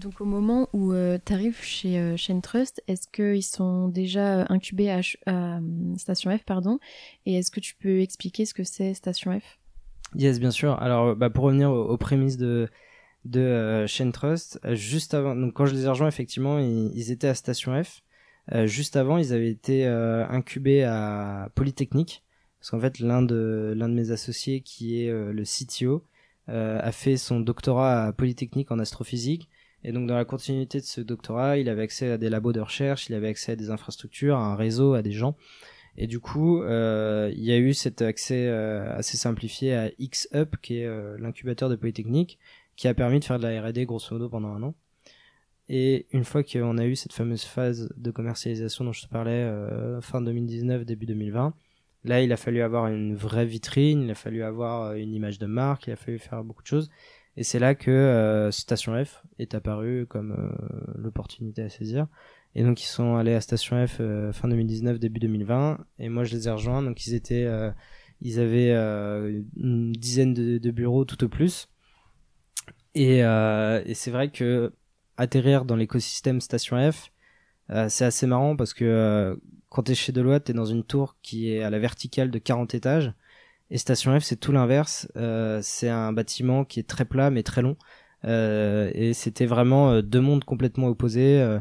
donc 0.00 0.20
au 0.20 0.24
moment 0.24 0.68
où 0.72 0.92
euh, 0.92 1.18
tu 1.24 1.32
arrives 1.32 1.62
chez 1.62 1.98
euh, 1.98 2.40
Trust, 2.42 2.82
est-ce 2.88 3.06
qu'ils 3.06 3.44
sont 3.44 3.88
déjà 3.88 4.40
euh, 4.40 4.44
incubés 4.48 4.90
à, 4.90 5.00
euh, 5.28 5.60
Station 5.96 6.36
F 6.36 6.42
pardon? 6.44 6.80
Et 7.26 7.34
est-ce 7.34 7.50
que 7.50 7.60
tu 7.60 7.76
peux 7.76 8.00
expliquer 8.00 8.46
ce 8.46 8.54
que 8.54 8.64
c'est 8.64 8.94
Station 8.94 9.38
F? 9.38 9.58
Yes, 10.16 10.40
bien 10.40 10.50
sûr. 10.50 10.80
Alors 10.80 11.14
bah, 11.14 11.30
pour 11.30 11.44
revenir 11.44 11.70
aux, 11.70 11.96
prémices 11.96 12.36
de 12.36 12.68
de 13.26 13.84
Trust, 14.12 14.58
juste 14.72 15.12
avant, 15.12 15.36
donc 15.36 15.52
quand 15.52 15.66
je 15.66 15.74
les 15.74 15.84
ai 15.84 15.88
rejoints, 15.88 16.08
effectivement, 16.08 16.58
ils, 16.58 17.10
étaient 17.10 17.28
à 17.28 17.34
Station 17.34 17.80
F. 17.84 18.00
juste 18.64 18.96
avant, 18.96 19.18
ils 19.18 19.34
avaient 19.34 19.50
été 19.50 19.84
incubés 19.86 20.84
à 20.84 21.50
Polytechnique 21.54 22.24
parce 22.58 22.70
qu'en 22.70 22.80
fait 22.80 22.98
l'un 22.98 23.22
de 23.22 23.74
mes 23.74 24.10
associés 24.10 24.62
qui 24.62 25.02
est 25.02 25.12
le 25.12 25.44
CTO 25.44 26.02
a 26.48 26.92
fait 26.92 27.18
son 27.18 27.40
doctorat 27.40 28.06
à 28.06 28.12
Polytechnique 28.14 28.72
en 28.72 28.78
astrophysique 28.78 29.50
et 29.82 29.92
donc 29.92 30.06
dans 30.06 30.16
la 30.16 30.24
continuité 30.24 30.78
de 30.80 30.84
ce 30.84 31.00
doctorat, 31.00 31.58
il 31.58 31.68
avait 31.68 31.82
accès 31.82 32.10
à 32.10 32.18
des 32.18 32.28
labos 32.28 32.52
de 32.52 32.60
recherche, 32.60 33.08
il 33.08 33.14
avait 33.14 33.28
accès 33.28 33.52
à 33.52 33.56
des 33.56 33.70
infrastructures, 33.70 34.36
à 34.36 34.44
un 34.44 34.54
réseau, 34.54 34.94
à 34.94 35.02
des 35.02 35.12
gens. 35.12 35.36
Et 35.96 36.06
du 36.06 36.20
coup, 36.20 36.62
euh, 36.62 37.32
il 37.34 37.42
y 37.42 37.52
a 37.52 37.58
eu 37.58 37.74
cet 37.74 38.02
accès 38.02 38.46
euh, 38.46 38.94
assez 38.96 39.16
simplifié 39.16 39.74
à 39.74 39.90
XUP, 40.00 40.56
qui 40.62 40.78
est 40.78 40.86
euh, 40.86 41.16
l'incubateur 41.18 41.68
de 41.68 41.76
Polytechnique, 41.76 42.38
qui 42.76 42.88
a 42.88 42.94
permis 42.94 43.20
de 43.20 43.24
faire 43.24 43.38
de 43.38 43.46
la 43.46 43.62
R&D 43.62 43.86
grosso 43.86 44.08
modo 44.12 44.28
pendant 44.28 44.48
un 44.48 44.62
an. 44.62 44.74
Et 45.68 46.06
une 46.12 46.24
fois 46.24 46.42
qu'on 46.42 46.78
a 46.78 46.84
eu 46.84 46.96
cette 46.96 47.12
fameuse 47.12 47.44
phase 47.44 47.88
de 47.96 48.10
commercialisation 48.10 48.84
dont 48.84 48.92
je 48.92 49.02
te 49.02 49.08
parlais, 49.08 49.48
fin 50.00 50.20
2019, 50.20 50.84
début 50.84 51.06
2020, 51.06 51.54
là 52.02 52.22
il 52.22 52.32
a 52.32 52.36
fallu 52.36 52.60
avoir 52.60 52.88
une 52.88 53.14
vraie 53.14 53.46
vitrine, 53.46 54.02
il 54.02 54.10
a 54.10 54.16
fallu 54.16 54.42
avoir 54.42 54.94
une 54.94 55.14
image 55.14 55.38
de 55.38 55.46
marque, 55.46 55.86
il 55.86 55.92
a 55.92 55.96
fallu 55.96 56.18
faire 56.18 56.42
beaucoup 56.42 56.62
de 56.62 56.66
choses. 56.66 56.90
Et 57.40 57.42
c'est 57.42 57.58
là 57.58 57.74
que 57.74 57.90
euh, 57.90 58.50
Station 58.50 59.02
F 59.02 59.24
est 59.38 59.54
apparu 59.54 60.04
comme 60.06 60.32
euh, 60.32 60.92
l'opportunité 60.94 61.62
à 61.62 61.70
saisir. 61.70 62.06
Et 62.54 62.62
donc 62.62 62.82
ils 62.82 62.86
sont 62.86 63.16
allés 63.16 63.32
à 63.32 63.40
Station 63.40 63.86
F 63.86 63.96
euh, 64.00 64.30
fin 64.30 64.46
2019, 64.46 64.98
début 64.98 65.20
2020. 65.20 65.78
Et 66.00 66.10
moi 66.10 66.24
je 66.24 66.34
les 66.34 66.48
ai 66.48 66.50
rejoints. 66.50 66.82
Donc 66.82 67.06
ils 67.06 67.14
étaient, 67.14 67.48
ils 68.20 68.40
avaient 68.40 68.72
une 69.56 69.92
dizaine 69.92 70.34
de, 70.34 70.70
bureaux 70.70 71.06
tout 71.06 71.24
au 71.24 71.30
plus. 71.30 71.70
Et, 72.94 73.22
c'est 73.94 74.10
vrai 74.10 74.30
que 74.30 74.74
atterrir 75.16 75.64
dans 75.64 75.76
l'écosystème 75.76 76.42
Station 76.42 76.92
F, 76.92 77.10
c'est 77.88 78.04
assez 78.04 78.26
marrant 78.26 78.54
parce 78.54 78.74
que 78.74 79.40
quand 79.70 79.84
t'es 79.84 79.94
chez 79.94 80.12
Deloitte, 80.12 80.44
t'es 80.44 80.52
dans 80.52 80.66
une 80.66 80.84
tour 80.84 81.16
qui 81.22 81.50
est 81.50 81.62
à 81.62 81.70
la 81.70 81.78
verticale 81.78 82.30
de 82.30 82.38
40 82.38 82.74
étages 82.74 83.14
et 83.70 83.78
Station 83.78 84.18
F, 84.18 84.24
c'est 84.24 84.36
tout 84.36 84.52
l'inverse. 84.52 85.08
Euh, 85.16 85.60
c'est 85.62 85.88
un 85.88 86.12
bâtiment 86.12 86.64
qui 86.64 86.80
est 86.80 86.88
très 86.88 87.04
plat 87.04 87.30
mais 87.30 87.42
très 87.42 87.62
long. 87.62 87.76
Euh, 88.24 88.90
et 88.94 89.14
c'était 89.14 89.46
vraiment 89.46 89.92
euh, 89.92 90.02
deux 90.02 90.20
mondes 90.20 90.44
complètement 90.44 90.88
opposés. 90.88 91.40
Euh, 91.40 91.60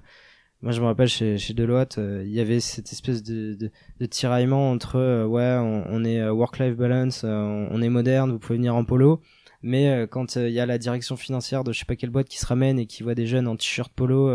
moi, 0.62 0.74
je 0.74 0.81
me 0.81 0.88
rappelle 0.88 1.08
chez, 1.08 1.38
chez 1.38 1.53
Deloitte, 1.53 2.00
euh, 2.00 2.24
il 2.25 2.34
y 2.34 2.42
avait 2.42 2.59
cette 2.59 2.92
espèce 2.92 3.24
de, 3.24 3.53
de, 3.53 3.72
de 4.00 4.06
tiraillement 4.06 4.72
entre 4.72 5.24
ouais, 5.25 5.56
on, 5.58 5.86
on 5.88 6.03
est 6.03 6.28
work-life 6.30 6.75
balance, 6.75 7.24
on, 7.24 7.81
est 7.81 7.90
moderne, 7.90 8.31
vous 8.31 8.40
pouvez 8.40 8.58
venir 8.58 8.75
en 8.75 8.84
polo. 8.84 9.22
Mais 9.62 10.08
quand 10.09 10.36
il 10.36 10.52
y 10.52 10.59
a 10.59 10.66
la 10.66 10.78
direction 10.78 11.18
financière 11.18 11.64
de 11.66 11.74
je 11.74 11.80
sais 11.80 11.86
pas 11.86 11.96
quelle 11.98 12.09
boîte 12.09 12.30
qui 12.30 12.40
se 12.40 12.46
ramène 12.46 12.80
et 12.80 12.88
qui 12.88 13.03
voit 13.03 13.16
des 13.16 13.25
jeunes 13.25 13.48
en 13.48 13.56
t-shirt 13.58 13.92
polo, 13.94 14.34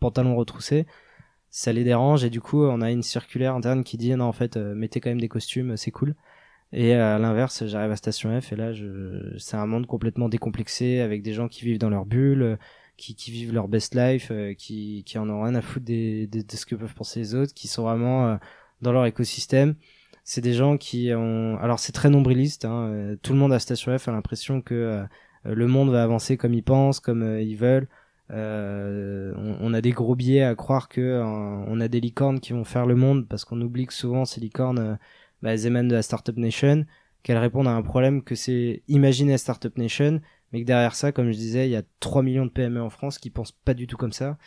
pantalon 0.00 0.36
retroussé, 0.36 0.86
ça 1.50 1.72
les 1.72 1.84
dérange 1.84 2.24
et 2.24 2.30
du 2.30 2.40
coup 2.40 2.62
on 2.64 2.80
a 2.80 2.90
une 2.90 3.02
circulaire 3.02 3.54
interne 3.54 3.84
qui 3.84 3.98
dit 3.98 4.14
non 4.14 4.24
en 4.24 4.32
fait 4.32 4.56
mettez 4.56 5.00
quand 5.00 5.10
même 5.10 5.20
des 5.20 5.28
costumes, 5.28 5.76
c'est 5.76 5.90
cool. 5.90 6.14
Et 6.76 6.92
à 6.94 7.20
l'inverse, 7.20 7.64
j'arrive 7.66 7.92
à 7.92 7.96
Station 7.96 8.40
F 8.40 8.52
et 8.52 8.56
là, 8.56 8.72
je... 8.72 9.36
c'est 9.38 9.56
un 9.56 9.66
monde 9.66 9.86
complètement 9.86 10.28
décomplexé 10.28 10.98
avec 10.98 11.22
des 11.22 11.32
gens 11.32 11.46
qui 11.46 11.64
vivent 11.64 11.78
dans 11.78 11.88
leur 11.88 12.04
bulle, 12.04 12.58
qui, 12.96 13.14
qui 13.14 13.30
vivent 13.30 13.54
leur 13.54 13.68
best 13.68 13.94
life, 13.94 14.28
euh, 14.32 14.54
qui, 14.54 15.04
qui 15.06 15.16
en 15.18 15.30
ont 15.30 15.42
rien 15.42 15.54
à 15.54 15.62
foutre 15.62 15.86
des, 15.86 16.26
de 16.26 16.44
ce 16.50 16.66
que 16.66 16.74
peuvent 16.74 16.94
penser 16.94 17.20
les 17.20 17.34
autres, 17.36 17.54
qui 17.54 17.68
sont 17.68 17.84
vraiment 17.84 18.26
euh, 18.26 18.36
dans 18.82 18.90
leur 18.90 19.06
écosystème. 19.06 19.76
C'est 20.24 20.40
des 20.40 20.52
gens 20.54 20.76
qui 20.76 21.12
ont, 21.14 21.58
alors 21.58 21.78
c'est 21.78 21.92
très 21.92 22.10
nombriliste. 22.10 22.64
Hein, 22.64 22.88
euh, 22.88 23.16
tout 23.22 23.32
le 23.34 23.38
monde 23.38 23.52
à 23.52 23.60
Station 23.60 23.96
F 23.96 24.08
a 24.08 24.12
l'impression 24.12 24.60
que 24.60 25.04
le 25.44 25.66
monde 25.68 25.90
va 25.90 26.02
avancer 26.02 26.36
comme 26.36 26.54
ils 26.54 26.62
pensent, 26.64 26.98
comme 26.98 27.38
ils 27.38 27.56
veulent. 27.56 27.86
Euh, 28.30 29.34
on, 29.36 29.58
on, 29.60 29.74
a 29.74 29.80
des 29.80 29.90
gros 29.90 30.16
biais 30.16 30.42
à 30.42 30.54
croire 30.54 30.88
que 30.88 31.22
on 31.22 31.78
a 31.80 31.88
des 31.88 32.00
licornes 32.00 32.40
qui 32.40 32.54
vont 32.54 32.64
faire 32.64 32.86
le 32.86 32.94
monde 32.94 33.28
parce 33.28 33.44
qu'on 33.44 33.60
oublie 33.60 33.86
que 33.86 33.92
souvent 33.92 34.24
ces 34.24 34.40
licornes 34.40 34.98
bah, 35.44 35.52
elles 35.52 35.66
émanent 35.66 35.88
de 35.88 35.94
la 35.94 36.02
Startup 36.02 36.36
Nation, 36.38 36.86
qu'elles 37.22 37.38
répondent 37.38 37.68
à 37.68 37.72
un 37.72 37.82
problème 37.82 38.22
que 38.24 38.34
c'est 38.34 38.82
imaginer 38.88 39.32
la 39.32 39.38
Startup 39.38 39.76
Nation, 39.76 40.22
mais 40.52 40.62
que 40.62 40.66
derrière 40.66 40.94
ça, 40.96 41.12
comme 41.12 41.30
je 41.30 41.36
disais, 41.36 41.68
il 41.68 41.70
y 41.70 41.76
a 41.76 41.82
3 42.00 42.22
millions 42.22 42.46
de 42.46 42.50
PME 42.50 42.80
en 42.80 42.88
France 42.88 43.18
qui 43.18 43.28
pensent 43.28 43.52
pas 43.52 43.74
du 43.74 43.86
tout 43.86 43.98
comme 43.98 44.12
ça. 44.12 44.38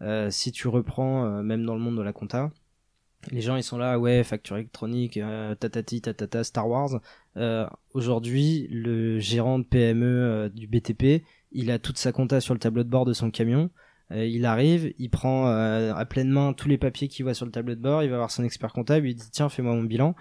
Euh, 0.00 0.30
si 0.30 0.52
tu 0.52 0.68
reprends, 0.68 1.24
euh, 1.24 1.42
même 1.42 1.64
dans 1.64 1.74
le 1.74 1.80
monde 1.80 1.96
de 1.96 2.02
la 2.02 2.12
compta, 2.12 2.52
les 3.32 3.40
gens 3.40 3.56
ils 3.56 3.64
sont 3.64 3.78
là, 3.78 3.98
ouais, 3.98 4.22
facture 4.22 4.56
électronique, 4.56 5.16
euh, 5.16 5.56
tatati, 5.56 6.02
tatata, 6.02 6.44
Star 6.44 6.68
Wars. 6.68 7.00
Aujourd'hui, 7.92 8.68
le 8.70 9.18
gérant 9.18 9.58
de 9.58 9.64
PME 9.64 10.52
du 10.54 10.68
BTP, 10.68 11.24
il 11.50 11.72
a 11.72 11.80
toute 11.80 11.98
sa 11.98 12.12
compta 12.12 12.40
sur 12.40 12.54
le 12.54 12.60
tableau 12.60 12.84
de 12.84 12.90
bord 12.90 13.06
de 13.06 13.12
son 13.12 13.32
camion. 13.32 13.70
il 14.12 14.44
arrive, 14.46 14.94
il 14.98 15.10
prend 15.10 15.46
à 15.46 16.04
pleine 16.04 16.30
main 16.30 16.52
tous 16.52 16.68
les 16.68 16.78
papiers 16.78 17.08
qu'il 17.08 17.24
voit 17.24 17.34
sur 17.34 17.46
le 17.46 17.50
tableau 17.52 17.74
de 17.74 17.80
bord, 17.80 18.04
il 18.04 18.10
va 18.10 18.18
voir 18.18 18.30
son 18.30 18.44
expert 18.44 18.72
comptable, 18.72 19.08
il 19.08 19.14
dit 19.16 19.30
tiens 19.32 19.48
fais-moi 19.48 19.74
mon 19.74 19.82
bilan. 19.82 20.14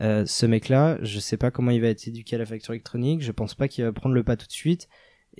Euh, 0.00 0.24
ce 0.26 0.46
mec-là, 0.46 0.98
je 1.02 1.18
sais 1.18 1.36
pas 1.36 1.50
comment 1.50 1.70
il 1.70 1.80
va 1.80 1.88
être 1.88 2.06
éduqué 2.06 2.36
à 2.36 2.38
la 2.38 2.46
facture 2.46 2.74
électronique. 2.74 3.22
Je 3.22 3.32
pense 3.32 3.54
pas 3.54 3.68
qu'il 3.68 3.84
va 3.84 3.92
prendre 3.92 4.14
le 4.14 4.22
pas 4.22 4.36
tout 4.36 4.46
de 4.46 4.52
suite. 4.52 4.88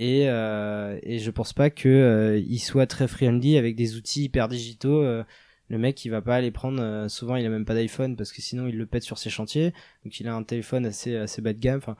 Et, 0.00 0.28
euh, 0.28 0.96
et 1.02 1.18
je 1.18 1.30
pense 1.32 1.52
pas 1.52 1.70
que 1.70 1.88
euh, 1.88 2.38
il 2.38 2.60
soit 2.60 2.86
très 2.86 3.08
friendly 3.08 3.58
avec 3.58 3.74
des 3.74 3.96
outils 3.96 4.24
hyper 4.24 4.46
digitaux. 4.46 5.02
Euh, 5.02 5.24
le 5.68 5.76
mec, 5.76 6.04
il 6.04 6.10
va 6.10 6.22
pas 6.22 6.36
aller 6.36 6.52
prendre. 6.52 7.08
souvent, 7.08 7.34
il 7.34 7.44
a 7.44 7.48
même 7.48 7.64
pas 7.64 7.74
d'iPhone 7.74 8.16
parce 8.16 8.32
que 8.32 8.40
sinon, 8.40 8.68
il 8.68 8.78
le 8.78 8.86
pète 8.86 9.02
sur 9.02 9.18
ses 9.18 9.28
chantiers. 9.28 9.72
Donc, 10.04 10.20
il 10.20 10.28
a 10.28 10.34
un 10.34 10.44
téléphone 10.44 10.86
assez 10.86 11.16
assez 11.16 11.42
bas 11.42 11.52
de 11.52 11.58
gamme. 11.58 11.78
Enfin, 11.78 11.96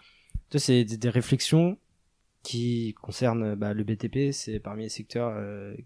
c'est 0.57 0.85
des, 0.85 0.97
des, 0.97 1.11
réflexions 1.11 1.77
qui 2.45 2.95
concernent 3.03 3.57
bah, 3.57 3.75
le 3.75 3.85
BTP. 3.85 4.33
C'est 4.33 4.61
parmi 4.61 4.85
les 4.85 4.89
secteurs 4.89 5.35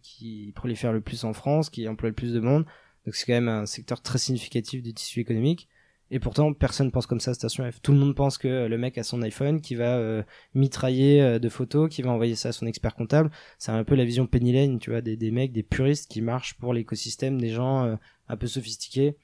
qui 0.02 0.52
prolifèrent 0.54 0.92
le 0.92 1.00
plus 1.00 1.24
en 1.24 1.32
France, 1.32 1.70
qui 1.70 1.88
emploient 1.88 2.10
le 2.10 2.14
plus 2.14 2.34
de 2.34 2.40
monde. 2.40 2.66
Donc, 3.06 3.16
c'est 3.16 3.26
quand 3.26 3.32
même 3.32 3.48
un 3.48 3.66
secteur 3.66 4.02
très 4.02 4.18
significatif 4.18 4.82
du 4.82 4.92
tissu 4.94 5.20
économique. 5.20 5.68
Et 6.14 6.20
pourtant, 6.20 6.52
personne 6.52 6.90
pense 6.90 7.06
comme 7.06 7.20
ça 7.20 7.32
Station 7.32 7.68
F. 7.72 7.80
Tout 7.80 7.92
le 7.92 7.98
monde 7.98 8.14
pense 8.14 8.36
que 8.36 8.66
le 8.66 8.76
mec 8.76 8.98
a 8.98 9.02
son 9.02 9.22
iPhone, 9.22 9.62
qui 9.62 9.74
va 9.74 9.96
euh, 9.96 10.22
mitrailler 10.54 11.22
euh, 11.22 11.38
de 11.38 11.48
photos, 11.48 11.88
qui 11.88 12.02
va 12.02 12.10
envoyer 12.10 12.34
ça 12.34 12.50
à 12.50 12.52
son 12.52 12.66
expert 12.66 12.94
comptable. 12.94 13.30
C'est 13.58 13.72
un 13.72 13.82
peu 13.82 13.94
la 13.94 14.04
vision 14.04 14.26
Penny 14.26 14.52
Lane, 14.52 14.78
tu 14.78 14.90
vois, 14.90 15.00
des, 15.00 15.30
mecs, 15.30 15.52
des 15.52 15.62
puristes 15.62 16.10
qui 16.10 16.20
marchent 16.20 16.58
pour 16.58 16.74
l'écosystème, 16.74 17.40
des 17.40 17.48
gens 17.48 17.86
euh, 17.86 17.96
un 18.28 18.36
peu 18.36 18.46
sophistiqués. 18.46 19.16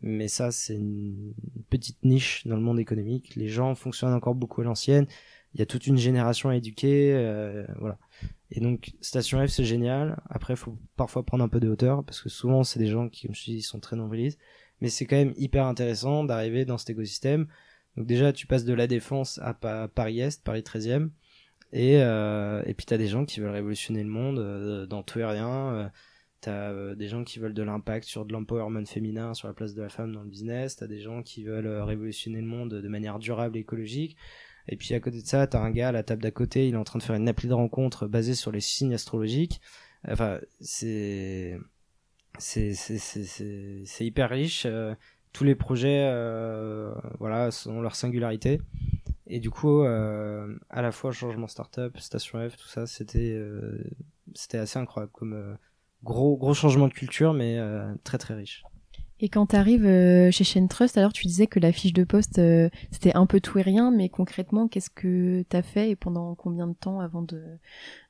Mais 0.00 0.28
ça, 0.28 0.52
c'est 0.52 0.76
une 0.76 1.34
petite 1.70 2.04
niche 2.04 2.46
dans 2.46 2.54
le 2.54 2.62
monde 2.62 2.78
économique. 2.78 3.34
Les 3.34 3.48
gens 3.48 3.74
fonctionnent 3.74 4.14
encore 4.14 4.36
beaucoup 4.36 4.60
à 4.60 4.64
l'ancienne. 4.64 5.08
Il 5.54 5.58
y 5.58 5.62
a 5.64 5.66
toute 5.66 5.88
une 5.88 5.98
génération 5.98 6.50
à 6.50 6.56
éduquer, 6.56 7.14
voilà. 7.80 7.98
Et 8.52 8.60
donc, 8.60 8.92
Station 9.00 9.44
F, 9.44 9.50
c'est 9.50 9.64
génial. 9.64 10.20
Après, 10.30 10.54
faut 10.54 10.78
parfois 10.94 11.24
prendre 11.24 11.42
un 11.42 11.48
peu 11.48 11.58
de 11.58 11.68
hauteur, 11.68 12.04
parce 12.04 12.20
que 12.20 12.28
souvent, 12.28 12.62
c'est 12.62 12.78
des 12.78 12.86
gens 12.86 13.08
qui, 13.08 13.26
comme 13.26 13.34
je 13.34 13.42
dis, 13.42 13.62
sont 13.62 13.80
très 13.80 13.96
nombrilistes 13.96 14.38
mais 14.80 14.88
c'est 14.88 15.06
quand 15.06 15.16
même 15.16 15.34
hyper 15.36 15.66
intéressant 15.66 16.24
d'arriver 16.24 16.64
dans 16.64 16.78
cet 16.78 16.90
écosystème. 16.90 17.46
Donc 17.96 18.06
déjà, 18.06 18.32
tu 18.32 18.46
passes 18.46 18.64
de 18.64 18.74
la 18.74 18.86
défense 18.86 19.40
à 19.42 19.54
Paris-Est, 19.54 20.44
Paris 20.44 20.62
13e, 20.62 21.10
et, 21.72 22.00
euh, 22.02 22.62
et 22.66 22.74
puis 22.74 22.86
tu 22.86 22.94
as 22.94 22.98
des 22.98 23.08
gens 23.08 23.24
qui 23.24 23.40
veulent 23.40 23.50
révolutionner 23.50 24.02
le 24.02 24.08
monde 24.08 24.38
euh, 24.38 24.86
dans 24.86 25.02
tout 25.02 25.18
et 25.18 25.24
rien. 25.24 25.72
Euh, 25.74 25.88
T'as 26.40 26.70
euh, 26.70 26.94
des 26.94 27.08
gens 27.08 27.24
qui 27.24 27.40
veulent 27.40 27.54
de 27.54 27.62
l'impact 27.64 28.06
sur 28.06 28.24
de 28.24 28.32
l'empowerment 28.32 28.86
féminin, 28.86 29.34
sur 29.34 29.48
la 29.48 29.54
place 29.54 29.74
de 29.74 29.82
la 29.82 29.88
femme 29.88 30.12
dans 30.12 30.22
le 30.22 30.28
business. 30.28 30.76
T'as 30.76 30.86
des 30.86 31.00
gens 31.00 31.22
qui 31.22 31.42
veulent 31.42 31.66
euh, 31.66 31.84
révolutionner 31.84 32.40
le 32.40 32.46
monde 32.46 32.74
de 32.74 32.88
manière 32.88 33.18
durable 33.18 33.56
et 33.56 33.60
écologique. 33.60 34.16
Et 34.68 34.76
puis 34.76 34.94
à 34.94 35.00
côté 35.00 35.20
de 35.20 35.26
ça, 35.26 35.46
t'as 35.48 35.60
un 35.60 35.70
gars 35.70 35.88
à 35.88 35.92
la 35.92 36.04
table 36.04 36.22
d'à 36.22 36.30
côté, 36.30 36.68
il 36.68 36.74
est 36.74 36.78
en 36.78 36.84
train 36.84 36.98
de 37.00 37.02
faire 37.02 37.16
une 37.16 37.28
appli 37.28 37.48
de 37.48 37.54
rencontre 37.54 38.06
basée 38.06 38.34
sur 38.34 38.52
les 38.52 38.60
signes 38.60 38.94
astrologiques. 38.94 39.60
Enfin, 40.06 40.38
c'est 40.60 41.58
c'est 42.38 42.74
c'est 42.74 44.06
hyper 44.06 44.30
riche. 44.30 44.64
Euh, 44.66 44.94
tous 45.32 45.44
les 45.44 45.54
projets, 45.54 46.08
euh, 46.10 46.94
voilà, 47.18 47.50
ont 47.66 47.80
leur 47.80 47.94
singularité. 47.94 48.60
Et 49.26 49.40
du 49.40 49.50
coup, 49.50 49.82
euh, 49.82 50.56
à 50.70 50.80
la 50.80 50.90
fois 50.90 51.12
changement 51.12 51.48
startup, 51.48 51.98
station 51.98 52.48
F, 52.48 52.56
tout 52.56 52.68
ça, 52.68 52.86
c'était 52.86 53.38
c'était 54.34 54.58
assez 54.58 54.78
incroyable 54.78 55.12
comme 55.12 55.56
gros 56.02 56.36
gros 56.36 56.54
changement 56.54 56.88
de 56.88 56.94
culture, 56.94 57.34
mais 57.34 57.60
très 58.04 58.18
très 58.18 58.34
riche. 58.34 58.64
Et 59.20 59.28
quand 59.28 59.46
tu 59.46 59.56
arrives 59.56 59.86
euh, 59.86 60.30
chez 60.30 60.44
Chain 60.44 60.66
Trust, 60.68 60.96
alors 60.96 61.12
tu 61.12 61.26
disais 61.26 61.48
que 61.48 61.58
la 61.58 61.72
fiche 61.72 61.92
de 61.92 62.04
poste, 62.04 62.38
euh, 62.38 62.68
c'était 62.92 63.16
un 63.16 63.26
peu 63.26 63.40
tout 63.40 63.58
et 63.58 63.62
rien, 63.62 63.90
mais 63.90 64.08
concrètement, 64.08 64.68
qu'est-ce 64.68 64.90
que 64.90 65.44
tu 65.48 65.56
as 65.56 65.62
fait 65.62 65.90
et 65.90 65.96
pendant 65.96 66.36
combien 66.36 66.68
de 66.68 66.74
temps 66.74 67.00
avant 67.00 67.22
de 67.22 67.42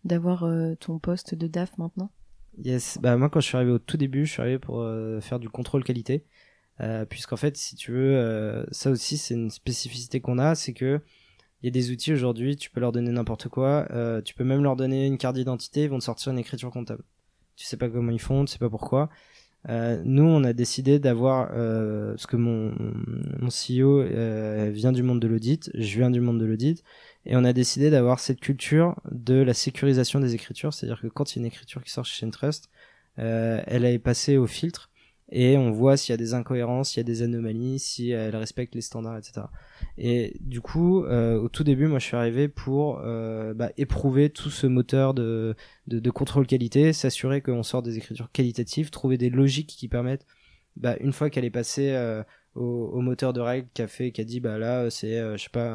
d'avoir 0.05 0.45
euh, 0.45 0.75
ton 0.75 0.99
poste 0.99 1.35
de 1.35 1.47
DAF 1.47 1.79
maintenant? 1.79 2.11
Yes, 2.62 2.99
bah 3.00 3.16
moi 3.16 3.28
quand 3.31 3.40
je 3.40 3.46
suis 3.46 3.56
arrivé 3.56 3.72
au 3.72 3.78
tout 3.78 3.96
début, 3.96 4.26
je 4.26 4.32
suis 4.32 4.43
arrivé 4.43 4.58
pour 4.58 4.84
faire 5.20 5.38
du 5.38 5.49
contrôle 5.49 5.84
qualité, 5.84 6.25
puisqu'en 7.08 7.37
fait, 7.37 7.56
si 7.56 7.76
tu 7.76 7.93
veux, 7.93 8.66
ça 8.72 8.90
aussi 8.90 9.16
c'est 9.16 9.34
une 9.34 9.50
spécificité 9.50 10.20
qu'on 10.20 10.38
a, 10.38 10.55
c'est 10.55 10.72
que 10.75 11.00
il 11.62 11.66
y 11.66 11.69
a 11.69 11.70
des 11.70 11.90
outils 11.90 12.12
aujourd'hui, 12.12 12.56
tu 12.56 12.70
peux 12.70 12.81
leur 12.81 12.93
donner 12.93 13.10
n'importe 13.12 13.49
quoi, 13.49 13.87
tu 14.25 14.34
peux 14.34 14.44
même 14.44 14.62
leur 14.62 14.76
donner 14.76 15.06
une 15.06 15.19
carte 15.19 15.37
d'identité, 15.37 15.84
ils 15.84 15.90
vont 15.90 15.99
te 15.99 16.05
sortir 16.05 16.32
une 16.32 16.38
écriture 16.38 16.70
comptable. 16.70 17.05
Tu 17.56 17.64
sais 17.64 17.76
pas 17.76 17.88
comment 17.88 18.12
ils 18.12 18.20
font, 18.20 18.44
tu 18.44 18.52
sais 18.52 18.58
pas 18.58 18.70
pourquoi. 18.70 19.08
Euh, 19.69 20.00
nous, 20.05 20.25
on 20.25 20.44
a 20.44 20.52
décidé 20.52 20.99
d'avoir, 20.99 21.50
euh, 21.52 22.12
parce 22.12 22.26
que 22.26 22.37
mon, 22.37 22.72
mon 23.40 23.49
CEO 23.49 24.00
euh, 24.00 24.70
vient 24.72 24.93
du 24.93 25.02
monde 25.02 25.20
de 25.20 25.26
l'audit, 25.26 25.70
je 25.75 25.99
viens 25.99 26.10
du 26.10 26.20
monde 26.20 26.38
de 26.38 26.46
l'audit, 26.46 26.82
et 27.29 27.37
on 27.37 27.45
a 27.45 27.53
décidé 27.53 27.91
d'avoir 27.91 28.21
cette 28.21 28.41
culture 28.41 28.97
de 29.11 29.35
la 29.35 29.55
sécurisation 29.55 30.19
des 30.19 30.35
écritures, 30.35 30.73
c'est-à-dire 30.73 31.01
que 31.01 31.07
quand 31.07 31.35
il 31.35 31.39
y 31.39 31.41
a 31.41 31.43
une 31.43 31.47
écriture 31.47 31.85
qui 31.85 31.91
sort 31.91 32.05
chez 32.05 32.27
Entrust, 32.27 32.71
euh, 33.19 33.63
elle 33.67 33.85
est 33.85 33.99
passée 33.99 34.37
au 34.37 34.47
filtre, 34.47 34.91
et 35.31 35.59
on 35.59 35.71
voit 35.71 35.99
s'il 35.99 36.13
y 36.13 36.15
a 36.15 36.17
des 36.17 36.33
incohérences, 36.33 36.91
s'il 36.91 36.99
y 36.99 37.01
a 37.01 37.05
des 37.05 37.21
anomalies, 37.21 37.79
si 37.79 38.11
elle 38.11 38.35
respecte 38.35 38.75
les 38.75 38.81
standards, 38.81 39.19
etc. 39.19 39.47
Et 39.99 40.39
du 40.41 40.63
coup, 40.63 41.05
euh, 41.05 41.39
au 41.39 41.51
tout 41.51 41.65
début, 41.65 41.87
moi, 41.87 41.99
je 41.99 42.07
suis 42.07 42.17
arrivé 42.17 42.49
pour 42.49 43.01
euh, 43.05 43.53
bah, 43.53 43.71
éprouver 43.77 44.31
tout 44.31 44.49
ce 44.49 44.67
moteur 44.67 45.13
de, 45.13 45.55
de, 45.87 45.99
de 45.99 46.11
contrôle 46.11 46.47
qualité, 46.47 46.95
s'assurer 46.95 47.43
qu'on 47.43 47.63
sort 47.63 47.83
des 47.83 47.99
écritures 47.99 48.33
qualitatives, 48.33 48.89
trouver 48.89 49.19
des 49.19 49.29
logiques 49.29 49.69
qui 49.69 49.89
permettent, 49.89 50.25
bah, 50.77 50.97
une 51.01 51.13
fois 51.13 51.29
qu'elle 51.29 51.45
est 51.45 51.51
passée 51.51 51.91
euh, 51.91 52.23
au, 52.55 53.00
moteur 53.00 53.33
de 53.33 53.41
règles 53.41 53.69
qui 53.75 53.83
a 53.83 53.89
fait, 53.89 54.11
qui 54.11 54.21
a 54.21 54.25
dit, 54.25 54.41
bah 54.41 54.59
là, 54.59 54.91
c'est, 54.91 55.19
euh, 55.19 55.37
je 55.37 55.45
sais 55.45 55.50
pas, 55.50 55.69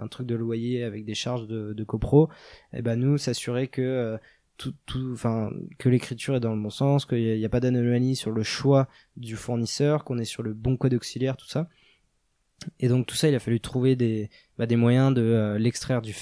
un, 0.00 0.08
truc 0.08 0.26
de 0.26 0.34
loyer 0.34 0.84
avec 0.84 1.04
des 1.04 1.14
charges 1.14 1.46
de, 1.46 1.84
copro, 1.84 2.28
et 2.72 2.82
bah 2.82 2.96
nous, 2.96 3.18
s'assurer 3.18 3.68
que 3.68 3.82
euh, 3.82 4.18
tout, 4.56 4.74
tout, 4.86 5.10
enfin, 5.12 5.50
que 5.78 5.88
l'écriture 5.88 6.36
est 6.36 6.40
dans 6.40 6.54
le 6.54 6.62
bon 6.62 6.70
sens, 6.70 7.06
qu'il 7.06 7.38
n'y 7.38 7.44
a, 7.44 7.48
pas 7.48 7.60
d'anomalie 7.60 8.14
sur 8.16 8.30
le 8.30 8.42
choix 8.42 8.88
du 9.16 9.36
fournisseur, 9.36 10.04
qu'on 10.04 10.18
est 10.18 10.24
sur 10.24 10.42
le 10.42 10.54
bon 10.54 10.76
code 10.76 10.94
auxiliaire, 10.94 11.36
tout 11.36 11.48
ça. 11.48 11.68
Et 12.78 12.88
donc 12.88 13.06
tout 13.06 13.16
ça, 13.16 13.28
il 13.28 13.34
a 13.34 13.38
fallu 13.38 13.60
trouver 13.60 13.96
des, 13.96 14.30
bah, 14.58 14.66
des 14.66 14.76
moyens 14.76 15.14
de 15.14 15.22
euh, 15.22 15.58
l'extraire 15.58 16.02
du 16.02 16.14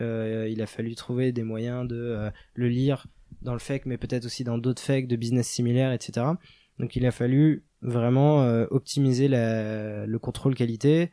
euh, 0.00 0.48
il 0.50 0.60
a 0.60 0.66
fallu 0.66 0.94
trouver 0.94 1.32
des 1.32 1.42
moyens 1.42 1.88
de 1.88 1.96
euh, 1.96 2.30
le 2.54 2.68
lire 2.68 3.06
dans 3.42 3.52
le 3.52 3.58
FEC, 3.58 3.86
mais 3.86 3.96
peut-être 3.96 4.26
aussi 4.26 4.44
dans 4.44 4.58
d'autres 4.58 4.82
FEC 4.82 5.06
de 5.06 5.16
business 5.16 5.48
similaires, 5.48 5.92
etc. 5.92 6.26
Donc 6.78 6.96
il 6.96 7.06
a 7.06 7.10
fallu 7.10 7.64
vraiment 7.82 8.42
euh, 8.42 8.66
optimiser 8.70 9.28
la, 9.28 10.06
le 10.06 10.18
contrôle 10.18 10.54
qualité. 10.54 11.10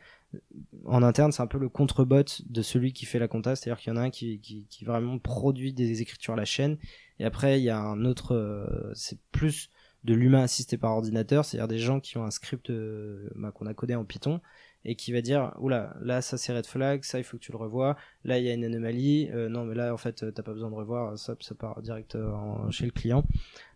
En 0.86 1.04
interne, 1.04 1.32
c'est 1.32 1.42
un 1.42 1.48
peu 1.48 1.58
le 1.58 1.70
contre-bot 1.70 2.42
de 2.46 2.62
celui 2.62 2.92
qui 2.92 3.06
fait 3.06 3.20
la 3.20 3.28
compta, 3.28 3.56
c'est-à-dire 3.56 3.82
qu'il 3.82 3.94
y 3.94 3.96
en 3.96 3.98
a 3.98 4.04
un 4.04 4.10
qui, 4.10 4.68
vraiment 4.84 5.18
produit 5.18 5.74
des 5.74 6.02
écritures 6.02 6.34
à 6.34 6.38
la 6.38 6.46
chaîne, 6.46 6.78
et 7.20 7.26
après 7.26 7.60
il 7.60 7.64
y 7.64 7.70
a 7.70 7.80
un 7.80 8.04
autre, 8.04 8.92
c'est 8.96 9.18
plus 9.32 9.70
de 10.04 10.14
l'humain 10.14 10.42
assisté 10.42 10.78
par 10.78 10.92
ordinateur, 10.92 11.46
c'est-à-dire 11.46 11.70
des 11.70 11.78
gens 11.78 12.02
qui 12.02 12.18
ont 12.18 12.26
un 12.26 12.32
script 12.32 12.70
bah, 13.36 13.52
qu'on 13.52 13.66
a 13.66 13.74
codé 13.74 13.96
en 13.96 14.04
Python, 14.04 14.42
et 14.86 14.96
qui 14.96 15.12
va 15.12 15.22
dire 15.22 15.52
oula 15.60 15.96
là 16.02 16.22
ça 16.22 16.38
c'est 16.38 16.54
red 16.54 16.66
flag 16.66 17.04
ça 17.04 17.18
il 17.18 17.24
faut 17.24 17.38
que 17.38 17.42
tu 17.44 17.52
le 17.52 17.58
revoies. 17.58 17.98
Là 18.24 18.38
il 18.38 18.46
y 18.46 18.50
a 18.50 18.54
une 18.54 18.64
anomalie. 18.64 19.30
Euh, 19.34 19.50
non 19.50 19.66
mais 19.66 19.76
là 19.76 19.94
en 19.94 19.98
fait 19.98 20.32
t'as 20.34 20.44
pas 20.44 20.54
besoin 20.54 20.70
de 20.70 20.76
revoir 20.76 21.18
ça 21.18 21.36
ça 21.40 21.56
part 21.56 21.82
direct 21.82 22.16
euh, 22.16 22.32
chez 22.70 22.86
le 22.86 22.92
client. 22.92 23.26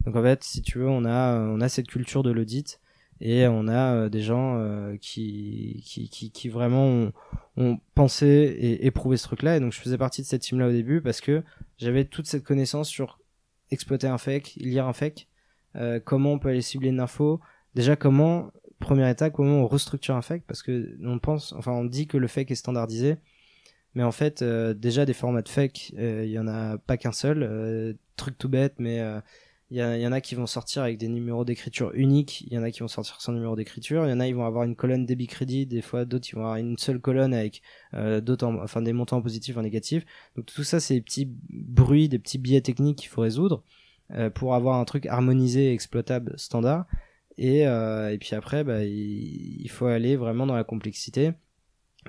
Donc 0.05 0.15
en 0.15 0.21
fait 0.21 0.43
si 0.43 0.61
tu 0.61 0.77
veux 0.77 0.87
on 0.87 1.03
a 1.05 1.39
on 1.39 1.59
a 1.61 1.67
cette 1.67 1.87
culture 1.87 2.23
de 2.23 2.31
l'audit 2.31 2.79
et 3.21 3.47
on 3.47 3.67
a 3.67 3.95
euh, 3.95 4.09
des 4.09 4.21
gens 4.21 4.95
qui, 5.01 5.83
qui, 5.85 6.31
qui 6.31 6.49
vraiment 6.49 7.11
ont, 7.57 7.79
pensé 7.93 8.27
et 8.27 8.85
éprouvé 8.85 9.17
ce 9.17 9.23
truc 9.23 9.41
là 9.41 9.57
et 9.57 9.59
donc 9.59 9.73
je 9.73 9.81
faisais 9.81 9.97
partie 9.97 10.21
de 10.21 10.27
cette 10.27 10.43
team 10.43 10.59
là 10.59 10.67
au 10.67 10.71
début 10.71 11.01
parce 11.01 11.19
que 11.19 11.43
j'avais 11.77 12.05
toute 12.05 12.27
cette 12.27 12.43
connaissance 12.43 12.87
sur 12.87 13.19
exploiter 13.71 14.07
un 14.07 14.17
fake 14.17 14.53
lire 14.57 14.87
un 14.87 14.93
fake 14.93 15.27
comment 16.05 16.33
on 16.33 16.39
peut 16.39 16.49
aller 16.49 16.61
cibler 16.61 16.89
une 16.89 16.99
info. 16.99 17.39
Déjà 17.75 17.95
comment 17.95 18.51
première 18.79 19.09
étape, 19.09 19.33
comment 19.33 19.63
on 19.63 19.67
restructure 19.67 20.15
un 20.15 20.21
fake 20.21 20.43
parce 20.47 20.63
que 20.63 20.97
on 21.03 21.19
pense, 21.19 21.53
enfin 21.53 21.71
on 21.71 21.85
dit 21.85 22.07
que 22.07 22.17
le 22.17 22.27
fake 22.27 22.51
est 22.51 22.55
standardisé, 22.55 23.17
mais 23.93 24.03
en 24.03 24.11
fait 24.11 24.41
euh, 24.41 24.73
déjà 24.73 25.05
des 25.05 25.13
formats 25.13 25.41
de 25.41 25.49
fake, 25.49 25.93
euh, 25.97 26.23
il 26.25 26.31
y 26.31 26.39
en 26.39 26.47
a 26.47 26.77
pas 26.77 26.97
qu'un 26.97 27.11
seul, 27.11 27.43
euh, 27.43 27.93
truc 28.15 28.37
tout 28.37 28.49
bête, 28.49 28.75
mais 28.79 28.99
euh, 29.01 29.19
il 29.71 29.77
y, 29.77 30.07
en 30.07 30.11
a 30.11 30.19
qui 30.19 30.33
vont 30.33 30.47
sortir 30.47 30.81
avec 30.81 30.97
des 30.97 31.07
numéros 31.07 31.45
d'écriture 31.45 31.91
uniques, 31.93 32.41
il 32.41 32.53
y 32.53 32.57
en 32.57 32.63
a 32.63 32.71
qui 32.71 32.79
vont 32.79 32.87
sortir 32.87 33.21
sans 33.21 33.33
numéro 33.33 33.55
d'écriture, 33.55 34.07
il 34.07 34.09
y 34.09 34.13
en 34.13 34.19
a 34.19 34.25
ils 34.25 34.33
vont 34.33 34.45
avoir 34.45 34.63
une 34.63 34.75
colonne 34.75 35.05
débit 35.05 35.27
crédit, 35.27 35.67
des 35.67 35.83
fois 35.83 36.05
d'autres 36.05 36.27
ils 36.29 36.35
vont 36.35 36.41
avoir 36.41 36.55
une 36.55 36.75
seule 36.79 36.99
colonne 36.99 37.35
avec 37.35 37.61
d'autres, 37.93 38.47
enfin 38.47 38.81
des 38.81 38.93
montants 38.93 39.21
positifs 39.21 39.57
en 39.57 39.61
négatif. 39.61 40.05
Donc 40.35 40.47
tout 40.47 40.63
ça 40.63 40.79
c'est 40.79 40.95
des 40.95 41.01
petits 41.01 41.29
bruits, 41.49 42.09
des 42.09 42.17
petits 42.17 42.39
biais 42.39 42.61
techniques 42.61 42.97
qu'il 42.97 43.09
faut 43.09 43.21
résoudre 43.21 43.63
pour 44.33 44.55
avoir 44.55 44.79
un 44.79 44.85
truc 44.85 45.05
harmonisé 45.05 45.71
exploitable 45.71 46.33
standard. 46.37 46.87
Et, 47.41 47.65
euh, 47.65 48.11
et 48.11 48.17
puis 48.17 48.35
après, 48.35 48.65
bah, 48.65 48.83
il, 48.83 49.69
faut 49.69 49.85
aller 49.85 50.17
vraiment 50.17 50.45
dans 50.45 50.57
la 50.57 50.65
complexité 50.65 51.31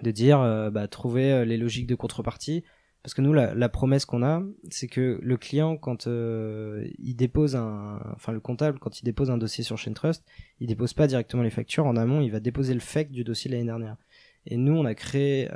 de 0.02 0.10
dire, 0.10 0.40
euh, 0.40 0.70
bah, 0.70 0.88
trouver 0.88 1.32
euh, 1.32 1.44
les 1.44 1.56
logiques 1.56 1.86
de 1.86 1.94
contrepartie. 1.94 2.64
Parce 3.04 3.14
que 3.14 3.22
nous, 3.22 3.32
la, 3.32 3.68
promesse 3.68 4.04
qu'on 4.04 4.24
a, 4.24 4.42
c'est 4.70 4.88
que 4.88 5.20
le 5.22 5.36
client, 5.38 5.78
quand 5.78 6.06
il 6.06 7.14
dépose 7.16 7.56
un, 7.56 7.98
enfin 8.14 8.30
le 8.30 8.40
comptable, 8.40 8.78
quand 8.78 9.00
il 9.00 9.04
dépose 9.04 9.30
un 9.30 9.38
dossier 9.38 9.64
sur 9.64 9.78
Trust, 9.94 10.22
il 10.58 10.66
dépose 10.66 10.92
pas 10.92 11.06
directement 11.06 11.42
les 11.42 11.48
factures 11.48 11.86
en 11.86 11.96
amont, 11.96 12.20
il 12.20 12.30
va 12.30 12.40
déposer 12.40 12.74
le 12.74 12.80
FEC 12.80 13.10
du 13.10 13.24
dossier 13.24 13.48
de 13.48 13.54
l'année 13.54 13.68
dernière. 13.68 13.96
Et 14.44 14.58
nous, 14.58 14.74
on 14.76 14.84
a 14.84 14.94
créé 14.94 15.48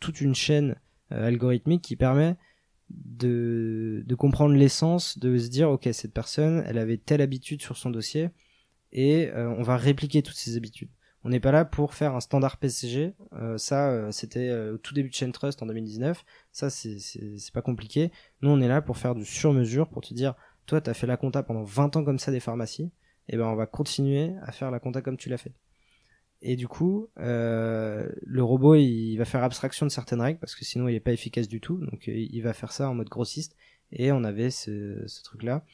toute 0.00 0.20
une 0.20 0.34
chaîne 0.34 0.74
algorithmique 1.10 1.82
qui 1.82 1.94
permet 1.94 2.34
de 2.90 4.14
comprendre 4.18 4.56
l'essence, 4.56 5.16
de 5.16 5.38
se 5.38 5.50
dire, 5.50 5.70
ok, 5.70 5.88
cette 5.92 6.12
personne, 6.12 6.64
elle 6.66 6.78
avait 6.78 6.96
telle 6.96 7.20
habitude 7.20 7.62
sur 7.62 7.76
son 7.76 7.90
dossier, 7.90 8.30
et 8.94 9.28
euh, 9.28 9.50
on 9.50 9.62
va 9.62 9.76
répliquer 9.76 10.22
toutes 10.22 10.36
ces 10.36 10.56
habitudes. 10.56 10.90
On 11.24 11.30
n'est 11.30 11.40
pas 11.40 11.52
là 11.52 11.64
pour 11.64 11.94
faire 11.94 12.14
un 12.14 12.20
standard 12.20 12.58
PCG. 12.58 13.14
Euh, 13.32 13.56
ça, 13.56 13.90
euh, 13.90 14.10
c'était 14.10 14.52
au 14.52 14.76
tout 14.76 14.92
début 14.92 15.08
de 15.08 15.14
Chain 15.14 15.30
Trust 15.30 15.62
en 15.62 15.66
2019. 15.66 16.22
Ça, 16.52 16.68
c'est 16.70 17.52
pas 17.52 17.62
compliqué. 17.62 18.12
Nous, 18.42 18.50
on 18.50 18.60
est 18.60 18.68
là 18.68 18.82
pour 18.82 18.98
faire 18.98 19.14
du 19.14 19.24
sur-mesure, 19.24 19.88
pour 19.88 20.02
te 20.02 20.12
dire, 20.12 20.34
toi, 20.66 20.82
tu 20.82 20.90
as 20.90 20.94
fait 20.94 21.06
la 21.06 21.16
compta 21.16 21.42
pendant 21.42 21.64
20 21.64 21.96
ans 21.96 22.04
comme 22.04 22.18
ça 22.18 22.30
des 22.30 22.40
pharmacies. 22.40 22.90
Et 23.28 23.38
ben, 23.38 23.46
on 23.46 23.56
va 23.56 23.66
continuer 23.66 24.34
à 24.42 24.52
faire 24.52 24.70
la 24.70 24.80
compta 24.80 25.00
comme 25.00 25.16
tu 25.16 25.30
l'as 25.30 25.38
fait. 25.38 25.52
Et 26.42 26.56
du 26.56 26.68
coup, 26.68 27.08
euh, 27.18 28.06
le 28.22 28.42
robot, 28.42 28.74
il 28.74 29.16
va 29.16 29.24
faire 29.24 29.42
abstraction 29.42 29.86
de 29.86 29.90
certaines 29.90 30.20
règles 30.20 30.38
parce 30.38 30.54
que 30.54 30.66
sinon, 30.66 30.88
il 30.88 30.94
est 30.94 31.00
pas 31.00 31.12
efficace 31.12 31.48
du 31.48 31.58
tout. 31.58 31.78
Donc, 31.78 32.06
il 32.06 32.40
va 32.42 32.52
faire 32.52 32.70
ça 32.70 32.90
en 32.90 32.94
mode 32.94 33.08
grossiste. 33.08 33.56
Et 33.92 34.12
on 34.12 34.24
avait 34.24 34.50
ce, 34.50 35.02
ce 35.06 35.22
truc-là 35.22 35.64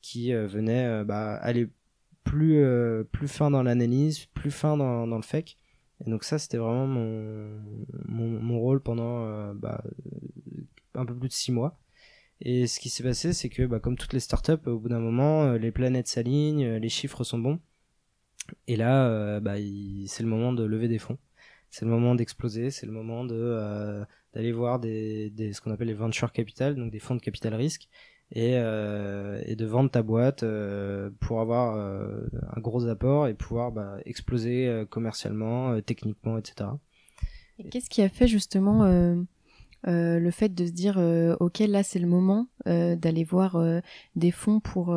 qui 0.00 0.32
venait 0.32 1.04
bah, 1.04 1.34
aller 1.34 1.68
plus 2.26 2.58
euh, 2.58 3.04
plus 3.04 3.28
fin 3.28 3.50
dans 3.50 3.62
l'analyse, 3.62 4.26
plus 4.26 4.50
fin 4.50 4.76
dans, 4.76 5.06
le 5.06 5.22
fake. 5.22 5.56
Et 6.04 6.10
donc 6.10 6.24
ça, 6.24 6.38
c'était 6.38 6.58
vraiment 6.58 6.86
mon, 6.86 8.60
rôle 8.60 8.82
pendant 8.82 9.24
euh, 9.24 9.54
bah, 9.54 9.82
un 10.94 11.06
peu 11.06 11.14
plus 11.16 11.28
de 11.28 11.32
six 11.32 11.52
mois. 11.52 11.78
Et 12.40 12.66
ce 12.66 12.80
qui 12.80 12.90
s'est 12.90 13.02
passé, 13.02 13.32
c'est 13.32 13.48
que 13.48 13.64
bah, 13.64 13.80
comme 13.80 13.96
toutes 13.96 14.12
les 14.12 14.20
startups, 14.20 14.66
au 14.66 14.78
bout 14.78 14.90
d'un 14.90 14.98
moment, 14.98 15.44
euh, 15.44 15.58
les 15.58 15.72
planètes 15.72 16.08
s'alignent, 16.08 16.76
les 16.76 16.88
chiffres 16.90 17.24
sont 17.24 17.38
bons. 17.38 17.60
Et 18.66 18.76
là, 18.76 19.40
bah, 19.40 19.56
c'est 20.06 20.22
le 20.22 20.28
moment 20.28 20.52
de 20.52 20.64
lever 20.64 20.88
des 20.88 20.98
fonds. 20.98 21.18
C'est 21.70 21.84
le 21.84 21.90
moment 21.90 22.14
d'exploser, 22.14 22.70
c'est 22.70 22.86
le 22.86 22.92
moment 22.92 23.24
d'aller 23.24 24.52
voir 24.52 24.80
ce 24.82 25.60
qu'on 25.60 25.72
appelle 25.72 25.88
les 25.88 25.94
venture 25.94 26.32
capital, 26.32 26.76
donc 26.76 26.90
des 26.92 27.00
fonds 27.00 27.16
de 27.16 27.20
capital 27.20 27.54
risque, 27.54 27.88
et, 28.32 28.54
euh, 28.56 29.40
et 29.46 29.56
de 29.56 29.66
vendre 29.66 29.90
ta 29.90 30.02
boîte 30.02 30.42
euh, 30.42 31.10
pour 31.20 31.40
avoir 31.40 31.76
euh, 31.76 32.26
un 32.54 32.60
gros 32.60 32.86
apport 32.86 33.28
et 33.28 33.34
pouvoir 33.34 33.72
bah, 33.72 33.98
exploser 34.04 34.84
commercialement, 34.90 35.80
techniquement, 35.80 36.38
etc. 36.38 36.70
Et 37.58 37.68
qu'est-ce 37.68 37.88
qui 37.88 38.02
a 38.02 38.08
fait 38.08 38.26
justement 38.26 38.84
le 39.84 40.30
fait 40.30 40.54
de 40.54 40.66
se 40.66 40.72
dire 40.72 40.98
ok 41.40 41.60
là 41.60 41.82
c'est 41.82 42.00
le 42.00 42.08
moment 42.08 42.48
d'aller 42.66 43.24
voir 43.24 43.56
des 44.16 44.30
fonds 44.30 44.60
pour 44.60 44.96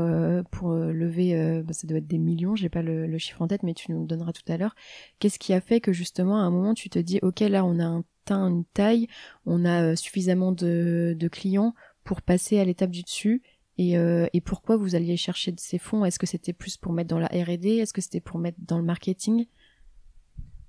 pour 0.51 0.73
lever 0.73 1.61
bah, 1.63 1.73
ça 1.73 1.87
doit 1.87 1.99
être 1.99 2.07
des 2.07 2.17
millions 2.17 2.55
j'ai 2.55 2.69
pas 2.69 2.81
le, 2.81 3.17
chiffre 3.17 3.41
en 3.41 3.47
tête 3.47 3.63
mais 3.63 3.73
tu 3.73 3.91
nous 3.91 4.01
le 4.01 4.07
donneras 4.07 4.33
tout 4.33 4.51
à 4.51 4.57
l'heure 4.57 4.75
qu'est-ce 5.19 5.39
qui 5.39 5.53
a 5.53 5.61
fait 5.61 5.79
que 5.79 5.93
justement 5.93 6.37
à 6.37 6.41
un 6.41 6.49
moment 6.49 6.73
tu 6.73 6.89
te 6.89 6.99
dis 6.99 7.19
ok 7.21 7.41
là 7.41 7.63
on 7.63 7.79
a 7.79 7.85
un 7.85 8.03
teint 8.25 8.47
une 8.47 8.65
taille 8.65 9.07
on 9.45 9.63
a 9.63 9.95
suffisamment 9.95 10.51
de 10.51 11.29
clients 11.31 11.75
pour 12.09 12.23
passer 12.23 12.59
à 12.59 12.65
l'étape 12.65 12.89
du 12.89 13.03
dessus 13.03 13.43
et, 13.77 13.93
et 13.93 14.41
pourquoi 14.41 14.75
vous 14.75 14.95
alliez 14.95 15.15
chercher 15.15 15.53
ces 15.57 15.77
fonds? 15.77 16.03
Est-ce 16.03 16.17
que 16.17 16.25
c'était 16.25 16.53
plus 16.53 16.75
pour 16.75 16.91
mettre 16.91 17.07
dans 17.07 17.19
la 17.19 17.27
R&D 17.27 17.77
est-ce 17.77 17.93
que 17.93 18.01
c'était 18.01 18.19
pour 18.19 18.39
mettre 18.39 18.57
dans 18.59 18.79
le 18.79 18.83
marketing? 18.83 19.45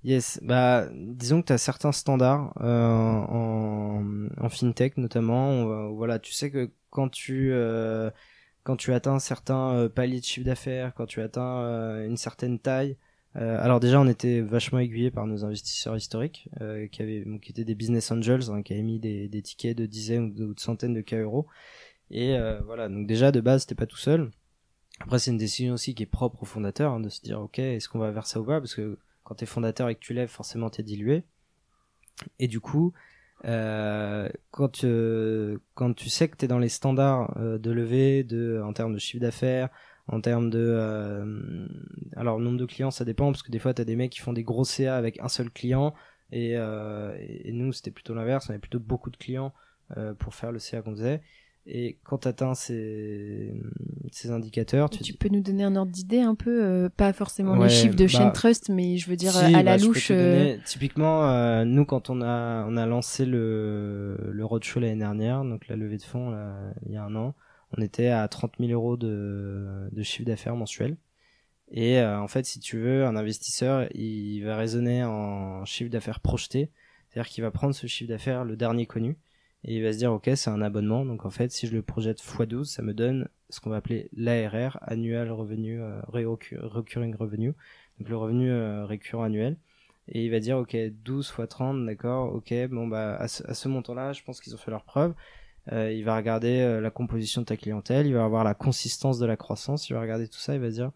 Yes, 0.03 0.39
bah 0.43 0.87
disons 0.93 1.41
que 1.41 1.47
tu 1.47 1.53
as 1.53 1.57
certains 1.57 1.91
standards 1.91 2.53
euh, 2.61 2.85
en, 2.87 4.27
en, 4.37 4.49
fintech 4.49 4.97
notamment. 4.97 5.89
voilà, 5.91 6.19
tu 6.19 6.31
sais 6.31 6.51
que 6.51 6.71
quand 6.91 7.09
tu 7.09 7.51
euh, 7.51 8.11
quand 8.63 8.75
tu 8.75 8.93
atteins 8.93 9.19
certains 9.19 9.73
euh, 9.73 9.89
paliers 9.89 10.19
de 10.19 10.25
chiffre 10.25 10.45
d'affaires, 10.45 10.93
quand 10.93 11.07
tu 11.07 11.21
atteins 11.21 11.63
euh, 11.63 12.05
une 12.05 12.17
certaine 12.17 12.59
taille, 12.59 12.97
euh, 13.35 13.57
alors 13.61 13.79
déjà 13.79 13.99
on 13.99 14.07
était 14.07 14.41
vachement 14.41 14.79
aiguillés 14.79 15.11
par 15.11 15.25
nos 15.25 15.45
investisseurs 15.45 15.95
historiques 15.95 16.49
qui 16.91 17.01
avaient 17.01 17.25
qui 17.41 17.51
étaient 17.51 17.63
des 17.63 17.75
business 17.75 18.11
angels, 18.11 18.49
hein, 18.49 18.61
qui 18.61 18.73
avaient 18.73 18.81
mis 18.81 18.99
des, 18.99 19.27
des 19.27 19.41
tickets 19.41 19.77
de 19.77 19.85
dizaines 19.85 20.33
ou 20.37 20.53
de, 20.53 20.59
centaines 20.59 20.93
de 20.93 21.01
K 21.01 21.13
euros. 21.13 21.47
Et 22.09 22.37
voilà, 22.65 22.89
donc 22.89 23.07
déjà 23.07 23.31
de 23.31 23.39
base 23.39 23.65
t'es 23.65 23.75
pas 23.75 23.85
tout 23.85 23.97
seul. 23.97 24.31
Après 24.99 25.19
c'est 25.19 25.31
une 25.31 25.37
décision 25.37 25.73
aussi 25.73 25.95
qui 25.95 26.03
est 26.03 26.07
propre 26.07 26.43
au 26.43 26.45
fondateur 26.45 26.91
hein, 26.91 26.99
de 26.99 27.09
se 27.09 27.21
dire 27.21 27.39
ok 27.39 27.59
est-ce 27.59 27.87
qu'on 27.87 27.99
va 27.99 28.11
vers 28.11 28.27
ça 28.27 28.41
ou 28.41 28.45
pas? 28.45 28.59
Parce 28.59 28.75
que 28.75 28.97
quand 29.23 29.35
tu 29.35 29.43
es 29.43 29.47
fondateur 29.47 29.87
et 29.89 29.95
que 29.95 30.01
tu 30.01 30.13
lèves, 30.13 30.29
forcément 30.29 30.69
tu 30.69 30.81
es 30.81 30.83
dilué. 30.83 31.23
Et 32.39 32.47
du 32.47 32.59
coup, 32.59 32.93
euh, 33.45 34.29
quand, 34.51 34.85
quand 35.73 35.93
tu 35.93 36.09
sais 36.09 36.29
que 36.29 36.37
tu 36.37 36.45
es 36.45 36.47
dans 36.47 36.59
les 36.59 36.69
standards 36.69 37.35
euh, 37.37 37.57
de 37.57 37.71
levée 37.71 38.23
de, 38.23 38.61
en 38.63 38.73
termes 38.73 38.93
de 38.93 38.99
chiffre 38.99 39.21
d'affaires, 39.21 39.69
en 40.07 40.21
termes 40.21 40.49
de... 40.49 40.59
Euh, 40.59 41.67
alors, 42.15 42.37
le 42.37 42.45
nombre 42.45 42.57
de 42.57 42.65
clients, 42.65 42.91
ça 42.91 43.05
dépend, 43.05 43.31
parce 43.31 43.43
que 43.43 43.51
des 43.51 43.59
fois, 43.59 43.73
tu 43.73 43.81
as 43.81 43.85
des 43.85 43.95
mecs 43.95 44.11
qui 44.11 44.19
font 44.19 44.33
des 44.33 44.43
gros 44.43 44.65
CA 44.65 44.95
avec 44.95 45.19
un 45.19 45.29
seul 45.29 45.49
client, 45.49 45.93
et, 46.31 46.51
et 46.53 47.51
nous, 47.51 47.73
c'était 47.73 47.91
plutôt 47.91 48.13
l'inverse, 48.13 48.47
on 48.47 48.51
avait 48.51 48.59
plutôt 48.59 48.79
beaucoup 48.79 49.09
de 49.09 49.17
clients 49.17 49.53
pour 50.17 50.33
faire 50.33 50.53
le 50.53 50.59
CA 50.59 50.81
qu'on 50.81 50.91
faisait. 50.91 51.21
Et 51.67 51.97
quand 52.03 52.19
tu 52.19 52.27
atteins 52.27 52.55
ces, 52.55 53.53
ces 54.11 54.31
indicateurs, 54.31 54.89
tu... 54.89 55.13
peux 55.13 55.29
nous 55.29 55.41
donner 55.41 55.63
un 55.63 55.75
ordre 55.75 55.91
d'idée 55.91 56.19
un 56.19 56.33
peu, 56.33 56.63
euh, 56.63 56.89
pas 56.89 57.13
forcément 57.13 57.55
les 57.55 57.69
chiffres 57.69 57.95
de 57.95 58.07
chaîne 58.07 58.25
bah, 58.25 58.31
Trust, 58.31 58.69
mais 58.69 58.97
je 58.97 59.07
veux 59.07 59.15
dire 59.15 59.37
à 59.37 59.49
la 59.49 59.63
bah, 59.63 59.77
louche. 59.77 60.09
Euh, 60.09 60.57
typiquement, 60.65 61.29
euh, 61.29 61.63
nous 61.63 61.85
quand 61.85 62.09
on 62.09 62.21
a 62.21 62.65
on 62.67 62.77
a 62.77 62.85
lancé 62.87 63.27
le 63.27 64.17
le 64.31 64.45
roadshow 64.45 64.79
l'année 64.79 64.95
dernière, 64.95 65.43
donc 65.43 65.67
la 65.67 65.75
levée 65.75 65.97
de 65.97 66.03
fonds 66.03 66.35
il 66.87 66.93
y 66.93 66.97
a 66.97 67.03
un 67.03 67.15
an, 67.15 67.35
on 67.77 67.81
était 67.81 68.07
à 68.07 68.27
30 68.27 68.53
000 68.59 68.71
euros 68.71 68.97
de 68.97 69.89
chiffre 70.03 70.25
d'affaires 70.25 70.55
mensuel. 70.55 70.97
Et 71.71 72.01
en 72.01 72.27
fait, 72.27 72.45
si 72.45 72.59
tu 72.59 72.77
veux, 72.77 73.05
un 73.05 73.15
investisseur, 73.15 73.87
il 73.95 74.41
va 74.41 74.57
raisonner 74.57 75.03
en 75.03 75.63
chiffre 75.65 75.89
d'affaires 75.89 76.19
projeté, 76.19 76.69
c'est-à-dire 77.09 77.29
qu'il 77.29 77.43
va 77.43 77.51
prendre 77.51 77.73
ce 77.73 77.87
chiffre 77.87 78.09
d'affaires 78.09 78.43
le 78.43 78.55
dernier 78.57 78.85
connu 78.85 79.17
et 79.63 79.75
il 79.75 79.83
va 79.83 79.93
se 79.93 79.97
dire 79.97 80.11
ok 80.11 80.29
c'est 80.35 80.49
un 80.49 80.61
abonnement. 80.61 81.05
Donc 81.05 81.25
en 81.25 81.29
fait 81.29 81.51
si 81.51 81.67
je 81.67 81.73
le 81.73 81.81
projette 81.81 82.19
x12 82.21 82.65
ça 82.65 82.81
me 82.81 82.93
donne 82.93 83.27
ce 83.49 83.59
qu'on 83.59 83.69
va 83.69 83.77
appeler 83.77 84.09
l'ARR 84.13 84.79
annual 84.81 85.31
revenu 85.31 85.81
euh, 85.81 86.01
recurring 86.07 87.15
revenue. 87.15 87.53
Donc 87.99 88.09
le 88.09 88.17
revenu 88.17 88.51
euh, 88.51 88.85
récurrent 88.85 89.23
annuel. 89.23 89.57
Et 90.07 90.25
il 90.25 90.31
va 90.31 90.39
dire 90.39 90.57
ok 90.57 90.75
12 91.03 91.33
x 91.37 91.49
30 91.49 91.85
d'accord 91.85 92.33
ok 92.33 92.53
bon 92.69 92.87
bah 92.87 93.15
à 93.17 93.27
ce, 93.27 93.67
montant 93.67 93.93
là 93.93 94.13
je 94.13 94.23
pense 94.23 94.41
qu'ils 94.41 94.55
ont 94.55 94.57
fait 94.57 94.71
leur 94.71 94.83
preuve 94.83 95.13
euh, 95.71 95.91
il 95.91 96.03
va 96.03 96.15
regarder 96.15 96.59
euh, 96.59 96.81
la 96.81 96.91
composition 96.91 97.41
de 97.41 97.45
ta 97.45 97.57
clientèle 97.57 98.07
il 98.07 98.13
va 98.13 98.23
avoir 98.23 98.43
la 98.43 98.53
consistance 98.53 99.19
de 99.19 99.25
la 99.25 99.37
croissance 99.37 99.89
il 99.89 99.93
va 99.93 100.01
regarder 100.01 100.27
tout 100.27 100.39
ça 100.39 100.53
il 100.53 100.61
va 100.61 100.69
dire 100.69 100.91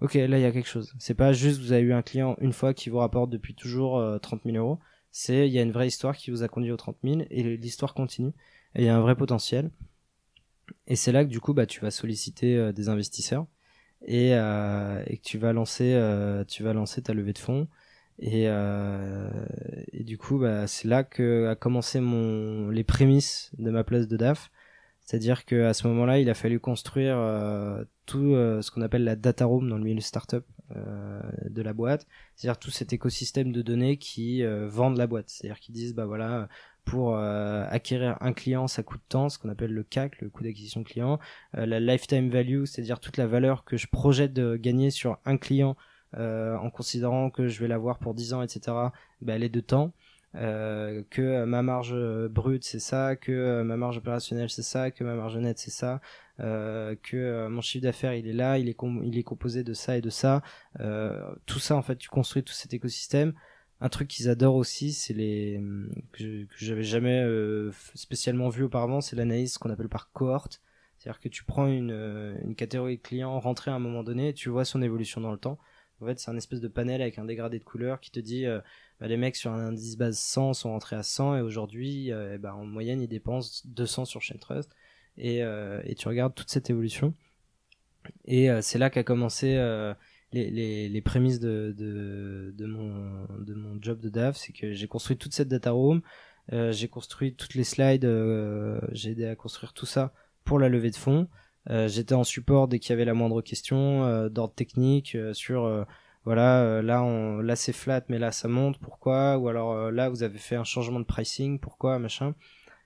ok 0.00 0.14
là 0.14 0.38
il 0.38 0.42
y 0.42 0.44
a 0.44 0.52
quelque 0.52 0.68
chose. 0.68 0.94
C'est 0.98 1.14
pas 1.14 1.32
juste 1.32 1.60
vous 1.60 1.72
avez 1.72 1.82
eu 1.82 1.92
un 1.92 2.02
client 2.02 2.36
une 2.40 2.52
fois 2.52 2.74
qui 2.74 2.90
vous 2.90 2.98
rapporte 2.98 3.30
depuis 3.30 3.54
toujours 3.54 4.02
30 4.20 4.42
000 4.44 4.56
euros. 4.56 4.78
C'est 5.10 5.46
il 5.46 5.52
y 5.52 5.58
a 5.58 5.62
une 5.62 5.72
vraie 5.72 5.86
histoire 5.86 6.16
qui 6.16 6.30
vous 6.30 6.42
a 6.42 6.48
conduit 6.48 6.72
aux 6.72 6.76
30 6.76 6.96
000 7.04 7.22
et 7.30 7.56
l'histoire 7.56 7.94
continue. 7.94 8.32
Il 8.74 8.84
y 8.84 8.88
a 8.88 8.96
un 8.96 9.00
vrai 9.00 9.14
potentiel. 9.14 9.70
Et 10.86 10.96
c'est 10.96 11.12
là 11.12 11.24
que 11.24 11.28
du 11.30 11.40
coup 11.40 11.54
bah 11.54 11.66
tu 11.66 11.80
vas 11.80 11.90
solliciter 11.90 12.56
euh, 12.56 12.72
des 12.72 12.88
investisseurs. 12.88 13.46
Et, 14.04 14.34
euh, 14.34 15.04
que 15.04 15.12
euh, 15.12 16.44
tu 16.44 16.62
vas 16.62 16.72
lancer 16.72 17.02
ta 17.02 17.14
levée 17.14 17.32
de 17.32 17.38
fonds 17.38 17.68
et, 18.22 18.44
euh, 18.48 19.28
du 19.92 20.16
coup 20.16 20.38
bah 20.38 20.66
c'est 20.66 20.88
là 20.88 21.04
que 21.04 21.48
a 21.48 21.54
commencé 21.56 22.00
mon 22.00 22.70
les 22.70 22.84
prémices 22.84 23.50
de 23.58 23.70
ma 23.70 23.84
place 23.84 24.08
de 24.08 24.16
DAF. 24.16 24.50
C'est-à-dire 25.04 25.44
qu'à 25.44 25.74
ce 25.74 25.88
moment-là, 25.88 26.20
il 26.20 26.30
a 26.30 26.34
fallu 26.34 26.60
construire 26.60 27.16
euh, 27.18 27.84
tout 28.06 28.34
ce 28.34 28.70
qu'on 28.70 28.82
appelle 28.82 29.04
la 29.04 29.16
data 29.16 29.44
room 29.44 29.68
dans 29.68 29.76
le 29.76 29.82
milieu 29.82 30.00
startup. 30.00 30.44
Euh, 30.76 31.20
de 31.50 31.60
la 31.60 31.74
boîte, 31.74 32.06
c'est-à-dire 32.34 32.58
tout 32.58 32.70
cet 32.70 32.92
écosystème 32.94 33.52
de 33.52 33.60
données 33.60 33.98
qui 33.98 34.42
euh, 34.42 34.68
vendent 34.68 34.96
la 34.96 35.06
boîte, 35.06 35.28
c'est-à-dire 35.28 35.60
qui 35.60 35.70
disent 35.70 35.94
bah 35.94 36.06
voilà 36.06 36.48
pour 36.84 37.14
euh, 37.14 37.66
acquérir 37.68 38.16
un 38.20 38.32
client 38.32 38.68
ça 38.68 38.82
coûte 38.82 39.02
tant, 39.08 39.28
ce 39.28 39.38
qu'on 39.38 39.50
appelle 39.50 39.72
le 39.72 39.82
CAC, 39.82 40.20
le 40.22 40.30
coût 40.30 40.44
d'acquisition 40.44 40.82
client, 40.82 41.18
la 41.52 41.78
lifetime 41.78 42.30
value, 42.30 42.64
c'est-à-dire 42.64 43.00
toute 43.00 43.18
la 43.18 43.26
valeur 43.26 43.64
que 43.64 43.76
je 43.76 43.86
projette 43.86 44.32
de 44.32 44.56
gagner 44.56 44.90
sur 44.90 45.18
un 45.26 45.36
client 45.36 45.76
en 46.16 46.70
considérant 46.70 47.30
que 47.30 47.48
je 47.48 47.60
vais 47.60 47.68
l'avoir 47.68 47.98
pour 47.98 48.14
10 48.14 48.34
ans, 48.34 48.42
etc. 48.42 48.60
Bah, 49.20 49.34
elle 49.34 49.44
est 49.44 49.48
de 49.48 49.60
temps. 49.60 49.92
Euh, 50.34 51.02
que 51.10 51.44
ma 51.44 51.62
marge 51.62 51.94
brute 52.28 52.64
c'est 52.64 52.78
ça, 52.78 53.16
que 53.16 53.62
ma 53.62 53.76
marge 53.76 53.98
opérationnelle 53.98 54.48
c'est 54.48 54.62
ça, 54.62 54.90
que 54.90 55.04
ma 55.04 55.14
marge 55.14 55.36
nette 55.36 55.58
c'est 55.58 55.70
ça, 55.70 56.00
euh, 56.40 56.96
que 57.02 57.16
euh, 57.16 57.48
mon 57.50 57.60
chiffre 57.60 57.82
d'affaires 57.82 58.14
il 58.14 58.26
est 58.26 58.32
là, 58.32 58.58
il 58.58 58.68
est, 58.68 59.22
composé 59.22 59.62
de 59.62 59.74
ça 59.74 59.96
et 59.96 60.00
de 60.00 60.10
ça. 60.10 60.42
Euh, 60.80 61.20
tout 61.46 61.58
ça 61.58 61.76
en 61.76 61.82
fait, 61.82 61.96
tu 61.96 62.08
construis 62.08 62.42
tout 62.42 62.54
cet 62.54 62.72
écosystème. 62.74 63.34
Un 63.80 63.88
truc 63.88 64.08
qu'ils 64.08 64.28
adorent 64.28 64.54
aussi, 64.54 64.92
c'est 64.92 65.12
les 65.12 65.60
que, 66.12 66.46
j'avais 66.56 66.84
jamais 66.84 67.20
euh, 67.22 67.72
spécialement 67.94 68.48
vu 68.48 68.62
auparavant, 68.64 69.00
c'est 69.00 69.16
l'analyse 69.16 69.58
qu'on 69.58 69.70
appelle 69.70 69.88
par 69.88 70.10
cohorte. 70.12 70.62
C'est-à-dire 70.98 71.20
que 71.20 71.28
tu 71.28 71.44
prends 71.44 71.66
une, 71.66 72.36
une 72.44 72.54
catégorie 72.54 72.96
de 72.96 73.02
clients 73.02 73.38
rentrés 73.40 73.72
à 73.72 73.74
un 73.74 73.80
moment 73.80 74.04
donné 74.04 74.28
et 74.28 74.34
tu 74.34 74.50
vois 74.50 74.64
son 74.64 74.82
évolution 74.82 75.20
dans 75.20 75.32
le 75.32 75.38
temps. 75.38 75.58
En 76.02 76.06
fait, 76.06 76.18
c'est 76.18 76.30
un 76.30 76.36
espèce 76.36 76.60
de 76.60 76.68
panel 76.68 77.00
avec 77.00 77.18
un 77.18 77.24
dégradé 77.24 77.58
de 77.58 77.64
couleurs 77.64 78.00
qui 78.00 78.10
te 78.10 78.20
dit 78.20 78.44
bah, 79.00 79.06
les 79.06 79.16
mecs 79.16 79.36
sur 79.36 79.52
un 79.52 79.68
indice 79.68 79.96
base 79.96 80.18
100 80.18 80.54
sont 80.54 80.70
rentrés 80.70 80.96
à 80.96 81.02
100 81.02 81.36
et 81.36 81.40
aujourd'hui, 81.40 82.10
eh 82.10 82.38
ben, 82.38 82.52
en 82.52 82.66
moyenne, 82.66 83.00
ils 83.00 83.08
dépensent 83.08 83.62
200 83.66 84.04
sur 84.04 84.20
Trust 84.40 84.70
et, 85.16 85.42
euh, 85.42 85.80
et 85.84 85.94
tu 85.94 86.08
regardes 86.08 86.34
toute 86.34 86.50
cette 86.50 86.70
évolution. 86.70 87.14
Et 88.24 88.50
euh, 88.50 88.60
c'est 88.62 88.78
là 88.78 88.90
qu'a 88.90 89.04
commencé 89.04 89.54
euh, 89.56 89.94
les, 90.32 91.02
prémices 91.04 91.40
de, 91.40 91.74
mon, 92.60 93.80
job 93.80 94.00
de 94.00 94.08
DAF, 94.08 94.36
c'est 94.36 94.52
que 94.52 94.72
j'ai 94.72 94.88
construit 94.88 95.16
toute 95.16 95.34
cette 95.34 95.48
data 95.48 95.70
room, 95.70 96.02
euh, 96.52 96.72
j'ai 96.72 96.88
construit 96.88 97.34
toutes 97.34 97.54
les 97.54 97.64
slides, 97.64 98.04
euh, 98.04 98.80
j'ai 98.92 99.10
aidé 99.10 99.26
à 99.26 99.36
construire 99.36 99.72
tout 99.72 99.86
ça 99.86 100.12
pour 100.44 100.58
la 100.58 100.68
levée 100.68 100.90
de 100.90 100.96
fonds. 100.96 101.28
Euh, 101.70 101.88
J'étais 101.88 102.14
en 102.14 102.24
support 102.24 102.68
dès 102.68 102.78
qu'il 102.78 102.90
y 102.90 102.92
avait 102.94 103.04
la 103.04 103.14
moindre 103.14 103.40
question 103.42 104.28
d'ordre 104.28 104.54
technique 104.54 105.16
sur 105.32 105.86
voilà 106.24 106.82
là 106.82 107.02
on 107.02 107.38
là 107.38 107.56
c'est 107.56 107.72
flat 107.72 108.02
mais 108.08 108.18
là 108.18 108.32
ça 108.32 108.48
monte 108.48 108.78
pourquoi? 108.78 109.38
Ou 109.38 109.48
alors 109.48 109.90
là 109.90 110.08
vous 110.08 110.22
avez 110.22 110.38
fait 110.38 110.56
un 110.56 110.64
changement 110.64 111.00
de 111.00 111.04
pricing 111.04 111.58
pourquoi? 111.58 111.98
Machin 111.98 112.34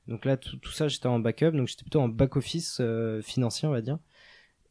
donc 0.08 0.24
là, 0.24 0.36
tout, 0.36 0.56
tout 0.56 0.72
ça, 0.72 0.88
j'étais 0.88 1.06
en 1.06 1.18
backup, 1.18 1.52
donc 1.52 1.68
j'étais 1.68 1.82
plutôt 1.82 2.00
en 2.00 2.08
back-office 2.08 2.78
euh, 2.80 3.20
financier, 3.22 3.66
on 3.68 3.72
va 3.72 3.80
dire. 3.80 3.98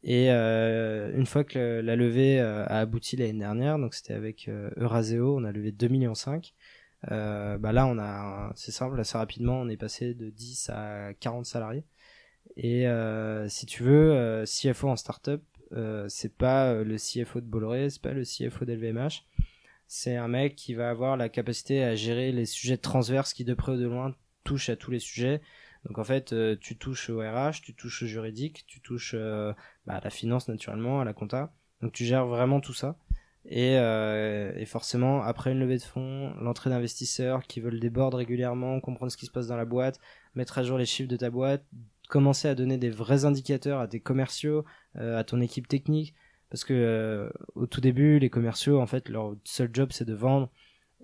Et 0.02 0.30
euh, 0.30 1.12
une 1.16 1.26
fois 1.26 1.44
que 1.44 1.80
la 1.80 1.96
levée 1.96 2.40
euh, 2.40 2.64
a 2.66 2.80
abouti 2.80 3.16
l'année 3.16 3.38
dernière, 3.40 3.78
donc 3.78 3.94
c'était 3.94 4.14
avec 4.14 4.48
Euraseo, 4.76 5.36
on 5.38 5.44
a 5.44 5.52
levé 5.52 5.72
2 5.72 5.88
millions 5.88 6.14
5. 6.14 6.54
bah 7.08 7.72
là, 7.72 7.86
on 7.86 7.98
a, 7.98 8.52
c'est 8.54 8.72
simple, 8.72 8.98
assez 9.00 9.18
rapidement, 9.18 9.60
on 9.60 9.68
est 9.68 9.76
passé 9.76 10.14
de 10.14 10.30
10 10.30 10.70
à 10.70 11.12
40 11.20 11.44
salariés. 11.46 11.84
Et 12.56 12.86
si 13.48 13.66
tu 13.66 13.82
veux, 13.82 14.44
CFO 14.46 14.88
en 14.88 14.96
startup, 14.96 15.42
c'est 16.08 16.34
pas 16.34 16.74
le 16.82 16.96
CFO 16.96 17.40
de 17.40 17.46
Bolloré, 17.46 17.90
c'est 17.90 18.02
pas 18.02 18.12
le 18.12 18.22
CFO 18.22 18.64
d'LVMH. 18.64 19.24
C'est 19.88 20.16
un 20.16 20.28
mec 20.28 20.56
qui 20.56 20.74
va 20.74 20.90
avoir 20.90 21.16
la 21.16 21.28
capacité 21.28 21.84
à 21.84 21.94
gérer 21.94 22.32
les 22.32 22.46
sujets 22.46 22.76
transverses 22.76 23.32
qui 23.32 23.44
de 23.44 23.54
près 23.54 23.72
ou 23.72 23.76
de 23.76 23.86
loin 23.86 24.14
touche 24.42 24.68
à 24.68 24.76
tous 24.76 24.90
les 24.90 24.98
sujets. 24.98 25.40
Donc 25.84 25.98
en 25.98 26.04
fait, 26.04 26.32
euh, 26.32 26.56
tu 26.60 26.76
touches 26.76 27.10
au 27.10 27.20
RH, 27.20 27.60
tu 27.62 27.74
touches 27.74 28.02
au 28.02 28.06
juridique, 28.06 28.64
tu 28.66 28.80
touches 28.80 29.14
euh, 29.14 29.52
bah, 29.86 29.94
à 29.94 30.00
la 30.00 30.10
finance 30.10 30.48
naturellement, 30.48 31.00
à 31.00 31.04
la 31.04 31.12
compta. 31.12 31.52
Donc 31.80 31.92
tu 31.92 32.04
gères 32.04 32.26
vraiment 32.26 32.60
tout 32.60 32.72
ça. 32.72 32.96
Et, 33.48 33.78
euh, 33.78 34.64
forcément, 34.66 35.22
après 35.22 35.52
une 35.52 35.60
levée 35.60 35.76
de 35.76 35.82
fonds, 35.82 36.34
l'entrée 36.40 36.70
d'investisseurs 36.70 37.44
qui 37.44 37.60
veulent 37.60 37.78
des 37.78 37.92
régulièrement, 37.94 38.80
comprendre 38.80 39.12
ce 39.12 39.16
qui 39.16 39.26
se 39.26 39.30
passe 39.30 39.46
dans 39.46 39.56
la 39.56 39.64
boîte, 39.64 40.00
mettre 40.34 40.58
à 40.58 40.64
jour 40.64 40.78
les 40.78 40.86
chiffres 40.86 41.08
de 41.08 41.16
ta 41.16 41.30
boîte, 41.30 41.64
commencer 42.08 42.48
à 42.48 42.54
donner 42.54 42.78
des 42.78 42.90
vrais 42.90 43.24
indicateurs 43.24 43.80
à 43.80 43.88
tes 43.88 44.00
commerciaux, 44.00 44.64
à 44.94 45.24
ton 45.24 45.40
équipe 45.40 45.68
technique. 45.68 46.14
Parce 46.48 46.64
que 46.64 47.32
au 47.54 47.66
tout 47.66 47.80
début, 47.80 48.18
les 48.18 48.30
commerciaux, 48.30 48.80
en 48.80 48.86
fait, 48.86 49.08
leur 49.08 49.36
seul 49.44 49.70
job, 49.72 49.88
c'est 49.92 50.04
de 50.04 50.14
vendre 50.14 50.50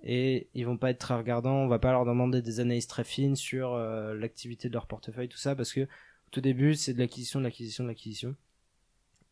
et 0.01 0.49
ils 0.53 0.65
vont 0.65 0.77
pas 0.77 0.89
être 0.89 0.99
très 0.99 1.15
regardants. 1.15 1.57
On 1.57 1.67
va 1.67 1.79
pas 1.79 1.91
leur 1.91 2.05
demander 2.05 2.41
des 2.41 2.59
analyses 2.59 2.87
très 2.87 3.03
fines 3.03 3.35
sur 3.35 3.77
l'activité 3.77 4.69
de 4.69 4.73
leur 4.73 4.87
portefeuille, 4.87 5.29
tout 5.29 5.37
ça, 5.37 5.55
parce 5.55 5.73
que 5.73 5.81
au 5.81 6.29
tout 6.31 6.41
début, 6.41 6.75
c'est 6.75 6.93
de 6.93 6.99
l'acquisition, 6.99 7.39
de 7.39 7.45
l'acquisition, 7.45 7.83
de 7.83 7.89
l'acquisition. 7.89 8.35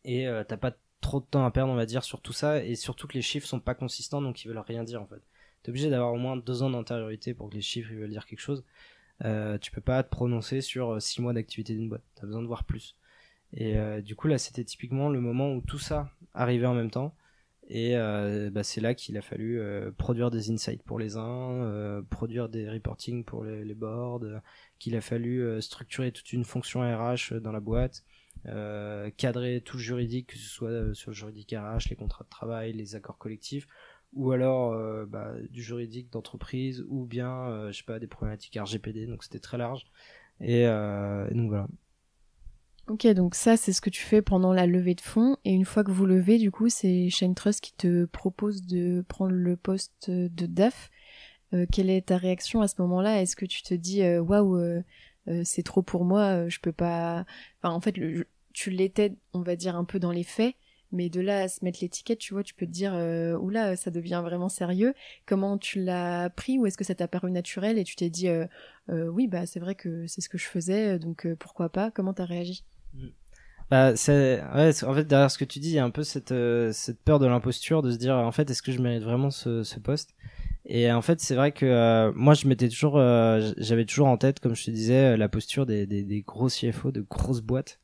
Et 0.04 0.26
t'as 0.48 0.56
pas 0.56 0.76
trop 1.00 1.20
de 1.20 1.24
temps 1.24 1.44
à 1.44 1.50
perdre, 1.50 1.72
on 1.72 1.76
va 1.76 1.86
dire, 1.86 2.04
sur 2.04 2.20
tout 2.20 2.32
ça, 2.32 2.62
et 2.62 2.74
surtout 2.74 3.08
que 3.08 3.14
les 3.14 3.22
chiffres 3.22 3.46
sont 3.46 3.60
pas 3.60 3.74
consistants, 3.74 4.22
donc 4.22 4.44
ils 4.44 4.48
veulent 4.48 4.58
rien 4.58 4.84
dire 4.84 5.02
en 5.02 5.06
fait. 5.06 5.20
T'es 5.62 5.70
obligé 5.70 5.90
d'avoir 5.90 6.12
au 6.12 6.18
moins 6.18 6.36
deux 6.36 6.62
ans 6.62 6.70
d'antériorité 6.70 7.34
pour 7.34 7.48
que 7.48 7.54
les 7.54 7.60
chiffres 7.60 7.90
ils 7.90 7.98
veulent 7.98 8.10
dire 8.10 8.26
quelque 8.26 8.40
chose. 8.40 8.64
Euh, 9.24 9.58
tu 9.58 9.70
peux 9.70 9.80
pas 9.80 10.02
te 10.02 10.10
prononcer 10.10 10.60
sur 10.60 11.00
six 11.00 11.20
mois 11.22 11.32
d'activité 11.32 11.74
d'une 11.74 11.88
boîte. 11.88 12.02
T'as 12.14 12.26
besoin 12.26 12.42
de 12.42 12.46
voir 12.46 12.64
plus. 12.64 12.96
Et 13.52 13.78
euh, 13.78 14.00
du 14.00 14.16
coup 14.16 14.28
là, 14.28 14.38
c'était 14.38 14.64
typiquement 14.64 15.08
le 15.08 15.20
moment 15.20 15.52
où 15.52 15.60
tout 15.60 15.78
ça 15.78 16.10
arrivait 16.34 16.66
en 16.66 16.74
même 16.74 16.90
temps. 16.90 17.14
Et 17.68 17.96
euh, 17.96 18.50
bah, 18.50 18.64
c'est 18.64 18.80
là 18.80 18.94
qu'il 18.94 19.16
a 19.16 19.22
fallu 19.22 19.60
euh, 19.60 19.90
produire 19.92 20.30
des 20.30 20.50
insights 20.50 20.82
pour 20.82 20.98
les 20.98 21.16
uns, 21.16 21.62
euh, 21.62 22.02
produire 22.02 22.48
des 22.48 22.68
reporting 22.68 23.24
pour 23.24 23.44
les, 23.44 23.64
les 23.64 23.74
boards, 23.74 24.24
qu'il 24.78 24.96
a 24.96 25.00
fallu 25.00 25.62
structurer 25.62 26.12
toute 26.12 26.32
une 26.32 26.44
fonction 26.44 26.80
RH 26.80 27.34
dans 27.40 27.52
la 27.52 27.60
boîte, 27.60 28.04
cadrer 29.16 29.62
tout 29.64 29.76
le 29.76 29.82
juridique, 29.82 30.28
que 30.28 30.36
ce 30.36 30.48
soit 30.48 30.94
sur 30.94 31.12
le 31.12 31.14
juridique 31.14 31.54
RH, 31.56 31.88
les 31.90 31.96
contrats 31.96 32.24
de 32.24 32.30
travail, 32.30 32.72
les 32.72 32.96
accords 32.96 33.18
collectifs, 33.18 33.66
ou 34.12 34.32
alors 34.32 35.06
bah, 35.06 35.34
du 35.50 35.62
juridique 35.62 36.10
d'entreprise, 36.10 36.84
ou 36.88 37.04
bien, 37.04 37.70
je 37.70 37.78
sais 37.78 37.84
pas, 37.84 37.98
des 37.98 38.06
problématiques 38.06 38.58
RGPD, 38.60 39.06
donc 39.06 39.24
c'était 39.24 39.38
très 39.38 39.58
large. 39.58 39.84
Et, 40.40 40.62
et 40.62 41.34
donc 41.34 41.48
voilà. 41.48 41.68
Ok, 42.88 43.06
donc 43.06 43.36
ça, 43.36 43.56
c'est 43.56 43.72
ce 43.72 43.80
que 43.80 43.90
tu 43.90 44.02
fais 44.02 44.22
pendant 44.22 44.52
la 44.52 44.66
levée 44.66 44.94
de 44.94 45.00
fonds. 45.00 45.36
Et 45.44 45.52
une 45.52 45.64
fois 45.64 45.84
que 45.84 45.92
vous 45.92 46.04
levez, 46.04 46.38
du 46.38 46.50
coup, 46.50 46.68
c'est 46.68 47.08
Shane 47.10 47.34
Trust 47.34 47.60
qui 47.60 47.72
te 47.74 48.06
propose 48.06 48.66
de 48.66 49.04
prendre 49.08 49.32
le 49.32 49.56
poste 49.56 50.10
de 50.10 50.46
DAF. 50.46 50.90
Euh, 51.54 51.66
quelle 51.70 51.90
est 51.90 52.06
ta 52.06 52.16
réaction 52.16 52.60
à 52.60 52.68
ce 52.68 52.80
moment-là? 52.82 53.22
Est-ce 53.22 53.36
que 53.36 53.46
tu 53.46 53.62
te 53.62 53.74
dis, 53.74 54.02
euh, 54.02 54.20
waouh, 54.20 54.56
euh, 54.56 54.82
c'est 55.44 55.62
trop 55.62 55.82
pour 55.82 56.04
moi, 56.04 56.48
je 56.48 56.58
peux 56.58 56.72
pas. 56.72 57.24
Enfin, 57.62 57.72
en 57.74 57.80
fait, 57.80 57.94
tu 58.52 58.70
l'étais, 58.70 59.14
on 59.32 59.42
va 59.42 59.54
dire, 59.54 59.76
un 59.76 59.84
peu 59.84 59.98
dans 60.00 60.10
les 60.10 60.24
faits. 60.24 60.56
Mais 60.92 61.08
de 61.08 61.20
là 61.20 61.42
à 61.42 61.48
se 61.48 61.64
mettre 61.64 61.78
l'étiquette, 61.82 62.18
tu 62.18 62.34
vois, 62.34 62.42
tu 62.42 62.54
peux 62.54 62.66
te 62.66 62.70
dire, 62.70 62.92
oula, 63.40 63.76
ça 63.76 63.90
devient 63.90 64.20
vraiment 64.24 64.48
sérieux. 64.48 64.94
Comment 65.26 65.58
tu 65.58 65.82
l'as 65.82 66.30
pris 66.30 66.58
ou 66.58 66.66
est-ce 66.66 66.76
que 66.78 66.84
ça 66.84 66.94
t'a 66.94 67.08
paru 67.08 67.30
naturel 67.30 67.78
et 67.78 67.84
tu 67.84 67.96
t'es 67.96 68.10
dit, 68.10 68.28
oui, 68.88 69.26
bah 69.28 69.46
c'est 69.46 69.60
vrai 69.60 69.74
que 69.74 70.06
c'est 70.06 70.20
ce 70.20 70.28
que 70.28 70.38
je 70.38 70.46
faisais, 70.46 70.98
donc 70.98 71.26
pourquoi 71.38 71.68
pas 71.70 71.90
Comment 71.90 72.14
t'as 72.14 72.24
réagi? 72.26 72.64
Bah, 73.70 73.96
c'est, 73.96 74.42
ouais, 74.54 74.84
en 74.84 74.94
fait, 74.94 75.04
derrière 75.04 75.30
ce 75.30 75.38
que 75.38 75.46
tu 75.46 75.58
dis, 75.58 75.70
il 75.70 75.74
y 75.74 75.78
a 75.78 75.84
un 75.84 75.90
peu 75.90 76.02
cette, 76.04 76.32
euh, 76.32 76.72
cette 76.72 77.00
peur 77.02 77.18
de 77.18 77.26
l'imposture, 77.26 77.80
de 77.82 77.90
se 77.90 77.96
dire, 77.96 78.14
en 78.14 78.30
fait, 78.32 78.50
est-ce 78.50 78.62
que 78.62 78.70
je 78.70 78.78
mérite 78.82 79.02
vraiment 79.02 79.30
ce, 79.30 79.62
ce 79.62 79.80
poste? 79.80 80.14
Et 80.66 80.92
en 80.92 81.02
fait, 81.02 81.20
c'est 81.20 81.34
vrai 81.36 81.52
que 81.52 81.66
euh, 81.66 82.12
moi, 82.14 82.34
je 82.34 82.48
m'étais 82.48 82.68
toujours, 82.68 82.98
euh, 82.98 83.52
j'avais 83.58 83.86
toujours 83.86 84.08
en 84.08 84.18
tête, 84.18 84.40
comme 84.40 84.54
je 84.54 84.64
te 84.64 84.70
disais, 84.70 85.16
la 85.16 85.28
posture 85.30 85.66
des, 85.66 85.86
des, 85.86 86.02
des 86.04 86.22
gros 86.22 86.48
CFO, 86.48 86.92
de 86.92 87.00
grosses 87.02 87.40
boîtes. 87.42 87.80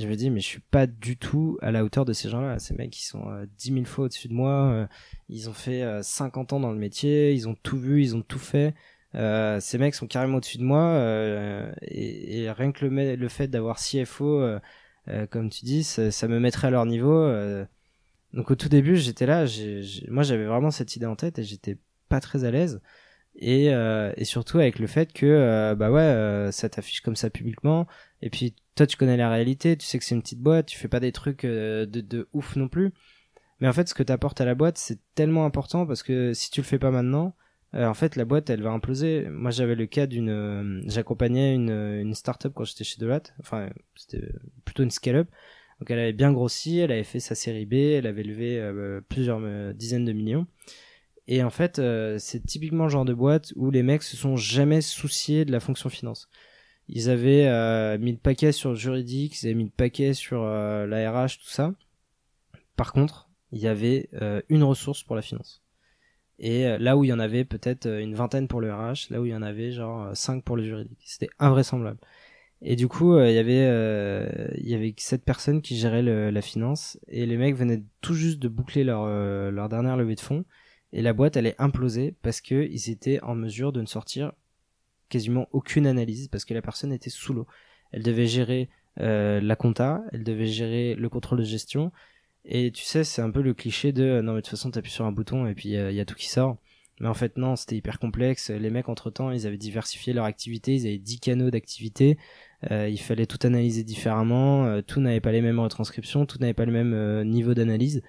Je 0.00 0.08
me 0.08 0.16
dis, 0.16 0.30
mais 0.30 0.40
je 0.40 0.46
suis 0.46 0.60
pas 0.60 0.86
du 0.86 1.16
tout 1.16 1.58
à 1.62 1.70
la 1.70 1.84
hauteur 1.84 2.04
de 2.04 2.12
ces 2.12 2.28
gens-là. 2.28 2.58
Ces 2.58 2.74
mecs, 2.74 2.98
ils 2.98 3.06
sont 3.06 3.24
dix 3.58 3.70
mille 3.70 3.86
fois 3.86 4.06
au-dessus 4.06 4.28
de 4.28 4.34
moi. 4.34 4.88
ils 5.28 5.48
ont 5.48 5.54
fait 5.54 5.84
50 6.02 6.52
ans 6.52 6.60
dans 6.60 6.72
le 6.72 6.78
métier, 6.78 7.32
ils 7.32 7.48
ont 7.48 7.56
tout 7.62 7.78
vu, 7.78 8.02
ils 8.02 8.16
ont 8.16 8.22
tout 8.22 8.38
fait. 8.38 8.74
Euh, 9.16 9.58
ces 9.60 9.78
mecs 9.78 9.94
sont 9.94 10.06
carrément 10.06 10.36
au-dessus 10.36 10.58
de 10.58 10.62
moi 10.62 10.82
euh, 10.82 11.72
et, 11.82 12.50
rien 12.50 12.70
que 12.72 12.86
le, 12.86 13.28
fait 13.28 13.48
d'avoir 13.48 13.78
CFO, 13.78 14.40
euh, 14.40 14.60
euh, 15.08 15.26
comme 15.26 15.50
tu 15.50 15.64
dis, 15.64 15.82
ça, 15.84 16.28
me 16.28 16.38
mettrait 16.38 16.68
à 16.68 16.70
leur 16.70 16.86
niveau. 16.86 17.12
Euh. 17.12 17.64
donc 18.32 18.50
au 18.50 18.54
tout 18.54 18.68
début, 18.68 18.96
j'étais 18.96 19.26
là, 19.26 19.46
moi 20.08 20.22
j'avais 20.22 20.46
vraiment 20.46 20.70
cette 20.70 20.94
idée 20.96 21.06
en 21.06 21.16
tête 21.16 21.38
et 21.38 21.44
j'étais 21.44 21.78
pas 22.08 22.20
très 22.20 22.44
à 22.44 22.50
l'aise. 22.50 22.80
Et 23.36 23.72
surtout 24.24 24.58
avec 24.58 24.78
le 24.78 24.86
fait 24.86 25.12
que 25.12 25.74
bah 25.74 25.90
ouais, 25.90 26.52
ça 26.52 26.68
t'affiche 26.68 27.00
comme 27.00 27.16
ça 27.16 27.30
publiquement. 27.30 27.86
Et 28.22 28.30
puis 28.30 28.54
toi, 28.74 28.86
tu 28.86 28.96
connais 28.96 29.16
la 29.16 29.30
réalité, 29.30 29.76
tu 29.76 29.86
sais 29.86 29.98
que 29.98 30.04
c'est 30.04 30.14
une 30.14 30.22
petite 30.22 30.40
boîte, 30.40 30.66
tu 30.66 30.78
fais 30.78 30.88
pas 30.88 31.00
des 31.00 31.12
trucs 31.12 31.44
de, 31.44 31.84
de 31.86 32.28
ouf 32.32 32.56
non 32.56 32.68
plus. 32.68 32.92
Mais 33.60 33.68
en 33.68 33.72
fait, 33.72 33.88
ce 33.88 33.94
que 33.94 34.02
t'apportes 34.02 34.40
à 34.40 34.44
la 34.44 34.54
boîte, 34.54 34.78
c'est 34.78 34.98
tellement 35.14 35.44
important 35.44 35.86
parce 35.86 36.02
que 36.02 36.32
si 36.32 36.50
tu 36.50 36.60
le 36.60 36.66
fais 36.66 36.78
pas 36.78 36.90
maintenant, 36.90 37.34
euh, 37.74 37.86
en 37.86 37.94
fait, 37.94 38.16
la 38.16 38.24
boîte, 38.24 38.50
elle 38.50 38.62
va 38.62 38.70
imploser. 38.70 39.26
Moi, 39.30 39.50
j'avais 39.50 39.74
le 39.74 39.86
cas 39.86 40.06
d'une, 40.06 40.30
euh, 40.30 40.80
j'accompagnais 40.86 41.54
une, 41.54 41.70
une 41.70 42.14
startup 42.14 42.52
quand 42.54 42.64
j'étais 42.64 42.84
chez 42.84 42.98
Deloitte. 42.98 43.34
Enfin, 43.38 43.70
c'était 43.94 44.28
plutôt 44.64 44.82
une 44.82 44.90
scale-up. 44.90 45.28
Donc, 45.78 45.90
elle 45.90 45.98
avait 45.98 46.12
bien 46.12 46.32
grossi, 46.32 46.78
elle 46.78 46.92
avait 46.92 47.04
fait 47.04 47.20
sa 47.20 47.34
série 47.34 47.66
B, 47.66 47.74
elle 47.74 48.06
avait 48.06 48.22
levé 48.22 48.58
euh, 48.58 49.00
plusieurs 49.08 49.40
dizaines 49.74 50.04
de 50.04 50.12
millions. 50.12 50.46
Et 51.28 51.44
en 51.44 51.50
fait, 51.50 51.80
c'est 52.18 52.44
typiquement 52.44 52.84
le 52.84 52.90
genre 52.90 53.04
de 53.04 53.14
boîte 53.14 53.52
où 53.54 53.70
les 53.70 53.84
mecs 53.84 54.02
se 54.02 54.16
sont 54.16 54.36
jamais 54.36 54.80
souciés 54.80 55.44
de 55.44 55.52
la 55.52 55.60
fonction 55.60 55.88
finance. 55.88 56.28
Ils 56.92 57.08
avaient 57.08 57.98
mis 57.98 58.12
le 58.12 58.18
paquet 58.18 58.52
sur 58.52 58.70
le 58.70 58.76
juridique, 58.76 59.40
ils 59.40 59.46
avaient 59.46 59.54
mis 59.54 59.64
le 59.64 59.70
paquet 59.70 60.14
sur 60.14 60.44
la 60.44 61.12
RH, 61.12 61.38
tout 61.38 61.50
ça. 61.50 61.72
Par 62.76 62.92
contre, 62.92 63.28
il 63.52 63.60
y 63.60 63.68
avait 63.68 64.08
une 64.48 64.64
ressource 64.64 65.02
pour 65.02 65.16
la 65.16 65.22
finance. 65.22 65.62
Et 66.40 66.66
euh, 66.66 66.78
là 66.78 66.96
où 66.96 67.04
il 67.04 67.08
y 67.08 67.12
en 67.12 67.18
avait 67.18 67.44
peut-être 67.44 67.86
euh, 67.86 68.00
une 68.00 68.14
vingtaine 68.14 68.48
pour 68.48 68.60
le 68.60 68.72
RH, 68.72 69.10
là 69.10 69.20
où 69.20 69.26
il 69.26 69.30
y 69.30 69.34
en 69.34 69.42
avait 69.42 69.70
genre 69.72 70.16
5 70.16 70.38
euh, 70.38 70.40
pour 70.40 70.56
le 70.56 70.64
juridique. 70.64 70.98
C'était 71.04 71.28
invraisemblable. 71.38 71.98
Et 72.62 72.76
du 72.76 72.88
coup, 72.88 73.18
il 73.18 73.32
y 73.32 73.38
avait 73.38 74.52
il 74.58 74.68
y 74.68 74.94
qui 75.62 75.76
gérait 75.78 76.02
la 76.02 76.42
finance 76.42 76.98
et 77.08 77.24
les 77.24 77.38
mecs 77.38 77.56
venaient 77.56 77.82
tout 78.02 78.12
juste 78.12 78.38
de 78.38 78.48
boucler 78.48 78.84
leur 78.84 79.06
leur 79.50 79.70
dernière 79.70 79.96
levée 79.96 80.14
de 80.14 80.20
fonds 80.20 80.44
et 80.92 81.00
la 81.00 81.14
boîte 81.14 81.38
allait 81.38 81.54
imploser 81.56 82.14
parce 82.20 82.42
que 82.42 82.68
ils 82.70 82.90
étaient 82.90 83.18
en 83.22 83.34
mesure 83.34 83.72
de 83.72 83.80
ne 83.80 83.86
sortir 83.86 84.34
quasiment 85.10 85.48
aucune 85.52 85.86
analyse 85.86 86.28
parce 86.28 86.46
que 86.46 86.54
la 86.54 86.62
personne 86.62 86.92
était 86.92 87.10
sous 87.10 87.34
l'eau. 87.34 87.46
Elle 87.92 88.02
devait 88.02 88.26
gérer 88.26 88.70
la 88.96 89.56
compta, 89.56 90.02
elle 90.12 90.24
devait 90.24 90.46
gérer 90.46 90.94
le 90.94 91.08
contrôle 91.08 91.38
de 91.38 91.44
gestion, 91.44 91.90
et 92.44 92.70
tu 92.72 92.84
sais, 92.84 93.04
c'est 93.04 93.22
un 93.22 93.30
peu 93.30 93.42
le 93.42 93.54
cliché 93.54 93.92
de 93.92 94.20
non, 94.22 94.32
mais 94.32 94.40
de 94.40 94.46
toute 94.46 94.50
façon, 94.50 94.70
t'appuies 94.70 94.90
sur 94.90 95.04
un 95.04 95.12
bouton 95.12 95.46
et 95.46 95.54
puis 95.54 95.70
il 95.70 95.76
euh, 95.76 95.92
y 95.92 96.00
a 96.00 96.04
tout 96.04 96.14
qui 96.14 96.28
sort. 96.28 96.56
Mais 97.00 97.08
en 97.08 97.14
fait, 97.14 97.38
non, 97.38 97.56
c'était 97.56 97.76
hyper 97.76 97.98
complexe. 97.98 98.50
Les 98.50 98.70
mecs, 98.70 98.88
entre 98.88 99.10
temps, 99.10 99.30
ils 99.30 99.46
avaient 99.46 99.56
diversifié 99.56 100.12
leur 100.12 100.26
activité, 100.26 100.74
ils 100.74 100.86
avaient 100.86 100.98
10 100.98 101.20
canaux 101.20 101.50
d'activité. 101.50 102.18
Euh, 102.70 102.88
il 102.88 103.00
fallait 103.00 103.26
tout 103.26 103.38
analyser 103.46 103.84
différemment. 103.84 104.66
Euh, 104.66 104.82
tout 104.82 105.00
n'avait 105.00 105.20
pas 105.20 105.32
les 105.32 105.40
mêmes 105.40 105.60
retranscriptions, 105.60 106.26
tout 106.26 106.38
n'avait 106.40 106.54
pas 106.54 106.66
le 106.66 106.72
même 106.72 106.92
euh, 106.92 107.24
niveau 107.24 107.54
d'analyse. 107.54 108.02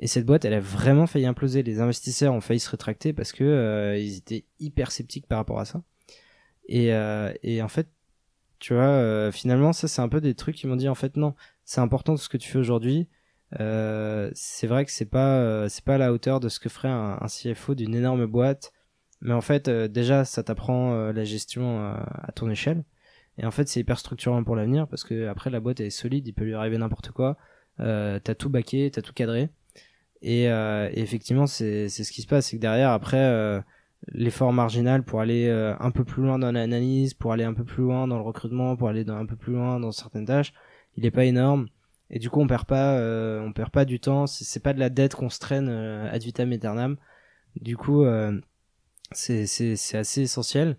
Et 0.00 0.08
cette 0.08 0.26
boîte, 0.26 0.44
elle 0.44 0.54
a 0.54 0.60
vraiment 0.60 1.06
failli 1.06 1.26
imploser. 1.26 1.62
Les 1.62 1.80
investisseurs 1.80 2.34
ont 2.34 2.40
failli 2.40 2.60
se 2.60 2.70
rétracter 2.70 3.12
parce 3.12 3.32
que 3.32 3.96
ils 4.00 4.16
étaient 4.16 4.44
hyper 4.58 4.90
sceptiques 4.90 5.28
par 5.28 5.38
rapport 5.38 5.60
à 5.60 5.64
ça. 5.64 5.82
Et, 6.68 6.88
et 7.42 7.62
en 7.62 7.68
fait, 7.68 7.88
tu 8.58 8.74
vois, 8.74 9.30
finalement, 9.32 9.72
ça, 9.72 9.88
c'est 9.88 10.02
un 10.02 10.08
peu 10.08 10.20
des 10.20 10.34
trucs 10.34 10.56
qui 10.56 10.66
m'ont 10.66 10.76
dit 10.76 10.88
en 10.88 10.94
fait, 10.94 11.16
non, 11.16 11.34
c'est 11.64 11.80
important 11.80 12.16
ce 12.16 12.28
que 12.28 12.36
tu 12.36 12.48
fais 12.48 12.58
aujourd'hui. 12.58 13.08
Euh, 13.60 14.30
c'est 14.34 14.66
vrai 14.66 14.84
que 14.84 14.90
c'est 14.90 15.04
pas 15.04 15.38
euh, 15.38 15.68
c'est 15.68 15.84
pas 15.84 15.94
à 15.94 15.98
la 15.98 16.12
hauteur 16.12 16.40
de 16.40 16.48
ce 16.48 16.58
que 16.58 16.68
ferait 16.68 16.88
un, 16.88 17.18
CFO 17.28 17.74
d'une 17.74 17.94
énorme 17.94 18.26
boîte. 18.26 18.72
Mais 19.20 19.34
en 19.34 19.40
fait 19.40 19.68
euh, 19.68 19.88
déjà 19.88 20.24
ça 20.24 20.42
t'apprend 20.42 21.12
la 21.12 21.24
gestion 21.24 21.80
à 21.80 22.32
ton 22.34 22.50
échelle. 22.50 22.84
Et 23.38 23.46
en 23.46 23.50
fait 23.50 23.68
c'est 23.68 23.80
hyper 23.80 23.98
structurant 23.98 24.42
pour 24.44 24.56
l'avenir 24.56 24.88
parce 24.88 25.04
que 25.04 25.28
après 25.28 25.50
la 25.50 25.60
boîte 25.60 25.80
est 25.80 25.90
solide 25.90 26.26
il 26.26 26.32
peut 26.32 26.44
lui 26.44 26.54
arriver 26.54 26.78
n'importe 26.78 27.10
quoi. 27.10 27.36
Euh, 27.80 28.20
t'as 28.22 28.34
tout 28.34 28.50
baqué 28.50 28.90
t'as 28.92 29.02
tout 29.02 29.12
cadré. 29.12 29.50
Et, 30.22 30.44
et 30.44 31.00
effectivement 31.00 31.46
c'est 31.46 31.88
c'est 31.88 32.04
ce 32.04 32.12
qui 32.12 32.22
se 32.22 32.26
passe. 32.26 32.46
C'est 32.46 32.56
que 32.56 32.62
derrière 32.62 32.90
après 32.90 33.62
l'effort 34.12 34.52
marginal 34.52 35.02
pour 35.02 35.20
aller 35.20 35.48
un 35.50 35.90
peu 35.90 36.04
plus 36.04 36.22
loin 36.22 36.38
dans 36.38 36.52
l'analyse 36.52 37.14
pour 37.14 37.32
aller 37.32 37.44
un 37.44 37.54
peu 37.54 37.64
plus 37.64 37.82
loin 37.82 38.06
dans 38.06 38.16
le 38.16 38.22
recrutement 38.22 38.76
pour 38.76 38.88
aller 38.88 39.04
dans, 39.04 39.16
un 39.16 39.26
peu 39.26 39.36
plus 39.36 39.54
loin 39.54 39.80
dans 39.80 39.92
certaines 39.92 40.26
tâches 40.26 40.52
il 40.96 41.06
est 41.06 41.10
pas 41.10 41.24
énorme. 41.24 41.68
Et 42.10 42.18
du 42.18 42.30
coup 42.30 42.40
on 42.40 42.46
perd 42.46 42.66
pas 42.66 42.98
euh, 42.98 43.40
on 43.40 43.52
perd 43.52 43.70
pas 43.70 43.84
du 43.84 44.00
temps. 44.00 44.26
C'est 44.26 44.60
pas 44.60 44.72
de 44.72 44.80
la 44.80 44.90
dette 44.90 45.14
qu'on 45.14 45.30
se 45.30 45.38
traîne 45.38 45.68
euh, 45.68 46.10
ad 46.10 46.22
vitam 46.22 46.52
aeternam. 46.52 46.96
Du 47.60 47.76
coup 47.76 48.04
euh, 48.04 48.40
c'est 49.12 49.46
c'est 49.46 49.96
assez 49.96 50.22
essentiel. 50.22 50.76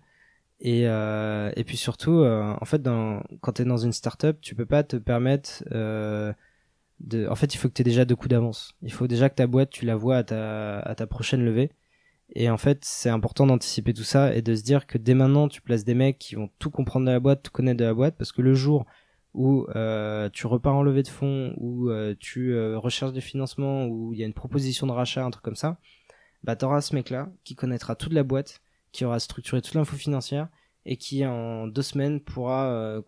Et 0.60 0.88
euh, 0.88 1.50
et 1.56 1.64
puis 1.64 1.76
surtout 1.76 2.24
en 2.24 2.64
fait 2.64 2.80
dans 2.82 3.22
quand 3.40 3.54
tu 3.54 3.62
es 3.62 3.64
dans 3.64 3.76
une 3.76 3.92
startup 3.92 4.40
tu 4.40 4.54
peux 4.54 4.66
pas 4.66 4.82
te 4.84 4.96
permettre 4.96 5.64
de 7.00 7.28
en 7.28 7.34
fait 7.34 7.54
il 7.54 7.58
faut 7.58 7.68
que 7.68 7.74
tu 7.74 7.82
aies 7.82 7.84
déjà 7.84 8.04
deux 8.04 8.16
coups 8.16 8.30
d'avance. 8.30 8.74
Il 8.82 8.92
faut 8.92 9.06
déjà 9.06 9.28
que 9.28 9.34
ta 9.34 9.46
boîte 9.46 9.70
tu 9.70 9.84
la 9.84 9.96
vois 9.96 10.18
à 10.18 10.24
ta 10.24 10.78
à 10.80 10.94
ta 10.94 11.06
prochaine 11.06 11.44
levée 11.44 11.72
et 12.34 12.50
en 12.50 12.56
fait, 12.56 12.84
c'est 12.84 13.08
important 13.08 13.46
d'anticiper 13.46 13.94
tout 13.94 14.02
ça 14.02 14.34
et 14.34 14.42
de 14.42 14.54
se 14.54 14.62
dire 14.62 14.86
que 14.86 14.98
dès 14.98 15.14
maintenant, 15.14 15.48
tu 15.48 15.62
places 15.62 15.84
des 15.84 15.94
mecs 15.94 16.18
qui 16.18 16.34
vont 16.34 16.50
tout 16.58 16.70
comprendre 16.70 17.06
de 17.06 17.12
la 17.12 17.20
boîte, 17.20 17.42
tout 17.42 17.52
connaître 17.52 17.78
de 17.78 17.84
la 17.84 17.94
boîte, 17.94 18.16
parce 18.18 18.32
que 18.32 18.42
le 18.42 18.54
jour 18.54 18.84
où 19.34 19.66
euh, 19.76 20.28
tu 20.32 20.46
repars 20.46 20.74
en 20.74 20.82
levée 20.82 21.02
de 21.02 21.08
fonds, 21.08 21.54
où 21.58 21.90
euh, 21.90 22.14
tu 22.18 22.54
euh, 22.54 22.78
recherches 22.78 23.12
des 23.12 23.20
financements, 23.20 23.86
où 23.86 24.12
il 24.12 24.18
y 24.18 24.22
a 24.22 24.26
une 24.26 24.34
proposition 24.34 24.86
de 24.86 24.92
rachat, 24.92 25.24
un 25.24 25.30
truc 25.30 25.44
comme 25.44 25.56
ça, 25.56 25.78
bah 26.42 26.56
t'auras 26.56 26.80
ce 26.80 26.94
mec-là 26.94 27.30
qui 27.44 27.54
connaîtra 27.54 27.96
toute 27.96 28.12
la 28.12 28.22
boîte, 28.22 28.60
qui 28.92 29.04
aura 29.04 29.20
structuré 29.20 29.62
toute 29.62 29.74
l'info 29.74 29.96
financière 29.96 30.48
et 30.84 30.96
qui 30.96 31.24
en 31.26 31.66
deux 31.66 31.82
semaines 31.82 32.20
pourra 32.20 33.02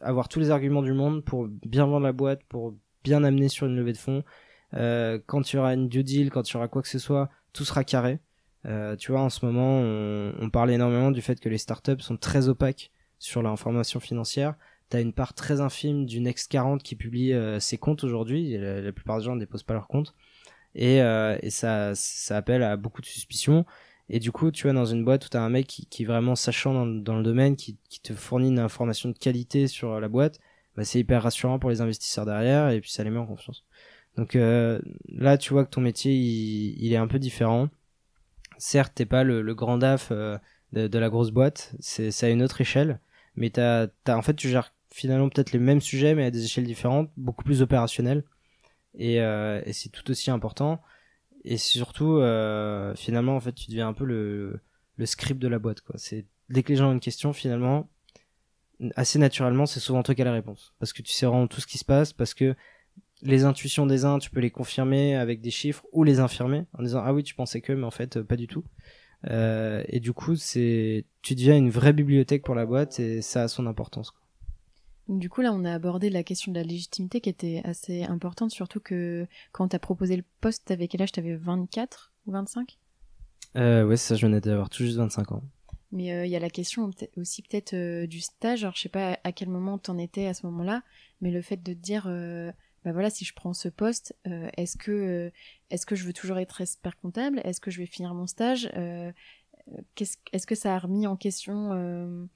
avoir 0.00 0.28
tous 0.28 0.40
les 0.40 0.50
arguments 0.50 0.82
du 0.82 0.92
monde 0.92 1.24
pour 1.24 1.46
bien 1.48 1.86
vendre 1.86 2.04
la 2.04 2.12
boîte, 2.12 2.42
pour 2.48 2.74
bien 3.04 3.24
amener 3.24 3.48
sur 3.48 3.66
une 3.66 3.76
levée 3.76 3.92
de 3.92 3.98
fonds. 3.98 4.24
quand 4.72 5.42
tu 5.42 5.56
auras 5.58 5.74
une 5.74 5.88
due 5.88 6.04
deal, 6.04 6.30
quand 6.30 6.42
tu 6.42 6.56
auras 6.56 6.68
quoi 6.68 6.82
que 6.82 6.88
ce 6.88 6.98
soit, 6.98 7.30
tout 7.52 7.64
sera 7.64 7.84
carré. 7.84 8.18
Euh, 8.66 8.96
tu 8.96 9.12
vois, 9.12 9.22
en 9.22 9.30
ce 9.30 9.44
moment, 9.44 9.80
on, 9.80 10.34
on 10.38 10.50
parle 10.50 10.70
énormément 10.70 11.10
du 11.10 11.22
fait 11.22 11.40
que 11.40 11.48
les 11.48 11.58
startups 11.58 12.00
sont 12.00 12.16
très 12.16 12.48
opaques 12.48 12.90
sur 13.18 13.42
l'information 13.42 14.00
financière. 14.00 14.54
Tu 14.90 14.96
as 14.96 15.00
une 15.00 15.12
part 15.12 15.34
très 15.34 15.60
infime 15.60 16.06
du 16.06 16.20
Next 16.20 16.50
40 16.50 16.82
qui 16.82 16.96
publie 16.96 17.32
euh, 17.32 17.60
ses 17.60 17.78
comptes 17.78 18.04
aujourd'hui. 18.04 18.56
La, 18.58 18.80
la, 18.80 18.92
plupart 18.92 19.18
des 19.18 19.24
gens 19.24 19.34
ne 19.34 19.40
déposent 19.40 19.62
pas 19.62 19.74
leurs 19.74 19.88
comptes. 19.88 20.14
Et, 20.74 21.02
euh, 21.02 21.36
et 21.42 21.50
ça, 21.50 21.94
ça 21.94 22.36
appelle 22.36 22.62
à 22.62 22.76
beaucoup 22.76 23.00
de 23.00 23.06
suspicions. 23.06 23.64
Et 24.08 24.18
du 24.18 24.32
coup, 24.32 24.50
tu 24.50 24.64
vois, 24.64 24.72
dans 24.72 24.86
une 24.86 25.04
boîte 25.04 25.26
où 25.26 25.28
tu 25.28 25.36
as 25.36 25.42
un 25.42 25.50
mec 25.50 25.66
qui, 25.66 25.86
qui 25.86 26.02
est 26.02 26.06
vraiment 26.06 26.34
sachant 26.34 26.74
dans, 26.74 26.86
dans 26.86 27.16
le 27.16 27.22
domaine, 27.22 27.56
qui, 27.56 27.78
qui, 27.88 28.00
te 28.00 28.12
fournit 28.12 28.48
une 28.48 28.58
information 28.58 29.08
de 29.08 29.16
qualité 29.16 29.68
sur 29.68 30.00
la 30.00 30.08
boîte, 30.08 30.40
bah, 30.76 30.84
c'est 30.84 30.98
hyper 30.98 31.22
rassurant 31.22 31.58
pour 31.58 31.70
les 31.70 31.80
investisseurs 31.80 32.26
derrière 32.26 32.70
et 32.70 32.80
puis 32.80 32.90
ça 32.90 33.04
les 33.04 33.10
met 33.10 33.18
en 33.18 33.26
confiance. 33.26 33.64
Donc 34.16 34.34
euh, 34.34 34.80
là, 35.08 35.38
tu 35.38 35.52
vois 35.52 35.64
que 35.64 35.70
ton 35.70 35.80
métier, 35.80 36.12
il, 36.12 36.76
il 36.84 36.92
est 36.92 36.96
un 36.96 37.06
peu 37.06 37.18
différent. 37.18 37.68
Certes, 38.60 38.92
t'es 38.94 39.06
pas 39.06 39.24
le, 39.24 39.54
grand 39.54 39.78
DAF 39.78 40.08
euh, 40.12 40.36
de, 40.74 40.98
la 40.98 41.08
grosse 41.08 41.30
boîte, 41.30 41.74
c'est 41.80 42.12
à 42.22 42.28
une 42.28 42.42
autre 42.42 42.60
échelle, 42.60 43.00
mais 43.34 43.48
t'as, 43.48 43.86
as, 44.06 44.16
en 44.16 44.20
fait, 44.20 44.34
tu 44.34 44.50
gères 44.50 44.74
finalement 44.92 45.30
peut-être 45.30 45.52
les 45.52 45.58
mêmes 45.58 45.80
sujets, 45.80 46.14
mais 46.14 46.26
à 46.26 46.30
des 46.30 46.44
échelles 46.44 46.66
différentes, 46.66 47.10
beaucoup 47.16 47.42
plus 47.42 47.62
opérationnelles. 47.62 48.22
Et, 48.94 49.22
euh, 49.22 49.62
c'est 49.72 49.88
tout 49.88 50.10
aussi 50.10 50.30
important. 50.30 50.82
Et 51.44 51.56
surtout 51.56 52.18
euh, 52.18 52.94
finalement 52.96 53.34
en 53.34 53.40
fait 53.40 53.54
tu 53.54 53.70
deviens 53.70 53.88
un 53.88 53.94
peu 53.94 54.04
le, 54.04 54.60
le 54.96 55.06
script 55.06 55.40
de 55.40 55.48
la 55.48 55.58
boîte 55.58 55.80
quoi. 55.80 55.94
C'est 55.96 56.26
dès 56.50 56.62
que 56.62 56.68
les 56.68 56.76
gens 56.76 56.90
ont 56.90 56.92
une 56.92 57.00
question 57.00 57.32
finalement 57.32 57.88
assez 58.94 59.18
naturellement 59.18 59.64
c'est 59.64 59.80
souvent 59.80 60.02
toi 60.02 60.14
qui 60.14 60.20
as 60.20 60.26
la 60.26 60.32
réponse. 60.32 60.74
Parce 60.78 60.92
que 60.92 61.00
tu 61.00 61.14
sais 61.14 61.24
vraiment 61.24 61.46
tout 61.46 61.62
ce 61.62 61.66
qui 61.66 61.78
se 61.78 61.84
passe 61.86 62.12
parce 62.12 62.34
que 62.34 62.54
les 63.22 63.44
intuitions 63.44 63.86
des 63.86 64.04
uns 64.04 64.18
tu 64.18 64.30
peux 64.30 64.40
les 64.40 64.50
confirmer 64.50 65.16
avec 65.16 65.40
des 65.40 65.50
chiffres 65.50 65.84
ou 65.92 66.04
les 66.04 66.20
infirmer 66.20 66.64
en 66.78 66.82
disant 66.82 67.02
ah 67.04 67.12
oui 67.12 67.22
tu 67.22 67.34
pensais 67.34 67.60
que 67.60 67.72
mais 67.72 67.84
en 67.84 67.90
fait 67.90 68.20
pas 68.22 68.36
du 68.36 68.46
tout 68.46 68.64
euh, 69.28 69.82
et 69.88 70.00
du 70.00 70.12
coup 70.12 70.36
c'est 70.36 71.04
tu 71.22 71.34
deviens 71.34 71.56
une 71.56 71.70
vraie 71.70 71.92
bibliothèque 71.92 72.42
pour 72.42 72.54
la 72.54 72.66
boîte 72.66 73.00
et 73.00 73.22
ça 73.22 73.42
a 73.42 73.48
son 73.48 73.66
importance 73.66 74.10
quoi. 74.10 74.20
Du 75.08 75.28
coup, 75.28 75.40
là, 75.40 75.52
on 75.52 75.64
a 75.64 75.74
abordé 75.74 76.08
la 76.08 76.22
question 76.22 76.52
de 76.52 76.56
la 76.56 76.62
légitimité 76.62 77.20
qui 77.20 77.28
était 77.28 77.62
assez 77.64 78.04
importante, 78.04 78.52
surtout 78.52 78.78
que 78.78 79.26
quand 79.50 79.66
t'as 79.66 79.80
proposé 79.80 80.16
le 80.16 80.22
poste, 80.40 80.66
t'avais 80.66 80.86
quel 80.86 81.02
âge? 81.02 81.10
T'avais 81.10 81.34
24 81.34 82.12
ou 82.26 82.30
25 82.30 82.78
euh, 83.56 83.84
Ouais, 83.84 83.96
ça, 83.96 84.14
je 84.14 84.24
venais 84.24 84.40
d'avoir 84.40 84.70
tout 84.70 84.84
juste 84.84 84.98
25 84.98 85.32
ans. 85.32 85.42
Mais 85.90 86.04
il 86.04 86.12
euh, 86.12 86.26
y 86.26 86.36
a 86.36 86.38
la 86.38 86.50
question 86.50 86.90
aussi 87.16 87.42
peut-être 87.42 87.74
euh, 87.74 88.06
du 88.06 88.20
stage. 88.20 88.62
Alors, 88.62 88.76
je 88.76 88.82
sais 88.82 88.88
pas 88.88 89.18
à 89.24 89.32
quel 89.32 89.48
moment 89.48 89.78
t'en 89.78 89.98
étais 89.98 90.26
à 90.26 90.34
ce 90.34 90.46
moment-là, 90.46 90.82
mais 91.20 91.32
le 91.32 91.42
fait 91.42 91.56
de 91.56 91.72
te 91.72 91.78
dire, 91.78 92.04
euh, 92.06 92.52
bah 92.84 92.92
voilà, 92.92 93.10
si 93.10 93.24
je 93.24 93.34
prends 93.34 93.52
ce 93.52 93.68
poste, 93.68 94.16
euh, 94.26 94.48
est-ce 94.56 94.76
que 94.76 95.30
est-ce 95.70 95.86
que 95.86 95.94
je 95.94 96.04
veux 96.04 96.12
toujours 96.12 96.38
être 96.38 96.60
expert 96.60 96.96
comptable? 96.96 97.40
Est-ce 97.44 97.60
que 97.60 97.70
je 97.70 97.78
vais 97.78 97.86
finir 97.86 98.14
mon 98.14 98.26
stage? 98.26 98.66
Est-ce 99.96 100.16
est 100.32 100.46
que 100.46 100.54
ça 100.54 100.74
a 100.74 100.78
remis 100.78 101.06
en 101.06 101.16
question 101.16 102.26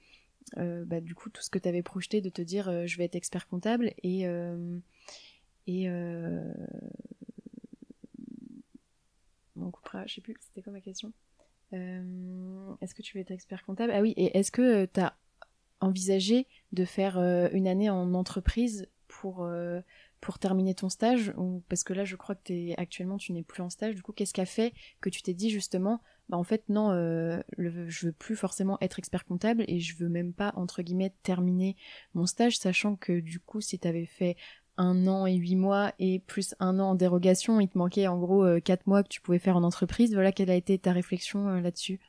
euh, 0.57 0.85
bah, 0.85 1.01
du 1.01 1.15
coup 1.15 1.29
tout 1.29 1.41
ce 1.41 1.49
que 1.49 1.57
tu 1.57 1.67
avais 1.67 1.81
projeté 1.81 2.21
de 2.21 2.29
te 2.29 2.41
dire 2.41 2.69
euh, 2.69 2.85
je 2.85 2.97
vais 2.97 3.05
être 3.05 3.15
expert 3.15 3.47
comptable 3.47 3.93
et 4.03 4.27
euh, 4.27 4.77
et 5.65 5.89
on 9.55 9.71
coupera 9.71 10.05
je 10.05 10.15
sais 10.15 10.21
plus 10.21 10.35
c'était 10.39 10.61
quoi 10.61 10.71
ma 10.71 10.81
question? 10.81 11.11
Est-ce 11.71 12.93
que 12.93 13.01
tu 13.01 13.17
veux 13.17 13.21
être 13.21 13.31
expert 13.31 13.65
comptable? 13.65 13.91
Ah 13.93 14.01
oui 14.01 14.13
et 14.17 14.37
est-ce 14.37 14.51
que 14.51 14.85
tu 14.85 14.99
as 14.99 15.17
envisagé 15.81 16.47
de 16.71 16.85
faire 16.85 17.17
une 17.51 17.67
année 17.67 17.89
en 17.89 18.13
entreprise 18.13 18.87
pour 19.07 19.49
pour 20.25 20.39
terminer 20.39 20.73
ton 20.73 20.89
stage 20.89 21.31
ou 21.37 21.61
parce 21.69 21.83
que 21.83 21.93
là 21.93 22.03
je 22.03 22.15
crois 22.15 22.33
que 22.33 22.51
es, 22.51 22.73
actuellement 22.79 23.17
tu 23.17 23.31
n'es 23.31 23.43
plus 23.43 23.61
en 23.61 23.69
stage 23.69 23.93
du 23.93 24.01
coup 24.01 24.11
qu'est-ce 24.11 24.33
qui 24.33 24.41
a 24.41 24.45
fait 24.47 24.73
que 24.99 25.11
tu 25.11 25.21
t'es 25.21 25.35
dit 25.35 25.51
justement 25.51 26.01
bah 26.29 26.37
en 26.37 26.43
fait 26.43 26.63
non, 26.67 26.89
euh, 26.89 27.39
le, 27.57 27.87
je 27.87 28.07
veux 28.07 28.11
plus 28.11 28.35
forcément 28.35 28.79
être 28.81 28.97
expert 28.97 29.23
comptable 29.23 29.63
et 29.67 29.79
je 29.79 29.95
veux 29.97 30.09
même 30.09 30.33
pas 30.33 30.51
entre 30.55 30.81
guillemets 30.81 31.13
terminer 31.21 31.75
mon 32.15 32.25
stage, 32.25 32.57
sachant 32.57 32.95
que 32.95 33.19
du 33.19 33.39
coup 33.39 33.61
si 33.61 33.77
t'avais 33.77 34.07
fait 34.07 34.35
un 34.77 35.05
an 35.05 35.27
et 35.27 35.35
huit 35.35 35.55
mois 35.55 35.93
et 35.99 36.17
plus 36.25 36.55
un 36.59 36.79
an 36.79 36.89
en 36.89 36.95
dérogation, 36.95 37.59
il 37.59 37.69
te 37.69 37.77
manquait 37.77 38.07
en 38.07 38.17
gros 38.17 38.43
euh, 38.43 38.59
quatre 38.59 38.87
mois 38.87 39.03
que 39.03 39.09
tu 39.09 39.21
pouvais 39.21 39.37
faire 39.37 39.57
en 39.57 39.63
entreprise. 39.63 40.11
Voilà 40.15 40.31
quelle 40.31 40.49
a 40.49 40.55
été 40.55 40.79
ta 40.79 40.91
réflexion 40.91 41.47
euh, 41.49 41.61
là-dessus. 41.61 41.99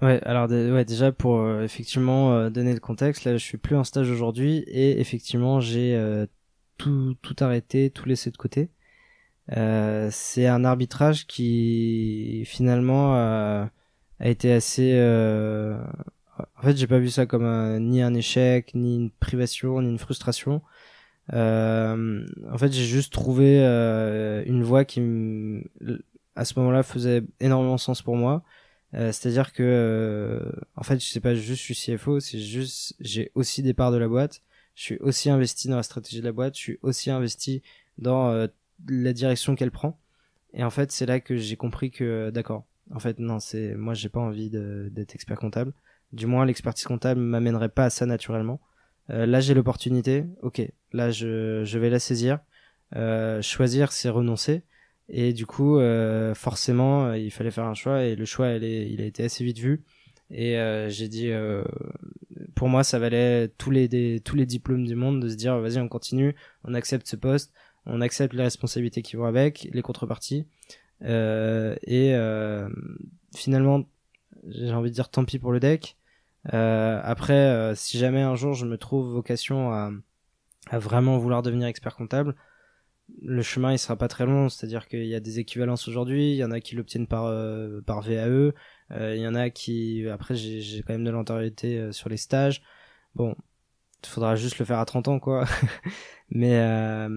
Ouais, 0.00 0.22
alors 0.22 0.48
ouais, 0.48 0.84
déjà 0.84 1.10
pour 1.10 1.60
effectivement 1.60 2.50
donner 2.50 2.74
le 2.74 2.80
contexte, 2.80 3.24
là 3.24 3.36
je 3.36 3.44
suis 3.44 3.58
plus 3.58 3.74
en 3.74 3.82
stage 3.84 4.10
aujourd'hui 4.10 4.58
et 4.66 5.00
effectivement 5.00 5.60
j'ai 5.60 6.26
tout 6.78 7.16
tout 7.22 7.36
arrêté, 7.40 7.90
tout 7.90 8.06
laissé 8.08 8.30
de 8.30 8.36
côté. 8.36 8.70
Euh, 9.56 10.08
c'est 10.10 10.46
un 10.46 10.64
arbitrage 10.64 11.26
qui 11.26 12.44
finalement 12.46 13.14
a 14.20 14.28
été 14.28 14.52
assez. 14.52 14.92
Euh... 14.94 15.78
En 16.58 16.62
fait, 16.62 16.76
j'ai 16.76 16.86
pas 16.86 16.98
vu 16.98 17.10
ça 17.10 17.26
comme 17.26 17.44
un, 17.44 17.78
ni 17.80 18.02
un 18.02 18.14
échec, 18.14 18.74
ni 18.74 18.96
une 18.96 19.10
privation, 19.10 19.80
ni 19.82 19.88
une 19.90 19.98
frustration. 19.98 20.62
Euh... 21.32 22.26
En 22.50 22.58
fait, 22.58 22.72
j'ai 22.72 22.84
juste 22.84 23.12
trouvé 23.12 23.60
euh, 23.64 24.42
une 24.46 24.62
voie 24.62 24.84
qui, 24.84 25.00
à 26.36 26.44
ce 26.44 26.58
moment-là, 26.58 26.82
faisait 26.82 27.22
énormément 27.40 27.78
sens 27.78 28.02
pour 28.02 28.16
moi. 28.16 28.42
Euh, 28.94 29.12
c'est-à-dire 29.12 29.52
que, 29.52 29.62
euh, 29.62 30.52
en 30.76 30.82
fait, 30.84 31.00
je 31.00 31.06
sais 31.06 31.20
pas 31.20 31.34
juste 31.34 31.62
je 31.62 31.74
suis 31.74 31.96
CFO, 31.96 32.20
c'est 32.20 32.38
juste 32.38 32.94
j'ai 33.00 33.32
aussi 33.34 33.62
des 33.62 33.74
parts 33.74 33.92
de 33.92 33.96
la 33.96 34.08
boîte. 34.08 34.42
Je 34.74 34.82
suis 34.82 34.98
aussi 34.98 35.30
investi 35.30 35.68
dans 35.68 35.76
la 35.76 35.82
stratégie 35.82 36.20
de 36.20 36.24
la 36.24 36.32
boîte. 36.32 36.56
Je 36.56 36.60
suis 36.60 36.78
aussi 36.82 37.10
investi 37.10 37.62
dans 37.98 38.48
la 38.88 39.12
direction 39.12 39.54
qu'elle 39.54 39.70
prend. 39.70 39.98
Et 40.52 40.64
en 40.64 40.70
fait, 40.70 40.92
c'est 40.92 41.06
là 41.06 41.20
que 41.20 41.36
j'ai 41.36 41.56
compris 41.56 41.90
que, 41.90 42.30
d'accord, 42.30 42.64
en 42.92 42.98
fait, 42.98 43.18
non, 43.18 43.40
c'est 43.40 43.74
moi, 43.74 43.94
j'ai 43.94 44.08
pas 44.08 44.20
envie 44.20 44.50
d'être 44.50 45.14
expert 45.14 45.38
comptable. 45.38 45.72
Du 46.12 46.26
moins, 46.26 46.44
l'expertise 46.44 46.84
comptable 46.84 47.20
m'amènerait 47.20 47.68
pas 47.68 47.86
à 47.86 47.90
ça 47.90 48.06
naturellement. 48.06 48.60
Euh, 49.10 49.26
là, 49.26 49.40
j'ai 49.40 49.54
l'opportunité. 49.54 50.24
Ok, 50.42 50.62
là, 50.92 51.10
je, 51.10 51.64
je 51.64 51.78
vais 51.78 51.90
la 51.90 51.98
saisir. 51.98 52.38
Euh, 52.94 53.42
choisir, 53.42 53.92
c'est 53.92 54.08
renoncer. 54.08 54.62
Et 55.08 55.32
du 55.32 55.44
coup, 55.46 55.78
euh, 55.78 56.34
forcément, 56.34 57.12
il 57.14 57.30
fallait 57.30 57.50
faire 57.50 57.64
un 57.64 57.74
choix. 57.74 58.04
Et 58.04 58.16
le 58.16 58.24
choix, 58.24 58.48
elle 58.48 58.64
est, 58.64 58.90
il 58.90 59.00
a 59.00 59.04
été 59.04 59.24
assez 59.24 59.44
vite 59.44 59.58
vu. 59.58 59.82
Et 60.30 60.58
euh, 60.58 60.88
j'ai 60.88 61.08
dit, 61.08 61.30
euh, 61.30 61.64
pour 62.54 62.68
moi, 62.68 62.84
ça 62.84 62.98
valait 62.98 63.48
tous 63.58 63.70
les, 63.70 64.20
tous 64.20 64.36
les 64.36 64.46
diplômes 64.46 64.84
du 64.84 64.94
monde 64.94 65.22
de 65.22 65.28
se 65.28 65.34
dire, 65.34 65.58
vas-y, 65.58 65.78
on 65.78 65.88
continue, 65.88 66.34
on 66.64 66.74
accepte 66.74 67.06
ce 67.06 67.16
poste 67.16 67.52
on 67.86 68.00
accepte 68.00 68.34
les 68.34 68.42
responsabilités 68.42 69.02
qui 69.02 69.16
vont 69.16 69.24
avec, 69.24 69.68
les 69.72 69.82
contreparties. 69.82 70.46
Euh, 71.02 71.76
et 71.82 72.14
euh, 72.14 72.68
finalement, 73.34 73.84
j'ai 74.46 74.72
envie 74.72 74.90
de 74.90 74.94
dire 74.94 75.10
tant 75.10 75.24
pis 75.24 75.38
pour 75.38 75.52
le 75.52 75.60
deck. 75.60 75.96
Euh, 76.52 77.00
après, 77.02 77.72
si 77.74 77.98
jamais 77.98 78.22
un 78.22 78.34
jour 78.34 78.54
je 78.54 78.66
me 78.66 78.76
trouve 78.76 79.12
vocation 79.12 79.72
à, 79.72 79.90
à 80.68 80.78
vraiment 80.78 81.18
vouloir 81.18 81.42
devenir 81.42 81.68
expert 81.68 81.96
comptable, 81.96 82.34
le 83.22 83.42
chemin 83.42 83.72
il 83.72 83.78
sera 83.78 83.96
pas 83.96 84.08
très 84.08 84.24
long, 84.24 84.48
c'est-à-dire 84.48 84.88
qu'il 84.88 85.06
y 85.06 85.14
a 85.14 85.20
des 85.20 85.38
équivalences 85.38 85.88
aujourd'hui, 85.88 86.32
il 86.32 86.36
y 86.36 86.44
en 86.44 86.50
a 86.50 86.60
qui 86.60 86.74
l'obtiennent 86.74 87.06
par 87.06 87.24
par 87.86 88.00
VAE, 88.00 88.52
il 88.90 89.18
y 89.18 89.26
en 89.26 89.34
a 89.34 89.50
qui 89.50 90.06
après 90.08 90.34
j'ai 90.34 90.82
quand 90.82 90.92
même 90.92 91.04
de 91.04 91.10
l'antériorité 91.10 91.92
sur 91.92 92.08
les 92.08 92.16
stages. 92.16 92.62
Bon, 93.14 93.34
faudra 94.06 94.36
juste 94.36 94.58
le 94.58 94.64
faire 94.64 94.78
à 94.78 94.84
30 94.84 95.08
ans 95.08 95.18
quoi. 95.18 95.44
Mais 96.30 96.56
euh, 96.56 97.08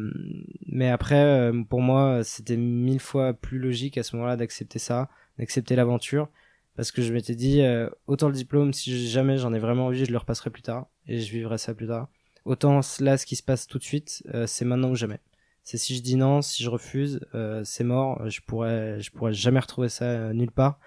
mais 0.66 0.90
après, 0.90 1.24
euh, 1.24 1.64
pour 1.64 1.82
moi, 1.82 2.24
c'était 2.24 2.58
mille 2.58 3.00
fois 3.00 3.34
plus 3.34 3.58
logique 3.58 3.98
à 3.98 4.04
ce 4.04 4.16
moment-là 4.16 4.36
d'accepter 4.36 4.80
ça, 4.80 5.10
d'accepter 5.40 5.76
l'aventure, 5.76 6.30
parce 6.76 6.92
que 6.92 7.02
je 7.02 7.14
m'étais 7.14 7.34
dit 7.34 7.62
euh, 7.62 7.90
autant 8.06 8.28
le 8.28 8.34
diplôme, 8.34 8.74
si 8.74 9.08
jamais 9.08 9.38
j'en 9.38 9.54
ai 9.54 9.60
vraiment 9.60 9.88
envie, 9.88 10.06
je 10.06 10.12
le 10.12 10.18
repasserai 10.18 10.50
plus 10.50 10.62
tard 10.62 10.88
et 11.08 11.20
je 11.20 11.32
vivrai 11.32 11.58
ça 11.58 11.74
plus 11.74 11.88
tard. 11.88 12.10
Autant 12.46 12.82
là, 13.00 13.18
ce 13.18 13.26
qui 13.26 13.36
se 13.36 13.44
passe 13.44 13.66
tout 13.68 13.78
de 13.78 13.84
suite, 13.84 14.24
c'est 14.46 14.66
maintenant 14.66 14.92
ou 14.92 14.96
jamais. 14.96 15.20
C'est 15.64 15.78
si 15.78 15.96
je 15.98 16.02
dis 16.02 16.16
non, 16.16 16.42
si 16.42 16.64
je 16.64 16.70
refuse, 16.70 17.20
c'est 17.66 17.84
mort. 17.84 18.30
Je 18.30 18.40
pourrais, 18.40 19.02
je 19.02 19.12
pourrais 19.12 19.34
jamais 19.34 19.60
retrouver 19.60 19.90
ça 19.90 20.32
nulle 20.34 20.52
part. 20.52 20.80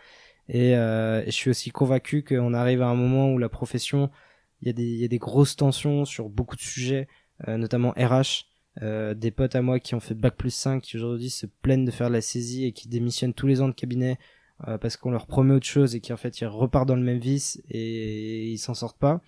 Et, 0.53 0.73
et, 0.73 1.25
je 1.27 1.31
suis 1.31 1.51
aussi 1.51 1.71
convaincu 1.71 2.25
qu'on 2.25 2.53
arrive 2.55 2.83
à 2.83 2.89
un 2.89 2.95
moment 2.95 3.33
où 3.33 3.39
la 3.39 3.49
profession, 3.49 4.11
il 4.61 4.67
y 4.67 4.71
a 4.71 4.73
des, 4.73 4.83
il 4.85 4.99
y 4.99 5.05
a 5.05 5.09
des 5.09 5.19
grosses 5.19 5.57
tensions 5.57 6.05
sur 6.05 6.29
beaucoup 6.29 6.57
de 6.57 6.61
sujets. 6.61 7.07
Euh, 7.49 7.57
notamment 7.57 7.93
RH, 7.93 8.45
euh, 8.83 9.15
des 9.15 9.31
potes 9.31 9.55
à 9.55 9.63
moi 9.63 9.81
qui 9.81 9.95
ont 9.95 10.01
fait 10.01 10.15
bac 10.15 10.37
plus 10.37 10.55
5 10.55 10.83
qui 10.83 10.97
aujourd'hui 10.97 11.31
se 11.31 11.47
plaignent 11.47 11.87
de 11.87 11.91
faire 11.91 12.09
de 12.09 12.13
la 12.13 12.21
saisie 12.21 12.67
et 12.67 12.73
qui 12.73 12.89
démissionnent 12.89 13.33
tous 13.33 13.47
les 13.47 13.63
ans 13.63 13.69
de 13.69 13.75
cabinet 13.75 14.19
euh, 14.69 14.77
parce 14.77 14.97
qu'on 14.97 15.11
leur 15.11 15.27
promet 15.27 15.55
autre 15.55 15.67
chose 15.67 15.95
et 15.95 16.01
qui 16.01 16.13
en 16.13 16.19
fait 16.19 16.41
ils 16.41 16.47
repartent 16.47 16.89
dans 16.89 16.97
le 16.97 17.03
même 17.03 17.19
vice 17.19 17.63
et 17.71 18.51
ils 18.51 18.59
s'en 18.59 18.75
sortent 18.75 18.99
pas. 18.99 19.23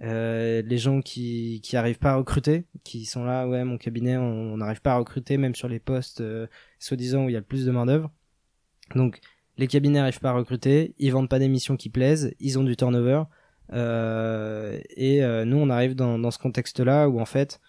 Euh, 0.00 0.62
les 0.62 0.78
gens 0.78 1.00
qui 1.00 1.60
qui 1.62 1.76
arrivent 1.76 2.00
pas 2.00 2.12
à 2.12 2.16
recruter, 2.16 2.64
qui 2.82 3.04
sont 3.04 3.24
là, 3.24 3.46
ouais, 3.46 3.64
mon 3.64 3.78
cabinet, 3.78 4.16
on 4.16 4.56
n'arrive 4.56 4.82
pas 4.82 4.94
à 4.94 4.98
recruter, 4.98 5.36
même 5.36 5.54
sur 5.54 5.68
les 5.68 5.78
postes 5.78 6.20
euh, 6.20 6.48
soi-disant 6.80 7.24
où 7.24 7.28
il 7.28 7.32
y 7.32 7.36
a 7.36 7.40
le 7.40 7.44
plus 7.44 7.64
de 7.64 7.70
main 7.70 7.86
d'œuvre. 7.86 8.10
Donc 8.96 9.20
les 9.56 9.66
cabinets 9.66 9.98
arrivent 9.98 10.20
pas 10.20 10.30
à 10.30 10.34
recruter, 10.34 10.94
ils 10.98 11.12
vendent 11.12 11.28
pas 11.28 11.38
des 11.38 11.48
missions 11.48 11.76
qui 11.76 11.88
plaisent, 11.88 12.34
ils 12.40 12.58
ont 12.58 12.64
du 12.64 12.76
turnover. 12.76 13.24
Euh, 13.72 14.78
et 14.96 15.22
euh, 15.24 15.44
nous, 15.44 15.56
on 15.56 15.70
arrive 15.70 15.94
dans, 15.94 16.18
dans 16.18 16.30
ce 16.30 16.38
contexte-là 16.38 17.08
où 17.08 17.20
en 17.20 17.24
fait, 17.24 17.60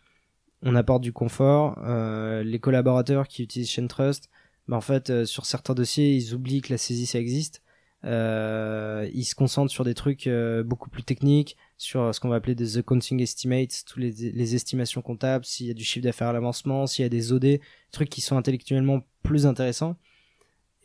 on 0.63 0.75
apporte 0.75 1.01
du 1.01 1.13
confort. 1.13 1.77
Euh, 1.85 2.43
les 2.43 2.59
collaborateurs 2.59 3.27
qui 3.27 3.43
utilisent 3.43 3.69
Chain 3.69 3.87
Trust, 3.87 4.29
bah, 4.67 4.77
en 4.77 4.81
fait, 4.81 5.25
sur 5.25 5.45
certains 5.45 5.73
dossiers, 5.73 6.15
ils 6.15 6.33
oublient 6.33 6.61
que 6.61 6.73
la 6.73 6.77
saisie 6.77 7.05
ça 7.05 7.19
existe. 7.19 7.61
Euh, 8.05 9.09
il 9.13 9.23
se 9.23 9.33
concentre 9.33 9.71
sur 9.71 9.83
des 9.83 9.95
trucs 9.95 10.27
euh, 10.27 10.63
beaucoup 10.63 10.89
plus 10.89 11.03
techniques, 11.03 11.57
sur 11.77 12.13
ce 12.13 12.19
qu'on 12.19 12.29
va 12.29 12.35
appeler 12.35 12.53
des 12.53 12.77
accounting 12.77 13.19
estimates, 13.21 13.83
tous 13.87 13.99
les, 13.99 14.11
les 14.11 14.55
estimations 14.55 15.01
comptables, 15.01 15.43
s'il 15.43 15.67
y 15.67 15.71
a 15.71 15.73
du 15.73 15.83
chiffre 15.83 16.03
d'affaires 16.03 16.27
à 16.27 16.33
l'avancement, 16.33 16.85
s'il 16.85 17.03
y 17.03 17.05
a 17.05 17.09
des 17.09 17.33
OD, 17.33 17.59
trucs 17.91 18.09
qui 18.09 18.21
sont 18.21 18.37
intellectuellement 18.37 19.01
plus 19.23 19.47
intéressants. 19.47 19.95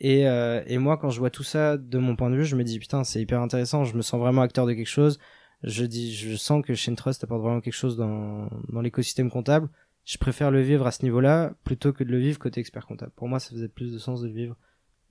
Et, 0.03 0.27
euh, 0.27 0.63
et 0.65 0.79
moi, 0.79 0.97
quand 0.97 1.11
je 1.11 1.19
vois 1.19 1.29
tout 1.29 1.43
ça 1.43 1.77
de 1.77 1.97
mon 1.99 2.15
point 2.15 2.31
de 2.31 2.35
vue, 2.35 2.43
je 2.43 2.55
me 2.55 2.63
dis 2.63 2.79
putain, 2.79 3.03
c'est 3.03 3.21
hyper 3.21 3.39
intéressant. 3.39 3.83
Je 3.85 3.95
me 3.95 4.01
sens 4.01 4.19
vraiment 4.19 4.41
acteur 4.41 4.65
de 4.65 4.73
quelque 4.73 4.87
chose. 4.87 5.19
Je 5.61 5.85
dis, 5.85 6.15
je 6.15 6.35
sens 6.35 6.65
que 6.65 6.73
Chain 6.73 6.95
Trust 6.95 7.23
apporte 7.23 7.43
vraiment 7.43 7.61
quelque 7.61 7.75
chose 7.75 7.97
dans, 7.97 8.49
dans 8.69 8.81
l'écosystème 8.81 9.29
comptable. 9.29 9.69
Je 10.03 10.17
préfère 10.17 10.49
le 10.49 10.61
vivre 10.61 10.87
à 10.87 10.91
ce 10.91 11.03
niveau-là 11.03 11.53
plutôt 11.63 11.93
que 11.93 12.03
de 12.03 12.09
le 12.09 12.17
vivre 12.17 12.39
côté 12.39 12.59
expert 12.59 12.87
comptable. 12.87 13.11
Pour 13.15 13.27
moi, 13.27 13.39
ça 13.39 13.51
faisait 13.51 13.67
plus 13.67 13.93
de 13.93 13.99
sens 13.99 14.21
de 14.21 14.27
le 14.27 14.33
vivre 14.33 14.57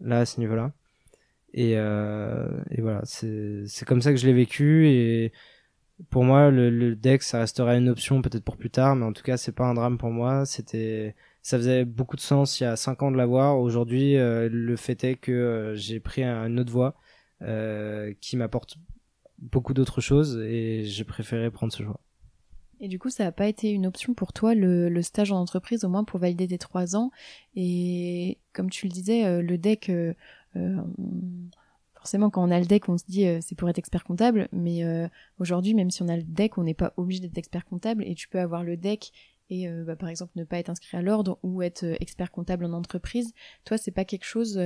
là 0.01 0.19
à 0.19 0.27
ce 0.27 0.41
niveau-là. 0.41 0.73
Et, 1.55 1.75
euh, 1.77 2.49
et 2.73 2.81
voilà, 2.81 3.03
c'est 3.05 3.85
comme 3.87 4.03
ça 4.03 4.11
que 4.11 4.19
je 4.19 4.27
l'ai 4.27 4.33
vécu. 4.33 4.89
Et 4.89 5.33
pour 6.11 6.25
moi, 6.25 6.51
le, 6.51 6.69
le 6.69 6.97
deck, 6.97 7.23
ça 7.23 7.39
restera 7.39 7.77
une 7.77 7.89
option 7.89 8.23
peut-être 8.23 8.43
pour 8.43 8.57
plus 8.57 8.71
tard, 8.71 8.97
mais 8.97 9.05
en 9.05 9.13
tout 9.13 9.23
cas, 9.23 9.37
c'est 9.37 9.53
pas 9.53 9.67
un 9.67 9.75
drame 9.75 9.99
pour 9.99 10.11
moi. 10.11 10.47
C'était, 10.47 11.15
ça 11.43 11.57
faisait 11.57 11.85
beaucoup 11.85 12.17
de 12.17 12.21
sens 12.21 12.61
il 12.61 12.65
y 12.65 12.67
a 12.67 12.77
cinq 12.77 13.03
ans 13.03 13.11
de 13.11 13.17
l'avoir. 13.17 13.59
Aujourd'hui, 13.59 14.17
euh, 14.17 14.49
le 14.51 14.77
fait 14.77 15.05
est 15.05 15.17
que 15.17 15.33
euh, 15.33 15.75
j'ai 15.75 16.01
pris 16.01 16.23
une 16.23 16.61
autre 16.61 16.73
voie 16.73 16.95
euh, 17.43 18.13
qui 18.21 18.37
m'apporte 18.37 18.77
beaucoup 19.39 19.73
d'autres 19.73 20.01
choses 20.01 20.39
et 20.39 20.85
j'ai 20.85 21.05
préféré 21.05 21.51
prendre 21.51 21.73
ce 21.73 21.83
choix. 21.83 22.01
Et 22.83 22.89
du 22.89 22.99
coup, 22.99 23.11
ça 23.11 23.25
n'a 23.25 23.33
pas 23.33 23.47
été 23.47 23.71
une 23.71 23.87
option 23.87 24.15
pour 24.15 24.33
toi, 24.33 24.55
le, 24.55 24.89
le, 24.89 25.03
stage 25.03 25.33
en 25.33 25.41
entreprise, 25.41 25.85
au 25.85 25.91
moins 25.91 26.05
pour 26.05 26.19
valider 26.19 26.49
tes 26.49 26.57
trois 26.57 26.97
ans. 26.97 27.11
Et 27.55 28.39
comme 28.55 28.71
tu 28.71 28.87
le 28.87 28.93
disais, 28.93 29.43
le 29.43 29.59
deck, 29.59 29.93
forcément, 31.95 32.31
quand 32.31 32.43
on 32.43 32.51
a 32.51 32.59
le 32.59 32.65
deck, 32.65 32.89
on 32.89 32.97
se 32.97 33.05
dit 33.07 33.27
c'est 33.43 33.55
pour 33.55 33.69
être 33.69 33.79
expert 33.79 34.03
comptable, 34.03 34.49
mais 34.53 34.83
aujourd'hui, 35.39 35.75
même 35.75 35.91
si 35.91 36.03
on 36.03 36.09
a 36.09 36.17
le 36.17 36.23
deck, 36.23 36.57
on 36.57 36.65
n'est 36.65 36.73
pas 36.73 36.95
obligé 36.97 37.21
d'être 37.21 37.37
expert 37.37 37.67
comptable 37.67 38.03
et 38.07 38.15
tu 38.15 38.29
peux 38.29 38.41
avoir 38.41 38.65
le 38.65 38.79
deck 38.79 39.13
et 39.51 39.69
bah, 39.85 39.97
par 39.97 40.09
exemple 40.09 40.33
ne 40.37 40.45
pas 40.45 40.59
être 40.59 40.71
inscrit 40.71 40.97
à 40.97 41.03
l'ordre 41.03 41.39
ou 41.43 41.63
être 41.63 41.85
expert 42.01 42.31
comptable 42.31 42.65
en 42.65 42.73
entreprise. 42.73 43.35
Toi, 43.65 43.77
c'est 43.77 43.91
pas 43.91 44.05
quelque 44.05 44.25
chose 44.25 44.61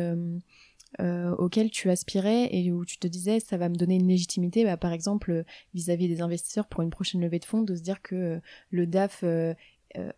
auquel 1.39 1.71
tu 1.71 1.91
aspirais 1.91 2.49
et 2.53 2.71
où 2.71 2.85
tu 2.85 2.99
te 2.99 3.09
disais 3.09 3.41
ça 3.41 3.57
va 3.57 3.69
me 3.69 3.75
donner 3.75 3.97
une 3.97 4.07
légitimité, 4.07 4.65
bah, 4.65 4.77
par 4.77 4.93
exemple 4.93 5.45
vis-à-vis 5.75 6.09
des 6.09 6.21
investisseurs 6.21 6.69
pour 6.69 6.83
une 6.83 6.91
prochaine 6.91 7.21
levée 7.21 7.41
de 7.41 7.45
fonds, 7.45 7.63
de 7.63 7.75
se 7.75 7.83
dire 7.83 8.01
que 8.03 8.41
le 8.71 8.87
DAF 8.87 9.25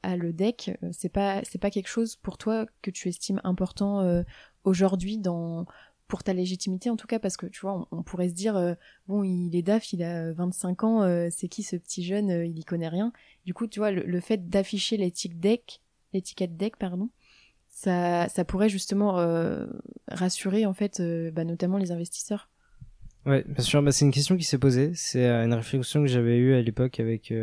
a 0.02 0.16
le 0.16 0.32
deck, 0.32 0.72
c'est 0.92 1.08
pas 1.08 1.42
c'est 1.44 1.58
pas 1.60 1.70
quelque 1.70 1.88
chose 1.88 2.16
pour 2.16 2.38
toi 2.38 2.66
que 2.82 2.90
tu 2.90 3.08
estimes 3.08 3.40
important 3.44 4.22
aujourd'hui 4.64 5.18
dans 5.18 5.66
pour 6.08 6.22
ta 6.22 6.32
légitimité 6.32 6.90
en 6.90 6.96
tout 6.96 7.06
cas 7.06 7.18
parce 7.18 7.36
que 7.36 7.46
tu 7.46 7.60
vois 7.60 7.88
on, 7.90 8.02
pourrait 8.02 8.28
se 8.28 8.34
dire 8.34 8.56
euh, 8.56 8.74
bon 9.08 9.24
il 9.24 9.54
est 9.56 9.62
DAF 9.62 9.92
il 9.92 10.02
a 10.02 10.32
25 10.32 10.84
ans 10.84 11.02
euh, 11.02 11.28
c'est 11.30 11.48
qui 11.48 11.62
ce 11.62 11.76
petit 11.76 12.04
jeune 12.04 12.30
euh, 12.30 12.46
il 12.46 12.58
y 12.58 12.64
connaît 12.64 12.88
rien. 12.88 13.12
Du 13.44 13.54
coup 13.54 13.66
tu 13.66 13.80
vois 13.80 13.90
le, 13.90 14.20
fait 14.20 14.48
d'afficher 14.48 14.96
l'étiquette 14.96 15.40
deck 15.40 15.80
l'étiquette 16.12 16.56
deck 16.56 16.76
pardon 16.76 17.10
ça 17.68 18.28
ça 18.28 18.44
pourrait 18.44 18.68
justement 18.68 19.16
rassurer 20.08 20.64
en 20.64 20.72
fait 20.72 21.02
bah, 21.32 21.44
notamment 21.44 21.76
les 21.76 21.92
investisseurs. 21.92 22.48
Ouais 23.26 23.44
bien 23.46 23.62
sûr. 23.62 23.82
Bah, 23.82 23.92
c'est 23.92 24.04
une 24.04 24.12
question 24.12 24.36
qui 24.36 24.44
s'est 24.44 24.56
posée. 24.56 24.92
C'est 24.94 25.26
une 25.26 25.52
réflexion 25.52 26.00
que 26.00 26.08
j'avais 26.08 26.38
eue 26.38 26.54
à 26.54 26.62
l'époque 26.62 27.00
avec 27.00 27.34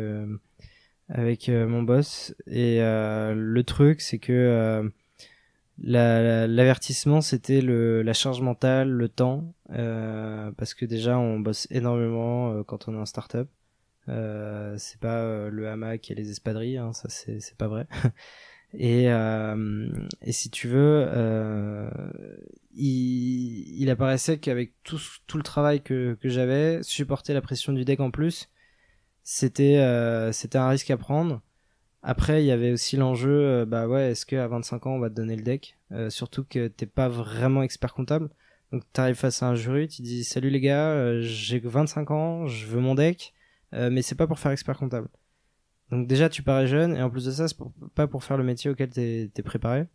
avec 1.08 1.48
mon 1.48 1.84
boss. 1.84 2.34
Et 2.48 2.78
le 2.80 3.62
truc 3.62 4.00
c'est 4.00 4.18
que 4.18 4.90
L'avertissement, 5.78 7.20
c'était 7.20 7.60
la 7.60 8.12
charge 8.12 8.40
mentale, 8.40 8.90
le 8.90 9.08
temps, 9.08 9.54
euh, 9.70 10.52
parce 10.52 10.74
que 10.74 10.84
déjà 10.84 11.18
on 11.18 11.40
bosse 11.40 11.66
énormément 11.70 12.52
euh, 12.52 12.62
quand 12.62 12.88
on 12.88 12.94
est 12.94 12.98
en 12.98 13.06
startup. 13.06 13.48
Euh, 14.08 14.74
c'est 14.78 15.00
pas 15.00 15.20
euh, 15.20 15.50
le 15.50 15.68
hamac 15.68 16.10
et 16.10 16.14
les 16.14 16.30
espadrilles, 16.30 16.78
hein, 16.78 16.92
ça 16.92 17.08
c'est 17.08 17.56
pas 17.56 17.68
vrai. 17.68 17.86
et, 18.74 19.10
euh, 19.10 19.88
et 20.22 20.32
si 20.32 20.50
tu 20.50 20.68
veux, 20.68 21.08
il, 22.74 23.82
il 23.82 23.90
apparaissait 23.90 24.38
qu'avec 24.38 24.74
tout, 24.82 25.00
tout 25.26 25.38
le 25.38 25.42
travail 25.42 25.82
que, 25.82 26.16
que 26.20 26.28
j'avais, 26.28 26.82
supporter 26.82 27.34
la 27.34 27.40
pression 27.40 27.72
du 27.72 27.84
deck 27.84 28.00
en 28.00 28.10
plus, 28.10 28.50
c'était 29.22 29.80
c'était 30.32 30.58
un 30.58 30.68
risque 30.68 30.90
à 30.90 30.96
prendre. 30.96 31.40
Après, 32.06 32.42
il 32.44 32.46
y 32.46 32.50
avait 32.50 32.70
aussi 32.70 32.98
l'enjeu, 32.98 33.30
euh, 33.30 33.64
bah 33.64 33.88
ouais, 33.88 34.10
est-ce 34.10 34.26
qu'à 34.26 34.46
25 34.46 34.86
ans, 34.86 34.90
on 34.96 34.98
va 34.98 35.08
te 35.08 35.14
donner 35.14 35.36
le 35.36 35.42
deck? 35.42 35.78
Euh, 35.90 36.10
Surtout 36.10 36.44
que 36.44 36.68
t'es 36.68 36.84
pas 36.84 37.08
vraiment 37.08 37.62
expert 37.62 37.94
comptable. 37.94 38.28
Donc 38.72 38.82
t'arrives 38.92 39.14
face 39.16 39.42
à 39.42 39.46
un 39.48 39.54
jury, 39.54 39.88
tu 39.88 40.02
dis 40.02 40.22
salut 40.22 40.50
les 40.50 40.60
gars, 40.60 40.90
euh, 40.90 41.20
j'ai 41.22 41.60
25 41.60 42.10
ans, 42.10 42.46
je 42.46 42.66
veux 42.66 42.80
mon 42.80 42.94
deck, 42.94 43.32
mais 43.72 44.02
c'est 44.02 44.14
pas 44.16 44.26
pour 44.26 44.38
faire 44.38 44.52
expert 44.52 44.76
comptable. 44.76 45.08
Donc 45.90 46.06
déjà 46.08 46.28
tu 46.28 46.42
parais 46.42 46.66
jeune 46.66 46.96
et 46.96 47.02
en 47.02 47.10
plus 47.10 47.24
de 47.26 47.30
ça 47.30 47.48
c'est 47.48 47.56
pas 47.94 48.06
pour 48.06 48.24
faire 48.24 48.36
le 48.36 48.44
métier 48.44 48.70
auquel 48.70 48.90
t'es 48.90 49.30
es 49.36 49.42
préparé. 49.42 49.86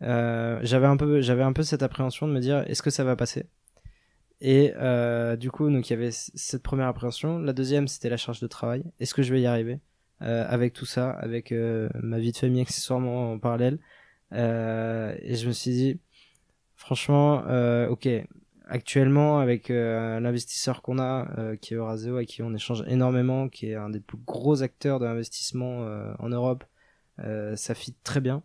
j'avais 0.00 0.86
un 0.86 0.96
peu 0.96 1.20
j'avais 1.22 1.42
un 1.42 1.52
peu 1.52 1.62
cette 1.62 1.82
appréhension 1.82 2.28
de 2.28 2.32
me 2.32 2.40
dire 2.40 2.64
est-ce 2.68 2.82
que 2.82 2.90
ça 2.90 3.04
va 3.04 3.16
passer? 3.16 3.46
Et 4.40 4.72
du 5.38 5.50
coup 5.50 5.70
donc 5.70 5.88
il 5.88 5.92
y 5.94 5.96
avait 5.96 6.10
cette 6.12 6.62
première 6.62 6.88
appréhension. 6.88 7.38
La 7.38 7.52
deuxième 7.54 7.88
c'était 7.88 8.10
la 8.10 8.16
charge 8.18 8.40
de 8.40 8.46
travail. 8.46 8.84
Est-ce 9.00 9.14
que 9.14 9.22
je 9.22 9.32
vais 9.32 9.40
y 9.40 9.46
arriver? 9.46 9.74
euh, 9.74 9.91
avec 10.22 10.72
tout 10.72 10.86
ça, 10.86 11.10
avec 11.10 11.52
euh, 11.52 11.88
ma 12.00 12.18
vie 12.18 12.32
de 12.32 12.36
famille 12.36 12.62
accessoirement 12.62 13.32
en 13.32 13.38
parallèle. 13.38 13.78
Euh, 14.32 15.14
et 15.20 15.34
je 15.34 15.46
me 15.46 15.52
suis 15.52 15.70
dit, 15.72 16.00
franchement, 16.76 17.44
ok, 17.90 18.08
actuellement 18.66 19.40
avec 19.40 19.68
l'investisseur 19.68 20.82
qu'on 20.82 20.98
a, 20.98 21.56
qui 21.60 21.74
est 21.74 21.76
Euraseo, 21.76 22.16
avec 22.16 22.28
qui 22.28 22.42
on 22.42 22.54
échange 22.54 22.84
énormément, 22.86 23.48
qui 23.48 23.70
est 23.70 23.74
un 23.74 23.90
des 23.90 24.00
plus 24.00 24.18
gros 24.18 24.62
acteurs 24.62 25.00
de 25.00 25.04
l'investissement 25.04 25.86
en 26.18 26.28
Europe, 26.28 26.64
ça 27.18 27.74
fit 27.74 27.94
très 28.04 28.20
bien. 28.20 28.42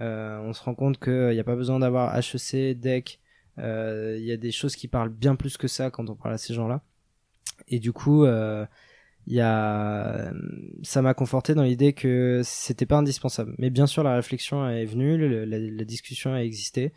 on 0.00 0.52
se 0.52 0.62
rend 0.62 0.74
compte 0.74 0.98
qu'il 0.98 1.30
n'y 1.30 1.40
a 1.40 1.44
pas 1.44 1.56
besoin 1.56 1.78
d'avoir 1.80 2.16
HEC, 2.16 2.78
DEC, 2.78 3.20
il 3.58 4.24
y 4.24 4.32
a 4.32 4.36
des 4.36 4.52
choses 4.52 4.76
qui 4.76 4.88
parlent 4.88 5.10
bien 5.10 5.36
plus 5.36 5.56
que 5.56 5.68
ça 5.68 5.90
quand 5.90 6.08
on 6.08 6.14
parle 6.14 6.34
à 6.34 6.38
ces 6.38 6.54
gens-là. 6.54 6.82
Et 7.66 7.78
du 7.78 7.92
coup, 7.92 8.24
euh, 8.24 8.64
y 9.32 9.40
a 9.40 10.32
ça 10.82 11.02
m'a 11.02 11.14
conforté 11.14 11.54
dans 11.54 11.62
l'idée 11.62 11.92
que 11.92 12.40
c'était 12.44 12.86
pas 12.86 12.96
indispensable. 12.96 13.54
Mais 13.58 13.70
bien 13.70 13.86
sûr 13.86 14.02
la 14.02 14.14
réflexion 14.14 14.68
est 14.68 14.84
venue 14.84 15.46
la, 15.46 15.84
discussion 15.84 16.32
a 16.32 16.42
existé. 16.42 16.92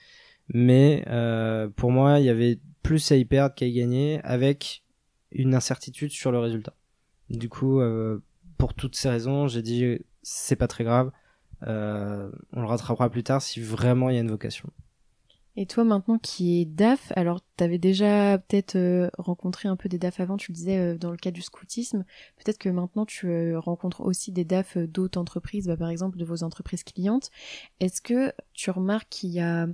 Mais 0.54 1.04
euh, 1.08 1.68
pour 1.70 1.92
moi 1.92 2.20
il 2.20 2.26
y 2.26 2.30
avait 2.30 2.60
plus 2.84 3.12
à 3.12 3.16
y 3.16 3.26
perdre 3.26 3.56
qu'à 3.56 3.66
y 3.66 3.74
gagner 3.74 4.22
avec 4.24 4.84
une 5.32 5.56
incertitude 5.56 6.12
sur 6.12 6.32
le 6.32 6.40
résultat. 6.40 6.74
Du 7.30 7.50
coup 7.50 7.80
euh, 7.80 8.20
pour 8.58 8.74
toutes 8.74 8.96
ces 8.96 9.10
raisons 9.10 9.48
j'ai 9.48 9.62
dit 9.62 10.00
c'est 10.22 10.56
pas 10.56 10.68
très 10.68 10.84
grave. 10.84 11.12
Euh, 11.68 12.32
on 12.54 12.62
le 12.62 12.68
rattrapera 12.68 13.10
plus 13.10 13.24
tard 13.24 13.42
si 13.42 13.60
vraiment 13.60 14.10
il 14.10 14.16
y 14.16 14.18
a 14.18 14.22
une 14.22 14.32
vocation 14.32 14.70
et 15.56 15.66
toi 15.66 15.84
maintenant 15.84 16.18
qui 16.18 16.62
es 16.62 16.66
DAF, 16.66 17.12
alors 17.16 17.42
tu 17.58 17.64
avais 17.64 17.78
déjà 17.78 18.38
peut-être 18.38 18.76
euh, 18.76 19.10
rencontré 19.18 19.68
un 19.68 19.76
peu 19.76 19.90
des 19.90 20.00
DAF 20.00 20.20
avant, 20.20 20.38
tu 20.38 20.52
le 20.52 20.56
disais 20.56 20.78
euh, 20.78 20.98
dans 20.98 21.12
le 21.12 21.18
cas 21.18 21.32
du 21.32 21.42
scoutisme, 21.42 22.06
peut-être 22.38 22.58
que 22.58 22.70
maintenant 22.70 23.06
tu 23.06 23.28
euh, 23.28 23.60
rencontres 23.60 24.02
aussi 24.02 24.32
des 24.32 24.46
DAF 24.46 24.78
d'autres 24.78 25.20
entreprises, 25.20 25.68
bah, 25.68 25.78
par 25.78 25.90
exemple 25.90 26.18
de 26.18 26.26
vos 26.26 26.44
entreprises 26.44 26.84
clientes. 26.84 27.32
Est-ce 27.80 28.02
que 28.02 28.34
tu 28.54 28.72
remarques 28.72 29.10
qu'il 29.10 29.32
y 29.32 29.40
a 29.40 29.68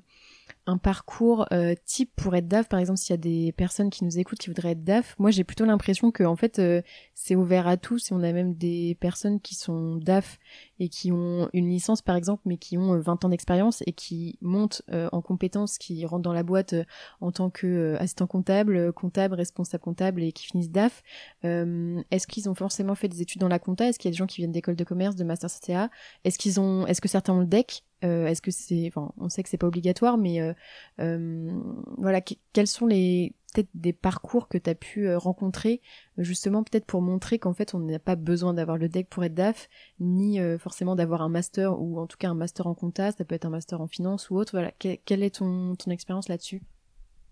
un 0.67 0.77
parcours 0.77 1.47
euh, 1.51 1.73
type 1.85 2.11
pour 2.15 2.35
être 2.35 2.47
DAF 2.47 2.67
par 2.67 2.79
exemple 2.79 2.99
s'il 2.99 3.11
y 3.11 3.13
a 3.13 3.17
des 3.17 3.51
personnes 3.53 3.89
qui 3.89 4.03
nous 4.03 4.19
écoutent 4.19 4.37
qui 4.37 4.49
voudraient 4.49 4.71
être 4.71 4.83
DAF 4.83 5.15
moi 5.17 5.31
j'ai 5.31 5.43
plutôt 5.43 5.65
l'impression 5.65 6.11
que 6.11 6.23
en 6.23 6.35
fait 6.35 6.59
euh, 6.59 6.81
c'est 7.15 7.35
ouvert 7.35 7.67
à 7.67 7.77
tous 7.77 8.11
et 8.11 8.13
on 8.13 8.21
a 8.21 8.31
même 8.33 8.53
des 8.53 8.95
personnes 8.99 9.39
qui 9.39 9.55
sont 9.55 9.95
DAF 9.95 10.37
et 10.79 10.89
qui 10.89 11.11
ont 11.11 11.49
une 11.53 11.69
licence 11.69 12.01
par 12.01 12.15
exemple 12.15 12.43
mais 12.45 12.57
qui 12.57 12.77
ont 12.77 12.99
20 12.99 13.23
euh, 13.23 13.27
ans 13.27 13.29
d'expérience 13.29 13.81
et 13.87 13.93
qui 13.93 14.37
montent 14.41 14.81
en 14.91 15.21
compétences 15.21 15.77
qui 15.77 16.05
rentrent 16.05 16.23
dans 16.23 16.33
la 16.33 16.43
boîte 16.43 16.75
en 17.21 17.31
tant 17.31 17.49
que 17.49 17.95
assistant 17.99 18.27
comptable 18.27 18.91
comptable 18.93 19.35
responsable 19.35 19.83
comptable 19.83 20.21
et 20.21 20.31
qui 20.31 20.45
finissent 20.45 20.71
DAF. 20.71 21.01
Est-ce 21.43 22.27
qu'ils 22.27 22.49
ont 22.49 22.55
forcément 22.55 22.95
fait 22.95 23.07
des 23.07 23.21
études 23.21 23.41
dans 23.41 23.47
la 23.47 23.59
compta? 23.59 23.87
Est-ce 23.87 23.99
qu'il 23.99 24.09
y 24.09 24.11
a 24.11 24.13
des 24.13 24.17
gens 24.17 24.27
qui 24.27 24.37
viennent 24.37 24.51
d'école 24.51 24.75
de 24.75 24.83
commerce 24.83 25.15
de 25.15 25.23
master 25.23 25.49
CTA 25.49 25.89
est-ce 26.23 26.37
qu'ils 26.37 26.59
ont 26.59 26.85
est-ce 26.87 27.01
que 27.01 27.07
certains 27.07 27.33
ont 27.33 27.39
le 27.39 27.45
DEC 27.45 27.83
euh, 28.03 28.27
Est-ce 28.27 28.41
que 28.41 28.51
c'est, 28.51 28.87
enfin, 28.87 29.11
on 29.17 29.29
sait 29.29 29.43
que 29.43 29.49
c'est 29.49 29.57
pas 29.57 29.67
obligatoire, 29.67 30.17
mais 30.17 30.41
euh, 30.41 30.53
euh, 30.99 31.51
voilà, 31.97 32.21
quels 32.21 32.67
sont 32.67 32.87
les 32.87 33.33
peut-être 33.53 33.69
des 33.73 33.93
parcours 33.93 34.49
que 34.49 34.57
tu 34.57 34.69
as 34.69 34.75
pu 34.75 35.07
euh, 35.07 35.17
rencontrer 35.17 35.81
justement 36.17 36.63
peut-être 36.63 36.85
pour 36.85 37.01
montrer 37.01 37.39
qu'en 37.39 37.53
fait 37.53 37.73
on 37.73 37.79
n'a 37.79 37.97
pas 37.97 38.15
besoin 38.15 38.53
d'avoir 38.53 38.77
le 38.77 38.89
deck 38.89 39.07
pour 39.09 39.23
être 39.23 39.33
DAF 39.33 39.69
ni 39.99 40.39
euh, 40.39 40.57
forcément 40.57 40.95
d'avoir 40.95 41.21
un 41.21 41.29
master 41.29 41.79
ou 41.79 41.99
en 41.99 42.07
tout 42.07 42.17
cas 42.17 42.29
un 42.29 42.35
master 42.35 42.67
en 42.67 42.75
compta 42.75 43.11
ça 43.11 43.23
peut 43.23 43.35
être 43.35 43.45
un 43.45 43.49
master 43.49 43.81
en 43.81 43.87
finance 43.87 44.29
ou 44.29 44.37
autre 44.37 44.51
voilà 44.51 44.71
quelle 44.77 45.23
est 45.23 45.35
ton, 45.35 45.75
ton 45.75 45.91
expérience 45.91 46.27
là-dessus? 46.27 46.61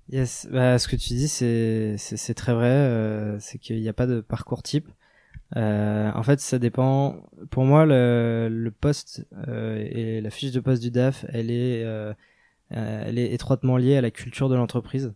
Yes, 0.10 0.48
bah, 0.52 0.78
ce 0.78 0.88
que 0.88 0.96
tu 0.96 1.16
dis 1.16 1.28
c'est 1.28 2.34
très 2.36 2.54
vrai, 2.54 3.38
c'est 3.40 3.58
qu'il 3.58 3.82
n'y 3.82 3.90
a 3.90 3.94
pas 3.94 4.06
de 4.06 4.22
parcours 4.22 4.62
type. 4.62 4.88
En 5.56 6.22
fait, 6.24 6.40
ça 6.40 6.60
dépend. 6.60 7.24
Pour 7.50 7.64
moi, 7.64 7.88
le, 7.88 8.70
poste 8.70 9.26
et 9.48 10.22
la 10.22 10.30
fiche 10.30 10.52
de 10.52 10.60
poste 10.60 10.84
du 10.84 10.92
DAF, 10.92 11.26
elle 11.30 11.50
est, 11.50 11.84
elle 12.69 13.17
est 13.17 13.34
étroitement 13.34 13.78
liée 13.78 13.97
à 13.97 14.01
la 14.01 14.12
culture 14.12 14.49
de 14.49 14.56
l'entreprise. 14.56 15.13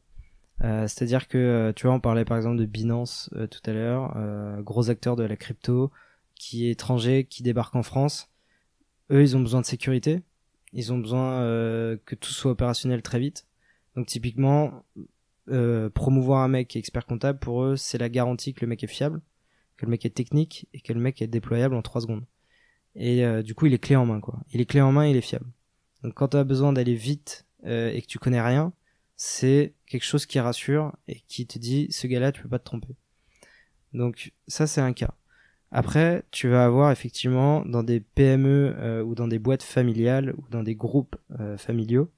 C'est-à-dire 0.61 1.27
que, 1.27 1.71
tu 1.75 1.87
vois, 1.87 1.95
on 1.95 1.99
parlait 1.99 2.25
par 2.25 2.37
exemple 2.37 2.57
de 2.57 2.65
Binance 2.65 3.29
tout 3.49 3.61
à 3.65 3.73
l'heure, 3.73 4.15
gros 4.61 4.89
acteur 4.89 5.15
de 5.15 5.23
la 5.23 5.35
crypto, 5.35 5.91
qui 6.35 6.67
est 6.67 6.71
étranger, 6.71 7.25
qui 7.25 7.43
débarque 7.43 7.75
en 7.75 7.83
France. 7.83 8.29
Eux, 9.11 9.21
ils 9.21 9.37
ont 9.37 9.41
besoin 9.41 9.61
de 9.61 9.65
sécurité. 9.65 10.21
Ils 10.73 10.93
ont 10.93 10.99
besoin 10.99 11.41
que 12.05 12.15
tout 12.15 12.31
soit 12.31 12.51
opérationnel 12.51 13.01
très 13.01 13.19
vite. 13.19 13.47
Donc 13.95 14.05
typiquement, 14.05 14.83
promouvoir 15.93 16.43
un 16.43 16.49
mec 16.49 16.75
expert 16.75 17.05
comptable, 17.05 17.39
pour 17.39 17.63
eux, 17.63 17.75
c'est 17.75 17.97
la 17.97 18.09
garantie 18.09 18.53
que 18.53 18.61
le 18.61 18.67
mec 18.67 18.83
est 18.83 18.87
fiable, 18.87 19.21
que 19.77 19.85
le 19.85 19.91
mec 19.91 20.05
est 20.05 20.09
technique 20.09 20.67
et 20.73 20.81
que 20.81 20.93
le 20.93 20.99
mec 20.99 21.21
est 21.21 21.27
déployable 21.27 21.75
en 21.75 21.81
3 21.81 22.01
secondes. 22.01 22.25
Et 22.95 23.25
euh, 23.25 23.41
du 23.41 23.55
coup, 23.55 23.65
il 23.65 23.73
est 23.73 23.79
clé 23.79 23.95
en 23.95 24.05
main, 24.05 24.19
quoi. 24.19 24.39
Il 24.51 24.61
est 24.61 24.65
clé 24.65 24.81
en 24.81 24.91
main, 24.91 25.07
il 25.07 25.15
est 25.15 25.21
fiable. 25.21 25.45
Donc 26.03 26.13
quand 26.13 26.29
tu 26.29 26.37
as 26.37 26.43
besoin 26.43 26.73
d'aller 26.73 26.95
vite 26.95 27.45
euh, 27.65 27.91
et 27.91 28.01
que 28.01 28.07
tu 28.07 28.19
connais 28.19 28.41
rien, 28.41 28.73
c'est 29.15 29.73
quelque 29.85 30.05
chose 30.05 30.25
qui 30.25 30.39
rassure 30.39 30.93
et 31.07 31.21
qui 31.27 31.45
te 31.45 31.59
dit 31.59 31.87
ce 31.91 32.07
gars-là, 32.07 32.31
tu 32.31 32.41
peux 32.41 32.49
pas 32.49 32.59
te 32.59 32.65
tromper. 32.65 32.95
Donc 33.93 34.33
ça, 34.47 34.67
c'est 34.67 34.81
un 34.81 34.93
cas. 34.93 35.13
Après, 35.71 36.23
tu 36.31 36.47
vas 36.47 36.65
avoir 36.65 36.91
effectivement 36.91 37.63
dans 37.65 37.83
des 37.83 37.99
PME 37.99 38.75
euh, 38.77 39.03
ou 39.03 39.13
dans 39.13 39.27
des 39.27 39.39
boîtes 39.39 39.63
familiales 39.63 40.33
ou 40.37 40.45
dans 40.49 40.63
des 40.63 40.75
groupes 40.75 41.15
familiaux 41.57 42.09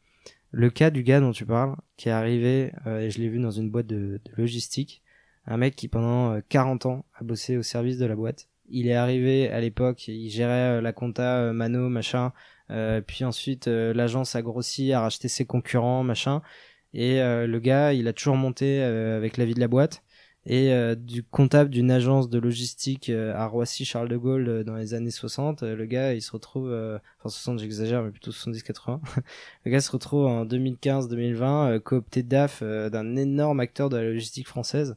le 0.53 0.69
cas 0.69 0.89
du 0.89 1.03
gars 1.03 1.21
dont 1.21 1.31
tu 1.31 1.45
parles 1.45 1.77
qui 1.95 2.09
est 2.09 2.11
arrivé 2.11 2.73
et 2.85 3.09
je 3.09 3.19
l'ai 3.19 3.29
vu 3.29 3.39
dans 3.39 3.51
une 3.51 3.71
boîte 3.71 3.87
de, 3.87 4.19
de 4.25 4.31
logistique, 4.35 5.01
un 5.45 5.55
mec 5.55 5.77
qui 5.77 5.87
pendant 5.87 6.41
40 6.49 6.85
ans 6.87 7.05
a 7.13 7.23
bossé 7.23 7.55
au 7.55 7.63
service 7.63 7.97
de 7.97 8.05
la 8.05 8.17
boîte 8.17 8.49
il 8.71 8.87
est 8.87 8.95
arrivé 8.95 9.49
à 9.49 9.59
l'époque, 9.59 10.07
il 10.07 10.29
gérait 10.29 10.77
euh, 10.77 10.81
la 10.81 10.93
compta 10.93 11.39
euh, 11.39 11.53
Mano, 11.53 11.89
machin. 11.89 12.33
Euh, 12.71 13.01
puis 13.01 13.23
ensuite, 13.25 13.67
l'agence 13.67 14.35
a 14.35 14.41
grossi, 14.41 14.93
a 14.93 15.01
racheté 15.01 15.27
ses 15.27 15.45
concurrents, 15.45 16.03
machin. 16.03 16.41
Et 16.93 17.19
le 17.19 17.59
gars, 17.59 17.93
il 17.93 18.07
a 18.07 18.13
toujours 18.13 18.35
monté 18.35 18.81
avec 18.81 19.37
la 19.37 19.45
vie 19.45 19.53
de 19.53 19.59
la 19.59 19.67
boîte. 19.67 20.03
Et 20.47 20.73
du 20.97 21.23
comptable 21.23 21.69
d'une 21.69 21.91
agence 21.91 22.29
de 22.29 22.39
logistique 22.39 23.09
à 23.09 23.45
Roissy 23.45 23.85
Charles 23.85 24.09
de 24.09 24.17
Gaulle 24.17 24.63
dans 24.63 24.75
les 24.75 24.93
années 24.95 25.11
60, 25.11 25.61
le 25.61 25.85
gars 25.85 26.15
il 26.15 26.21
se 26.21 26.31
retrouve, 26.31 26.73
enfin 27.19 27.29
60 27.29 27.59
j'exagère 27.59 28.01
mais 28.01 28.09
plutôt 28.09 28.31
70-80, 28.31 28.99
le 29.65 29.71
gars 29.71 29.81
se 29.81 29.91
retrouve 29.91 30.25
en 30.25 30.43
2015-2020 30.45 31.79
coopté 31.81 32.23
DAF 32.23 32.63
d'un 32.63 33.15
énorme 33.17 33.59
acteur 33.59 33.89
de 33.89 33.97
la 33.97 34.03
logistique 34.03 34.47
française 34.47 34.95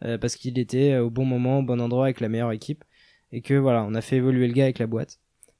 parce 0.00 0.36
qu'il 0.36 0.60
était 0.60 0.96
au 0.98 1.10
bon 1.10 1.24
moment, 1.24 1.58
au 1.58 1.62
bon 1.64 1.80
endroit 1.80 2.04
avec 2.04 2.20
la 2.20 2.28
meilleure 2.28 2.52
équipe 2.52 2.84
et 3.32 3.42
que 3.42 3.54
voilà, 3.54 3.82
on 3.84 3.94
a 3.94 4.00
fait 4.00 4.16
évoluer 4.16 4.46
le 4.46 4.54
gars 4.54 4.64
avec 4.64 4.78
la 4.78 4.86
boîte. 4.86 5.18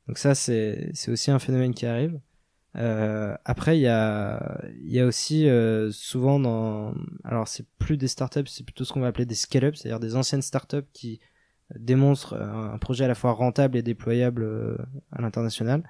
Donc 0.09 0.19
ça, 0.19 0.35
c'est 0.35 0.93
aussi 1.09 1.31
un 1.31 1.39
phénomène 1.39 1.75
qui 1.75 1.87
arrive. 1.87 2.19
Euh, 2.77 3.37
après, 3.45 3.79
il 3.79 3.83
y 3.83 3.89
a 3.89 4.61
y 4.83 5.01
a 5.01 5.07
aussi 5.07 5.49
euh, 5.49 5.91
souvent 5.91 6.39
dans 6.39 6.95
alors 7.25 7.49
c'est 7.49 7.67
plus 7.79 7.97
des 7.97 8.09
startups, 8.09 8.47
c'est 8.47 8.65
plutôt 8.65 8.85
ce 8.85 8.93
qu'on 8.93 9.01
va 9.01 9.09
appeler 9.09 9.27
des 9.27 9.35
scale-up, 9.35 9.75
c'est-à-dire 9.75 10.01
des 10.01 10.17
anciennes 10.17 10.43
startups 10.43 10.87
qui 10.93 11.21
démontrent 11.77 12.35
un 12.35 12.79
projet 12.79 13.05
à 13.05 13.09
la 13.09 13.15
fois 13.15 13.33
rentable 13.33 13.77
et 13.77 13.83
déployable 13.83 14.43
euh, 14.43 14.77
à 15.13 15.21
l'international. 15.21 15.83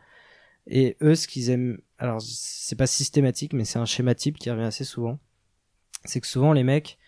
Et 0.66 0.96
eux, 1.02 1.14
ce 1.14 1.28
qu'ils 1.28 1.50
aiment, 1.50 1.78
alors 1.98 2.20
c'est 2.20 2.76
pas 2.76 2.86
systématique, 2.86 3.52
mais 3.52 3.64
c'est 3.64 3.78
un 3.78 3.86
schéma 3.86 4.14
type 4.14 4.38
qui 4.38 4.50
revient 4.50 4.64
assez 4.64 4.84
souvent. 4.84 5.18
C'est 6.04 6.20
que 6.20 6.26
souvent 6.26 6.52
les 6.52 6.64
mecs, 6.64 6.98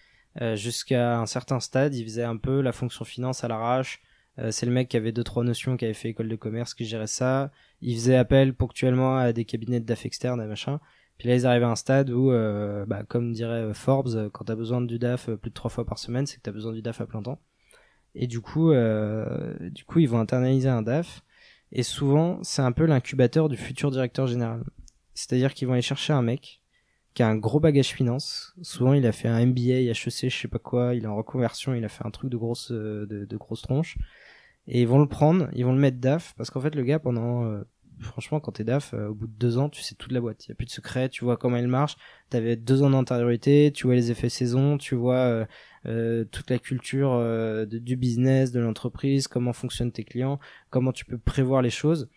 euh, 0.41 0.57
jusqu'à 0.57 1.19
un 1.19 1.27
certain 1.27 1.61
stade, 1.61 1.95
ils 1.95 2.05
faisaient 2.05 2.25
un 2.25 2.37
peu 2.37 2.61
la 2.61 2.73
fonction 2.73 3.05
finance 3.05 3.45
à 3.45 3.49
l'arrache, 3.49 4.01
euh, 4.01 4.10
c'est 4.51 4.67
le 4.67 4.73
mec 4.73 4.89
qui 4.89 4.97
avait 4.97 5.13
deux 5.13 5.25
trois 5.25 5.45
notions, 5.45 5.77
qui 5.77 5.85
avait 5.85 5.95
fait 5.95 6.11
école 6.11 6.29
de 6.29 6.37
commerce, 6.37 6.75
qui 6.75 6.85
gérait 6.85 7.07
ça. 7.07 7.51
Il 7.83 7.95
faisait 7.95 8.17
appel 8.17 8.55
ponctuellement 8.55 9.17
à 9.17 9.33
des 9.33 9.45
cabinets 9.45 9.81
de 9.81 9.85
DAF 9.85 10.07
externes 10.07 10.41
et 10.41 10.47
machin. 10.47 10.81
Puis 11.19 11.29
là, 11.29 11.35
ils 11.35 11.47
arrivaient 11.47 11.67
à 11.67 11.71
un 11.71 11.77
stade 11.77 12.11
où, 12.11 12.33
euh, 12.33 12.87
bah, 12.87 13.03
comme 13.07 13.33
dirait 13.33 13.61
euh, 13.61 13.75
Forbes, 13.75 14.31
quand 14.33 14.45
t'as 14.45 14.55
besoin 14.55 14.81
du 14.81 14.99
DAF 14.99 15.29
plus 15.31 15.51
de 15.51 15.55
trois 15.55 15.71
fois 15.71 15.85
par 15.85 15.99
semaine, 15.99 16.27
c'est 16.27 16.37
que 16.37 16.43
t'as 16.43 16.53
besoin 16.53 16.73
du 16.73 16.81
DAF 16.81 17.01
à 17.01 17.07
plein 17.07 17.23
temps. 17.23 17.41
Et 18.15 18.27
du 18.27 18.41
coup, 18.41 18.73
du 19.61 19.85
coup, 19.85 19.99
ils 20.01 20.09
vont 20.09 20.19
internaliser 20.19 20.69
un 20.69 20.83
DAF. 20.83 21.23
Et 21.73 21.85
souvent, 21.85 22.41
c'est 22.43 22.63
un 22.63 22.73
peu 22.73 22.85
l'incubateur 22.85 23.49
du 23.49 23.57
futur 23.57 23.91
directeur 23.91 24.27
général. 24.27 24.65
C'est-à-dire 25.15 25.55
qu'ils 25.55 25.69
vont 25.69 25.75
aller 25.75 25.83
chercher 25.83 26.13
un 26.13 26.23
mec 26.23 26.63
qui 27.15 27.23
a 27.23 27.29
un 27.29 27.37
gros 27.37 27.61
bagage 27.61 27.89
finance. 27.89 28.55
Souvent, 28.63 28.95
il 28.95 29.07
a 29.07 29.13
fait 29.13 29.29
un 29.29 29.45
MBA, 29.47 29.91
HEC, 29.91 30.29
je 30.29 30.37
sais 30.37 30.49
pas 30.49 30.59
quoi. 30.59 30.95
Il 30.95 31.05
est 31.05 31.07
en 31.07 31.17
reconversion, 31.17 31.75
il 31.75 31.85
a 31.85 31.89
fait 31.89 32.05
un 32.05 32.11
truc 32.11 32.31
de 32.31 32.37
grosse, 32.37 32.73
de 32.73 33.37
grosse 33.37 33.63
tronche 33.63 33.97
et 34.71 34.83
ils 34.83 34.89
vont 34.89 35.01
le 35.01 35.09
prendre, 35.09 35.49
ils 35.53 35.65
vont 35.65 35.73
le 35.73 35.81
mettre 35.81 35.99
DAF, 35.99 36.33
parce 36.37 36.49
qu'en 36.49 36.61
fait 36.61 36.77
le 36.77 36.85
gars 36.85 37.01
pendant, 37.01 37.45
euh, 37.45 37.63
franchement 37.99 38.39
quand 38.39 38.53
t'es 38.53 38.63
DAF, 38.63 38.95
euh, 38.95 39.09
au 39.09 39.15
bout 39.15 39.27
de 39.27 39.33
deux 39.33 39.59
ans 39.59 39.69
tu 39.69 39.83
sais 39.83 39.97
toute 39.97 40.13
la 40.13 40.21
boîte, 40.21 40.47
il 40.47 40.51
y 40.51 40.53
a 40.53 40.55
plus 40.55 40.67
de 40.67 40.71
secret, 40.71 41.09
tu 41.09 41.25
vois 41.25 41.37
comment 41.37 41.57
elle 41.57 41.67
marche, 41.67 41.97
t'avais 42.31 42.55
deux 42.55 42.85
ans 42.85 42.91
d'antériorité, 42.91 43.73
tu 43.75 43.89
vois 43.89 43.97
les 43.97 44.13
effets 44.13 44.29
saison, 44.29 44.79
tu 44.79 44.95
vois 44.95 45.45
euh, 45.87 46.25
toute 46.27 46.49
la 46.51 46.61
culture 46.61 47.21
du 47.67 47.97
business, 47.97 48.53
de 48.53 48.61
l'entreprise, 48.61 49.27
comment 49.27 49.53
fonctionnent 49.53 49.93
tes 49.93 50.05
clients, 50.05 50.39
comment 50.71 50.93
tu 50.93 51.05
peux 51.05 51.19
prévoir 51.19 51.63
les 51.63 51.71
choses. 51.71 52.09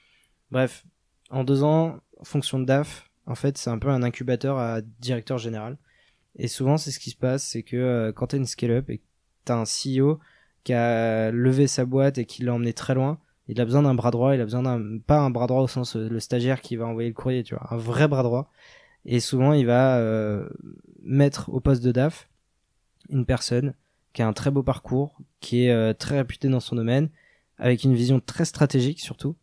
Bref, 0.52 0.86
en 1.32 1.44
deux 1.44 1.64
ans, 1.64 2.02
fonction 2.22 2.60
de 2.60 2.66
DAF, 2.66 3.10
en 3.26 3.36
fait 3.36 3.58
c'est 3.58 3.72
un 3.72 3.80
peu 3.80 3.90
un 3.90 4.04
incubateur 4.04 4.60
à 4.60 4.82
directeur 5.00 5.40
général. 5.40 5.80
Et 6.36 6.48
souvent 6.48 6.78
c'est 6.78 6.92
ce 6.92 7.00
qui 7.00 7.10
se 7.10 7.18
passe, 7.18 7.44
c'est 7.48 7.64
que 7.64 8.12
quand 8.16 8.28
t'es 8.28 8.38
une 8.38 8.46
scale-up 8.46 8.92
et 8.92 9.02
t'as 9.44 9.56
un 9.56 9.64
CEO 9.64 10.20
qui 10.64 10.74
a 10.74 11.32
levé 11.32 11.68
sa 11.68 11.86
boîte 11.86 12.18
et 12.18 12.26
qui 12.26 12.44
l'a 12.44 12.54
emmené 12.54 12.74
très 12.74 12.96
loin, 12.96 13.20
il 13.48 13.60
a 13.60 13.66
besoin 13.66 13.82
d'un 13.84 13.94
bras 13.94 14.12
droit, 14.12 14.36
il 14.36 14.42
a 14.42 14.46
besoin 14.46 14.64
d'un 14.64 15.00
pas 15.00 15.20
un 15.20 15.30
bras 15.30 15.48
droit 15.48 15.62
au 15.62 15.68
sens 15.68 15.96
euh, 15.96 16.08
le 16.10 16.20
stagiaire 16.20 16.62
qui 16.62 16.76
va 16.76 16.86
envoyer 16.86 17.10
le 17.10 17.16
courrier, 17.16 17.44
tu 17.44 17.56
vois, 17.56 17.68
un 17.74 17.78
vrai 17.78 18.08
bras 18.08 18.24
droit. 18.24 18.50
Et 19.06 19.20
souvent, 19.20 19.54
il 19.54 19.66
va 19.66 19.98
euh, 19.98 20.48
mettre 21.04 21.50
au 21.50 21.60
poste 21.60 21.84
de 21.84 21.92
DAF 21.92 22.30
une 23.10 23.26
personne 23.26 23.74
qui 24.14 24.22
a 24.22 24.28
un 24.28 24.34
très 24.34 24.52
beau 24.52 24.64
parcours, 24.64 25.18
qui 25.42 25.66
est 25.66 25.72
euh, 25.72 25.94
très 25.94 26.18
réputée 26.18 26.48
dans 26.48 26.60
son 26.62 26.76
domaine, 26.76 27.10
avec 27.58 27.84
une 27.84 27.96
vision 27.96 28.22
très 28.22 28.46
stratégique 28.46 29.00
surtout, 29.02 29.36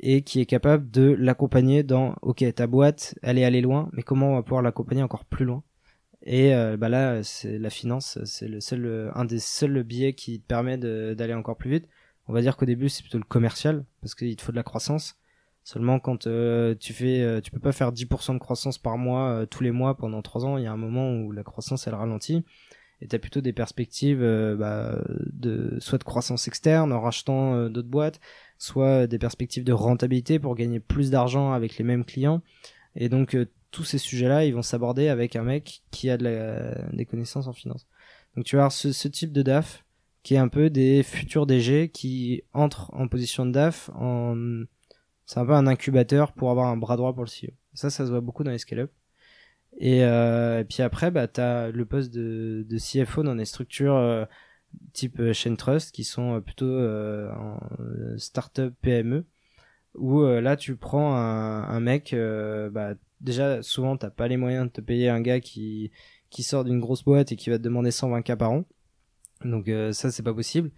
et 0.00 0.22
qui 0.22 0.40
est 0.40 0.46
capable 0.46 0.90
de 0.90 1.14
l'accompagner 1.18 1.82
dans 1.82 2.16
OK, 2.22 2.44
ta 2.54 2.66
boîte, 2.66 3.14
elle 3.22 3.38
est 3.38 3.44
allée 3.44 3.60
loin, 3.60 3.88
mais 3.92 4.02
comment 4.02 4.32
on 4.32 4.34
va 4.36 4.42
pouvoir 4.42 4.62
l'accompagner 4.62 5.02
encore 5.02 5.24
plus 5.24 5.44
loin? 5.44 5.62
Et 6.22 6.54
euh, 6.54 6.76
bah 6.76 6.88
là, 6.88 7.22
c'est 7.22 7.58
la 7.58 7.70
finance, 7.70 8.18
c'est 8.24 8.48
le 8.48 8.60
seul, 8.60 9.10
un 9.14 9.24
des 9.24 9.38
seuls 9.38 9.82
billets 9.82 10.12
qui 10.12 10.40
te 10.40 10.46
permet 10.46 10.76
d'aller 10.76 11.34
encore 11.34 11.56
plus 11.56 11.70
vite. 11.70 11.88
On 12.28 12.32
va 12.32 12.42
dire 12.42 12.56
qu'au 12.56 12.66
début, 12.66 12.88
c'est 12.88 13.02
plutôt 13.02 13.18
le 13.18 13.24
commercial 13.24 13.84
parce 14.02 14.14
qu'il 14.14 14.36
te 14.36 14.42
faut 14.42 14.52
de 14.52 14.56
la 14.56 14.62
croissance. 14.62 15.16
Seulement 15.62 15.98
quand 15.98 16.26
euh, 16.26 16.74
tu 16.78 16.92
fais, 16.92 17.20
euh, 17.22 17.40
tu 17.40 17.50
peux 17.50 17.60
pas 17.60 17.72
faire 17.72 17.92
10% 17.92 18.34
de 18.34 18.38
croissance 18.38 18.78
par 18.78 18.98
mois 18.98 19.46
tous 19.50 19.62
les 19.62 19.70
mois 19.70 19.96
pendant 19.96 20.22
3 20.22 20.44
ans. 20.44 20.58
Il 20.58 20.64
y 20.64 20.66
a 20.66 20.72
un 20.72 20.76
moment 20.76 21.12
où 21.14 21.32
la 21.32 21.42
croissance 21.42 21.86
elle 21.86 21.94
ralentit 21.94 22.44
et 23.02 23.08
t'as 23.08 23.18
plutôt 23.18 23.40
des 23.40 23.54
perspectives 23.54 24.20
bah, 24.58 25.02
de 25.32 25.78
soit 25.80 25.96
de 25.96 26.04
croissance 26.04 26.48
externe 26.48 26.92
en 26.92 27.00
rachetant 27.00 27.70
d'autres 27.70 27.88
boîtes, 27.88 28.20
soit 28.58 29.06
des 29.06 29.18
perspectives 29.18 29.64
de 29.64 29.72
rentabilité 29.72 30.38
pour 30.38 30.54
gagner 30.54 30.80
plus 30.80 31.10
d'argent 31.10 31.52
avec 31.52 31.78
les 31.78 31.84
mêmes 31.84 32.04
clients. 32.04 32.42
Et 32.96 33.08
donc 33.08 33.36
tous 33.70 33.84
ces 33.84 33.98
sujets-là, 33.98 34.44
ils 34.44 34.54
vont 34.54 34.62
s'aborder 34.62 35.08
avec 35.08 35.36
un 35.36 35.42
mec 35.42 35.82
qui 35.90 36.10
a 36.10 36.16
de 36.16 36.24
la, 36.24 36.74
des 36.92 37.06
connaissances 37.06 37.46
en 37.46 37.52
finance. 37.52 37.86
Donc 38.36 38.44
tu 38.44 38.56
vas 38.56 38.62
avoir 38.62 38.72
ce, 38.72 38.92
ce, 38.92 39.08
type 39.08 39.32
de 39.32 39.42
DAF 39.42 39.84
qui 40.22 40.34
est 40.34 40.38
un 40.38 40.48
peu 40.48 40.70
des 40.70 41.02
futurs 41.02 41.46
DG 41.46 41.88
qui 41.88 42.42
entrent 42.52 42.92
en 42.94 43.08
position 43.08 43.46
de 43.46 43.52
DAF 43.52 43.90
en 43.94 44.64
c'est 45.26 45.38
un 45.38 45.46
peu 45.46 45.52
un 45.52 45.68
incubateur 45.68 46.32
pour 46.32 46.50
avoir 46.50 46.66
un 46.66 46.76
bras 46.76 46.96
droit 46.96 47.14
pour 47.14 47.22
le 47.22 47.28
CEO. 47.28 47.52
Ça, 47.72 47.88
ça 47.88 48.04
se 48.04 48.10
voit 48.10 48.20
beaucoup 48.20 48.42
dans 48.42 48.50
les 48.50 48.58
scale-up. 48.58 48.90
Et, 49.78 50.04
euh, 50.04 50.60
et, 50.60 50.64
puis 50.64 50.82
après, 50.82 51.12
bah, 51.12 51.28
tu 51.28 51.40
as 51.40 51.70
le 51.70 51.84
poste 51.84 52.12
de, 52.12 52.66
de 52.68 52.78
CFO 52.78 53.22
dans 53.22 53.36
des 53.36 53.44
structures 53.44 53.94
euh, 53.94 54.24
type 54.92 55.20
euh, 55.20 55.32
Chain 55.32 55.54
Trust 55.54 55.92
qui 55.92 56.04
sont 56.04 56.36
euh, 56.36 56.40
plutôt 56.40 56.66
euh, 56.66 57.30
en 57.32 57.58
startup 58.16 58.74
PME 58.82 59.24
où 59.94 60.22
là 60.22 60.56
tu 60.56 60.76
prends 60.76 61.14
un, 61.14 61.80
mec 61.80 62.14
bah, 62.72 62.94
déjà 63.20 63.62
souvent 63.62 63.96
t'as 63.96 64.10
pas 64.10 64.28
les 64.28 64.36
moyens 64.36 64.66
de 64.66 64.70
te 64.70 64.80
payer 64.80 65.08
un 65.08 65.20
gars 65.20 65.40
qui 65.40 65.90
sort 66.30 66.64
d'une 66.64 66.80
grosse 66.80 67.04
boîte 67.04 67.32
et 67.32 67.36
qui 67.36 67.50
va 67.50 67.58
te 67.58 67.62
demander 67.62 67.90
120 67.90 68.22
k 68.22 68.36
par 68.36 68.52
an. 68.52 68.64
Donc 69.44 69.68
euh, 69.68 69.92
ça 69.92 70.10
c'est 70.10 70.22
pas 70.22 70.34
possible. 70.34 70.70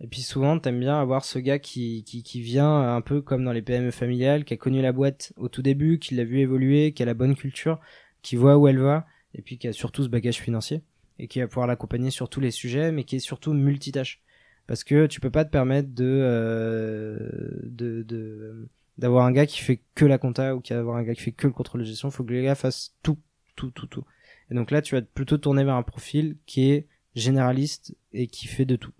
Et 0.00 0.06
puis 0.06 0.22
souvent 0.22 0.58
t'aimes 0.58 0.80
bien 0.80 0.98
avoir 0.98 1.24
ce 1.24 1.38
gars 1.38 1.58
qui, 1.58 2.04
qui 2.04 2.22
qui 2.22 2.40
vient 2.40 2.94
un 2.94 3.00
peu 3.02 3.20
comme 3.20 3.44
dans 3.44 3.52
les 3.52 3.62
PME 3.62 3.90
familiales 3.90 4.44
qui 4.44 4.54
a 4.54 4.56
connu 4.56 4.80
la 4.80 4.92
boîte 4.92 5.32
au 5.36 5.48
tout 5.48 5.62
début 5.62 5.98
qui 5.98 6.14
l'a 6.14 6.24
vu 6.24 6.38
évoluer 6.40 6.92
qui 6.92 7.02
a 7.02 7.06
la 7.06 7.14
bonne 7.14 7.34
culture 7.34 7.78
qui 8.22 8.36
voit 8.36 8.56
où 8.56 8.66
elle 8.66 8.78
va 8.78 9.06
et 9.34 9.42
puis 9.42 9.58
qui 9.58 9.68
a 9.68 9.72
surtout 9.72 10.02
ce 10.02 10.08
bagage 10.08 10.40
financier 10.40 10.82
et 11.18 11.28
qui 11.28 11.40
va 11.40 11.48
pouvoir 11.48 11.66
l'accompagner 11.66 12.10
sur 12.10 12.30
tous 12.30 12.40
les 12.40 12.50
sujets 12.50 12.92
mais 12.92 13.04
qui 13.04 13.16
est 13.16 13.20
surtout 13.20 13.52
multitâche 13.52 14.22
parce 14.70 14.84
que 14.84 15.06
tu 15.06 15.18
peux 15.18 15.30
pas 15.30 15.44
te 15.44 15.50
permettre 15.50 15.92
de 15.92 16.04
euh, 16.22 17.18
de, 17.64 18.68
d'avoir 18.98 19.26
un 19.26 19.32
gars 19.32 19.44
qui 19.44 19.58
fait 19.58 19.80
que 19.96 20.04
la 20.04 20.16
compta 20.16 20.54
ou 20.54 20.62
d'avoir 20.62 20.96
un 20.96 21.02
gars 21.02 21.12
qui 21.12 21.22
fait 21.22 21.32
que 21.32 21.48
le 21.48 21.52
contrôle 21.52 21.80
de 21.80 21.86
gestion. 21.86 22.08
Il 22.08 22.12
faut 22.12 22.22
que 22.22 22.32
les 22.32 22.44
gars 22.44 22.54
fassent 22.54 22.94
tout, 23.02 23.18
tout, 23.56 23.72
tout, 23.72 23.88
tout. 23.88 24.04
Et 24.48 24.54
donc 24.54 24.70
là, 24.70 24.80
tu 24.80 24.94
vas 24.94 25.02
plutôt 25.02 25.38
tourner 25.38 25.64
vers 25.64 25.74
un 25.74 25.82
profil 25.82 26.36
qui 26.46 26.70
est 26.70 26.86
généraliste 27.16 27.96
et 28.12 28.28
qui 28.28 28.46
fait 28.46 28.64
de 28.64 28.76
tout. 28.76 28.92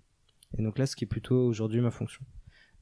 Et 0.57 0.61
donc 0.61 0.77
là, 0.77 0.85
ce 0.85 0.97
qui 0.97 1.05
est 1.05 1.07
plutôt 1.07 1.41
aujourd'hui 1.41 1.79
ma 1.79 1.91
fonction. 1.91 2.25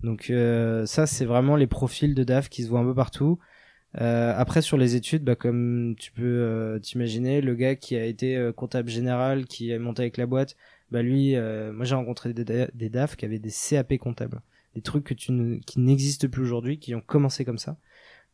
Donc 0.02 0.32
euh, 0.32 0.88
ça, 0.88 1.06
c'est 1.06 1.26
vraiment 1.26 1.58
les 1.58 1.68
profils 1.68 2.16
de 2.16 2.24
DAF 2.24 2.50
qui 2.50 2.64
se 2.64 2.70
voient 2.70 2.80
un 2.80 2.86
peu 2.86 2.96
partout. 2.96 3.38
Euh, 4.02 4.34
après 4.36 4.64
sur 4.64 4.78
les 4.78 4.96
études, 4.96 5.24
bah, 5.24 5.36
comme 5.36 5.94
tu 6.00 6.12
peux 6.12 6.80
t'imaginer, 6.82 7.42
le 7.42 7.54
gars 7.54 7.76
qui 7.76 7.96
a 7.96 8.06
été 8.06 8.50
comptable 8.56 8.90
général, 8.90 9.46
qui 9.46 9.70
est 9.70 9.78
monté 9.78 10.02
avec 10.02 10.18
la 10.18 10.26
boîte, 10.26 10.56
bah 10.92 11.02
lui, 11.02 11.36
moi 11.36 11.86
j'ai 11.86 11.96
rencontré 11.96 12.34
des, 12.34 12.90
DAF 12.90 13.16
qui 13.16 13.26
avaient 13.26 13.40
des 13.40 13.52
CAP 13.52 13.98
comptables, 13.98 14.42
des 14.76 14.82
trucs 14.82 15.16
qui 15.16 15.32
n'existent 15.80 16.28
plus 16.28 16.44
aujourd'hui, 16.44 16.80
qui 16.80 16.96
ont 16.96 17.02
commencé 17.02 17.46
comme 17.46 17.58
ça. 17.58 17.78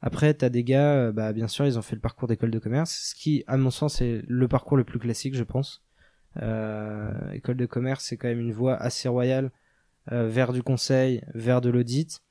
Après, 0.02 0.34
t'as 0.34 0.50
des 0.50 0.64
gars, 0.64 1.12
bah 1.12 1.34
bien 1.34 1.48
sûr, 1.48 1.66
ils 1.66 1.80
ont 1.80 1.82
fait 1.82 1.96
le 1.96 2.02
parcours 2.02 2.28
d'école 2.28 2.52
de 2.52 2.60
commerce, 2.60 3.10
ce 3.10 3.16
qui, 3.16 3.44
à 3.48 3.58
mon 3.58 3.72
sens, 3.72 4.02
est 4.02 4.24
le 4.28 4.48
parcours 4.48 4.78
le 4.78 4.84
plus 4.84 5.00
classique, 5.00 5.36
je 5.36 5.44
pense. 5.44 5.84
école 7.34 7.58
de 7.58 7.66
commerce, 7.66 8.06
c'est 8.06 8.18
quand 8.18 8.28
même 8.28 8.42
une 8.42 8.54
voie 8.54 8.76
assez 8.76 9.08
royale 9.08 9.52
vers 10.12 10.54
du 10.54 10.64
conseil, 10.64 11.22
vers 11.34 11.62
de 11.62 11.70
l'audit 11.70 12.22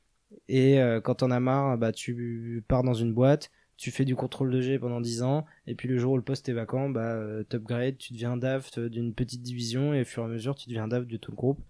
et 0.48 0.80
euh, 0.80 1.00
quand 1.00 1.16
t'en 1.16 1.30
as 1.30 1.40
marre, 1.40 1.78
bah 1.78 1.92
tu 1.92 2.64
pars 2.68 2.82
dans 2.82 2.94
une 2.94 3.12
boîte, 3.12 3.50
tu 3.76 3.90
fais 3.90 4.04
du 4.04 4.16
contrôle 4.16 4.50
de 4.50 4.60
G 4.60 4.78
pendant 4.78 5.00
10 5.00 5.22
ans, 5.22 5.44
et 5.66 5.74
puis 5.74 5.88
le 5.88 5.98
jour 5.98 6.12
où 6.12 6.16
le 6.16 6.22
poste 6.22 6.48
est 6.48 6.52
vacant, 6.52 6.88
bah 6.88 7.14
euh, 7.14 7.42
t'upgrades, 7.44 7.98
tu 7.98 8.12
deviens 8.12 8.36
DAF 8.36 8.78
d'une 8.78 9.12
petite 9.12 9.42
division, 9.42 9.94
et 9.94 10.02
au 10.02 10.04
fur 10.04 10.22
et 10.22 10.26
à 10.26 10.28
mesure 10.28 10.54
tu 10.54 10.68
deviens 10.68 10.88
DAF 10.88 11.06
de 11.06 11.16
tout 11.16 11.32
groupe. 11.32 11.60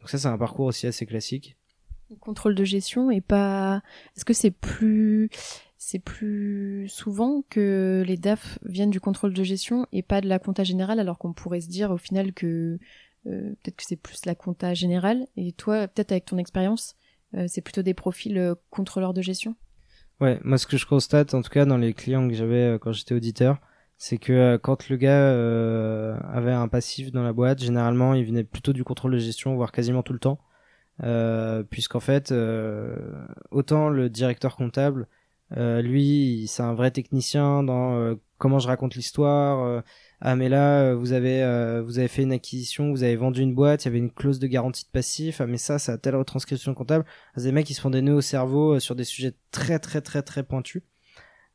Donc 0.00 0.10
ça 0.10 0.18
c'est 0.18 0.28
un 0.28 0.38
parcours 0.38 0.66
aussi 0.66 0.86
assez 0.86 1.06
classique. 1.06 1.56
Le 2.10 2.16
contrôle 2.16 2.54
de 2.54 2.64
gestion 2.64 3.10
est 3.10 3.20
pas. 3.20 3.82
Est-ce 4.16 4.24
que 4.24 4.34
c'est 4.34 4.50
plus 4.50 5.30
c'est 5.78 5.98
plus 5.98 6.88
souvent 6.88 7.42
que 7.50 8.02
les 8.06 8.16
DAF 8.16 8.58
viennent 8.64 8.90
du 8.90 9.00
contrôle 9.00 9.34
de 9.34 9.42
gestion 9.42 9.86
et 9.92 10.02
pas 10.02 10.22
de 10.22 10.28
la 10.28 10.38
compta 10.38 10.64
générale, 10.64 10.98
alors 10.98 11.18
qu'on 11.18 11.34
pourrait 11.34 11.60
se 11.60 11.68
dire 11.68 11.90
au 11.90 11.98
final 11.98 12.32
que 12.32 12.78
euh, 13.26 13.50
peut-être 13.50 13.76
que 13.76 13.84
c'est 13.86 13.96
plus 13.96 14.24
la 14.26 14.34
compta 14.34 14.74
générale. 14.74 15.26
Et 15.36 15.52
toi, 15.52 15.86
peut-être 15.88 16.12
avec 16.12 16.24
ton 16.24 16.38
expérience, 16.38 16.96
euh, 17.34 17.46
c'est 17.48 17.60
plutôt 17.60 17.82
des 17.82 17.94
profils 17.94 18.38
euh, 18.38 18.54
contrôleurs 18.70 19.14
de 19.14 19.22
gestion? 19.22 19.56
Ouais, 20.20 20.40
moi 20.44 20.58
ce 20.58 20.66
que 20.66 20.76
je 20.76 20.86
constate, 20.86 21.34
en 21.34 21.42
tout 21.42 21.50
cas 21.50 21.64
dans 21.64 21.76
les 21.76 21.92
clients 21.92 22.28
que 22.28 22.34
j'avais 22.34 22.74
euh, 22.74 22.78
quand 22.78 22.92
j'étais 22.92 23.14
auditeur, 23.14 23.58
c'est 23.98 24.18
que 24.18 24.56
quand 24.58 24.88
le 24.88 24.96
gars 24.96 25.30
avait 26.32 26.52
un 26.52 26.68
passif 26.68 27.12
dans 27.12 27.22
la 27.22 27.32
boîte, 27.32 27.60
généralement 27.60 28.14
il 28.14 28.24
venait 28.24 28.44
plutôt 28.44 28.72
du 28.72 28.84
contrôle 28.84 29.12
de 29.12 29.18
gestion, 29.18 29.54
voire 29.54 29.72
quasiment 29.72 30.02
tout 30.02 30.12
le 30.12 30.18
temps. 30.18 30.38
puisqu'en 31.70 32.00
fait, 32.00 32.34
autant 33.50 33.88
le 33.88 34.08
directeur 34.10 34.56
comptable, 34.56 35.08
lui, 35.56 36.46
c'est 36.48 36.62
un 36.62 36.74
vrai 36.74 36.90
technicien 36.90 37.62
dans 37.62 38.16
comment 38.38 38.58
je 38.58 38.66
raconte 38.66 38.94
l'histoire, 38.96 39.82
ah 40.26 40.36
mais 40.36 40.48
là 40.48 40.80
euh, 40.80 40.94
vous 40.96 41.12
avez 41.12 41.42
euh, 41.42 41.82
vous 41.82 41.98
avez 41.98 42.08
fait 42.08 42.22
une 42.22 42.32
acquisition, 42.32 42.90
vous 42.90 43.02
avez 43.02 43.14
vendu 43.14 43.42
une 43.42 43.54
boîte, 43.54 43.84
il 43.84 43.88
y 43.88 43.90
avait 43.90 43.98
une 43.98 44.10
clause 44.10 44.38
de 44.38 44.46
garantie 44.46 44.84
de 44.84 44.88
passif, 44.90 45.42
ah 45.42 45.46
mais 45.46 45.58
ça 45.58 45.78
ça 45.78 45.92
a 45.92 45.98
telle 45.98 46.16
retranscription 46.16 46.72
comptable, 46.72 47.04
ah, 47.36 47.42
des 47.42 47.52
mecs 47.52 47.66
qui 47.66 47.74
se 47.74 47.80
font 47.82 47.90
des 47.90 48.00
nœuds 48.00 48.14
au 48.14 48.20
cerveau 48.22 48.76
euh, 48.76 48.80
sur 48.80 48.94
des 48.96 49.04
sujets 49.04 49.34
très 49.50 49.78
très 49.78 50.00
très 50.00 50.22
très 50.22 50.42
pointus. 50.42 50.82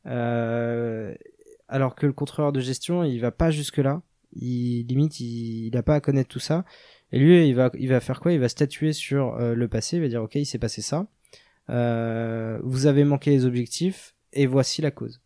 alors 0.04 1.94
que 1.96 2.06
le 2.06 2.12
contrôleur 2.12 2.52
de 2.52 2.60
gestion, 2.60 3.02
il 3.04 3.18
va 3.20 3.32
pas 3.32 3.50
jusque 3.50 3.78
là, 3.78 4.02
il 4.34 4.86
limite 4.86 5.18
il, 5.20 5.66
il 5.66 5.76
a 5.76 5.82
pas 5.82 5.96
à 5.96 6.00
connaître 6.00 6.28
tout 6.28 6.38
ça. 6.38 6.64
Et 7.12 7.18
lui, 7.18 7.48
il 7.48 7.54
va 7.56 7.70
il 7.74 7.88
va 7.88 8.00
faire 8.00 8.20
quoi? 8.20 8.32
Il 8.32 8.40
va 8.40 8.48
statuer 8.48 8.92
sur 8.92 9.36
le 9.38 9.68
passé, 9.68 9.96
il 9.96 10.02
va 10.02 10.08
dire 10.08 10.22
ok, 10.22 10.36
il 10.36 10.46
s'est 10.46 10.58
passé 10.58 10.80
ça. 10.82 11.08
vous 11.68 12.86
avez 12.86 13.04
manqué 13.04 13.30
les 13.30 13.46
objectifs 13.46 14.14
et 14.32 14.46
voici 14.46 14.80
la 14.82 14.92
cause. 14.92 15.20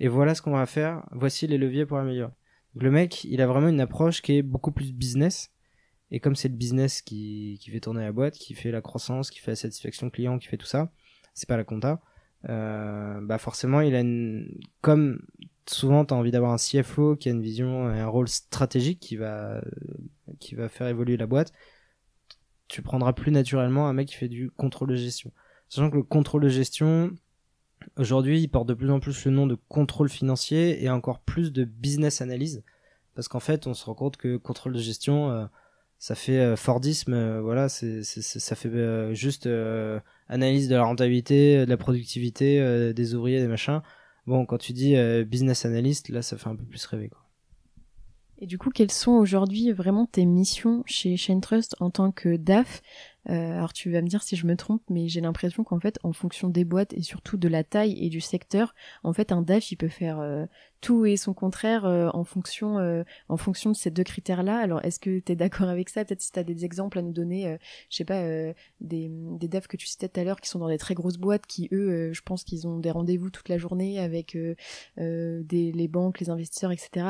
Et 0.00 0.08
voilà 0.08 0.34
ce 0.34 0.42
qu'on 0.42 0.52
va 0.52 0.66
faire. 0.66 1.04
Voici 1.12 1.46
les 1.48 1.58
leviers 1.58 1.86
pour 1.86 1.98
améliorer 1.98 2.32
le 2.74 2.90
mec, 2.90 3.24
il 3.24 3.40
a 3.40 3.46
vraiment 3.46 3.68
une 3.68 3.80
approche 3.80 4.22
qui 4.22 4.38
est 4.38 4.42
beaucoup 4.42 4.72
plus 4.72 4.92
business. 4.92 5.50
Et 6.10 6.20
comme 6.20 6.36
c'est 6.36 6.48
le 6.48 6.54
business 6.54 7.02
qui, 7.02 7.60
fait 7.70 7.80
tourner 7.80 8.02
la 8.02 8.12
boîte, 8.12 8.34
qui 8.34 8.54
fait 8.54 8.70
la 8.70 8.80
croissance, 8.80 9.30
qui 9.30 9.40
fait 9.40 9.52
la 9.52 9.56
satisfaction 9.56 10.10
client, 10.10 10.38
qui 10.38 10.48
fait 10.48 10.56
tout 10.56 10.66
ça, 10.66 10.92
c'est 11.34 11.48
pas 11.48 11.56
la 11.56 11.64
compta. 11.64 12.00
Euh, 12.48 13.20
bah 13.22 13.38
forcément, 13.38 13.80
il 13.80 13.94
a 13.94 14.00
une, 14.00 14.58
comme 14.80 15.20
souvent 15.66 16.04
t'as 16.04 16.14
envie 16.14 16.30
d'avoir 16.30 16.52
un 16.52 16.56
CFO 16.56 17.16
qui 17.16 17.28
a 17.28 17.32
une 17.32 17.40
vision 17.42 17.92
et 17.92 18.00
un 18.00 18.06
rôle 18.06 18.28
stratégique 18.28 19.00
qui 19.00 19.16
va, 19.16 19.62
qui 20.40 20.54
va 20.54 20.68
faire 20.68 20.86
évoluer 20.88 21.16
la 21.16 21.26
boîte. 21.26 21.52
Tu 22.68 22.82
prendras 22.82 23.12
plus 23.12 23.32
naturellement 23.32 23.88
un 23.88 23.92
mec 23.92 24.08
qui 24.08 24.14
fait 24.14 24.28
du 24.28 24.50
contrôle 24.50 24.90
de 24.90 24.96
gestion. 24.96 25.32
Sachant 25.68 25.90
que 25.90 25.96
le 25.96 26.02
contrôle 26.02 26.42
de 26.42 26.48
gestion, 26.48 27.12
Aujourd'hui, 27.96 28.40
il 28.40 28.48
porte 28.48 28.68
de 28.68 28.74
plus 28.74 28.90
en 28.90 29.00
plus 29.00 29.24
le 29.24 29.30
nom 29.30 29.46
de 29.46 29.56
contrôle 29.68 30.08
financier 30.08 30.82
et 30.82 30.90
encore 30.90 31.20
plus 31.20 31.52
de 31.52 31.64
business 31.64 32.20
analyse. 32.20 32.62
Parce 33.14 33.28
qu'en 33.28 33.40
fait, 33.40 33.66
on 33.66 33.74
se 33.74 33.84
rend 33.84 33.94
compte 33.94 34.16
que 34.16 34.36
contrôle 34.36 34.72
de 34.72 34.80
gestion, 34.80 35.30
euh, 35.30 35.46
ça 35.98 36.14
fait 36.14 36.38
euh, 36.38 36.56
Fordisme, 36.56 37.14
euh, 37.14 37.40
voilà, 37.40 37.68
c'est, 37.68 38.02
ça 38.02 38.56
fait 38.56 39.14
juste 39.14 39.48
analyse 40.28 40.68
de 40.68 40.74
la 40.74 40.84
rentabilité, 40.84 41.64
de 41.64 41.70
la 41.70 41.76
productivité 41.76 42.92
des 42.92 43.14
ouvriers, 43.14 43.40
des 43.40 43.48
machins. 43.48 43.82
Bon, 44.26 44.46
quand 44.46 44.58
tu 44.58 44.72
dis 44.72 44.96
business 45.24 45.64
analyst, 45.64 46.08
là, 46.08 46.22
ça 46.22 46.36
fait 46.36 46.48
un 46.48 46.56
peu 46.56 46.64
plus 46.64 46.84
rêver. 46.86 47.10
Et 48.38 48.46
du 48.46 48.58
coup, 48.58 48.70
quelles 48.70 48.90
sont 48.90 49.12
aujourd'hui 49.12 49.70
vraiment 49.70 50.06
tes 50.06 50.24
missions 50.24 50.82
chez 50.86 51.16
Chain 51.16 51.40
Trust 51.40 51.76
en 51.78 51.90
tant 51.90 52.10
que 52.10 52.36
DAF? 52.36 52.82
Euh, 53.30 53.56
alors 53.56 53.72
tu 53.72 53.90
vas 53.90 54.02
me 54.02 54.08
dire 54.08 54.22
si 54.22 54.36
je 54.36 54.46
me 54.46 54.56
trompe, 54.56 54.82
mais 54.90 55.08
j'ai 55.08 55.20
l'impression 55.20 55.64
qu'en 55.64 55.80
fait, 55.80 55.98
en 56.02 56.12
fonction 56.12 56.48
des 56.48 56.64
boîtes 56.64 56.92
et 56.92 57.02
surtout 57.02 57.36
de 57.36 57.48
la 57.48 57.64
taille 57.64 57.96
et 58.04 58.08
du 58.08 58.20
secteur, 58.20 58.74
en 59.02 59.12
fait, 59.12 59.32
un 59.32 59.42
DAF 59.42 59.72
il 59.72 59.76
peut 59.76 59.88
faire 59.88 60.20
euh, 60.20 60.44
tout 60.80 61.06
et 61.06 61.16
son 61.16 61.32
contraire 61.32 61.86
euh, 61.86 62.10
en 62.12 62.24
fonction 62.24 62.78
euh, 62.78 63.02
en 63.28 63.38
fonction 63.38 63.70
de 63.70 63.76
ces 63.76 63.90
deux 63.90 64.04
critères-là. 64.04 64.58
Alors 64.58 64.84
est-ce 64.84 65.00
que 65.00 65.20
tu 65.20 65.36
d'accord 65.36 65.68
avec 65.68 65.88
ça? 65.88 66.04
Peut-être 66.04 66.20
si 66.20 66.32
tu 66.32 66.38
as 66.38 66.44
des 66.44 66.64
exemples 66.64 66.98
à 66.98 67.02
nous 67.02 67.12
donner, 67.12 67.56
je 67.90 67.96
sais 67.96 68.04
pas, 68.04 68.22
des, 68.80 69.08
des 69.10 69.48
devs 69.48 69.66
que 69.66 69.76
tu 69.76 69.86
citais 69.86 70.08
tout 70.08 70.20
à 70.20 70.24
l'heure 70.24 70.40
qui 70.40 70.48
sont 70.48 70.58
dans 70.58 70.68
des 70.68 70.78
très 70.78 70.94
grosses 70.94 71.16
boîtes 71.16 71.46
qui 71.46 71.68
eux, 71.72 72.12
je 72.12 72.22
pense 72.22 72.44
qu'ils 72.44 72.66
ont 72.66 72.78
des 72.78 72.90
rendez-vous 72.90 73.30
toute 73.30 73.48
la 73.48 73.58
journée 73.58 73.98
avec 73.98 74.36
des, 74.96 75.72
les 75.72 75.88
banques, 75.88 76.20
les 76.20 76.30
investisseurs, 76.30 76.72
etc. 76.72 77.06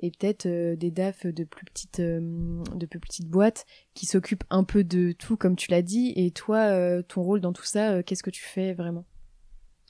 Et 0.00 0.10
peut-être 0.10 0.46
des 0.46 0.90
DAF 0.90 1.26
de 1.26 1.44
plus 1.44 1.66
petites 1.66 2.00
de 2.00 2.86
plus 2.86 3.00
petites 3.00 3.28
boîtes 3.28 3.66
qui 3.98 4.06
s'occupent 4.06 4.44
un 4.50 4.64
peu 4.64 4.84
de 4.84 5.12
tout 5.12 5.36
comme 5.36 5.56
tu 5.56 5.70
l'as 5.70 5.82
dit. 5.82 6.12
Et 6.16 6.30
toi, 6.30 7.02
ton 7.02 7.22
rôle 7.22 7.40
dans 7.40 7.52
tout 7.52 7.64
ça, 7.64 8.02
qu'est-ce 8.02 8.22
que 8.22 8.30
tu 8.30 8.42
fais 8.42 8.72
vraiment? 8.72 9.04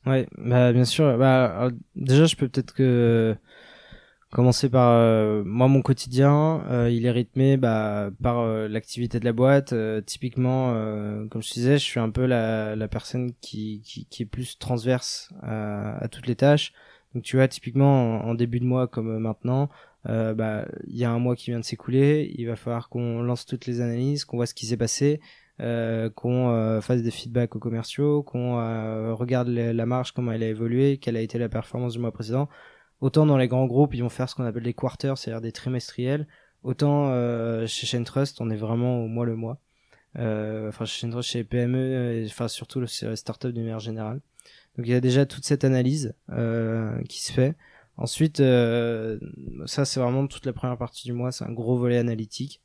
Ouais, 0.06 0.26
bah 0.38 0.72
bien 0.72 0.84
sûr. 0.84 1.18
Bah 1.18 1.70
déjà, 1.94 2.24
je 2.24 2.36
peux 2.36 2.48
peut-être 2.48 2.72
que 2.72 3.36
commencer 4.30 4.68
par 4.68 4.92
euh, 4.92 5.42
moi 5.44 5.68
mon 5.68 5.82
quotidien. 5.82 6.62
Euh, 6.70 6.90
il 6.90 7.06
est 7.06 7.10
rythmé 7.10 7.56
bah, 7.56 8.10
par 8.22 8.40
euh, 8.40 8.68
l'activité 8.68 9.20
de 9.20 9.24
la 9.24 9.32
boîte. 9.32 9.74
typiquement, 10.06 10.72
comme 11.30 11.42
je 11.42 11.52
disais, 11.52 11.78
je 11.78 11.84
suis 11.84 12.00
un 12.00 12.10
peu 12.10 12.26
la, 12.26 12.88
personne 12.88 13.32
qui, 13.40 13.82
est 14.18 14.24
plus 14.24 14.58
transverse 14.58 15.30
à, 15.42 16.08
toutes 16.10 16.26
les 16.26 16.36
tâches. 16.36 16.72
Donc 17.14 17.24
tu 17.24 17.36
vois, 17.36 17.48
typiquement 17.48 18.24
en, 18.24 18.34
début 18.34 18.60
de 18.60 18.66
mois 18.66 18.86
comme 18.86 19.18
maintenant, 19.18 19.68
bah 20.04 20.66
il 20.86 20.96
y 20.96 21.04
a 21.04 21.10
un 21.10 21.18
mois 21.18 21.36
qui 21.36 21.50
vient 21.50 21.60
de 21.60 21.64
s'écouler. 21.64 22.32
Il 22.36 22.46
va 22.46 22.56
falloir 22.56 22.88
qu'on 22.88 23.22
lance 23.22 23.46
toutes 23.46 23.66
les 23.66 23.80
analyses, 23.80 24.24
qu'on 24.24 24.36
voit 24.36 24.46
ce 24.46 24.54
qui 24.54 24.66
s'est 24.66 24.76
passé 24.76 25.20
euh, 25.60 26.08
qu'on 26.08 26.50
euh, 26.50 26.80
fasse 26.80 27.02
des 27.02 27.10
feedbacks 27.10 27.56
aux 27.56 27.58
commerciaux, 27.58 28.22
qu'on 28.22 28.60
euh, 28.60 29.12
regarde 29.12 29.48
la 29.48 29.86
marge, 29.86 30.12
comment 30.12 30.30
elle 30.30 30.44
a 30.44 30.48
évolué, 30.48 30.98
quelle 30.98 31.16
a 31.16 31.20
été 31.20 31.36
la 31.36 31.48
performance 31.48 31.94
du 31.94 31.98
mois 31.98 32.12
précédent. 32.12 32.48
Autant 33.00 33.26
dans 33.26 33.36
les 33.36 33.48
grands 33.48 33.66
groupes, 33.66 33.94
ils 33.94 34.02
vont 34.02 34.08
faire 34.08 34.28
ce 34.28 34.36
qu'on 34.36 34.44
appelle 34.44 34.62
des 34.62 34.74
quarters, 34.74 35.18
c'est-à-dire 35.18 35.40
des 35.40 35.52
trimestriels. 35.52 36.28
Autant 36.62 37.10
chez 37.66 37.86
Chain 37.86 38.04
Trust, 38.04 38.40
on 38.40 38.50
est 38.50 38.56
vraiment 38.56 39.02
au 39.02 39.08
mois 39.08 39.24
le 39.26 39.36
mois. 39.36 39.60
enfin, 40.16 40.84
chez 40.84 41.00
Chain 41.00 41.10
Trust, 41.10 41.30
chez 41.30 41.44
PME, 41.44 42.22
et, 42.22 42.26
enfin 42.26 42.48
surtout 42.48 42.80
les 42.80 43.16
startups 43.16 43.52
de 43.52 43.60
manière 43.60 43.78
générale. 43.80 44.20
Donc 44.76 44.86
il 44.86 44.90
y 44.90 44.94
a 44.94 45.00
déjà 45.00 45.26
toute 45.26 45.44
cette 45.44 45.64
analyse 45.64 46.14
qui 47.08 47.22
se 47.22 47.32
fait. 47.32 47.56
Ensuite, 47.98 48.38
ça 48.38 49.84
c'est 49.84 50.00
vraiment 50.00 50.26
toute 50.26 50.46
la 50.46 50.52
première 50.52 50.78
partie 50.78 51.06
du 51.06 51.12
mois, 51.12 51.32
c'est 51.32 51.44
un 51.44 51.52
gros 51.52 51.76
volet 51.76 51.98
analytique. 51.98 52.62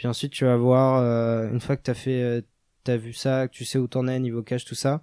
Puis 0.00 0.08
ensuite, 0.08 0.32
tu 0.32 0.46
vas 0.46 0.56
voir, 0.56 0.96
euh, 1.02 1.50
une 1.50 1.60
fois 1.60 1.76
que 1.76 1.82
tu 1.82 1.90
as 1.90 1.94
fait, 1.94 2.22
euh, 2.22 2.40
t'as 2.84 2.96
vu 2.96 3.12
ça, 3.12 3.48
que 3.48 3.52
tu 3.52 3.66
sais 3.66 3.78
où 3.78 3.86
t'en 3.86 4.08
es, 4.08 4.18
niveau 4.18 4.42
cash, 4.42 4.64
tout 4.64 4.74
ça, 4.74 5.02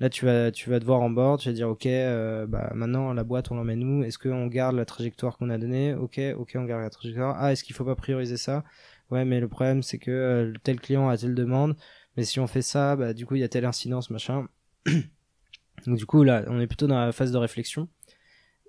là, 0.00 0.10
tu 0.10 0.24
vas, 0.24 0.50
tu 0.52 0.70
vas 0.70 0.80
te 0.80 0.84
voir 0.84 1.00
en 1.02 1.10
board, 1.10 1.40
tu 1.40 1.48
vas 1.48 1.54
dire, 1.54 1.68
ok, 1.68 1.86
euh, 1.86 2.46
bah, 2.48 2.72
maintenant, 2.74 3.12
la 3.12 3.24
boîte, 3.24 3.52
on 3.52 3.56
l'emmène 3.56 3.84
où? 3.84 4.04
Est-ce 4.04 4.18
qu'on 4.18 4.48
garde 4.48 4.76
la 4.76 4.84
trajectoire 4.84 5.38
qu'on 5.38 5.50
a 5.50 5.58
donnée? 5.58 5.94
Ok, 5.94 6.20
ok, 6.36 6.52
on 6.56 6.64
garde 6.64 6.82
la 6.82 6.90
trajectoire. 6.90 7.36
Ah, 7.38 7.52
est-ce 7.52 7.64
qu'il 7.64 7.76
faut 7.76 7.84
pas 7.84 7.96
prioriser 7.96 8.36
ça? 8.36 8.64
Ouais, 9.10 9.24
mais 9.24 9.40
le 9.40 9.48
problème, 9.48 9.82
c'est 9.84 9.98
que 9.98 10.52
tel 10.64 10.80
client 10.80 11.08
a 11.08 11.16
telle 11.16 11.36
demande, 11.36 11.76
mais 12.16 12.24
si 12.24 12.40
on 12.40 12.48
fait 12.48 12.62
ça, 12.62 12.96
bah, 12.96 13.14
du 13.14 13.26
coup, 13.26 13.36
il 13.36 13.42
y 13.42 13.44
a 13.44 13.48
telle 13.48 13.64
incidence, 13.64 14.10
machin. 14.10 14.48
Donc, 15.86 15.98
du 15.98 16.06
coup, 16.06 16.24
là, 16.24 16.44
on 16.48 16.60
est 16.60 16.66
plutôt 16.66 16.88
dans 16.88 16.98
la 16.98 17.12
phase 17.12 17.32
de 17.32 17.38
réflexion. 17.38 17.88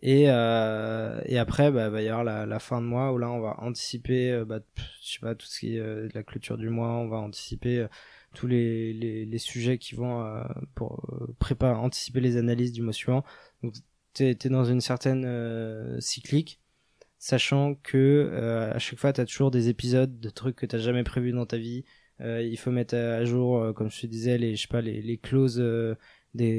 Et, 0.02 0.26
euh, 0.28 1.20
et 1.26 1.40
après, 1.40 1.72
bah, 1.72 1.90
va 1.90 2.02
y 2.02 2.08
avoir 2.08 2.24
la, 2.24 2.46
la, 2.46 2.60
fin 2.60 2.82
de 2.82 2.86
mois 2.86 3.12
où 3.14 3.18
là, 3.18 3.32
on 3.32 3.40
va 3.40 3.56
anticiper, 3.60 4.32
euh, 4.32 4.46
bah, 4.46 4.60
je 5.02 5.14
sais 5.14 5.20
pas, 5.20 5.34
tout 5.34 5.48
ce 5.48 5.60
qui 5.60 5.76
est 5.76 5.80
euh, 5.80 6.08
la 6.14 6.24
clôture 6.24 6.58
du 6.58 6.70
mois, 6.70 6.90
on 6.90 7.08
va 7.08 7.18
anticiper 7.18 7.80
euh, 7.80 7.88
tous 8.36 8.46
les, 8.48 8.94
les, 8.94 9.26
les, 9.26 9.38
sujets 9.40 9.80
qui 9.80 9.96
vont 9.96 10.24
euh, 10.24 10.44
pour 10.76 11.04
préparer, 11.40 11.76
anticiper 11.76 12.20
les 12.20 12.38
analyses 12.38 12.74
du 12.74 12.84
mois 12.84 12.94
suivant. 12.94 13.24
Donc, 13.64 13.74
t'es 14.14 14.32
es 14.32 14.50
dans 14.50 14.66
une 14.66 14.82
certaine 14.82 16.00
cyclique, 16.00 16.62
sachant 17.18 17.76
que 17.76 18.72
à 18.74 18.80
chaque 18.80 19.00
fois, 19.00 19.14
t'as 19.14 19.26
toujours 19.26 19.52
des 19.52 19.70
épisodes 19.70 20.20
de 20.20 20.30
trucs 20.30 20.56
que 20.56 20.66
t'as 20.66 20.78
jamais 20.78 21.04
prévus 21.04 21.32
dans 21.32 21.46
ta 21.46 21.58
vie. 21.58 21.86
il 22.20 22.58
faut 22.58 22.72
mettre 22.72 22.96
à 22.96 23.26
jour, 23.26 23.74
comme 23.76 23.92
je 23.92 24.02
te 24.02 24.08
disais, 24.08 24.38
les, 24.38 24.56
je 24.56 24.64
sais 24.64 24.68
pas, 24.68 24.82
les, 24.82 25.02
les 25.02 25.18
clauses 25.18 25.64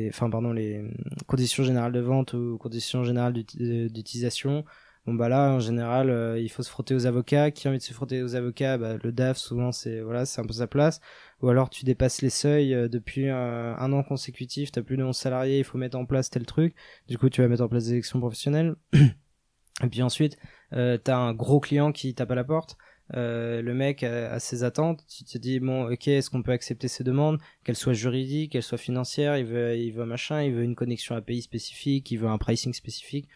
enfin 0.08 0.30
pardon, 0.30 0.52
les 0.52 0.82
conditions 1.26 1.64
générales 1.64 1.92
de 1.92 2.00
vente 2.00 2.32
ou 2.34 2.58
conditions 2.58 3.04
générales 3.04 3.32
d'utilisation. 3.32 4.64
Bon 5.06 5.14
bah 5.14 5.30
là, 5.30 5.52
en 5.52 5.60
général, 5.60 6.10
euh, 6.10 6.38
il 6.38 6.50
faut 6.50 6.62
se 6.62 6.68
frotter 6.70 6.94
aux 6.94 7.06
avocats. 7.06 7.50
Qui 7.50 7.66
a 7.66 7.70
envie 7.70 7.78
de 7.78 7.82
se 7.82 7.94
frotter 7.94 8.22
aux 8.22 8.34
avocats? 8.34 8.76
Bah, 8.76 8.98
Le 9.02 9.10
DAF, 9.10 9.38
souvent, 9.38 9.72
c'est 9.72 10.00
voilà, 10.00 10.26
c'est 10.26 10.40
un 10.40 10.44
peu 10.44 10.52
sa 10.52 10.66
place. 10.66 11.00
Ou 11.40 11.48
alors 11.48 11.70
tu 11.70 11.84
dépasses 11.86 12.20
les 12.20 12.30
seuils 12.30 12.74
euh, 12.74 12.88
depuis 12.88 13.28
un 13.30 13.92
an 13.92 14.02
consécutif, 14.02 14.70
t'as 14.70 14.82
plus 14.82 14.96
de 14.98 15.04
11 15.04 15.16
salariés, 15.16 15.58
il 15.58 15.64
faut 15.64 15.78
mettre 15.78 15.96
en 15.96 16.04
place 16.04 16.28
tel 16.30 16.44
truc. 16.44 16.74
Du 17.08 17.16
coup, 17.16 17.30
tu 17.30 17.40
vas 17.40 17.48
mettre 17.48 17.62
en 17.62 17.68
place 17.68 17.84
des 17.84 17.92
élections 17.92 18.20
professionnelles. 18.20 18.76
Et 19.82 19.86
puis 19.88 20.02
ensuite, 20.02 20.36
euh, 20.72 20.98
t'as 20.98 21.16
un 21.16 21.34
gros 21.34 21.60
client 21.60 21.92
qui 21.92 22.14
tape 22.14 22.30
à 22.30 22.34
la 22.34 22.44
porte. 22.44 22.76
Euh, 23.14 23.62
le 23.62 23.72
mec 23.72 24.02
a, 24.02 24.38
ses 24.38 24.64
attentes, 24.64 25.04
tu 25.09 25.24
te 25.24 25.38
dis 25.38 25.61
bon 25.61 25.90
ok 25.90 26.09
est-ce 26.09 26.28
qu'on 26.28 26.42
peut 26.42 26.52
accepter 26.52 26.88
ses 26.88 27.04
demandes, 27.04 27.38
qu'elles 27.64 27.76
soient 27.76 27.94
juridiques, 27.94 28.52
qu'elles 28.52 28.62
soient 28.62 28.76
financières, 28.76 29.38
il 29.38 29.46
veut 29.46 29.76
il 29.78 29.92
veut 29.92 30.04
machin, 30.04 30.42
il 30.42 30.52
veut 30.52 30.62
une 30.62 30.74
connexion 30.74 31.14
API 31.14 31.40
spécifique, 31.40 32.11
il 32.11 32.18
veut 32.18 32.28
un 32.28 32.36
pricing 32.36 32.74
spécifique, 32.74 33.28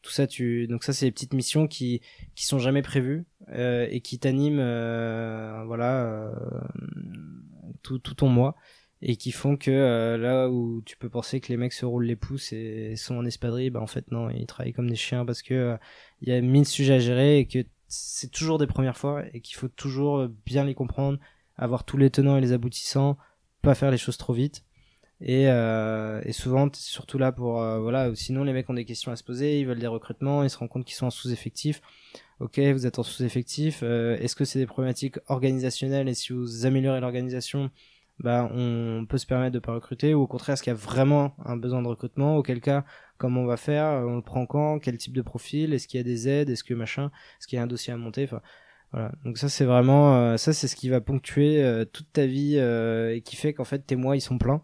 tout 0.00 0.10
ça 0.10 0.26
tu 0.26 0.66
donc 0.68 0.84
ça 0.84 0.94
c'est 0.94 1.06
des 1.06 1.12
petites 1.12 1.34
missions 1.34 1.66
qui 1.66 2.00
qui 2.34 2.46
sont 2.46 2.58
jamais 2.58 2.82
prévues 2.82 3.26
euh, 3.50 3.86
et 3.90 4.00
qui 4.00 4.18
t'animent 4.18 4.58
euh, 4.58 5.64
voilà 5.66 6.06
euh, 6.06 6.32
tout 7.82 7.98
tout 7.98 8.14
ton 8.14 8.28
mois 8.28 8.56
et 9.02 9.16
qui 9.16 9.32
font 9.32 9.56
que 9.56 9.70
euh, 9.70 10.18
là 10.18 10.48
où 10.50 10.82
tu 10.84 10.96
peux 10.96 11.08
penser 11.08 11.40
que 11.40 11.48
les 11.48 11.56
mecs 11.56 11.72
se 11.72 11.86
roulent 11.86 12.04
les 12.04 12.16
pouces 12.16 12.52
et 12.52 12.96
sont 12.96 13.16
en 13.16 13.24
espadrille, 13.24 13.70
bah 13.70 13.80
en 13.80 13.86
fait 13.86 14.10
non, 14.10 14.28
ils 14.30 14.46
travaillent 14.46 14.74
comme 14.74 14.90
des 14.90 14.96
chiens 14.96 15.24
parce 15.24 15.42
que 15.42 15.78
il 16.20 16.28
y 16.28 16.32
a 16.32 16.40
mille 16.40 16.66
sujets 16.66 16.94
à 16.94 16.98
gérer 16.98 17.38
et 17.38 17.46
que 17.46 17.64
c'est 17.90 18.30
toujours 18.30 18.56
des 18.56 18.66
premières 18.66 18.96
fois 18.96 19.24
et 19.34 19.40
qu'il 19.42 19.56
faut 19.56 19.68
toujours 19.68 20.26
bien 20.46 20.64
les 20.64 20.74
comprendre, 20.74 21.18
avoir 21.58 21.84
tous 21.84 21.98
les 21.98 22.08
tenants 22.08 22.38
et 22.38 22.40
les 22.40 22.52
aboutissants, 22.52 23.18
pas 23.60 23.74
faire 23.74 23.90
les 23.90 23.98
choses 23.98 24.16
trop 24.16 24.32
vite. 24.32 24.64
Et, 25.22 25.48
euh, 25.48 26.22
et 26.24 26.32
souvent, 26.32 26.68
surtout 26.72 27.18
là 27.18 27.30
pour 27.30 27.60
euh, 27.60 27.78
voilà, 27.78 28.14
sinon 28.14 28.42
les 28.42 28.54
mecs 28.54 28.70
ont 28.70 28.74
des 28.74 28.86
questions 28.86 29.12
à 29.12 29.16
se 29.16 29.24
poser, 29.24 29.60
ils 29.60 29.66
veulent 29.66 29.78
des 29.78 29.86
recrutements, 29.86 30.42
ils 30.42 30.48
se 30.50 30.56
rendent 30.56 30.70
compte 30.70 30.86
qu'ils 30.86 30.96
sont 30.96 31.06
en 31.06 31.10
sous-effectif. 31.10 31.82
Ok, 32.40 32.58
vous 32.58 32.86
êtes 32.86 32.98
en 32.98 33.02
sous-effectif. 33.02 33.80
Euh, 33.82 34.16
est-ce 34.18 34.34
que 34.34 34.46
c'est 34.46 34.58
des 34.58 34.66
problématiques 34.66 35.18
organisationnelles 35.26 36.08
et 36.08 36.14
si 36.14 36.32
vous 36.32 36.64
améliorez 36.64 37.00
l'organisation, 37.00 37.70
bah 38.22 38.50
on 38.54 39.06
peut 39.08 39.18
se 39.18 39.26
permettre 39.26 39.54
de 39.54 39.58
pas 39.58 39.72
recruter 39.74 40.14
ou 40.14 40.22
au 40.22 40.26
contraire 40.26 40.54
est-ce 40.54 40.62
qu'il 40.62 40.72
y 40.72 40.76
a 40.76 40.78
vraiment 40.78 41.34
un 41.44 41.56
besoin 41.56 41.82
de 41.82 41.88
recrutement? 41.88 42.36
Auquel 42.36 42.60
cas 42.60 42.84
comment 43.18 43.42
on 43.42 43.46
va 43.46 43.56
faire? 43.56 44.06
On 44.06 44.16
le 44.16 44.22
prend 44.22 44.46
quand? 44.46 44.78
Quel 44.78 44.96
type 44.96 45.14
de 45.14 45.22
profil? 45.22 45.72
Est-ce 45.74 45.88
qu'il 45.88 45.98
y 45.98 46.00
a 46.00 46.04
des 46.04 46.28
aides? 46.28 46.50
Est-ce 46.50 46.64
que 46.64 46.74
machin? 46.74 47.10
Est-ce 47.38 47.46
qu'il 47.46 47.56
y 47.56 47.60
a 47.60 47.62
un 47.62 47.66
dossier 47.66 47.92
à 47.92 47.96
monter? 47.96 48.24
Enfin 48.24 48.40
voilà. 48.92 49.12
Donc 49.24 49.38
ça 49.38 49.48
c'est 49.48 49.64
vraiment 49.64 50.16
euh, 50.16 50.36
ça 50.36 50.52
c'est 50.52 50.68
ce 50.68 50.76
qui 50.76 50.88
va 50.88 51.00
ponctuer 51.00 51.62
euh, 51.62 51.84
toute 51.84 52.12
ta 52.12 52.26
vie 52.26 52.56
euh, 52.58 53.14
et 53.14 53.20
qui 53.22 53.36
fait 53.36 53.54
qu'en 53.54 53.64
fait 53.64 53.80
tes 53.86 53.96
mois 53.96 54.16
ils 54.16 54.20
sont 54.20 54.38
pleins. 54.38 54.62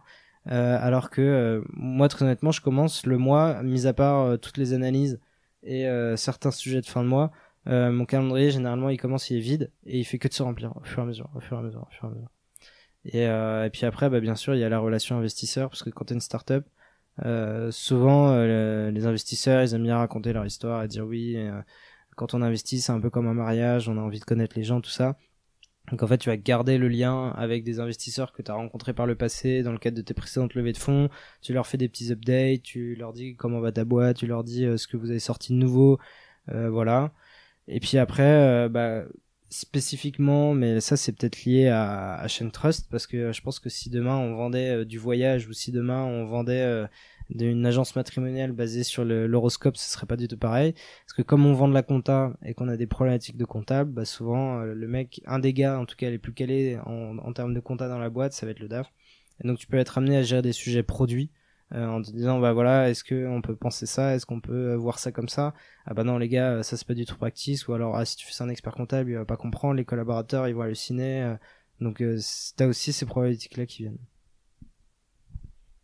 Alors 0.49 1.11
que 1.11 1.65
moi 1.73 2.09
très 2.09 2.25
honnêtement 2.25 2.53
je 2.53 2.61
commence 2.61 3.05
le 3.05 3.19
mois 3.19 3.63
mis 3.65 3.89
à 3.89 3.93
part 3.93 4.39
toutes 4.39 4.59
les 4.59 4.75
analyses 4.75 5.19
et 5.65 5.89
certains 6.17 6.53
sujets 6.53 6.81
de 6.81 6.87
fin 6.87 7.03
de 7.03 7.09
mois 7.09 7.33
mon 7.67 8.05
calendrier 8.05 8.53
généralement 8.53 8.89
il 8.89 8.97
commence 8.97 9.29
il 9.31 9.39
est 9.39 9.41
vide 9.41 9.73
et 9.87 9.99
il 9.99 10.05
fait 10.05 10.19
que 10.19 10.29
de 10.29 10.33
se 10.33 10.45
remplir 10.45 10.77
au 10.77 10.85
fur 10.85 11.01
et 11.01 11.03
à 11.03 11.07
mesure 11.07 11.29
au 11.35 11.41
fur 11.41 11.57
et 11.57 11.61
à 11.61 11.63
mesure 11.65 11.83
au 11.83 11.93
fur 11.93 12.05
et 12.05 12.13
à 12.13 12.15
mesure 12.15 12.36
et, 13.07 13.27
euh, 13.27 13.65
et 13.67 13.71
puis 13.71 13.87
après, 13.87 14.11
bah, 14.11 14.21
bien 14.21 14.37
sûr, 14.37 14.55
il 14.55 14.61
y 14.61 14.65
a 14.65 14.69
la 14.69 14.79
relation 14.79 15.19
investisseur, 15.19 15.71
parce 15.71 15.83
que 15.83 15.91
quand 15.91 16.07
tu 16.07 16.13
es 16.13 16.17
une 16.17 16.21
startup, 16.21 16.65
euh, 17.25 17.71
souvent 17.71 18.31
euh, 18.33 18.91
les 18.91 19.07
investisseurs, 19.07 19.63
ils 19.63 19.75
aiment 19.75 19.85
bien 19.85 19.99
raconter 19.99 20.33
leur 20.33 20.45
histoire 20.45 20.83
et 20.85 20.89
dire 20.89 21.07
oui, 21.07 21.35
euh, 21.37 21.61
quand 22.17 22.35
on 22.35 22.43
investit, 22.43 22.81
c'est 22.81 22.93
un 22.93 23.01
peu 23.01 23.11
comme 23.11 23.27
un 23.27 23.35
mariage, 23.35 23.89
on 23.89 23.97
a 23.99 24.01
envie 24.01 24.21
de 24.21 24.25
connaître 24.25 24.57
les 24.57 24.65
gens, 24.65 24.81
tout 24.81 24.91
ça. 24.91 25.17
Donc 25.91 26.03
en 26.03 26.07
fait, 26.09 26.19
tu 26.19 26.31
vas 26.31 26.37
garder 26.37 26.79
le 26.79 26.89
lien 26.89 27.31
avec 27.37 27.65
des 27.65 27.81
investisseurs 27.81 28.33
que 28.33 28.43
tu 28.43 28.51
as 28.51 28.55
rencontrés 28.55 28.93
par 28.93 29.07
le 29.07 29.15
passé 29.15 29.63
dans 29.63 29.73
le 29.73 29.79
cadre 29.79 29.97
de 29.97 30.03
tes 30.03 30.15
précédentes 30.15 30.55
levées 30.55 30.73
de 30.73 30.79
fonds. 30.79 31.09
Tu 31.43 31.53
leur 31.53 31.67
fais 31.67 31.79
des 31.79 31.89
petits 31.89 32.13
updates, 32.13 32.63
tu 32.63 32.97
leur 32.97 33.13
dis 33.13 33.37
comment 33.37 33.61
va 33.61 33.73
ta 33.73 33.85
boîte, 33.85 34.17
tu 34.19 34.27
leur 34.27 34.45
dis 34.45 34.67
ce 34.77 34.87
que 34.89 34.97
vous 34.97 35.11
avez 35.11 35.21
sorti 35.21 35.53
de 35.53 35.59
nouveau, 35.59 35.99
voilà. 36.49 37.13
Et 37.69 37.81
puis 37.81 37.99
après, 37.99 38.69
bah, 38.69 39.05
spécifiquement, 39.49 40.55
mais 40.55 40.81
ça 40.81 40.97
c'est 40.97 41.13
peut-être 41.13 41.45
lié 41.45 41.69
à, 41.69 42.15
à 42.15 42.29
Chain 42.29 42.51
Trust 42.51 42.89
parce 42.91 43.07
que 43.07 43.33
je 43.33 43.41
pense 43.43 43.61
que 43.61 43.69
si 43.69 43.91
demain 43.91 44.17
on 44.17 44.35
vendait 44.35 44.71
euh, 44.71 44.85
du 44.85 44.99
voyage 44.99 45.47
ou 45.49 45.53
si 45.53 45.73
demain 45.73 46.03
on 46.05 46.27
vendait 46.27 46.63
euh, 46.63 46.87
agence 47.65 47.97
matrimoniale 47.97 48.53
basée 48.53 48.83
sur 48.83 49.05
l'horoscope, 49.05 49.77
ce 49.77 49.91
serait 49.91 50.07
pas 50.07 50.17
du 50.17 50.29
tout 50.29 50.37
pareil. 50.37 50.75
Parce 51.07 51.15
que 51.15 51.23
comme 51.23 51.47
on 51.47 51.53
vend 51.53 51.69
de 51.69 51.75
la 51.75 51.83
compta 51.83 52.33
et 52.45 52.55
qu'on 52.55 52.69
a 52.69 52.77
des 52.77 52.87
problématiques 52.87 53.37
de 53.37 53.45
comptable, 53.45 53.91
bah 53.93 54.05
souvent 54.05 54.61
euh, 54.61 54.75
le 54.75 54.89
mec, 54.89 55.21
un 55.27 55.39
des 55.39 55.53
gars 55.53 55.79
en 55.79 55.87
tout 55.87 55.97
cas 55.97 56.11
les 56.11 56.19
plus 56.19 56.33
calés 56.33 56.79
en, 56.85 57.19
en 57.19 57.33
termes 57.33 57.55
de 57.55 57.61
compta 57.61 57.89
dans 57.89 57.99
la 57.99 58.11
boîte, 58.11 58.33
ça 58.33 58.47
va 58.47 58.53
être 58.53 58.61
le 58.61 58.69
DAF. 58.69 58.93
Et 59.43 59.47
donc 59.47 59.59
tu 59.59 59.67
peux 59.67 59.77
être 59.77 59.99
amené 59.99 60.17
à 60.17 60.23
gérer 60.23 60.43
des 60.43 60.53
sujets 60.53 60.83
produits 60.83 61.31
euh, 61.33 61.46
en 61.73 62.01
te 62.03 62.11
disant 62.11 62.39
bah 62.39 62.53
voilà 62.53 62.91
est-ce 62.91 63.03
que 63.05 63.27
on 63.27 63.43
peut 63.43 63.57
penser 63.57 63.87
ça? 63.87 64.15
Est-ce 64.15 64.27
qu'on 64.27 64.41
peut 64.41 64.73
euh, 64.73 64.77
voir 64.77 64.99
ça 64.99 65.13
comme 65.13 65.29
ça? 65.29 65.55
Ah 65.87 65.95
bah 65.95 66.05
non 66.05 66.19
les 66.19 66.29
gars 66.29 66.63
ça 66.63 66.77
c'est 66.77 66.87
pas 66.87 66.95
du 66.95 67.05
tout 67.07 67.17
practice 67.17 67.67
ou 67.69 67.75
alors 67.75 67.97
ah 67.97 68.05
si 68.05 68.17
tu 68.17 68.27
fais 68.27 68.33
ça 68.33 68.45
un 68.45 68.49
expert 68.49 68.75
comptable 68.75 69.11
il 69.11 69.17
va 69.17 69.25
pas 69.25 69.37
comprendre. 69.37 69.75
Les 69.75 69.85
collaborateurs 69.85 70.49
ils 70.49 70.55
vont 70.55 70.63
halluciner 70.63 71.23
euh. 71.23 71.37
donc 71.81 72.03
t'as 72.57 72.67
aussi 72.67 72.93
ces 72.93 73.07
problématiques 73.07 73.57
là 73.57 73.67
qui 73.67 73.83
viennent. 73.83 73.99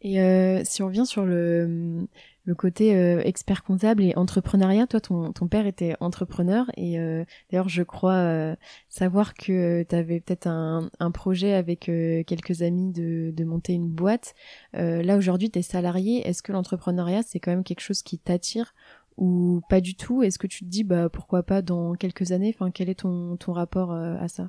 Et 0.03 0.65
si 0.65 0.83
on 0.83 0.87
revient 0.87 1.07
sur 1.07 1.25
le 1.25 2.07
le 2.45 2.55
côté 2.55 2.97
euh, 2.97 3.21
expert 3.25 3.63
comptable 3.63 4.03
et 4.03 4.17
entrepreneuriat. 4.17 4.87
Toi, 4.87 5.01
ton, 5.01 5.49
père 5.49 5.67
était 5.67 5.95
entrepreneur 6.01 6.67
et 6.77 6.99
euh, 6.99 7.25
d'ailleurs, 7.51 7.69
je 7.69 7.83
crois 7.83 8.15
euh, 8.15 8.57
savoir 8.89 9.35
que 9.35 9.85
tu 9.89 9.95
avais 9.95 10.21
peut-être 10.21 10.49
un, 10.49 10.91
projet 11.13 11.53
avec 11.53 11.81
quelques 11.81 12.63
amis 12.63 12.91
de, 12.91 13.45
monter 13.45 13.75
une 13.75 13.89
boîte. 13.89 14.35
là, 14.73 15.17
aujourd'hui, 15.17 15.51
tu 15.51 15.59
es 15.59 15.63
salarié. 15.63 16.27
Est-ce 16.27 16.43
que 16.43 16.53
l'entrepreneuriat, 16.53 17.23
c'est 17.23 17.39
quand 17.39 17.51
même 17.51 17.65
quelque 17.65 17.81
chose 17.81 18.03
qui 18.03 18.19
t'attire 18.19 18.75
ou 19.19 19.61
pas 19.69 19.81
du 19.81 19.95
tout? 19.95 20.23
Est-ce 20.23 20.39
que 20.39 20.47
tu 20.47 20.65
te 20.65 20.71
dis, 20.71 20.85
bah, 20.85 21.09
pourquoi 21.11 21.43
pas 21.43 21.61
dans 21.61 21.95
quelques 21.95 22.33
années? 22.33 22.55
Enfin, 22.55 22.71
quel 22.71 22.89
est 22.89 23.01
ton, 23.01 23.37
ton 23.37 23.53
rapport 23.53 23.93
à 23.93 24.27
ça? 24.29 24.49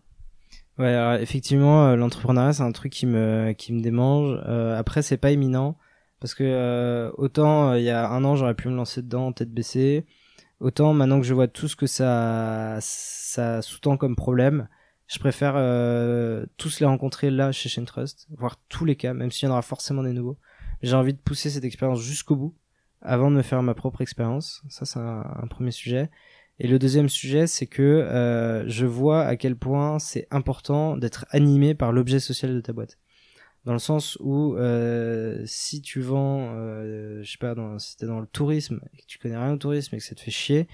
Ouais, 0.78 1.22
effectivement, 1.22 1.96
l'entrepreneuriat, 1.96 2.54
c'est 2.54 2.64
un 2.64 2.72
truc 2.72 2.94
qui 2.94 3.06
me, 3.06 3.52
qui 3.52 3.74
me 3.74 3.82
démange. 3.82 4.40
après, 4.78 5.02
c'est 5.02 5.18
pas 5.18 5.32
éminent. 5.32 5.76
Parce 6.24 6.36
que 6.36 6.46
euh, 6.46 7.12
autant 7.18 7.72
euh, 7.72 7.80
il 7.80 7.84
y 7.84 7.90
a 7.90 8.10
un 8.10 8.24
an 8.24 8.38
j'aurais 8.38 8.56
pu 8.56 8.70
me 8.70 8.76
lancer 8.78 9.02
dedans 9.02 9.34
tête 9.34 9.54
baissée, 9.54 10.06
autant 10.62 10.94
maintenant 10.94 11.20
que 11.20 11.26
je 11.26 11.34
vois 11.34 11.50
tout 11.50 11.68
ce 11.68 11.76
que 11.76 11.86
ça 11.86 12.78
ça 12.80 13.62
sous-tend 13.62 13.98
comme 13.98 14.16
problème, 14.16 14.70
je 15.08 15.20
préfère 15.20 15.56
euh, 15.58 16.46
tous 16.56 16.80
les 16.80 16.86
rencontrer 16.86 17.30
là 17.30 17.52
chez 17.52 17.68
Chain 17.68 17.84
Trust, 17.84 18.28
voir 18.38 18.56
tous 18.70 18.86
les 18.86 18.96
cas, 18.96 19.14
même 19.14 19.32
s'il 19.32 19.50
y 19.50 19.52
en 19.52 19.52
aura 19.52 19.64
forcément 19.64 20.02
des 20.02 20.14
nouveaux. 20.14 20.38
J'ai 20.82 20.96
envie 20.96 21.14
de 21.14 21.20
pousser 21.20 21.50
cette 21.50 21.66
expérience 21.66 22.00
jusqu'au 22.00 22.38
bout 22.38 22.56
avant 23.02 23.30
de 23.30 23.36
me 23.36 23.42
faire 23.42 23.62
ma 23.62 23.74
propre 23.74 24.00
expérience. 24.00 24.64
Ça 24.70 24.86
c'est 24.86 25.00
un, 25.00 25.48
premier 25.50 25.72
sujet. 25.72 26.10
Et 26.58 26.70
le 26.70 26.80
deuxième 26.80 27.10
sujet, 27.10 27.48
c'est 27.48 27.68
que 27.68 28.64
je 28.66 28.86
vois 28.86 29.26
à 29.26 29.36
quel 29.36 29.58
point 29.58 30.00
c'est 30.00 30.30
important 30.32 30.96
d'être 30.96 31.26
animé 31.32 31.76
par 31.76 31.92
l'objet 31.92 32.22
social 32.22 32.56
de 32.56 32.62
ta 32.62 32.72
boîte 32.72 32.98
dans 33.66 33.74
le 33.74 33.80
sens 33.80 34.18
où 34.20 34.56
euh, 34.56 35.42
si 35.46 35.82
tu 35.82 36.02
vends, 36.02 36.54
euh, 36.56 37.24
je 37.24 37.32
sais 37.32 37.38
pas, 37.38 37.56
dans, 37.56 37.80
si 37.80 37.96
t'es 37.98 38.06
dans 38.06 38.20
le 38.20 38.28
tourisme 38.28 38.82
et 38.94 39.02
que 39.02 39.08
tu 39.08 39.20
connais 39.20 39.38
rien 39.38 39.54
au 39.54 39.58
tourisme 39.58 39.96
et 39.96 40.00
que 40.00 40.04
ça 40.04 40.16
te 40.16 40.22
fait 40.22 40.32
chier, 40.32 40.68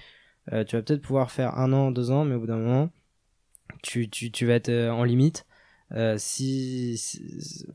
euh, 0.52 0.64
tu 0.64 0.76
vas 0.76 0.82
peut-être 0.82 1.02
pouvoir 1.02 1.30
faire 1.30 1.56
un 1.58 1.72
an, 1.72 1.90
deux 1.90 2.10
ans, 2.10 2.24
mais 2.24 2.34
au 2.34 2.40
bout 2.40 2.46
d'un 2.46 2.58
moment, 2.58 2.90
tu, 3.82 4.08
tu, 4.08 4.30
tu 4.30 4.46
vas 4.46 4.54
être 4.54 4.68
euh, 4.68 4.90
en 4.90 5.04
limite. 5.04 5.46
Euh, 5.92 6.16
si, 6.18 7.00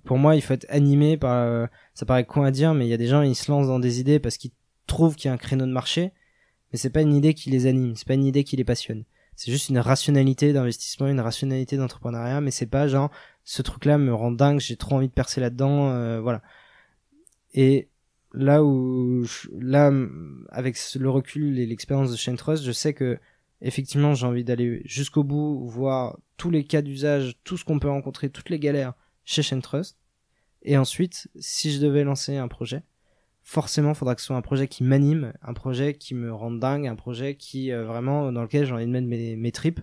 pour 0.05 0.17
moi, 0.17 0.35
il 0.35 0.41
faut 0.41 0.53
être 0.53 0.65
animé 0.69 1.17
par. 1.17 1.43
Euh, 1.43 1.67
ça 1.93 2.05
paraît 2.05 2.25
con 2.25 2.43
à 2.43 2.51
dire, 2.51 2.73
mais 2.73 2.85
il 2.85 2.89
y 2.89 2.93
a 2.93 2.97
des 2.97 3.07
gens 3.07 3.21
ils 3.21 3.35
se 3.35 3.51
lancent 3.51 3.67
dans 3.67 3.79
des 3.79 3.99
idées 3.99 4.19
parce 4.19 4.37
qu'ils 4.37 4.51
trouvent 4.87 5.15
qu'il 5.15 5.27
y 5.27 5.31
a 5.31 5.33
un 5.33 5.37
créneau 5.37 5.65
de 5.65 5.71
marché, 5.71 6.11
mais 6.71 6.77
c'est 6.77 6.89
pas 6.89 7.01
une 7.01 7.13
idée 7.13 7.33
qui 7.33 7.49
les 7.49 7.67
anime, 7.67 7.95
c'est 7.95 8.07
pas 8.07 8.13
une 8.13 8.25
idée 8.25 8.43
qui 8.43 8.55
les 8.55 8.63
passionne. 8.63 9.03
C'est 9.35 9.51
juste 9.51 9.67
une 9.67 9.79
rationalité 9.79 10.53
d'investissement, 10.53 11.07
une 11.07 11.19
rationalité 11.19 11.75
d'entrepreneuriat, 11.75 12.39
mais 12.39 12.51
c'est 12.51 12.67
pas 12.67 12.87
genre 12.87 13.11
ce 13.45 13.61
truc-là 13.61 13.97
me 13.97 14.13
rend 14.13 14.31
dingue, 14.31 14.59
j'ai 14.59 14.75
trop 14.75 14.95
envie 14.95 15.07
de 15.07 15.13
percer 15.13 15.39
là-dedans, 15.39 15.91
euh, 15.91 16.19
voilà. 16.19 16.41
Et 17.53 17.89
là 18.33 18.63
où, 18.63 19.25
là, 19.57 19.93
avec 20.49 20.77
le 20.95 21.09
recul 21.09 21.57
et 21.59 21.65
l'expérience 21.65 22.11
de 22.11 22.17
Chain 22.17 22.35
Trust, 22.35 22.63
je 22.63 22.71
sais 22.71 22.93
que 22.93 23.17
effectivement 23.61 24.13
j'ai 24.13 24.25
envie 24.25 24.43
d'aller 24.43 24.81
jusqu'au 24.85 25.23
bout, 25.23 25.65
voir 25.65 26.17
tous 26.37 26.49
les 26.49 26.65
cas 26.65 26.81
d'usage, 26.81 27.37
tout 27.43 27.55
ce 27.55 27.63
qu'on 27.63 27.79
peut 27.79 27.89
rencontrer, 27.89 28.29
toutes 28.29 28.49
les 28.49 28.59
galères 28.59 28.93
chez 29.23 29.43
Chain 29.43 29.61
Trust. 29.61 29.97
Et 30.63 30.77
ensuite, 30.77 31.29
si 31.39 31.71
je 31.71 31.79
devais 31.79 32.03
lancer 32.03 32.37
un 32.37 32.47
projet, 32.47 32.83
forcément, 33.43 33.93
faudra 33.93 34.15
que 34.15 34.21
ce 34.21 34.27
soit 34.27 34.35
un 34.35 34.41
projet 34.41 34.67
qui 34.67 34.83
m'anime, 34.83 35.33
un 35.43 35.53
projet 35.53 35.93
qui 35.93 36.15
me 36.15 36.33
rende 36.33 36.59
dingue, 36.59 36.87
un 36.87 36.95
projet 36.95 37.35
qui 37.35 37.71
euh, 37.71 37.85
vraiment 37.85 38.31
dans 38.31 38.41
lequel 38.41 38.65
j'ai 38.65 38.73
envie 38.73 38.87
de 38.87 38.91
mettre 38.91 39.07
mes, 39.07 39.35
mes 39.35 39.51
tripes, 39.51 39.81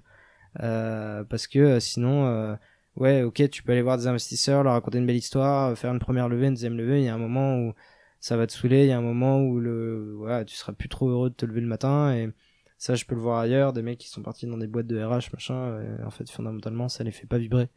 euh, 0.61 1.23
parce 1.25 1.47
que 1.47 1.61
euh, 1.61 1.81
sinon 1.81 2.57
ouais, 2.97 3.23
ok, 3.23 3.51
tu 3.51 3.63
peux 3.63 3.73
aller 3.73 3.83
voir 3.83 3.99
des 3.99 4.07
investisseurs, 4.07 4.63
leur 4.63 4.75
raconter 4.75 4.99
une 4.99 5.07
belle 5.07 5.17
histoire, 5.17 5.77
faire 5.77 5.93
une 5.93 5.99
première 5.99 6.29
levée, 6.29 6.47
une 6.47 6.55
deuxième 6.55 6.77
levée, 6.77 7.01
il 7.01 7.05
y 7.05 7.09
a 7.09 7.15
un 7.15 7.19
moment 7.19 7.59
où 7.59 7.75
ça 8.21 8.37
va 8.37 8.47
te 8.47 8.53
saouler, 8.53 8.85
il 8.85 8.89
y 8.89 8.93
a 8.93 8.99
un 8.99 9.03
moment 9.03 9.41
où 9.43 9.61
le, 9.61 10.15
voilà, 10.17 10.45
tu 10.45 10.55
seras 10.55 10.73
plus 10.73 10.89
trop 10.89 11.09
heureux 11.09 11.31
de 11.31 11.35
te 11.35 11.47
lever 11.47 11.61
le 11.61 11.67
matin 11.67 12.15
et 12.15 12.31
ça, 12.79 12.95
je 12.97 13.05
peux 13.05 13.15
le 13.15 13.21
voir 13.21 13.39
ailleurs, 13.39 13.73
des 13.73 13.83
mecs 13.83 13.99
qui 13.99 14.09
sont 14.09 14.23
partis 14.23 14.47
dans 14.47 14.59
des 14.59 14.67
boîtes 14.67 14.89
de 14.89 15.01
RH, 15.03 15.33
machin, 15.33 15.81
en 16.05 16.11
fait, 16.11 16.29
fondamentalement, 16.31 16.89
ça 16.89 17.05
les 17.05 17.13
fait 17.13 17.27
pas 17.27 17.39
vibrer. 17.39 17.69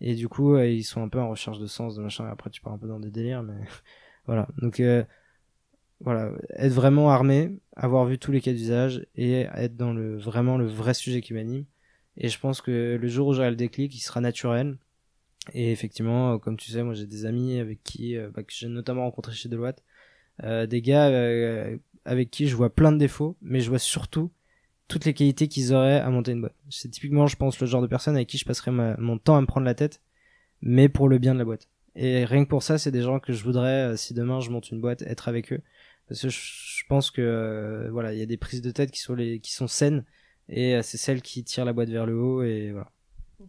Et 0.00 0.14
du 0.16 0.28
coup, 0.28 0.58
ils 0.58 0.84
sont 0.84 1.02
un 1.02 1.08
peu 1.08 1.20
en 1.20 1.30
recherche 1.30 1.60
de 1.60 1.66
sens, 1.66 1.94
de 1.96 2.02
machin, 2.02 2.26
après, 2.26 2.50
tu 2.50 2.60
pars 2.60 2.72
un 2.72 2.78
peu 2.78 2.88
dans 2.88 3.00
des 3.00 3.10
délires, 3.10 3.42
mais 3.44 3.54
Voilà. 4.26 4.48
Donc 4.58 4.80
voilà, 6.00 6.30
être 6.56 6.72
vraiment 6.72 7.10
armé, 7.10 7.58
avoir 7.76 8.04
vu 8.06 8.18
tous 8.18 8.30
les 8.32 8.40
cas 8.40 8.52
d'usage 8.52 9.04
et 9.16 9.42
être 9.54 9.76
dans 9.76 9.92
le 9.92 10.16
vraiment 10.16 10.56
le 10.56 10.66
vrai 10.66 10.94
sujet 10.94 11.20
qui 11.20 11.34
m'anime. 11.34 11.64
Et 12.18 12.28
je 12.28 12.38
pense 12.38 12.60
que 12.60 12.98
le 13.00 13.08
jour 13.08 13.28
où 13.28 13.32
j'aurai 13.32 13.50
le 13.50 13.56
déclic, 13.56 13.94
il 13.94 14.00
sera 14.00 14.20
naturel. 14.20 14.76
Et 15.54 15.72
effectivement, 15.72 16.38
comme 16.38 16.56
tu 16.56 16.70
sais, 16.70 16.82
moi 16.82 16.94
j'ai 16.94 17.06
des 17.06 17.24
amis 17.24 17.58
avec 17.58 17.82
qui, 17.82 18.16
euh, 18.16 18.30
bah, 18.34 18.42
que 18.42 18.52
j'ai 18.52 18.68
notamment 18.68 19.04
rencontré 19.04 19.32
chez 19.32 19.48
Deloitte, 19.48 19.82
euh, 20.44 20.66
des 20.66 20.82
gars 20.82 21.08
euh, 21.08 21.78
avec 22.04 22.30
qui 22.30 22.48
je 22.48 22.56
vois 22.56 22.74
plein 22.74 22.92
de 22.92 22.98
défauts, 22.98 23.36
mais 23.40 23.60
je 23.60 23.70
vois 23.70 23.78
surtout 23.78 24.30
toutes 24.88 25.04
les 25.04 25.14
qualités 25.14 25.48
qu'ils 25.48 25.72
auraient 25.74 26.00
à 26.00 26.10
monter 26.10 26.32
une 26.32 26.40
boîte. 26.40 26.56
C'est 26.70 26.90
typiquement, 26.90 27.26
je 27.26 27.36
pense, 27.36 27.60
le 27.60 27.66
genre 27.66 27.82
de 27.82 27.86
personne 27.86 28.16
avec 28.16 28.28
qui 28.28 28.38
je 28.38 28.44
passerai 28.44 28.70
mon 28.70 29.18
temps 29.18 29.36
à 29.36 29.40
me 29.40 29.46
prendre 29.46 29.66
la 29.66 29.74
tête, 29.74 30.00
mais 30.60 30.88
pour 30.88 31.08
le 31.08 31.18
bien 31.18 31.34
de 31.34 31.38
la 31.38 31.44
boîte. 31.44 31.68
Et 31.94 32.24
rien 32.24 32.44
que 32.44 32.48
pour 32.48 32.62
ça, 32.62 32.78
c'est 32.78 32.90
des 32.90 33.02
gens 33.02 33.20
que 33.20 33.32
je 33.32 33.44
voudrais, 33.44 33.96
si 33.96 34.14
demain 34.14 34.40
je 34.40 34.50
monte 34.50 34.70
une 34.70 34.80
boîte, 34.80 35.02
être 35.02 35.28
avec 35.28 35.52
eux 35.52 35.62
parce 36.08 36.22
que 36.22 36.28
je, 36.30 36.84
pense 36.88 37.10
que 37.10 37.20
euh, 37.20 37.90
voilà 37.90 38.12
il 38.14 38.18
y 38.18 38.22
a 38.22 38.26
des 38.26 38.38
prises 38.38 38.62
de 38.62 38.70
tête 38.70 38.90
qui 38.90 39.00
sont 39.00 39.14
qui 39.16 39.52
sont 39.52 39.68
saines 39.68 40.04
et 40.48 40.74
euh, 40.76 40.82
c'est 40.82 40.98
celles 40.98 41.22
qui 41.22 41.44
tirent 41.44 41.64
la 41.64 41.72
boîte 41.72 41.90
vers 41.90 42.06
le 42.06 42.18
haut 42.18 42.42
et 42.42 42.72
voilà 42.72 42.90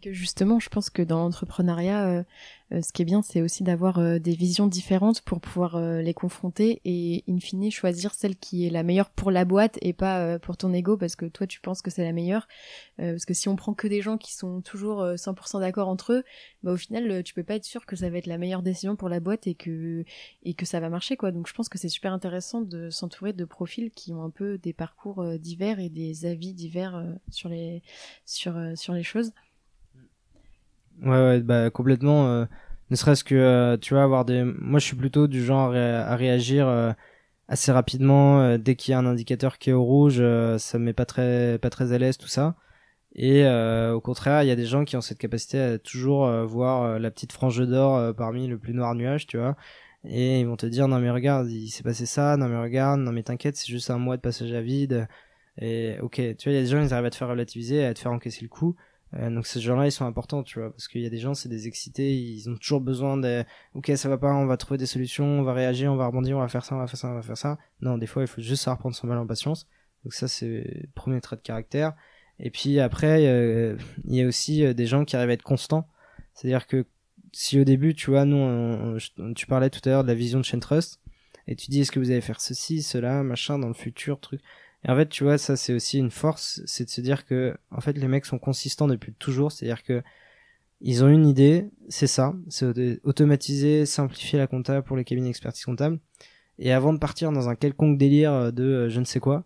justement, 0.05 0.59
je 0.59 0.69
pense 0.69 0.89
que 0.89 1.01
dans 1.01 1.19
l'entrepreneuriat, 1.19 2.07
euh, 2.07 2.23
euh, 2.71 2.81
ce 2.81 2.93
qui 2.93 3.01
est 3.01 3.05
bien, 3.05 3.21
c'est 3.21 3.41
aussi 3.41 3.63
d'avoir 3.63 3.97
euh, 3.97 4.19
des 4.19 4.35
visions 4.35 4.67
différentes 4.67 5.21
pour 5.21 5.41
pouvoir 5.41 5.79
les 5.79 6.13
confronter 6.13 6.81
et, 6.85 7.23
in 7.27 7.39
fine, 7.39 7.71
choisir 7.71 8.13
celle 8.13 8.35
qui 8.35 8.67
est 8.67 8.69
la 8.69 8.83
meilleure 8.83 9.09
pour 9.09 9.31
la 9.31 9.45
boîte 9.45 9.77
et 9.81 9.93
pas 9.93 10.37
pour 10.39 10.57
ton 10.57 10.73
ego 10.73 10.97
parce 10.97 11.15
que 11.15 11.25
toi, 11.25 11.47
tu 11.47 11.59
penses 11.59 11.81
que 11.81 11.89
c'est 11.89 12.03
la 12.03 12.13
meilleure. 12.13 12.47
parce 12.97 13.25
que 13.25 13.33
si 13.33 13.49
on 13.49 13.55
prend 13.55 13.73
que 13.73 13.87
des 13.87 14.01
gens 14.01 14.17
qui 14.17 14.33
sont 14.33 14.61
toujours 14.61 15.03
100% 15.03 15.59
d'accord 15.59 15.87
entre 15.87 16.13
eux, 16.13 16.23
bah, 16.63 16.71
au 16.71 16.77
final, 16.77 17.23
tu 17.23 17.33
peux 17.33 17.43
pas 17.43 17.55
être 17.55 17.65
sûr 17.65 17.85
que 17.85 17.95
ça 17.95 18.09
va 18.09 18.17
être 18.17 18.27
la 18.27 18.37
meilleure 18.37 18.61
décision 18.61 18.95
pour 18.95 19.09
la 19.09 19.19
boîte 19.19 19.47
et 19.47 19.55
que, 19.55 20.03
et 20.43 20.53
que 20.53 20.65
ça 20.65 20.79
va 20.79 20.89
marcher, 20.89 21.17
quoi. 21.17 21.31
Donc, 21.31 21.47
je 21.47 21.53
pense 21.53 21.69
que 21.69 21.77
c'est 21.77 21.89
super 21.89 22.13
intéressant 22.13 22.61
de 22.61 22.89
s'entourer 22.89 23.33
de 23.33 23.45
profils 23.45 23.91
qui 23.91 24.13
ont 24.13 24.23
un 24.23 24.29
peu 24.29 24.57
des 24.57 24.73
parcours 24.73 25.25
divers 25.39 25.79
et 25.79 25.89
des 25.89 26.25
avis 26.25 26.53
divers 26.53 27.03
sur 27.29 27.49
les, 27.49 27.81
sur, 28.25 28.55
sur 28.75 28.93
les 28.93 29.03
choses. 29.03 29.31
Ouais, 31.01 31.09
ouais, 31.09 31.41
bah 31.41 31.69
complètement. 31.69 32.27
Euh, 32.27 32.45
ne 32.89 32.95
serait-ce 32.95 33.23
que, 33.23 33.35
euh, 33.35 33.77
tu 33.77 33.93
vois, 33.93 34.03
avoir 34.03 34.25
des. 34.25 34.43
Moi, 34.43 34.79
je 34.79 34.85
suis 34.85 34.95
plutôt 34.95 35.27
du 35.27 35.43
genre 35.43 35.73
à, 35.73 36.15
réagir 36.15 36.67
euh, 36.67 36.91
assez 37.47 37.71
rapidement 37.71 38.57
dès 38.57 38.75
qu'il 38.75 38.91
y 38.91 38.95
a 38.95 38.99
un 38.99 39.05
indicateur 39.05 39.57
qui 39.59 39.69
est 39.69 39.73
au 39.73 39.83
rouge. 39.83 40.17
ça 40.57 40.79
me 40.79 40.85
met 40.85 40.93
pas 40.93 41.05
très, 41.05 41.59
pas 41.59 41.69
très 41.69 41.93
à 41.93 41.97
l'aise 41.97 42.17
tout 42.17 42.27
ça. 42.27 42.55
Et 43.15 43.45
au 43.47 44.01
contraire, 44.01 44.43
il 44.43 44.47
y 44.47 44.51
a 44.51 44.55
des 44.55 44.65
gens 44.65 44.85
qui 44.85 44.97
ont 44.97 45.01
cette 45.01 45.17
capacité 45.19 45.59
à 45.59 45.79
toujours 45.79 46.29
voir 46.45 46.99
la 46.99 47.11
petite 47.11 47.33
frange 47.33 47.59
d'or 47.67 48.15
parmi 48.15 48.47
le 48.47 48.57
plus 48.59 48.73
noir 48.73 48.95
nuage, 48.95 49.27
tu 49.27 49.37
vois. 49.37 49.55
Et 50.05 50.41
ils 50.41 50.47
vont 50.47 50.57
te 50.57 50.65
dire 50.65 50.87
non 50.87 50.99
mais 50.99 51.09
regarde, 51.11 51.49
il 51.51 51.69
s'est 51.69 51.83
passé 51.83 52.05
ça, 52.05 52.37
non 52.37 52.47
mais 52.49 52.57
regarde, 52.61 53.01
non 53.01 53.11
mais 53.11 53.23
t'inquiète, 53.23 53.57
c'est 53.57 53.67
juste 53.67 53.89
un 53.91 53.97
mois 53.97 54.17
de 54.17 54.21
passage 54.21 54.53
à 54.53 54.61
vide. 54.61 55.07
Et 55.59 55.97
ok, 56.01 56.15
tu 56.37 56.49
vois, 56.49 56.53
il 56.53 56.55
y 56.55 56.59
a 56.59 56.61
des 56.61 56.67
gens, 56.67 56.81
ils 56.81 56.93
arrivent 56.93 57.05
à 57.07 57.09
te 57.09 57.15
faire 57.17 57.27
relativiser, 57.29 57.85
à 57.85 57.93
te 57.93 57.99
faire 57.99 58.11
encaisser 58.11 58.41
le 58.43 58.49
coup. 58.49 58.75
Euh, 59.15 59.29
donc 59.29 59.47
ces 59.47 59.59
gens-là, 59.59 59.87
ils 59.87 59.91
sont 59.91 60.05
importants, 60.05 60.43
tu 60.43 60.59
vois, 60.59 60.69
parce 60.71 60.87
qu'il 60.87 61.01
y 61.01 61.05
a 61.05 61.09
des 61.09 61.17
gens, 61.17 61.33
c'est 61.33 61.49
des 61.49 61.67
excités, 61.67 62.15
ils 62.15 62.47
ont 62.49 62.55
toujours 62.55 62.81
besoin 62.81 63.17
de, 63.17 63.43
ok, 63.73 63.91
ça 63.95 64.07
va 64.07 64.17
pas, 64.17 64.33
on 64.33 64.45
va 64.45 64.57
trouver 64.57 64.77
des 64.77 64.85
solutions, 64.85 65.25
on 65.25 65.43
va 65.43 65.53
réagir, 65.53 65.91
on 65.91 65.95
va 65.95 66.07
rebondir, 66.07 66.37
on 66.37 66.41
va 66.41 66.47
faire 66.47 66.63
ça, 66.63 66.75
on 66.75 66.79
va 66.79 66.87
faire 66.87 66.99
ça, 66.99 67.09
on 67.09 67.15
va 67.15 67.21
faire 67.21 67.37
ça. 67.37 67.57
Non, 67.81 67.97
des 67.97 68.05
fois, 68.05 68.21
il 68.21 68.27
faut 68.27 68.41
juste 68.41 68.63
savoir 68.63 68.77
prendre 68.77 68.95
son 68.95 69.07
mal 69.07 69.17
en 69.17 69.25
patience. 69.25 69.67
Donc 70.03 70.13
ça, 70.13 70.27
c'est 70.27 70.45
le 70.47 70.89
premier 70.93 71.19
trait 71.21 71.35
de 71.35 71.41
caractère. 71.41 71.93
Et 72.39 72.51
puis 72.51 72.79
après, 72.79 73.23
il 74.05 74.15
y 74.15 74.21
a 74.21 74.27
aussi 74.27 74.63
euh, 74.63 74.73
des 74.73 74.85
gens 74.85 75.05
qui 75.05 75.15
arrivent 75.15 75.31
à 75.31 75.33
être 75.33 75.43
constants. 75.43 75.87
C'est-à-dire 76.33 76.67
que 76.67 76.85
si 77.31 77.59
au 77.59 77.63
début, 77.63 77.93
tu 77.93 78.11
vois, 78.11 78.25
nous, 78.25 78.97
tu 79.35 79.45
parlais 79.45 79.69
tout 79.69 79.81
à 79.85 79.89
l'heure 79.89 80.03
de 80.03 80.07
la 80.07 80.15
vision 80.15 80.39
de 80.39 80.45
Chain 80.45 80.59
Trust, 80.59 80.99
et 81.47 81.55
tu 81.55 81.71
dis 81.71 81.81
est-ce 81.81 81.91
que 81.91 81.99
vous 81.99 82.11
allez 82.11 82.21
faire 82.21 82.41
ceci, 82.41 82.83
cela, 82.83 83.23
machin 83.23 83.57
dans 83.59 83.67
le 83.67 83.73
futur, 83.73 84.19
truc. 84.19 84.41
Et 84.85 84.91
en 84.91 84.95
fait, 84.95 85.09
tu 85.09 85.23
vois, 85.23 85.37
ça 85.37 85.57
c'est 85.57 85.73
aussi 85.73 85.99
une 85.99 86.11
force, 86.11 86.61
c'est 86.65 86.85
de 86.85 86.89
se 86.89 87.01
dire 87.01 87.25
que 87.25 87.57
en 87.71 87.81
fait 87.81 87.93
les 87.93 88.07
mecs 88.07 88.25
sont 88.25 88.39
consistants 88.39 88.87
depuis 88.87 89.13
toujours, 89.13 89.51
c'est-à-dire 89.51 89.83
que 89.83 90.01
ils 90.81 91.03
ont 91.03 91.09
une 91.09 91.27
idée, 91.27 91.69
c'est 91.89 92.07
ça, 92.07 92.33
c'est 92.47 92.99
automatiser, 93.03 93.85
simplifier 93.85 94.39
la 94.39 94.47
compta 94.47 94.81
pour 94.81 94.95
les 94.95 95.03
cabinets 95.03 95.27
d'expertise 95.27 95.65
comptable. 95.65 95.99
Et 96.57 96.71
avant 96.73 96.93
de 96.93 96.99
partir 96.99 97.31
dans 97.31 97.49
un 97.49 97.55
quelconque 97.55 97.97
délire 97.97 98.53
de 98.53 98.63
euh, 98.63 98.89
je 98.89 98.99
ne 98.99 99.05
sais 99.05 99.19
quoi, 99.19 99.45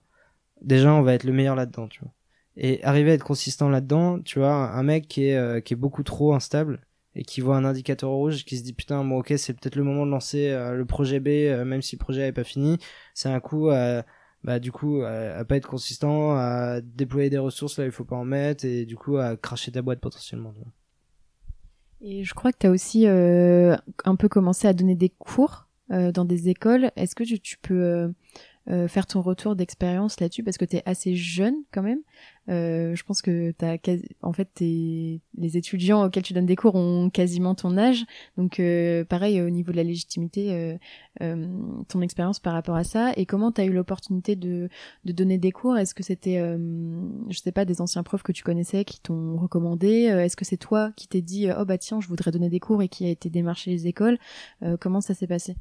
déjà 0.61 0.93
on 0.93 1.01
va 1.01 1.13
être 1.13 1.23
le 1.23 1.34
meilleur 1.34 1.55
là-dedans, 1.55 1.88
tu 1.88 2.01
vois. 2.01 2.11
Et 2.57 2.84
arriver 2.84 3.11
à 3.11 3.13
être 3.15 3.23
consistant 3.23 3.69
là-dedans, 3.69 4.19
tu 4.21 4.39
vois, 4.39 4.53
un 4.53 4.84
mec 4.84 5.07
qui 5.07 5.25
est, 5.25 5.36
euh, 5.36 5.59
qui 5.59 5.73
est 5.73 5.77
beaucoup 5.77 6.03
trop 6.03 6.36
instable 6.36 6.81
et 7.15 7.23
qui 7.23 7.41
voit 7.41 7.57
un 7.57 7.65
indicateur 7.65 8.09
rouge, 8.11 8.45
qui 8.45 8.57
se 8.57 8.63
dit 8.63 8.73
putain 8.73 9.03
bon 9.03 9.19
ok 9.19 9.34
c'est 9.38 9.53
peut-être 9.53 9.75
le 9.75 9.84
moment 9.84 10.05
de 10.05 10.11
lancer 10.11 10.49
euh, 10.49 10.73
le 10.75 10.86
projet 10.86 11.19
B, 11.19 11.27
même 11.65 11.81
si 11.81 11.95
le 11.95 11.99
projet 11.99 12.21
n'est 12.21 12.31
pas 12.31 12.43
fini, 12.43 12.77
c'est 13.13 13.29
un 13.29 13.39
coup 13.39 13.69
à 13.69 14.03
bah 14.43 14.59
du 14.59 14.71
coup 14.71 15.01
à, 15.03 15.43
pas 15.45 15.55
être 15.57 15.67
consistant, 15.67 16.35
à 16.35 16.81
déployer 16.81 17.29
des 17.29 17.37
ressources 17.37 17.79
là 17.79 17.85
il 17.85 17.91
faut 17.91 18.05
pas 18.05 18.15
en 18.15 18.25
mettre 18.25 18.65
et 18.65 18.85
du 18.85 18.95
coup 18.95 19.17
à 19.17 19.37
cracher 19.37 19.71
ta 19.71 19.81
boîte 19.81 19.99
potentiellement. 19.99 20.53
Et 22.01 22.23
je 22.23 22.33
crois 22.33 22.51
que 22.51 22.57
tu 22.59 22.67
as 22.67 22.71
aussi 22.71 23.07
euh, 23.07 23.75
un 24.03 24.15
peu 24.15 24.27
commencé 24.27 24.67
à 24.67 24.73
donner 24.73 24.95
des 24.95 25.09
cours 25.09 25.67
euh, 25.91 26.11
dans 26.11 26.25
des 26.25 26.49
écoles. 26.49 26.91
Est-ce 26.95 27.13
que 27.13 27.23
tu, 27.23 27.57
peux 27.57 27.83
euh, 27.83 28.07
euh, 28.69 28.87
faire 28.87 29.05
ton 29.05 29.21
retour 29.21 29.55
d'expérience 29.55 30.19
là-dessus? 30.19 30.43
Parce 30.43 30.57
que 30.57 30.65
tu 30.65 30.77
es 30.77 30.83
assez 30.85 31.15
jeune 31.15 31.55
quand 31.71 31.83
même. 31.83 31.99
Euh, 32.49 32.95
je 32.95 33.03
pense 33.03 33.21
que 33.21 33.51
t'as 33.51 33.77
en 34.21 34.33
fait 34.33 34.49
t'es... 34.53 35.21
les 35.37 35.57
étudiants 35.57 36.03
auxquels 36.03 36.23
tu 36.23 36.33
donnes 36.33 36.45
des 36.45 36.55
cours 36.55 36.75
ont 36.75 37.09
quasiment 37.09 37.55
ton 37.55 37.77
âge. 37.77 38.05
Donc 38.37 38.59
euh, 38.59 39.05
pareil 39.05 39.41
au 39.41 39.49
niveau 39.49 39.71
de 39.71 39.77
la 39.77 39.83
légitimité, 39.83 40.77
euh, 41.21 41.47
ton 41.87 42.01
expérience 42.01 42.39
par 42.39 42.53
rapport 42.53 42.75
à 42.75 42.83
ça. 42.83 43.13
Et 43.15 43.25
comment 43.25 43.51
tu 43.51 43.61
as 43.61 43.65
eu 43.65 43.71
l'opportunité 43.71 44.35
de, 44.35 44.69
de 45.05 45.11
donner 45.11 45.37
des 45.37 45.51
cours? 45.51 45.77
Est-ce 45.77 45.95
que 45.95 46.03
c'était 46.03 46.39
je 47.29 47.39
sais 47.39 47.51
pas 47.51 47.65
des 47.65 47.81
anciens 47.81 48.03
profs 48.03 48.23
que 48.23 48.31
tu 48.31 48.43
connaissais 48.43 48.83
qui 48.85 48.99
t'ont 48.99 49.37
recommandé? 49.37 50.03
Est-ce 50.03 50.35
que 50.35 50.45
c'est 50.45 50.57
toi 50.57 50.91
qui 50.95 51.07
t'es 51.07 51.21
dit 51.21 51.47
oh 51.57 51.65
bah 51.65 51.77
tiens 51.77 52.01
je 52.01 52.07
voudrais 52.07 52.31
donner 52.31 52.49
des 52.49 52.59
cours 52.59 52.81
et 52.81 52.89
qui 52.89 53.05
a 53.05 53.09
été 53.09 53.29
démarché 53.29 53.71
les 53.71 53.87
écoles? 53.87 54.17
Comment 54.79 55.01
ça 55.01 55.13
s'est 55.13 55.27
passé? 55.27 55.55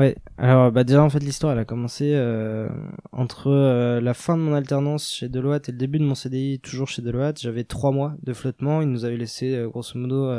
Ouais, 0.00 0.16
alors 0.38 0.72
bah 0.72 0.82
déjà 0.82 1.02
en 1.02 1.10
fait 1.10 1.18
l'histoire 1.18 1.52
elle 1.52 1.58
a 1.58 1.66
commencé 1.66 2.12
euh, 2.14 2.70
entre 3.12 3.48
euh, 3.48 4.00
la 4.00 4.14
fin 4.14 4.38
de 4.38 4.42
mon 4.42 4.54
alternance 4.54 5.12
chez 5.12 5.28
Deloitte 5.28 5.68
et 5.68 5.72
le 5.72 5.78
début 5.78 5.98
de 5.98 6.04
mon 6.04 6.14
CDI 6.14 6.58
toujours 6.58 6.88
chez 6.88 7.02
Deloitte. 7.02 7.38
J'avais 7.38 7.64
trois 7.64 7.90
mois 7.92 8.16
de 8.22 8.32
flottement, 8.32 8.80
ils 8.80 8.88
nous 8.88 9.04
avaient 9.04 9.18
laissé 9.18 9.54
euh, 9.54 9.68
grosso 9.68 9.98
modo 9.98 10.32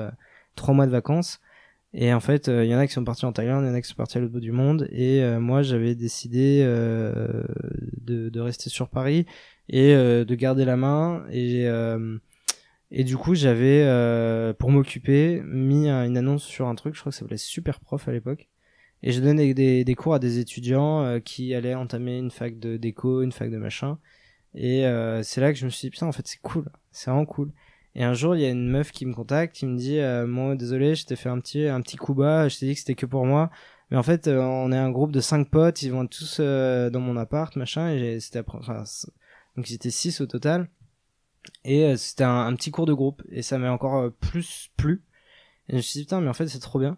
trois 0.55 0.73
mois 0.73 0.87
de 0.87 0.91
vacances. 0.91 1.41
Et 1.93 2.11
en 2.11 2.19
fait, 2.19 2.47
il 2.47 2.65
y 2.65 2.73
en 2.73 2.79
a 2.79 2.87
qui 2.87 2.93
sont 2.93 3.03
partis 3.03 3.25
en 3.25 3.33
Thaïlande, 3.33 3.63
il 3.65 3.67
y 3.67 3.71
en 3.71 3.75
a 3.75 3.81
qui 3.81 3.87
sont 3.87 3.95
partis 3.95 4.17
à 4.17 4.21
l'autre 4.21 4.33
bout 4.33 4.39
du 4.39 4.51
monde. 4.51 4.87
Et 4.91 5.21
moi 5.37 5.61
j'avais 5.61 5.93
décidé 5.93 6.63
de, 6.63 8.29
de, 8.29 8.39
rester 8.39 8.71
sur 8.71 8.89
Paris 8.89 9.27
et 9.69 9.93
de 9.93 10.35
garder 10.35 10.65
la 10.65 10.77
main. 10.77 11.23
Et, 11.31 11.67
et 12.91 13.03
du 13.03 13.15
coup 13.17 13.35
j'avais, 13.35 13.85
pour 14.57 14.71
m'occuper, 14.71 15.43
mis 15.45 15.87
une 15.87 16.17
annonce 16.17 16.43
sur 16.43 16.67
un 16.67 16.75
truc, 16.75 16.95
je 16.95 17.01
crois 17.01 17.11
que 17.11 17.15
ça 17.15 17.19
s'appelait 17.19 17.37
Super 17.37 17.79
Prof 17.79 18.07
à 18.07 18.11
l'époque 18.11 18.50
et 19.03 19.11
je 19.11 19.21
donnais 19.21 19.53
des, 19.53 19.83
des 19.83 19.95
cours 19.95 20.13
à 20.13 20.19
des 20.19 20.39
étudiants 20.39 21.03
euh, 21.03 21.19
qui 21.19 21.55
allaient 21.55 21.75
entamer 21.75 22.17
une 22.17 22.31
fac 22.31 22.59
de 22.59 22.77
déco, 22.77 23.21
une 23.23 23.31
fac 23.31 23.49
de 23.49 23.57
machin. 23.57 23.97
Et 24.53 24.85
euh, 24.85 25.23
c'est 25.23 25.41
là 25.41 25.51
que 25.51 25.57
je 25.57 25.65
me 25.65 25.69
suis 25.69 25.87
dit, 25.87 25.91
putain, 25.91 26.07
en 26.07 26.11
fait, 26.11 26.27
c'est 26.27 26.41
cool. 26.41 26.65
C'est 26.91 27.09
vraiment 27.09 27.25
cool. 27.25 27.51
Et 27.95 28.03
un 28.03 28.13
jour, 28.13 28.35
il 28.35 28.41
y 28.41 28.45
a 28.45 28.49
une 28.49 28.69
meuf 28.69 28.91
qui 28.91 29.05
me 29.05 29.13
contacte, 29.13 29.55
qui 29.55 29.65
me 29.65 29.77
dit, 29.77 29.99
euh, 29.99 30.27
moi, 30.27 30.55
désolé, 30.55 30.95
je 30.95 31.05
t'ai 31.05 31.15
fait 31.15 31.29
un 31.29 31.39
petit, 31.39 31.65
un 31.65 31.81
petit 31.81 31.97
coup 31.97 32.13
bas, 32.13 32.47
je 32.47 32.59
t'ai 32.59 32.67
dit 32.67 32.73
que 32.73 32.79
c'était 32.79 32.95
que 32.95 33.05
pour 33.05 33.25
moi. 33.25 33.49
Mais 33.89 33.97
en 33.97 34.03
fait, 34.03 34.27
on 34.27 34.71
est 34.71 34.77
un 34.77 34.91
groupe 34.91 35.11
de 35.11 35.19
cinq 35.19 35.49
potes, 35.49 35.81
ils 35.81 35.91
vont 35.91 36.07
tous 36.07 36.39
dans 36.39 36.99
mon 37.01 37.17
appart, 37.17 37.53
machin, 37.57 37.91
et 37.91 38.21
c'était 38.21 38.41
enfin, 38.47 38.83
donc 39.57 39.69
ils 39.69 39.73
étaient 39.73 39.89
six 39.89 40.21
au 40.21 40.27
total. 40.27 40.69
Et 41.65 41.97
c'était 41.97 42.23
un, 42.23 42.47
un, 42.47 42.55
petit 42.55 42.71
cours 42.71 42.85
de 42.85 42.93
groupe, 42.93 43.21
et 43.29 43.41
ça 43.41 43.57
m'a 43.57 43.71
encore 43.71 44.11
plus 44.13 44.71
plu. 44.77 45.03
Et 45.67 45.73
je 45.73 45.77
me 45.77 45.81
suis 45.81 45.99
dit, 45.99 46.05
putain, 46.05 46.21
mais 46.21 46.29
en 46.29 46.33
fait, 46.33 46.47
c'est 46.47 46.59
trop 46.59 46.79
bien. 46.79 46.97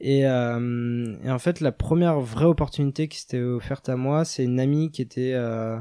Et, 0.00 0.26
euh, 0.26 1.16
et, 1.24 1.30
en 1.30 1.38
fait, 1.38 1.60
la 1.60 1.72
première 1.72 2.20
vraie 2.20 2.44
opportunité 2.44 3.08
qui 3.08 3.18
s'était 3.18 3.40
offerte 3.40 3.88
à 3.88 3.96
moi, 3.96 4.24
c'est 4.24 4.44
une 4.44 4.60
amie 4.60 4.90
qui 4.90 5.02
était 5.02 5.32
euh, 5.34 5.78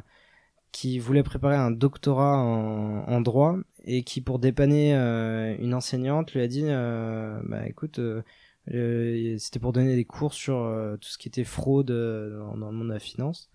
qui 0.72 1.00
voulait 1.00 1.24
préparer 1.24 1.56
un 1.56 1.72
doctorat 1.72 2.38
en, 2.38 3.22
droit 3.22 3.58
et 3.86 4.04
qui, 4.04 4.22
pour 4.22 4.40
dépanner 4.40 4.96
euh, 4.96 5.56
une 5.60 5.74
enseignante, 5.74 6.34
lui 6.34 6.42
a 6.42 6.48
dit 6.48 6.64
"Bah 6.64 7.68
écoute, 7.68 8.00
c'était 8.68 9.60
pour 9.60 9.74
donner 9.74 9.96
des 9.96 10.06
cours 10.06 10.34
sur 10.34 10.56
tout 11.00 11.10
ce 11.10 11.18
qui 11.18 11.28
était 11.28 11.44
fraude 11.44 11.88
dans, 11.88 12.56
le 12.56 12.72
monde 12.72 12.90
de 12.90 12.94
la 12.94 13.00
finance." 13.00 13.52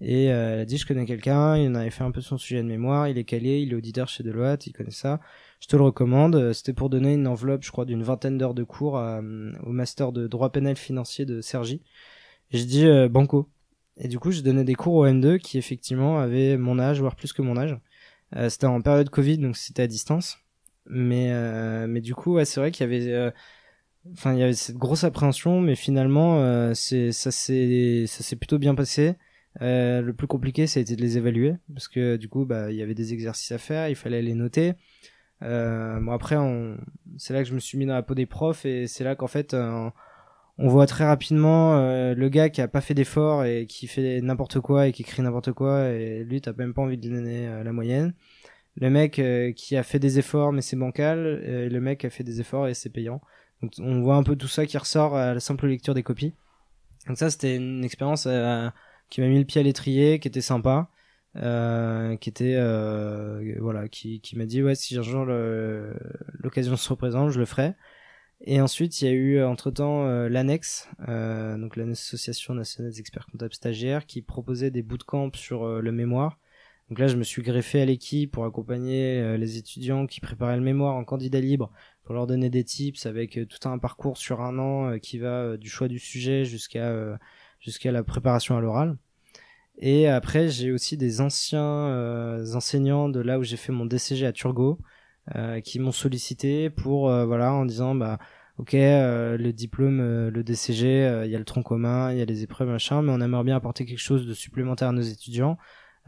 Et 0.00 0.24
elle 0.26 0.60
a 0.60 0.64
dit 0.64 0.78
"Je 0.78 0.86
connais 0.86 1.06
quelqu'un, 1.06 1.56
il 1.56 1.70
en 1.70 1.74
avait 1.74 1.90
fait 1.90 2.04
un 2.04 2.10
peu 2.10 2.20
son 2.20 2.38
sujet 2.38 2.62
de 2.62 2.68
mémoire, 2.68 3.08
il 3.08 3.18
est 3.18 3.24
calé, 3.24 3.60
il 3.60 3.72
est 3.72 3.74
auditeur 3.74 4.08
chez 4.08 4.22
Deloitte, 4.22 4.66
il 4.66 4.72
connaît 4.72 4.90
ça." 4.90 5.20
je 5.60 5.66
te 5.66 5.76
le 5.76 5.82
recommande. 5.82 6.36
Euh, 6.36 6.52
c'était 6.52 6.72
pour 6.72 6.90
donner 6.90 7.14
une 7.14 7.26
enveloppe, 7.26 7.64
je 7.64 7.70
crois, 7.70 7.84
d'une 7.84 8.02
vingtaine 8.02 8.38
d'heures 8.38 8.54
de 8.54 8.64
cours 8.64 8.94
au 8.94 9.70
master 9.72 10.12
de 10.12 10.26
droit 10.26 10.50
pénal 10.50 10.76
financier 10.76 11.24
de 11.24 11.40
Sergi. 11.40 11.82
J'ai 12.50 12.64
dit 12.64 12.86
euh, 12.86 13.08
banco. 13.08 13.48
Et 13.96 14.08
du 14.08 14.18
coup, 14.18 14.30
j'ai 14.30 14.42
donné 14.42 14.64
des 14.64 14.74
cours 14.74 14.94
au 14.94 15.06
M2 15.06 15.38
qui 15.38 15.58
effectivement 15.58 16.18
avaient 16.18 16.56
mon 16.56 16.78
âge, 16.78 17.00
voire 17.00 17.16
plus 17.16 17.32
que 17.32 17.42
mon 17.42 17.56
âge. 17.56 17.76
Euh, 18.36 18.48
c'était 18.48 18.66
en 18.66 18.80
période 18.80 19.10
Covid, 19.10 19.38
donc 19.38 19.56
c'était 19.56 19.82
à 19.82 19.86
distance. 19.86 20.38
Mais 20.90 21.30
mais 21.86 22.00
du 22.00 22.14
coup, 22.14 22.34
ouais, 22.34 22.46
c'est 22.46 22.60
vrai 22.60 22.70
qu'il 22.70 22.90
y 22.90 22.94
avait 22.94 23.32
enfin 24.12 24.32
il 24.32 24.38
y 24.38 24.42
avait 24.42 24.54
cette 24.54 24.78
grosse 24.78 25.04
appréhension 25.04 25.60
mais 25.60 25.74
finalement 25.74 26.40
euh, 26.40 26.72
c'est 26.72 27.12
ça 27.12 27.30
s'est 27.30 28.04
ça 28.06 28.22
s'est 28.22 28.36
plutôt 28.36 28.58
bien 28.58 28.74
passé 28.74 29.16
euh, 29.60 30.02
le 30.02 30.12
plus 30.12 30.26
compliqué 30.26 30.66
ça 30.66 30.78
a 30.78 30.82
été 30.82 30.94
de 30.94 31.00
les 31.00 31.16
évaluer 31.16 31.56
parce 31.72 31.88
que 31.88 32.16
du 32.16 32.28
coup 32.28 32.44
bah 32.44 32.70
il 32.70 32.76
y 32.76 32.82
avait 32.82 32.94
des 32.94 33.12
exercices 33.12 33.50
à 33.50 33.58
faire 33.58 33.88
il 33.88 33.96
fallait 33.96 34.22
les 34.22 34.34
noter. 34.34 34.74
Euh, 35.42 36.00
bon 36.00 36.12
après 36.12 36.36
on... 36.36 36.76
c'est 37.16 37.32
là 37.32 37.42
que 37.42 37.48
je 37.48 37.54
me 37.54 37.60
suis 37.60 37.78
mis 37.78 37.86
dans 37.86 37.94
la 37.94 38.02
peau 38.02 38.14
des 38.14 38.26
profs 38.26 38.64
et 38.66 38.88
c'est 38.88 39.04
là 39.04 39.14
qu'en 39.14 39.28
fait 39.28 39.54
euh, 39.54 39.88
on 40.58 40.68
voit 40.68 40.86
très 40.86 41.04
rapidement 41.04 41.78
euh, 41.78 42.14
le 42.14 42.28
gars 42.28 42.48
qui 42.48 42.60
a 42.60 42.66
pas 42.66 42.80
fait 42.80 42.94
d'effort 42.94 43.44
et 43.44 43.66
qui 43.66 43.86
fait 43.86 44.20
n'importe 44.20 44.58
quoi 44.60 44.88
et 44.88 44.92
qui 44.92 45.02
écrit 45.02 45.22
n'importe 45.22 45.52
quoi 45.52 45.90
et 45.90 46.24
lui 46.24 46.40
t'as 46.40 46.52
même 46.54 46.74
pas 46.74 46.82
envie 46.82 46.98
de 46.98 47.08
lui 47.08 47.14
donner 47.14 47.62
la 47.64 47.72
moyenne. 47.72 48.14
Le 48.76 48.90
mec 48.90 49.20
qui 49.56 49.76
a 49.76 49.82
fait 49.82 49.98
des 49.98 50.18
efforts 50.18 50.52
mais 50.52 50.62
c'est 50.62 50.76
bancal 50.76 51.42
et 51.44 51.68
le 51.68 51.80
mec 51.80 52.00
qui 52.00 52.06
a 52.06 52.10
fait 52.10 52.24
des 52.24 52.40
efforts 52.40 52.68
et 52.68 52.74
c'est 52.74 52.90
payant. 52.90 53.20
Donc 53.62 53.72
on 53.80 54.00
voit 54.02 54.16
un 54.16 54.22
peu 54.22 54.36
tout 54.36 54.48
ça 54.48 54.66
qui 54.66 54.78
ressort 54.78 55.16
à 55.16 55.34
la 55.34 55.40
simple 55.40 55.66
lecture 55.66 55.94
des 55.94 56.04
copies. 56.04 56.34
Donc 57.06 57.16
ça 57.18 57.30
c'était 57.30 57.56
une 57.56 57.84
expérience 57.84 58.26
qui 59.10 59.20
m'a 59.20 59.28
mis 59.28 59.38
le 59.38 59.44
pied 59.44 59.60
à 59.60 59.64
l'étrier, 59.64 60.18
qui 60.18 60.28
était 60.28 60.40
sympa, 60.40 60.90
euh, 61.36 62.16
qui 62.16 62.28
était 62.28 62.54
euh, 62.56 63.56
voilà, 63.60 63.88
qui, 63.88 64.20
qui 64.20 64.36
m'a 64.36 64.46
dit 64.46 64.62
ouais 64.62 64.74
si 64.74 64.96
un 64.98 65.02
jour 65.02 65.24
l'occasion 65.24 66.76
se 66.76 66.88
représente, 66.88 67.30
je 67.30 67.38
le 67.38 67.46
ferai. 67.46 67.74
Et 68.42 68.60
ensuite, 68.60 69.00
il 69.02 69.06
y 69.06 69.08
a 69.08 69.12
eu 69.12 69.42
entre-temps 69.42 70.06
l'annexe, 70.28 70.88
donc 71.08 71.74
l'Association 71.76 72.54
nationale 72.54 72.92
des 72.92 73.00
experts 73.00 73.26
comptables 73.26 73.54
stagiaires, 73.54 74.06
qui 74.06 74.22
proposait 74.22 74.70
des 74.70 74.82
bootcamps 74.82 75.32
sur 75.34 75.80
le 75.80 75.92
mémoire. 75.92 76.38
Donc 76.88 77.00
là, 77.00 77.08
je 77.08 77.16
me 77.16 77.24
suis 77.24 77.42
greffé 77.42 77.82
à 77.82 77.84
l'équipe 77.84 78.30
pour 78.30 78.44
accompagner 78.44 79.36
les 79.36 79.58
étudiants 79.58 80.06
qui 80.06 80.20
préparaient 80.20 80.56
le 80.56 80.62
mémoire 80.62 80.94
en 80.94 81.04
candidat 81.04 81.40
libre 81.40 81.72
pour 82.08 82.14
leur 82.14 82.26
donner 82.26 82.48
des 82.48 82.64
tips 82.64 83.04
avec 83.04 83.36
euh, 83.36 83.44
tout 83.44 83.68
un 83.68 83.78
parcours 83.78 84.16
sur 84.16 84.40
un 84.40 84.58
an 84.58 84.92
euh, 84.92 84.96
qui 84.96 85.18
va 85.18 85.42
euh, 85.42 85.56
du 85.58 85.68
choix 85.68 85.88
du 85.88 85.98
sujet 85.98 86.46
jusqu'à 86.46 87.18
jusqu'à 87.60 87.92
la 87.92 88.02
préparation 88.02 88.56
à 88.56 88.60
l'oral. 88.60 88.96
Et 89.78 90.08
après, 90.08 90.48
j'ai 90.48 90.72
aussi 90.72 90.96
des 90.96 91.20
anciens 91.20 92.44
enseignants 92.54 93.08
de 93.08 93.20
là 93.20 93.38
où 93.38 93.44
j'ai 93.44 93.56
fait 93.56 93.72
mon 93.72 93.86
DCG 93.86 94.26
à 94.26 94.32
Turgot 94.32 94.78
qui 95.62 95.78
m'ont 95.78 95.92
sollicité 95.92 96.68
pour 96.70 97.02
voilà 97.26 97.52
en 97.52 97.64
disant 97.64 97.94
bah 97.94 98.18
ok 98.56 98.72
le 98.72 99.50
diplôme 99.52 99.98
le 100.28 100.42
DCG 100.42 101.22
il 101.26 101.30
y 101.30 101.36
a 101.36 101.38
le 101.38 101.44
tronc 101.44 101.62
commun 101.62 102.10
il 102.10 102.18
y 102.18 102.22
a 102.22 102.24
les 102.24 102.42
épreuves 102.42 102.70
machin 102.70 103.02
mais 103.02 103.12
on 103.12 103.20
aimerait 103.20 103.44
bien 103.44 103.54
apporter 103.54 103.84
quelque 103.84 104.00
chose 104.00 104.26
de 104.26 104.34
supplémentaire 104.34 104.88
à 104.88 104.92
nos 104.92 105.02
étudiants 105.02 105.58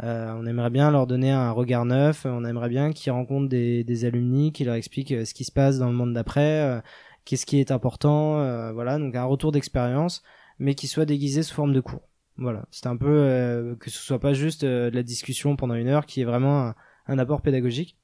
euh, 0.02 0.32
on 0.38 0.46
aimerait 0.46 0.70
bien 0.70 0.90
leur 0.90 1.06
donner 1.06 1.30
un 1.30 1.50
regard 1.50 1.84
neuf, 1.84 2.24
on 2.24 2.44
aimerait 2.44 2.70
bien 2.70 2.92
qu'ils 2.92 3.12
rencontrent 3.12 3.48
des, 3.48 3.84
des 3.84 4.04
alumni, 4.06 4.52
qui 4.52 4.64
leur 4.64 4.74
expliquent 4.74 5.12
euh, 5.12 5.24
ce 5.24 5.34
qui 5.34 5.44
se 5.44 5.52
passe 5.52 5.78
dans 5.78 5.88
le 5.88 5.92
monde 5.92 6.14
d'après, 6.14 6.62
euh, 6.62 6.80
qu'est-ce 7.26 7.44
qui 7.44 7.60
est 7.60 7.70
important, 7.70 8.72
voilà, 8.72 8.98
donc 8.98 9.14
un 9.14 9.24
retour 9.24 9.52
d'expérience, 9.52 10.22
mais 10.60 10.74
qui 10.76 10.86
soit 10.86 11.06
déguisé 11.06 11.42
sous 11.42 11.54
forme 11.54 11.72
de 11.72 11.80
cours. 11.80 12.08
Voilà, 12.36 12.66
c'est 12.70 12.86
un 12.86 12.96
peu 12.96 13.76
que 13.80 13.90
ce 13.90 13.98
soit 13.98 14.20
pas 14.20 14.32
juste 14.32 14.64
de 14.64 14.90
la 14.92 15.02
discussion 15.02 15.56
pendant 15.56 15.74
une 15.74 15.88
heure, 15.88 16.06
qui 16.06 16.20
est 16.20 16.24
vraiment 16.24 16.72
un, 17.06 17.18
apport 17.18 17.42
pédagogique. 17.42 17.96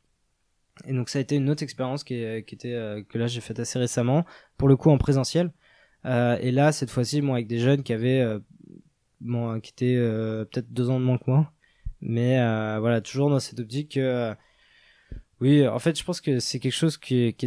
Et 0.87 0.93
donc 0.93 1.09
ça 1.09 1.19
a 1.19 1.23
été 1.23 1.37
une 1.37 1.49
autre 1.49 1.63
expérience 1.63 2.05
qui, 2.05 2.23
qui 2.47 2.55
était 2.55 3.05
que 3.09 3.19
là 3.19 3.29
j'ai 3.29 3.41
faite 3.41 3.61
assez 3.61 3.79
récemment, 3.79 4.27
pour 4.59 4.69
le 4.69 4.77
coup 4.77 4.91
en 4.91 4.99
présentiel. 4.99 5.53
et 6.05 6.51
là 6.51 6.73
cette 6.73 6.91
fois-ci, 6.91 7.23
moi 7.23 7.37
avec 7.37 7.47
des 7.47 7.61
jeunes 7.61 7.83
qui 7.83 7.93
avaient, 7.95 8.27
bon, 9.21 9.61
qui 9.61 9.71
étaient 9.71 9.97
peut-être 9.97 10.71
deux 10.73 10.91
ans 10.91 11.01
de 11.01 11.05
moins 11.05 11.19
que 11.19 11.31
moi, 11.31 11.53
mais 12.01 12.39
euh, 12.41 12.79
voilà, 12.81 13.01
toujours 13.01 13.31
dans 13.31 13.41
cette 13.41 13.59
optique 13.59 13.93
que 13.93 14.01
euh, 14.01 14.35
oui, 15.41 15.67
en 15.67 15.79
fait, 15.79 15.99
je 15.99 16.05
pense 16.05 16.21
que 16.21 16.39
c'est 16.39 16.61
quelque 16.61 16.73
chose 16.73 16.97
qui, 16.97 17.35
qui 17.35 17.47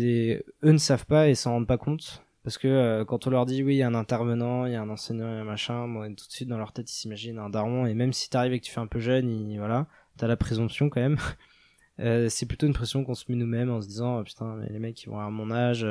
eux 0.64 0.72
ne 0.72 0.78
savent 0.78 1.06
pas 1.06 1.28
et 1.28 1.36
s'en 1.36 1.54
rendent 1.54 1.68
pas 1.68 1.78
compte. 1.78 2.24
Parce 2.44 2.58
que 2.58 2.68
euh, 2.68 3.06
quand 3.06 3.28
on 3.28 3.30
leur 3.30 3.46
dit 3.46 3.64
oui, 3.64 3.76
il 3.76 3.78
y 3.78 3.84
a 3.84 3.88
un 3.88 3.96
intervenant, 3.96 4.66
il 4.66 4.74
y 4.74 4.76
a 4.76 4.82
un 4.82 4.90
enseignant, 4.90 5.28
il 5.28 5.36
y 5.36 5.38
a 5.38 5.42
un 5.42 5.44
machin, 5.44 5.88
tout 6.16 6.28
de 6.28 6.32
suite 6.32 6.48
dans 6.48 6.58
leur 6.58 6.72
tête 6.72 6.90
ils 6.92 6.96
s'imaginent 6.96 7.40
un 7.40 7.50
daron 7.50 7.86
et 7.86 7.94
même 7.94 8.14
si 8.14 8.30
t'arrives 8.30 8.54
et 8.54 8.60
que 8.60 8.66
tu 8.66 8.72
fais 8.72 8.80
un 8.80 8.88
peu 8.88 9.00
jeune, 9.00 9.30
il, 9.30 9.58
voilà, 9.58 9.88
t'as 10.18 10.28
la 10.28 10.38
présomption 10.38 10.90
quand 10.90 11.02
même. 11.02 11.18
euh, 12.00 12.30
c'est 12.30 12.46
plutôt 12.46 12.68
une 12.68 12.74
pression 12.74 13.04
qu'on 13.04 13.16
se 13.16 13.26
met 13.30 13.36
nous-mêmes 13.36 13.70
en 13.70 13.82
se 13.82 13.88
disant 13.88 14.20
oh, 14.20 14.24
putain 14.24 14.56
mais 14.56 14.70
les 14.70 14.80
mecs 14.80 15.02
ils 15.04 15.10
vont 15.10 15.16
avoir 15.16 15.32
mon 15.32 15.52
âge, 15.52 15.86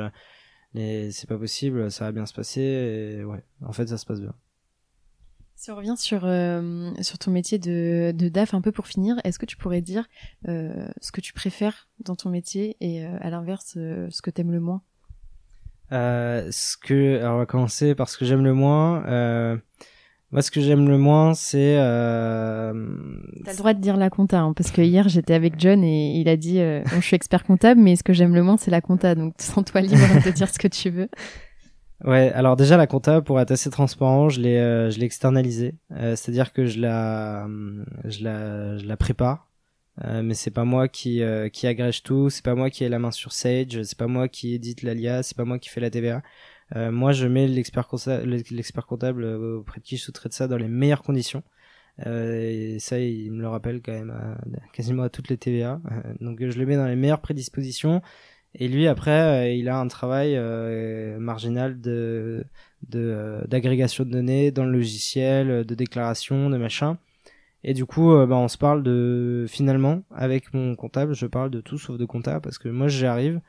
mais 0.73 1.11
c'est 1.11 1.27
pas 1.27 1.37
possible, 1.37 1.91
ça 1.91 2.05
va 2.05 2.11
bien 2.11 2.25
se 2.25 2.33
passer 2.33 2.61
et 2.61 3.23
ouais, 3.23 3.43
en 3.63 3.73
fait 3.73 3.87
ça 3.87 3.97
se 3.97 4.05
passe 4.05 4.21
bien. 4.21 4.33
Si 5.59 5.71
on 5.71 5.75
revient 5.75 5.95
sur, 5.97 6.21
euh, 6.23 6.93
sur 7.01 7.17
ton 7.17 7.31
métier 7.31 7.59
de, 7.59 8.13
DAF 8.15 8.53
un 8.53 8.61
peu 8.61 8.71
pour 8.71 8.87
finir, 8.87 9.19
est-ce 9.25 9.37
que 9.37 9.45
tu 9.45 9.57
pourrais 9.57 9.81
dire 9.81 10.07
euh, 10.47 10.87
ce 11.01 11.11
que 11.11 11.19
tu 11.19 11.33
préfères 11.33 11.89
dans 11.99 12.15
ton 12.15 12.29
métier 12.29 12.77
et 12.79 13.03
euh, 13.03 13.17
à 13.19 13.29
l'inverse 13.29 13.73
ce 13.73 14.21
que 14.21 14.29
t'aimes 14.29 14.53
le 14.53 14.61
moins? 14.61 14.81
Ce 15.91 16.77
que, 16.77 17.19
alors 17.19 17.35
on 17.35 17.37
va 17.39 17.45
commencer 17.45 17.95
par 17.95 18.09
ce 18.09 18.17
que 18.17 18.25
j'aime 18.25 18.43
le 18.43 18.53
moins. 18.53 19.01
moi, 20.31 20.41
ce 20.41 20.51
que 20.51 20.61
j'aime 20.61 20.87
le 20.87 20.97
moins, 20.97 21.33
c'est. 21.33 21.75
T'as 21.77 22.73
le 22.73 23.57
droit 23.57 23.73
de 23.73 23.81
dire 23.81 23.97
la 23.97 24.09
compta, 24.09 24.39
hein, 24.39 24.53
parce 24.53 24.71
que 24.71 24.81
hier 24.81 25.09
j'étais 25.09 25.33
avec 25.33 25.59
John 25.59 25.83
et 25.83 26.19
il 26.19 26.29
a 26.29 26.37
dit 26.37 26.59
bon, 26.59 27.01
je 27.01 27.05
suis 27.05 27.15
expert 27.15 27.43
comptable, 27.43 27.81
mais 27.81 27.95
ce 27.95 28.03
que 28.03 28.13
j'aime 28.13 28.35
le 28.35 28.43
moins 28.43 28.57
c'est 28.57 28.71
la 28.71 28.81
compta, 28.81 29.15
donc 29.15 29.33
sens-toi 29.37 29.81
libre 29.81 30.23
de 30.25 30.31
dire 30.31 30.49
ce 30.49 30.59
que 30.59 30.67
tu 30.67 30.89
veux. 30.89 31.09
Ouais, 32.05 32.31
alors 32.31 32.55
déjà 32.55 32.77
la 32.77 32.87
compta, 32.87 33.21
pour 33.21 33.39
être 33.41 33.51
assez 33.51 33.69
transparent, 33.69 34.29
je 34.29 34.39
l'ai, 34.39 34.57
euh, 34.57 34.89
je 34.89 34.99
l'ai 34.99 35.05
externalisé. 35.05 35.75
Euh, 35.91 36.15
c'est-à-dire 36.15 36.53
que 36.53 36.65
je 36.65 36.79
la, 36.79 37.45
je 38.05 38.23
la, 38.23 38.77
je 38.77 38.85
la 38.85 38.97
prépare, 38.97 39.48
euh, 40.03 40.21
mais 40.23 40.33
c'est 40.33 40.51
pas 40.51 40.65
moi 40.65 40.87
qui, 40.87 41.21
qui 41.53 41.67
agrège 41.67 42.03
tout, 42.03 42.29
c'est 42.29 42.43
pas 42.43 42.55
moi 42.55 42.69
qui 42.69 42.83
ai 42.83 42.89
la 42.89 42.99
main 42.99 43.11
sur 43.11 43.31
Sage, 43.33 43.83
c'est 43.83 43.97
pas 43.97 44.07
moi 44.07 44.27
qui 44.27 44.53
édite 44.53 44.83
l'alias, 44.83 45.23
c'est 45.23 45.37
pas 45.37 45.45
moi 45.45 45.59
qui 45.59 45.69
fais 45.69 45.81
la 45.81 45.89
TVA. 45.89 46.21
moi, 46.75 47.11
je 47.11 47.27
mets 47.27 47.47
l'expert 47.47 47.87
comptable, 47.87 48.43
comptable 48.87 49.25
auprès 49.25 49.79
de 49.79 49.85
qui 49.85 49.97
je 49.97 50.03
sous-traite 50.03 50.33
ça 50.33 50.47
dans 50.47 50.57
les 50.57 50.67
meilleures 50.67 51.03
conditions. 51.03 51.43
et 52.05 52.77
ça, 52.79 52.99
il 52.99 53.31
me 53.31 53.41
le 53.41 53.47
rappelle 53.49 53.81
quand 53.81 53.93
même 53.93 54.37
quasiment 54.73 55.03
à 55.03 55.09
toutes 55.09 55.29
les 55.29 55.37
TVA. 55.37 55.81
donc, 56.21 56.39
je 56.39 56.57
le 56.59 56.65
mets 56.65 56.77
dans 56.77 56.87
les 56.87 56.95
meilleures 56.95 57.21
prédispositions 57.21 58.01
et 58.55 58.67
lui, 58.67 58.87
après, 58.87 59.11
euh, 59.11 59.53
il 59.53 59.69
a 59.69 59.77
un 59.79 59.87
travail 59.87 60.35
euh, 60.35 61.19
marginal 61.19 61.79
de 61.79 62.45
euh, 62.95 63.45
d'agrégation 63.47 64.05
de, 64.05 64.09
données 64.11 64.51
dans 64.51 64.65
le 64.65 64.71
logiciel, 64.71 65.65
de 65.65 65.75
déclaration, 65.75 66.49
de 66.49 66.57
machin. 66.57 66.97
Et 67.63 67.73
du 67.73 67.85
coup, 67.85 68.13
bah, 68.25 68.37
on 68.37 68.47
se 68.47 68.57
parle 68.57 68.83
de 68.83 69.45
finalement 69.47 70.03
avec 70.11 70.53
mon 70.53 70.75
comptable, 70.75 71.13
je 71.13 71.25
parle 71.25 71.49
de 71.49 71.61
tout 71.61 71.77
sauf 71.77 71.97
de 71.97 72.05
compta 72.05 72.39
parce 72.39 72.57
que 72.57 72.69
moi 72.69 72.87
j'arrive, 72.87 73.41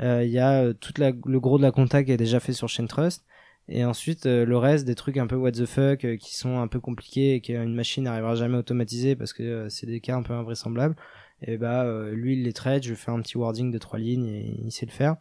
il 0.00 0.28
y 0.28 0.38
a 0.38 0.72
toute 0.74 0.98
la, 0.98 1.10
le 1.24 1.40
gros 1.40 1.58
de 1.58 1.62
la 1.62 1.72
compta 1.72 2.04
qui 2.04 2.12
est 2.12 2.16
déjà 2.16 2.38
fait 2.40 2.52
sur 2.52 2.68
Trust 2.88 3.24
et 3.68 3.84
ensuite 3.84 4.26
le 4.26 4.56
reste 4.56 4.86
des 4.86 4.94
trucs 4.94 5.16
un 5.16 5.26
peu 5.26 5.34
what 5.34 5.52
the 5.52 5.66
fuck 5.66 6.06
qui 6.18 6.36
sont 6.36 6.58
un 6.58 6.68
peu 6.68 6.78
compliqués 6.78 7.34
et 7.34 7.40
qu'une 7.40 7.74
machine 7.74 8.04
n'arrivera 8.04 8.36
jamais 8.36 8.56
à 8.56 8.60
automatiser 8.60 9.16
parce 9.16 9.32
que 9.32 9.68
c'est 9.68 9.86
des 9.86 10.00
cas 10.00 10.16
un 10.16 10.22
peu 10.22 10.32
invraisemblables. 10.34 10.94
Et 11.42 11.58
bah 11.58 11.84
euh, 11.84 12.12
lui 12.12 12.34
il 12.34 12.44
les 12.44 12.52
traite. 12.52 12.84
Je 12.84 12.94
fais 12.94 13.10
un 13.10 13.20
petit 13.20 13.36
wording 13.36 13.70
de 13.70 13.78
trois 13.78 13.98
lignes 13.98 14.26
et 14.26 14.60
il 14.64 14.70
sait 14.72 14.86
le 14.86 14.92
faire. 14.92 15.16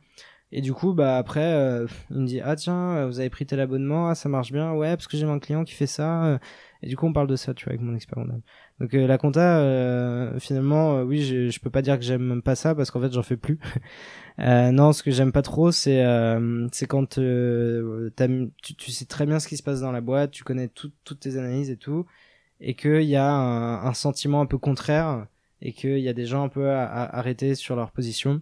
Et 0.51 0.61
du 0.61 0.73
coup 0.73 0.93
bah 0.93 1.17
après 1.17 1.53
euh, 1.53 1.87
il 2.11 2.21
me 2.21 2.27
dit 2.27 2.39
ah 2.41 2.55
tiens 2.55 3.05
vous 3.07 3.19
avez 3.19 3.29
pris 3.29 3.45
tel 3.45 3.59
abonnement. 3.59 4.09
Ah 4.09 4.15
ça 4.15 4.29
marche 4.29 4.51
bien. 4.51 4.73
Ouais 4.73 4.95
parce 4.95 5.07
que 5.07 5.17
j'ai 5.17 5.25
un 5.25 5.39
client 5.39 5.63
qui 5.63 5.73
fait 5.73 5.87
ça 5.87 6.39
et 6.85 6.87
du 6.87 6.95
coup 6.95 7.05
on 7.07 7.13
parle 7.13 7.27
de 7.27 7.35
ça 7.35 7.53
tu 7.53 7.65
vois 7.65 7.73
avec 7.73 7.81
mon 7.81 7.95
expert 7.95 8.15
comptable. 8.15 8.41
Donc 8.79 8.93
euh, 8.93 9.07
la 9.07 9.17
compta 9.17 10.39
finalement 10.39 11.01
oui 11.01 11.23
je, 11.23 11.49
je 11.49 11.59
peux 11.59 11.69
pas 11.69 11.81
dire 11.81 11.97
que 11.97 12.05
j'aime 12.05 12.41
pas 12.41 12.55
ça 12.55 12.75
parce 12.75 12.91
qu'en 12.91 13.01
fait 13.01 13.11
j'en 13.11 13.23
fais 13.23 13.37
plus. 13.37 13.59
Non 14.37 14.93
ce 14.93 15.01
que 15.01 15.11
j'aime 15.11 15.31
pas 15.31 15.41
trop 15.41 15.71
c'est 15.71 16.03
c'est 16.71 16.87
quand 16.87 17.15
tu, 17.15 18.51
tu 18.77 18.91
sais 18.91 19.05
très 19.05 19.25
bien 19.25 19.39
ce 19.39 19.47
qui 19.47 19.57
se 19.57 19.63
passe 19.63 19.81
dans 19.81 19.91
la 19.91 20.01
boîte 20.01 20.31
tu 20.31 20.43
connais 20.43 20.67
toutes 20.69 21.19
tes 21.19 21.37
analyses 21.37 21.69
et 21.69 21.77
tout 21.77 22.05
et 22.61 22.75
qu'il 22.75 23.03
y 23.03 23.15
a 23.15 23.29
un, 23.29 23.85
un 23.85 23.93
sentiment 23.93 24.41
un 24.41 24.45
peu 24.45 24.57
contraire 24.57 25.27
et 25.61 25.73
qu'il 25.73 25.99
y 25.99 26.09
a 26.09 26.13
des 26.13 26.25
gens 26.25 26.43
un 26.43 26.49
peu 26.49 26.69
arrêtés 26.69 27.55
sur 27.55 27.75
leur 27.75 27.91
position 27.91 28.41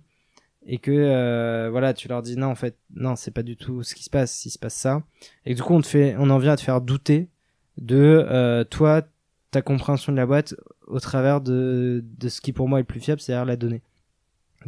et 0.65 0.77
que 0.77 0.91
euh, 0.91 1.69
voilà 1.69 1.93
tu 1.93 2.07
leur 2.07 2.21
dis 2.21 2.37
non 2.37 2.47
en 2.47 2.55
fait 2.55 2.77
non 2.95 3.15
c'est 3.15 3.31
pas 3.31 3.43
du 3.43 3.57
tout 3.57 3.83
ce 3.83 3.95
qui 3.95 4.03
se 4.03 4.09
passe 4.09 4.45
il 4.45 4.49
se 4.49 4.59
passe 4.59 4.75
ça. 4.75 5.03
Et 5.45 5.55
du 5.55 5.61
coup 5.61 5.73
on 5.73 5.81
te 5.81 5.87
fait 5.87 6.15
on 6.17 6.29
en 6.29 6.37
vient 6.37 6.53
à 6.53 6.57
te 6.57 6.61
faire 6.61 6.81
douter 6.81 7.29
de 7.77 8.25
euh, 8.29 8.63
toi 8.63 9.03
ta 9.51 9.61
compréhension 9.61 10.11
de 10.11 10.17
la 10.17 10.25
boîte 10.25 10.55
au 10.87 10.99
travers 10.99 11.41
de 11.41 12.03
de 12.17 12.29
ce 12.29 12.41
qui 12.41 12.53
pour 12.53 12.67
moi 12.67 12.79
est 12.79 12.83
le 12.83 12.87
plus 12.87 12.99
fiable 12.99 13.21
c'est-à-dire 13.21 13.45
la 13.45 13.55
donnée 13.55 13.81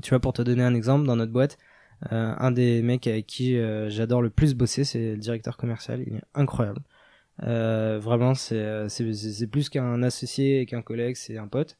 tu 0.02 0.10
vois 0.10 0.20
pour 0.20 0.34
te 0.34 0.42
donner 0.42 0.64
un 0.64 0.76
exemple 0.76 1.06
dans 1.06 1.16
notre 1.16 1.32
boîte 1.32 1.58
euh, 2.12 2.34
un 2.38 2.52
des 2.52 2.82
mecs 2.82 3.08
avec 3.08 3.26
qui 3.26 3.58
j'adore 3.88 4.22
le 4.22 4.30
plus 4.30 4.54
bosser 4.54 4.84
c'est 4.84 5.12
le 5.12 5.18
directeur 5.18 5.58
commercial 5.58 6.04
il 6.06 6.16
est 6.16 6.24
incroyable 6.34 6.82
vraiment 7.40 8.34
c'est 8.34 8.90
c'est 8.90 9.48
plus 9.48 9.70
qu'un 9.70 10.04
associé 10.04 10.62
et 10.62 10.66
qu'un 10.66 10.82
collègue 10.82 11.16
c'est 11.16 11.38
un 11.38 11.48
pote 11.48 11.78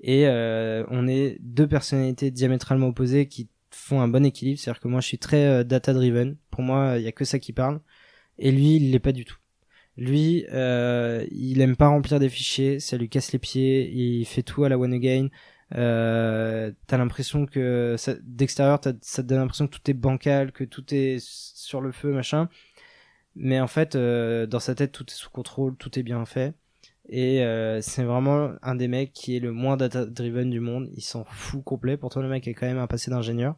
et 0.00 0.26
euh, 0.26 0.84
on 0.90 1.06
est 1.08 1.38
deux 1.40 1.66
personnalités 1.66 2.30
diamétralement 2.30 2.88
opposées 2.88 3.26
qui 3.26 3.48
font 3.70 4.00
un 4.00 4.08
bon 4.08 4.24
équilibre. 4.24 4.58
C'est-à-dire 4.58 4.80
que 4.80 4.88
moi, 4.88 5.00
je 5.00 5.06
suis 5.06 5.18
très 5.18 5.46
euh, 5.46 5.64
data-driven. 5.64 6.36
Pour 6.50 6.62
moi, 6.62 6.96
il 6.98 7.02
y 7.02 7.08
a 7.08 7.12
que 7.12 7.24
ça 7.24 7.38
qui 7.38 7.52
parle. 7.52 7.80
Et 8.38 8.50
lui, 8.50 8.76
il 8.76 8.90
l'est 8.90 8.98
pas 8.98 9.12
du 9.12 9.24
tout. 9.24 9.38
Lui, 9.96 10.44
euh, 10.52 11.24
il 11.30 11.60
aime 11.60 11.76
pas 11.76 11.88
remplir 11.88 12.18
des 12.18 12.28
fichiers, 12.28 12.80
ça 12.80 12.96
lui 12.96 13.08
casse 13.08 13.32
les 13.32 13.38
pieds, 13.38 13.90
il 13.92 14.24
fait 14.24 14.42
tout 14.42 14.64
à 14.64 14.68
la 14.68 14.78
one 14.78 14.92
again. 14.92 15.28
Euh, 15.74 16.72
t'as 16.86 16.98
l'impression 16.98 17.46
que 17.46 17.96
d'extérieur, 18.22 18.80
ça 19.00 19.22
te 19.22 19.28
donne 19.28 19.38
l'impression 19.38 19.66
que 19.66 19.76
tout 19.76 19.90
est 19.90 19.94
bancal, 19.94 20.52
que 20.52 20.64
tout 20.64 20.84
est 20.94 21.18
sur 21.20 21.80
le 21.80 21.92
feu, 21.92 22.12
machin. 22.12 22.48
Mais 23.36 23.60
en 23.60 23.66
fait, 23.66 23.96
euh, 23.96 24.46
dans 24.46 24.60
sa 24.60 24.74
tête, 24.74 24.92
tout 24.92 25.06
est 25.08 25.14
sous 25.14 25.30
contrôle, 25.30 25.76
tout 25.76 25.98
est 25.98 26.02
bien 26.02 26.24
fait. 26.24 26.54
Et 27.08 27.42
euh, 27.44 27.80
c'est 27.82 28.04
vraiment 28.04 28.52
un 28.62 28.74
des 28.76 28.88
mecs 28.88 29.12
qui 29.12 29.36
est 29.36 29.40
le 29.40 29.52
moins 29.52 29.76
data-driven 29.76 30.48
du 30.50 30.60
monde. 30.60 30.88
Il 30.94 31.02
s'en 31.02 31.24
fout 31.24 31.62
complet. 31.64 31.96
Pourtant, 31.96 32.22
le 32.22 32.28
mec 32.28 32.48
est 32.48 32.54
quand 32.54 32.66
même 32.66 32.78
un 32.78 32.86
passé 32.86 33.10
d'ingénieur. 33.10 33.56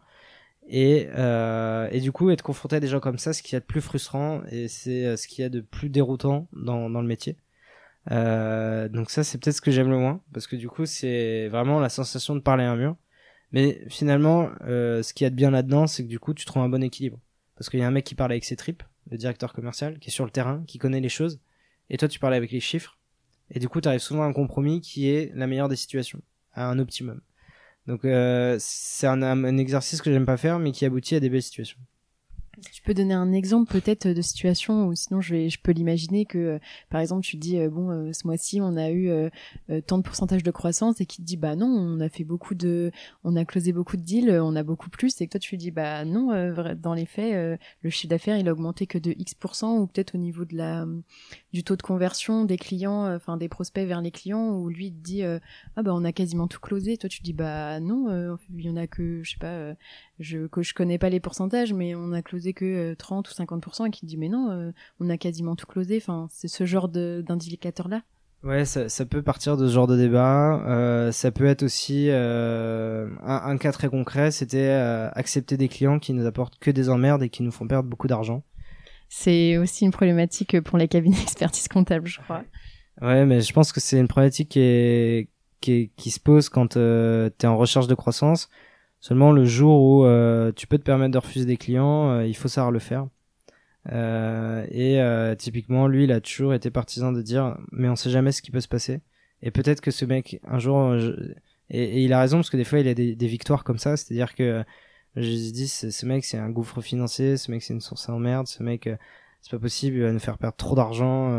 Et, 0.69 1.09
euh, 1.17 1.89
et 1.93 2.01
du 2.01 2.13
coup, 2.13 2.31
être 2.31 2.43
confronté 2.43 2.77
à 2.77 2.81
des 2.81 2.89
gens 2.89 3.01
comme 3.01 3.19
ça, 3.19 3.33
ce 3.33 3.43
qu'il 3.43 3.53
y 3.53 3.57
a 3.57 3.61
de 3.61 3.65
plus 3.65 3.81
frustrant 3.81 4.43
et 4.51 4.69
c'est 4.69 5.07
euh, 5.07 5.17
ce 5.17 5.29
qu'il 5.29 5.43
y 5.43 5.45
a 5.45 5.49
de 5.49 5.61
plus 5.61 5.89
déroutant 5.89 6.49
dans, 6.53 6.91
dans 6.91 7.01
le 7.01 7.07
métier. 7.07 7.37
Euh, 8.11 8.89
donc 8.89 9.11
ça, 9.11 9.25
c'est 9.25 9.39
peut-être 9.39 9.57
ce 9.57 9.61
que 9.61 9.71
j'aime 9.71 9.91
le 9.91 9.99
moins, 9.99 10.23
parce 10.33 10.47
que 10.47 10.57
du 10.57 10.69
coup, 10.69 10.87
c'est 10.87 11.49
vraiment 11.49 11.81
la 11.81 11.89
sensation 11.89 12.35
de 12.35 12.41
parler 12.41 12.65
à 12.65 12.73
un 12.73 12.77
mur. 12.77 12.97
Mais 13.53 13.83
finalement, 13.89 14.51
euh, 14.63 15.03
ce 15.03 15.15
qu'il 15.15 15.25
y 15.25 15.27
a 15.27 15.31
de 15.31 15.37
bien 15.37 15.51
là-dedans, 15.51 15.87
c'est 15.87 16.03
que 16.03 16.09
du 16.09 16.19
coup, 16.19 16.35
tu 16.35 16.45
trouves 16.45 16.63
un 16.63 16.69
bon 16.69 16.83
équilibre. 16.83 17.19
Parce 17.57 17.71
qu'il 17.71 17.81
y 17.81 17.83
a 17.83 17.87
un 17.87 17.93
mec 17.93 18.05
qui 18.05 18.15
parle 18.15 18.33
avec 18.33 18.45
ses 18.45 18.57
tripes, 18.57 18.83
le 19.11 19.17
directeur 19.17 19.53
commercial, 19.53 19.99
qui 19.99 20.11
est 20.11 20.13
sur 20.13 20.25
le 20.25 20.31
terrain, 20.31 20.65
qui 20.67 20.79
connaît 20.79 21.01
les 21.01 21.09
choses, 21.09 21.41
et 21.91 21.97
toi, 21.97 22.09
tu 22.09 22.19
parles 22.19 22.35
avec 22.35 22.51
les 22.51 22.61
chiffres. 22.61 22.99
Et 23.51 23.61
du 23.61 23.69
coup, 23.69 23.81
tu 23.81 23.89
arrives 23.89 24.01
souvent 24.01 24.25
à 24.25 24.27
un 24.27 24.33
compromis 24.33 24.81
qui 24.81 25.09
est 25.09 25.31
la 25.35 25.47
meilleure 25.47 25.69
des 25.69 25.77
situations, 25.77 26.21
à 26.53 26.69
un 26.69 26.79
optimum. 26.81 27.21
Donc 27.87 28.05
euh, 28.05 28.57
c'est 28.59 29.07
un, 29.07 29.23
un, 29.23 29.59
exercice 29.59 30.03
que 30.03 30.13
j'aime 30.13 30.27
pas 30.27 30.37
faire, 30.37 30.59
mais 30.59 30.73
qui 30.73 30.85
aboutit 30.85 31.15
à 31.15 31.21
des 31.21 31.31
belles 31.31 31.43
situations. 31.43 31.79
Tu 32.73 32.81
peux 32.83 32.95
donner 32.95 33.13
un 33.13 33.33
exemple 33.33 33.71
peut-être 33.71 34.09
de 34.09 34.23
situation 34.23 34.87
où 34.87 34.95
sinon 34.95 35.21
je, 35.21 35.35
vais, 35.35 35.49
je 35.51 35.61
peux 35.61 35.73
l'imaginer 35.73 36.25
que 36.25 36.39
euh, 36.39 36.59
par 36.89 37.03
exemple 37.03 37.23
tu 37.23 37.37
dis 37.37 37.59
euh, 37.59 37.69
bon 37.69 37.91
euh, 37.91 38.13
ce 38.15 38.27
mois-ci 38.27 38.61
on 38.63 38.77
a 38.77 38.91
eu 38.91 39.11
tant 39.87 39.99
de 39.99 40.03
pourcentage 40.03 40.43
de 40.43 40.51
croissance 40.51 41.01
et 41.01 41.07
qui 41.07 41.19
te 41.19 41.23
dit 41.23 41.37
bah 41.37 41.55
non 41.55 41.67
on 41.67 42.01
a 42.01 42.09
fait 42.09 42.25
beaucoup 42.25 42.55
de 42.55 42.91
on 43.25 43.37
a 43.37 43.45
closé 43.45 43.73
beaucoup 43.73 43.97
de 43.97 44.03
deals 44.03 44.31
on 44.31 44.57
a 44.57 44.63
beaucoup 44.63 44.89
plus 44.89 45.21
et 45.21 45.27
que 45.27 45.33
toi 45.33 45.41
tu 45.41 45.57
dis 45.57 45.71
bah 45.71 46.05
non 46.05 46.55
dans 46.77 46.95
les 46.95 47.07
faits 47.07 47.61
le 47.81 47.91
chiffre 47.91 48.11
d'affaires 48.11 48.39
il 48.39 48.49
a 48.49 48.53
augmenté 48.53 48.87
que 48.87 48.99
de 48.99 49.15
X% 49.19 49.79
ou 49.79 49.87
peut-être 49.87 50.15
au 50.15 50.19
niveau 50.19 50.45
de 50.45 50.57
la 50.57 50.87
du 51.53 51.63
taux 51.63 51.77
de 51.77 51.83
conversion 51.83 52.45
des 52.45 52.57
clients 52.57 53.15
enfin 53.15 53.37
des 53.37 53.49
prospects 53.49 53.87
vers 53.87 54.01
les 54.01 54.11
clients 54.11 54.51
où 54.51 54.69
lui 54.69 54.93
te 54.93 54.99
dit 54.99 55.23
ah 55.25 55.83
bah 55.83 55.93
on 55.95 56.05
a 56.05 56.13
quasiment 56.13 56.49
tout 56.49 56.61
closé. 56.61 56.97
Toi 56.97 57.11
tu 57.11 57.23
dis 57.23 57.33
bah 57.33 57.81
non 57.81 58.37
il 58.55 58.65
y 58.65 58.71
en 58.71 58.77
a 58.77 58.87
que 58.87 59.23
je 59.23 59.33
sais 59.33 59.39
pas 59.39 59.75
je 60.19 60.47
que 60.47 60.63
je 60.63 60.75
connais 60.75 60.99
pas 60.99 61.11
les 61.11 61.21
pourcentages 61.21 61.73
mais 61.73 61.95
on 61.95 62.13
a 62.13 62.23
closé 62.23 62.53
que 62.53 62.95
30 62.95 63.27
euh, 63.27 63.31
ou 63.31 63.45
50% 63.45 63.87
et 63.87 63.91
qui 63.91 64.07
dit 64.07 64.17
mais 64.17 64.29
non 64.29 64.51
euh, 64.51 64.73
on 65.01 65.11
a 65.11 65.17
quasiment 65.17 65.57
tout 65.57 65.67
closé. 65.67 65.99
Enfin 66.01 66.27
c'est 66.31 66.49
ce 66.49 66.65
genre 66.65 66.89
d'indicateur 66.89 67.89
là 67.89 68.03
ouais 68.43 68.65
ça, 68.65 68.89
ça, 68.89 69.05
peut 69.05 69.23
partir 69.23 69.57
de 69.57 69.67
ce 69.69 69.73
genre 69.73 69.87
de 69.87 69.97
débat. 69.97 70.63
Euh, 70.67 71.13
ça 71.13 71.31
peut 71.31 71.47
être 71.47 71.63
aussi 71.63 72.09
euh, 72.11 73.09
un, 73.23 73.51
un, 73.51 73.59
cas 73.59 73.73
très 73.73 73.89
concret 73.89 74.31
c'était 74.31 74.69
euh, 74.69 75.11
accepter 75.13 75.57
des 75.57 75.69
clients 75.69 75.99
qui 75.99 76.13
nous 76.13 76.27
apportent 76.27 76.59
que 76.59 76.71
des 76.71 76.89
emmerdes 76.89 77.23
et 77.23 77.29
qui 77.29 77.43
nous 77.43 77.53
font 77.53 77.67
perdre 77.67 77.89
beaucoup 77.89 78.09
d'argent. 78.09 78.43
C'est 79.09 79.57
aussi 79.57 79.85
une 79.85 79.93
problématique 79.93 80.61
pour 80.63 80.79
les 80.79 80.89
cabinets 80.89 81.17
d'expertise 81.19 81.69
comptable 81.69 82.07
je 82.07 82.21
crois. 82.21 82.43
Ouais 83.03 83.27
mais 83.27 83.43
je 83.43 83.53
pense 83.53 83.73
que 83.73 83.81
c'est 83.81 83.99
une 83.99 84.09
problématique 84.09 84.49
qui 84.51 84.61
est 84.61 85.29
qui, 85.61 85.91
qui 85.97 86.11
se 86.11 86.21
pose 86.21 86.49
quand 86.49 86.77
euh, 86.77 87.31
tu 87.39 87.47
es 87.47 87.49
en 87.49 87.57
recherche 87.57 87.87
de 87.87 87.95
croissance 87.95 88.49
Seulement 89.01 89.33
le 89.33 89.45
jour 89.45 89.81
où 89.83 90.05
euh, 90.05 90.53
tu 90.53 90.67
peux 90.67 90.79
te 90.79 90.83
permettre 90.83 91.13
de 91.13 91.19
refuser 91.19 91.45
des 91.45 91.57
clients, 91.57 92.11
euh, 92.11 92.27
il 92.27 92.37
faut 92.37 92.49
savoir 92.49 92.73
le 92.73 92.79
faire. 92.79 93.07
Euh, 93.93 94.67
et 94.71 95.37
typiquement, 95.37 95.87
lui, 95.87 96.05
il 96.05 96.13
a 96.13 96.21
toujours 96.21 96.55
été 96.55 96.71
partisan 96.71 97.13
de 97.13 97.23
dire, 97.23 97.57
mais 97.73 97.89
on 97.89 97.97
sait 97.97 98.11
jamais 98.11 98.33
ce 98.33 98.43
qui 98.43 98.51
peut 98.51 98.61
se 98.61 98.69
passer. 98.69 99.01
Et 99.43 99.51
peut-être 99.51 99.81
que 99.81 99.91
ce 99.91 100.05
mec, 100.05 100.41
un 100.45 100.59
jour, 100.59 100.97
et, 101.71 102.03
il 102.03 102.13
a 102.13 102.21
raison 102.21 102.39
parce 102.39 102.51
que 102.51 102.57
des 102.57 102.65
fois, 102.65 102.81
il 102.81 102.89
a 102.89 102.95
des, 102.95 103.27
victoires 103.27 103.65
comme 103.65 103.79
ça, 103.79 103.97
c'est-à-dire 103.97 104.35
que 104.35 104.65
je 105.15 105.23
dis, 105.53 105.69
ce 105.69 106.07
mec, 106.07 106.25
c'est 106.25 106.39
un 106.39 106.51
gouffre 106.51 106.81
financier, 106.81 107.37
ce 107.37 107.51
mec, 107.51 107.63
c'est 107.63 107.75
une 107.75 107.81
source 107.81 108.09
à 108.09 108.13
emmerde, 108.13 108.49
ce 108.49 108.63
mec, 108.63 108.89
c'est 109.41 109.51
pas 109.51 109.59
possible, 109.59 109.97
il 109.97 110.03
va 110.03 110.13
nous 110.13 110.19
faire 110.19 110.39
perdre 110.39 110.57
trop 110.57 110.75
d'argent, 110.75 111.31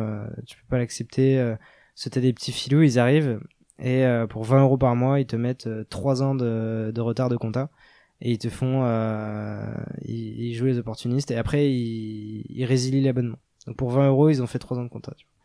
tu 0.45 0.58
peux 0.58 0.68
pas 0.70 0.78
l'accepter. 0.78 1.55
C'était 1.95 2.22
des 2.22 2.32
petits 2.32 2.51
filous, 2.51 2.84
ils 2.84 2.99
arrivent, 2.99 3.39
et 3.80 4.05
euh, 4.05 4.28
pour 4.28 4.43
20 4.43 4.61
euros 4.61 4.78
par 4.78 4.95
mois, 4.95 5.19
ils 5.19 5.28
te 5.28 5.36
mettent 5.36 5.69
3 5.89 6.21
euh, 6.21 6.25
ans 6.25 6.36
de, 6.36 6.91
de, 6.93 7.01
retard 7.01 7.30
de 7.30 7.38
compta. 7.38 7.69
Et 8.21 8.32
ils 8.32 8.38
te 8.39 8.49
font 8.49 8.84
euh, 8.84 9.63
ils, 10.05 10.47
ils, 10.47 10.53
jouent 10.55 10.65
les 10.65 10.80
opportunistes. 10.80 11.32
Et 11.32 11.38
après 11.38 11.71
ils, 11.71 12.45
ils 12.49 12.65
résilient 12.65 13.03
l'abonnement. 13.03 13.38
Donc 13.67 13.78
pour 13.78 13.91
20 13.91 14.07
euros, 14.07 14.30
ils 14.30 14.41
ont 14.41 14.47
fait 14.47 14.59
3 14.59 14.80
ans 14.80 14.84
de 14.84 14.89
compta. 14.89 15.13
Tu 15.17 15.25
vois. 15.25 15.38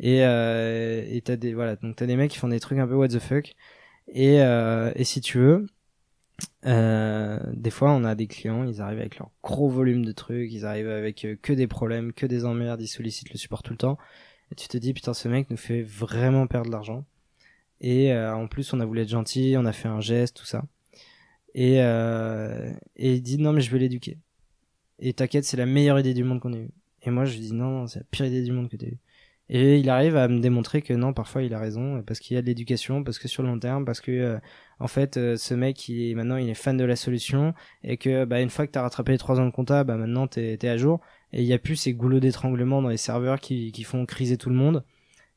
Et 0.00 0.24
euh, 0.24 1.04
et 1.08 1.20
t'as 1.22 1.36
des 1.36 1.54
voilà. 1.54 1.76
Donc 1.76 1.96
t'as 1.96 2.06
des 2.06 2.16
mecs 2.16 2.30
qui 2.30 2.38
font 2.38 2.48
des 2.48 2.60
trucs 2.60 2.78
un 2.78 2.86
peu 2.86 2.94
what 2.94 3.08
the 3.08 3.18
fuck. 3.18 3.54
Et 4.08 4.42
euh, 4.42 4.92
et 4.96 5.04
si 5.04 5.20
tu 5.20 5.38
veux 5.38 5.66
euh, 6.66 7.38
des 7.52 7.70
fois 7.70 7.90
on 7.92 8.04
a 8.04 8.14
des 8.14 8.26
clients 8.28 8.64
ils 8.64 8.80
arrivent 8.80 9.00
avec 9.00 9.18
leur 9.18 9.30
gros 9.42 9.68
volume 9.68 10.04
de 10.04 10.12
trucs. 10.12 10.52
Ils 10.52 10.64
arrivent 10.66 10.88
avec 10.88 11.26
que 11.42 11.52
des 11.52 11.66
problèmes 11.66 12.12
que 12.12 12.26
des 12.26 12.44
emmerdes. 12.44 12.80
Ils 12.82 12.88
sollicitent 12.88 13.32
le 13.32 13.38
support 13.38 13.62
tout 13.62 13.72
le 13.72 13.78
temps. 13.78 13.98
Et 14.52 14.54
tu 14.54 14.68
te 14.68 14.78
dis 14.78 14.94
putain 14.94 15.14
ce 15.14 15.28
mec 15.28 15.50
nous 15.50 15.56
fait 15.56 15.82
vraiment 15.82 16.46
perdre 16.46 16.68
de 16.68 16.72
l'argent 16.72 17.04
et 17.80 18.12
euh, 18.12 18.34
en 18.34 18.46
plus, 18.48 18.72
on 18.72 18.80
a 18.80 18.86
voulu 18.86 19.00
être 19.02 19.08
gentil, 19.08 19.54
on 19.58 19.64
a 19.64 19.72
fait 19.72 19.88
un 19.88 20.00
geste, 20.00 20.36
tout 20.36 20.46
ça. 20.46 20.64
Et, 21.54 21.82
euh, 21.82 22.72
et 22.96 23.14
il 23.14 23.22
dit 23.22 23.38
non, 23.38 23.52
mais 23.52 23.60
je 23.60 23.70
veux 23.70 23.78
l'éduquer. 23.78 24.18
Et 24.98 25.12
t'inquiète, 25.12 25.44
c'est 25.44 25.56
la 25.56 25.66
meilleure 25.66 25.98
idée 25.98 26.14
du 26.14 26.24
monde 26.24 26.40
qu'on 26.40 26.52
ait 26.52 26.62
eue. 26.62 26.70
Et 27.02 27.10
moi, 27.10 27.24
je 27.24 27.34
lui 27.34 27.40
dis 27.40 27.54
non, 27.54 27.86
c'est 27.86 28.00
la 28.00 28.04
pire 28.10 28.26
idée 28.26 28.42
du 28.42 28.52
monde 28.52 28.68
que 28.68 28.76
t'as 28.76 28.86
eue. 28.86 28.98
Et 29.50 29.78
il 29.78 29.88
arrive 29.88 30.16
à 30.16 30.28
me 30.28 30.40
démontrer 30.40 30.82
que 30.82 30.92
non, 30.92 31.14
parfois 31.14 31.42
il 31.42 31.54
a 31.54 31.58
raison, 31.58 32.02
parce 32.02 32.20
qu'il 32.20 32.34
y 32.34 32.38
a 32.38 32.42
de 32.42 32.46
l'éducation, 32.46 33.02
parce 33.02 33.18
que 33.18 33.28
sur 33.28 33.42
le 33.42 33.48
long 33.48 33.58
terme, 33.58 33.84
parce 33.86 34.00
que 34.02 34.10
euh, 34.12 34.38
en 34.78 34.88
fait, 34.88 35.14
ce 35.36 35.54
mec, 35.54 35.88
il 35.88 36.10
est, 36.10 36.14
maintenant, 36.14 36.36
il 36.36 36.50
est 36.50 36.54
fan 36.54 36.76
de 36.76 36.84
la 36.84 36.96
solution, 36.96 37.54
et 37.82 37.96
que 37.96 38.26
bah, 38.26 38.42
une 38.42 38.50
fois 38.50 38.66
que 38.66 38.72
t'as 38.72 38.82
rattrapé 38.82 39.12
les 39.12 39.18
trois 39.18 39.40
ans 39.40 39.46
de 39.46 39.50
compta, 39.50 39.84
bah 39.84 39.96
maintenant 39.96 40.26
t'es 40.26 40.58
es 40.60 40.68
à 40.68 40.76
jour, 40.76 41.00
et 41.32 41.40
il 41.42 41.46
y 41.48 41.54
a 41.54 41.58
plus 41.58 41.76
ces 41.76 41.94
goulots 41.94 42.20
d'étranglement 42.20 42.82
dans 42.82 42.90
les 42.90 42.98
serveurs 42.98 43.40
qui, 43.40 43.72
qui 43.72 43.84
font 43.84 44.04
criser 44.04 44.36
tout 44.36 44.50
le 44.50 44.56
monde. 44.56 44.84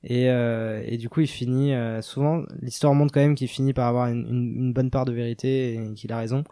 Et, 0.03 0.29
euh, 0.29 0.81
et 0.85 0.97
du 0.97 1.09
coup, 1.09 1.21
il 1.21 1.27
finit 1.27 1.73
euh, 1.73 2.01
souvent. 2.01 2.43
L'histoire 2.61 2.93
montre 2.93 3.13
quand 3.13 3.19
même 3.19 3.35
qu'il 3.35 3.47
finit 3.47 3.73
par 3.73 3.87
avoir 3.87 4.07
une, 4.07 4.27
une, 4.27 4.73
bonne 4.73 4.89
part 4.89 5.05
de 5.05 5.11
vérité 5.11 5.75
et 5.75 5.93
qu'il 5.93 6.11
a 6.11 6.17
raison. 6.17 6.43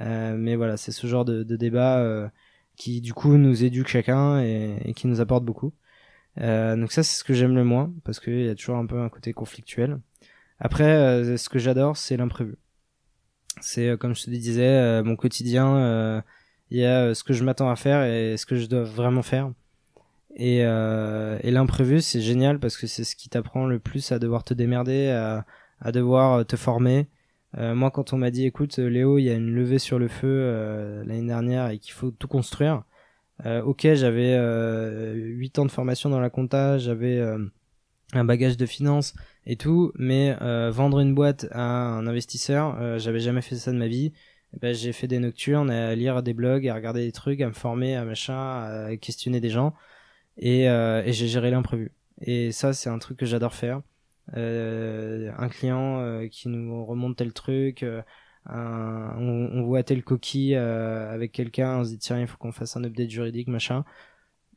Euh, 0.00 0.36
mais 0.38 0.56
voilà, 0.56 0.76
c'est 0.76 0.92
ce 0.92 1.06
genre 1.06 1.24
de, 1.24 1.42
de 1.42 1.56
débat 1.56 1.98
euh, 1.98 2.28
qui 2.76 3.00
du 3.00 3.14
coup 3.14 3.36
nous 3.36 3.64
éduque 3.64 3.88
chacun 3.88 4.40
et, 4.42 4.76
et 4.84 4.94
qui 4.94 5.06
nous 5.08 5.20
apporte 5.20 5.44
beaucoup. 5.44 5.72
Euh, 6.40 6.76
donc 6.76 6.92
ça, 6.92 7.02
c'est 7.02 7.18
ce 7.18 7.24
que 7.24 7.34
j'aime 7.34 7.54
le 7.54 7.64
moins 7.64 7.92
parce 8.04 8.20
qu'il 8.20 8.44
y 8.44 8.48
a 8.48 8.54
toujours 8.54 8.76
un 8.76 8.86
peu 8.86 9.00
un 9.00 9.08
côté 9.08 9.32
conflictuel. 9.32 10.00
Après, 10.58 11.36
ce 11.36 11.48
que 11.50 11.58
j'adore, 11.58 11.96
c'est 11.98 12.16
l'imprévu. 12.16 12.56
C'est 13.60 13.98
comme 13.98 14.14
je 14.14 14.24
te 14.24 14.30
disais, 14.30 15.02
mon 15.02 15.16
quotidien. 15.16 16.24
Il 16.70 16.78
y 16.78 16.84
a 16.84 17.14
ce 17.14 17.24
que 17.24 17.32
je 17.32 17.44
m'attends 17.44 17.70
à 17.70 17.76
faire 17.76 18.04
et 18.04 18.36
ce 18.36 18.46
que 18.46 18.56
je 18.56 18.66
dois 18.66 18.82
vraiment 18.84 19.22
faire. 19.22 19.52
Et, 20.36 20.64
euh, 20.64 21.38
et 21.42 21.50
l'imprévu, 21.50 22.00
c'est 22.00 22.20
génial 22.20 22.60
parce 22.60 22.76
que 22.76 22.86
c'est 22.86 23.04
ce 23.04 23.16
qui 23.16 23.28
t'apprend 23.28 23.66
le 23.66 23.78
plus 23.78 24.12
à 24.12 24.18
devoir 24.18 24.44
te 24.44 24.54
démerder, 24.54 25.08
à, 25.08 25.46
à 25.80 25.92
devoir 25.92 26.46
te 26.46 26.56
former. 26.56 27.08
Euh, 27.58 27.74
moi, 27.74 27.90
quand 27.90 28.12
on 28.12 28.18
m'a 28.18 28.30
dit, 28.30 28.44
écoute, 28.44 28.78
Léo, 28.78 29.18
il 29.18 29.24
y 29.24 29.30
a 29.30 29.34
une 29.34 29.50
levée 29.50 29.78
sur 29.78 29.98
le 29.98 30.08
feu 30.08 30.28
euh, 30.28 31.04
l'année 31.04 31.26
dernière 31.26 31.70
et 31.70 31.78
qu'il 31.78 31.94
faut 31.94 32.10
tout 32.10 32.28
construire. 32.28 32.84
Euh, 33.44 33.62
ok, 33.62 33.86
j'avais 33.94 34.34
euh, 34.34 35.12
8 35.14 35.58
ans 35.58 35.66
de 35.66 35.70
formation 35.70 36.08
dans 36.10 36.20
la 36.20 36.30
compta, 36.30 36.78
j'avais 36.78 37.18
euh, 37.18 37.38
un 38.12 38.24
bagage 38.24 38.56
de 38.56 38.66
finance 38.66 39.14
et 39.46 39.56
tout, 39.56 39.92
mais 39.96 40.34
vendre 40.70 41.00
une 41.00 41.14
boîte 41.14 41.46
à 41.52 41.62
un 41.62 42.06
investisseur, 42.06 42.98
j'avais 42.98 43.20
jamais 43.20 43.42
fait 43.42 43.56
ça 43.56 43.72
de 43.72 43.78
ma 43.78 43.86
vie. 43.88 44.12
Eh 44.54 44.58
ben, 44.58 44.74
j'ai 44.74 44.92
fait 44.92 45.06
des 45.06 45.18
nocturnes 45.18 45.70
à 45.70 45.94
lire 45.94 46.22
des 46.22 46.34
blogs, 46.34 46.68
à 46.68 46.74
regarder 46.74 47.04
des 47.04 47.12
trucs, 47.12 47.40
à 47.40 47.48
me 47.48 47.52
former, 47.52 47.94
à 47.96 48.04
machin, 48.04 48.34
à 48.34 48.96
questionner 48.96 49.40
des 49.40 49.50
gens 49.50 49.74
et, 50.38 50.68
euh, 50.68 51.02
et 51.04 51.12
j'ai 51.12 51.28
géré 51.28 51.50
l'imprévu. 51.50 51.92
Et 52.20 52.52
ça, 52.52 52.72
c'est 52.72 52.88
un 52.90 52.98
truc 52.98 53.18
que 53.18 53.26
j'adore 53.26 53.54
faire. 53.54 53.82
Euh, 54.36 55.30
un 55.38 55.48
client 55.48 56.00
euh, 56.00 56.26
qui 56.28 56.48
nous 56.48 56.84
remonte 56.84 57.16
tel 57.16 57.32
truc, 57.32 57.84
un, 58.46 59.14
on, 59.18 59.50
on, 59.52 59.62
voit 59.64 59.82
tel 59.82 60.02
coquille 60.04 60.56
avec 60.56 61.32
quelqu'un, 61.32 61.78
on 61.78 61.84
se 61.84 61.90
dit 61.90 61.98
tiens, 61.98 62.20
il 62.20 62.26
faut 62.26 62.36
qu'on 62.38 62.52
fasse 62.52 62.76
un 62.76 62.84
update 62.84 63.10
juridique, 63.10 63.48
machin. 63.48 63.84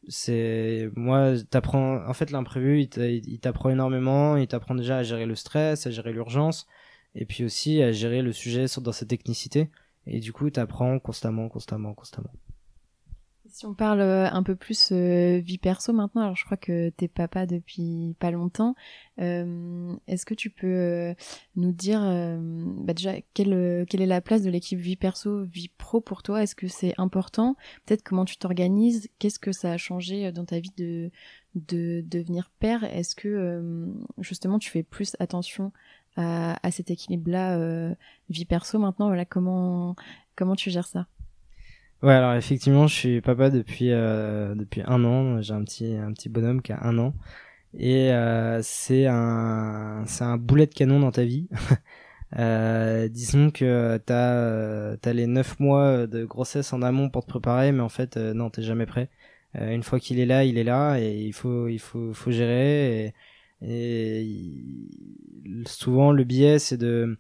C'est 0.07 0.89
moi, 0.95 1.33
t'apprends. 1.49 2.05
En 2.07 2.13
fait, 2.13 2.31
l'imprévu, 2.31 2.81
il 2.81 3.39
t'apprend 3.39 3.69
énormément. 3.69 4.37
Il 4.37 4.47
t'apprend 4.47 4.75
déjà 4.75 4.97
à 4.99 5.03
gérer 5.03 5.25
le 5.25 5.35
stress, 5.35 5.87
à 5.87 5.91
gérer 5.91 6.13
l'urgence, 6.13 6.67
et 7.15 7.25
puis 7.25 7.43
aussi 7.45 7.81
à 7.83 7.91
gérer 7.91 8.21
le 8.21 8.33
sujet 8.33 8.65
dans 8.81 8.91
sa 8.91 9.05
technicité. 9.05 9.69
Et 10.07 10.19
du 10.19 10.33
coup, 10.33 10.49
t'apprends 10.49 10.99
constamment, 10.99 11.49
constamment, 11.49 11.93
constamment. 11.93 12.31
Si 13.51 13.65
on 13.65 13.73
parle 13.73 14.01
euh, 14.01 14.29
un 14.31 14.43
peu 14.43 14.55
plus 14.55 14.89
euh, 14.91 15.39
vie 15.39 15.57
perso 15.57 15.91
maintenant, 15.91 16.21
alors 16.21 16.35
je 16.35 16.45
crois 16.45 16.57
que 16.57 16.89
t'es 16.89 17.07
papa 17.07 17.45
depuis 17.45 18.15
pas 18.19 18.31
longtemps. 18.31 18.75
Euh, 19.19 19.95
Est-ce 20.07 20.25
que 20.25 20.35
tu 20.35 20.49
peux 20.49 20.67
euh, 20.67 21.13
nous 21.55 21.71
dire 21.71 21.99
bah 22.01 22.93
déjà 22.93 23.13
quelle, 23.33 23.85
quelle 23.89 24.01
est 24.01 24.05
la 24.05 24.21
place 24.21 24.43
de 24.43 24.49
l'équipe 24.49 24.79
vie 24.79 24.95
perso, 24.95 25.43
vie 25.43 25.69
pro 25.77 25.99
pour 25.99 26.21
toi? 26.21 26.43
Est-ce 26.43 26.55
que 26.55 26.67
c'est 26.67 26.93
important? 26.97 27.55
Peut-être 27.85 28.03
comment 28.03 28.25
tu 28.25 28.37
t'organises? 28.37 29.09
Qu'est-ce 29.17 29.39
que 29.39 29.51
ça 29.51 29.71
a 29.71 29.77
changé 29.77 30.31
dans 30.31 30.45
ta 30.45 30.59
vie 30.59 30.73
de 30.77 31.11
de 31.55 32.03
devenir 32.05 32.51
père? 32.59 32.83
Est-ce 32.83 33.15
que 33.15 33.91
justement 34.19 34.59
tu 34.59 34.69
fais 34.69 34.83
plus 34.83 35.15
attention 35.19 35.71
à, 36.17 36.59
à 36.65 36.71
cet 36.71 36.91
équilibre-là 36.91 37.93
vie 38.29 38.45
perso 38.45 38.77
maintenant? 38.79 39.07
Voilà, 39.07 39.25
comment 39.25 39.95
comment 40.35 40.55
tu 40.55 40.69
gères 40.69 40.87
ça? 40.87 41.07
Ouais, 42.01 42.13
alors 42.13 42.33
effectivement, 42.33 42.87
je 42.87 42.95
suis 42.95 43.21
papa 43.21 43.49
depuis 43.49 43.89
depuis 43.89 44.81
un 44.85 45.03
an. 45.03 45.41
J'ai 45.41 45.53
un 45.53 45.63
petit 45.63 45.95
un 45.95 46.13
petit 46.13 46.29
bonhomme 46.29 46.61
qui 46.61 46.71
a 46.71 46.81
un 46.85 46.97
an 46.97 47.13
et 47.77 48.11
c'est 48.63 49.07
un 49.07 50.03
c'est 50.07 50.23
un 50.23 50.37
boulet 50.37 50.67
de 50.67 50.73
canon 50.73 50.99
dans 50.99 51.11
ta 51.11 51.23
vie. 51.25 51.49
Euh, 52.37 53.07
disons 53.09 53.51
que 53.51 53.97
t'as 54.05 54.33
euh, 54.35 54.97
as 55.03 55.13
les 55.13 55.27
9 55.27 55.59
mois 55.59 56.07
de 56.07 56.25
grossesse 56.25 56.73
en 56.73 56.81
amont 56.83 57.09
pour 57.09 57.25
te 57.25 57.29
préparer, 57.31 57.71
mais 57.71 57.81
en 57.81 57.89
fait 57.89 58.17
euh, 58.17 58.33
non, 58.33 58.51
t'es 58.51 58.61
jamais 58.63 58.85
prêt. 58.85 59.09
Euh, 59.55 59.71
une 59.73 59.83
fois 59.83 59.99
qu'il 59.99 60.19
est 60.19 60.27
là, 60.27 60.43
il 60.45 60.57
est 60.59 60.63
là 60.63 60.97
et 60.99 61.19
il 61.23 61.33
faut 61.33 61.67
il 61.69 61.79
faut 61.79 62.13
faut 62.13 62.31
gérer. 62.31 63.13
Et, 63.61 64.43
et 64.43 64.63
souvent 65.65 66.11
le 66.11 66.23
biais 66.23 66.59
c'est 66.59 66.77
de 66.77 67.17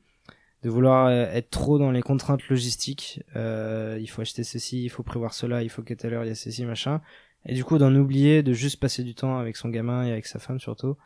de 0.63 0.69
vouloir 0.69 1.09
être 1.11 1.49
trop 1.49 1.79
dans 1.79 1.91
les 1.91 2.01
contraintes 2.01 2.47
logistiques. 2.49 3.21
il 3.35 4.07
faut 4.09 4.21
acheter 4.21 4.43
ceci, 4.43 4.83
il 4.83 4.89
faut 4.89 5.03
prévoir 5.03 5.33
cela, 5.33 5.63
il 5.63 5.69
faut 5.69 5.81
qu'à 5.81 5.95
telle 5.95 6.13
heure 6.13 6.25
il 6.25 6.27
y 6.27 6.31
a 6.31 6.35
ceci 6.35 6.65
machin. 6.65 7.01
Et 7.45 7.53
du 7.53 7.63
coup 7.63 7.77
d'en 7.77 7.95
oublier, 7.95 8.43
de 8.43 8.51
juste 8.53 8.79
passer 8.79 9.03
du 9.03 9.15
temps 9.15 9.37
avec 9.37 9.55
son 9.55 9.69
gamin 9.69 10.05
et 10.05 10.11
avec 10.11 10.25
sa 10.25 10.39
femme 10.39 10.59
surtout. 10.59 10.97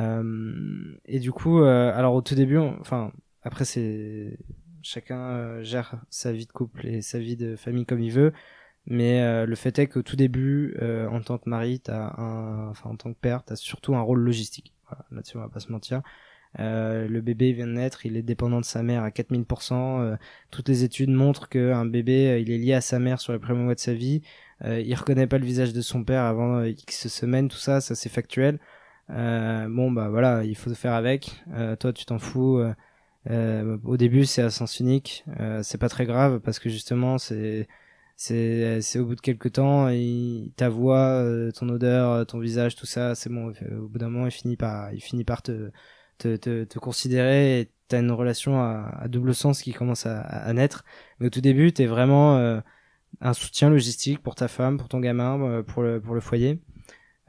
Euh, 0.00 0.98
et 1.06 1.20
du 1.20 1.32
coup, 1.32 1.62
alors 1.62 2.14
au 2.14 2.22
tout 2.22 2.34
début, 2.34 2.58
enfin 2.58 3.12
après, 3.42 3.64
c'est 3.64 4.38
chacun 4.82 5.20
euh, 5.20 5.62
gère 5.62 5.96
sa 6.10 6.32
vie 6.32 6.46
de 6.46 6.52
couple 6.52 6.86
et 6.86 7.02
sa 7.02 7.18
vie 7.18 7.36
de 7.36 7.56
famille 7.56 7.86
comme 7.86 8.00
il 8.00 8.12
veut. 8.12 8.32
Mais 8.86 9.22
euh, 9.22 9.46
le 9.46 9.54
fait 9.54 9.78
est 9.78 9.86
qu'au 9.86 10.02
tout 10.02 10.16
début, 10.16 10.76
euh, 10.82 11.08
en 11.08 11.20
tant 11.20 11.38
que 11.38 11.48
mari, 11.48 11.80
t'as 11.80 12.14
un, 12.18 12.68
enfin 12.68 12.90
en 12.90 12.96
tant 12.96 13.12
que 13.12 13.18
père, 13.18 13.44
t'as 13.44 13.56
surtout 13.56 13.94
un 13.94 14.00
rôle 14.00 14.20
logistique. 14.20 14.74
Voilà, 14.88 15.04
Là-dessus, 15.10 15.36
on 15.36 15.40
va 15.40 15.48
pas 15.48 15.60
se 15.60 15.70
mentir. 15.70 16.02
Le 16.58 17.20
bébé 17.20 17.52
vient 17.52 17.66
de 17.66 17.72
naître, 17.72 18.06
il 18.06 18.16
est 18.16 18.22
dépendant 18.22 18.60
de 18.60 18.64
sa 18.64 18.82
mère 18.82 19.02
à 19.04 19.10
4000%. 19.10 20.16
toutes 20.50 20.68
les 20.68 20.84
études 20.84 21.10
montrent 21.10 21.48
qu'un 21.48 21.84
bébé, 21.86 22.42
il 22.42 22.50
est 22.50 22.58
lié 22.58 22.74
à 22.74 22.80
sa 22.80 22.98
mère 22.98 23.20
sur 23.20 23.32
les 23.32 23.38
premiers 23.38 23.64
mois 23.64 23.74
de 23.74 23.80
sa 23.80 23.94
vie. 23.94 24.22
il 24.64 24.94
reconnaît 24.94 25.26
pas 25.26 25.38
le 25.38 25.46
visage 25.46 25.72
de 25.72 25.80
son 25.80 26.04
père 26.04 26.24
avant 26.24 26.62
X 26.64 27.08
semaines, 27.08 27.48
tout 27.48 27.56
ça, 27.58 27.80
ça 27.80 27.94
c'est 27.94 28.08
factuel. 28.08 28.58
bon 29.08 29.90
bah 29.90 30.08
voilà, 30.10 30.44
il 30.44 30.56
faut 30.56 30.72
faire 30.74 30.94
avec. 30.94 31.42
toi, 31.80 31.92
tu 31.92 32.04
t'en 32.04 32.18
fous. 32.18 32.62
Euh, 33.30 33.78
au 33.84 33.96
début, 33.96 34.24
c'est 34.24 34.42
à 34.42 34.50
sens 34.50 34.80
unique. 34.80 35.24
Euh, 35.40 35.62
c'est 35.62 35.78
pas 35.78 35.88
très 35.88 36.06
grave 36.06 36.40
parce 36.40 36.58
que 36.58 36.68
justement, 36.68 37.18
c'est 37.18 37.68
c'est 38.16 38.98
au 38.98 39.06
bout 39.06 39.16
de 39.16 39.20
quelques 39.20 39.52
temps, 39.52 39.88
ta 40.56 40.68
voix, 40.68 40.98
euh, 40.98 41.50
ton 41.50 41.68
odeur, 41.68 42.26
ton 42.26 42.38
visage, 42.38 42.76
tout 42.76 42.86
ça, 42.86 43.14
c'est 43.14 43.30
bon. 43.30 43.52
Au 43.72 43.88
bout 43.88 43.98
d'un 43.98 44.08
moment, 44.10 44.26
il 44.26 44.32
finit 44.32 44.56
par 44.56 44.92
il 44.92 45.00
finit 45.00 45.24
par 45.24 45.42
te 45.42 45.70
te, 46.28 46.78
considérer 46.78 47.60
et 47.60 47.70
t'as 47.88 48.00
une 48.00 48.10
relation 48.12 48.60
à, 48.60 49.06
double 49.08 49.34
sens 49.34 49.62
qui 49.62 49.72
commence 49.72 50.06
à, 50.06 50.52
naître. 50.52 50.84
Mais 51.18 51.26
au 51.26 51.30
tout 51.30 51.40
début, 51.40 51.72
t'es 51.72 51.86
vraiment 51.86 52.36
euh, 52.38 52.60
un 53.20 53.32
soutien 53.32 53.70
logistique 53.70 54.22
pour 54.22 54.34
ta 54.34 54.48
femme, 54.48 54.78
pour 54.78 54.88
ton 54.88 55.00
gamin, 55.00 55.62
pour 55.62 55.82
le 55.82 56.00
pour 56.00 56.14
le 56.14 56.20
foyer. 56.20 56.60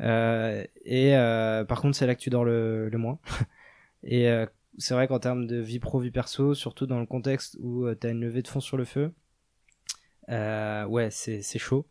Euh, 0.02 0.64
et 0.86 1.14
par 1.68 1.82
contre, 1.82 1.98
c'est 1.98 2.08
là 2.08 2.16
que 2.16 2.22
tu 2.22 2.30
dors 2.30 2.46
le, 2.46 2.90
moins. 2.94 3.20
et 4.04 4.28
c'est 4.78 4.94
vrai 4.94 5.08
qu'en 5.08 5.20
termes 5.20 5.48
de 5.48 5.58
vie 5.58 5.80
pro, 5.80 6.00
vie 6.00 6.12
perso, 6.12 6.54
surtout 6.54 6.88
dans 6.88 7.00
le 7.00 7.06
contexte 7.06 7.58
où 7.60 7.86
euh, 7.86 7.96
tu 8.00 8.08
as 8.08 8.12
une 8.12 8.22
levée 8.22 8.42
de 8.42 8.48
fond 8.48 8.60
sur 8.60 8.78
le 8.78 8.86
feu, 8.86 9.14
euh, 10.30 10.86
ouais, 10.86 11.10
c'est 11.12 11.42
chaud. 11.60 11.88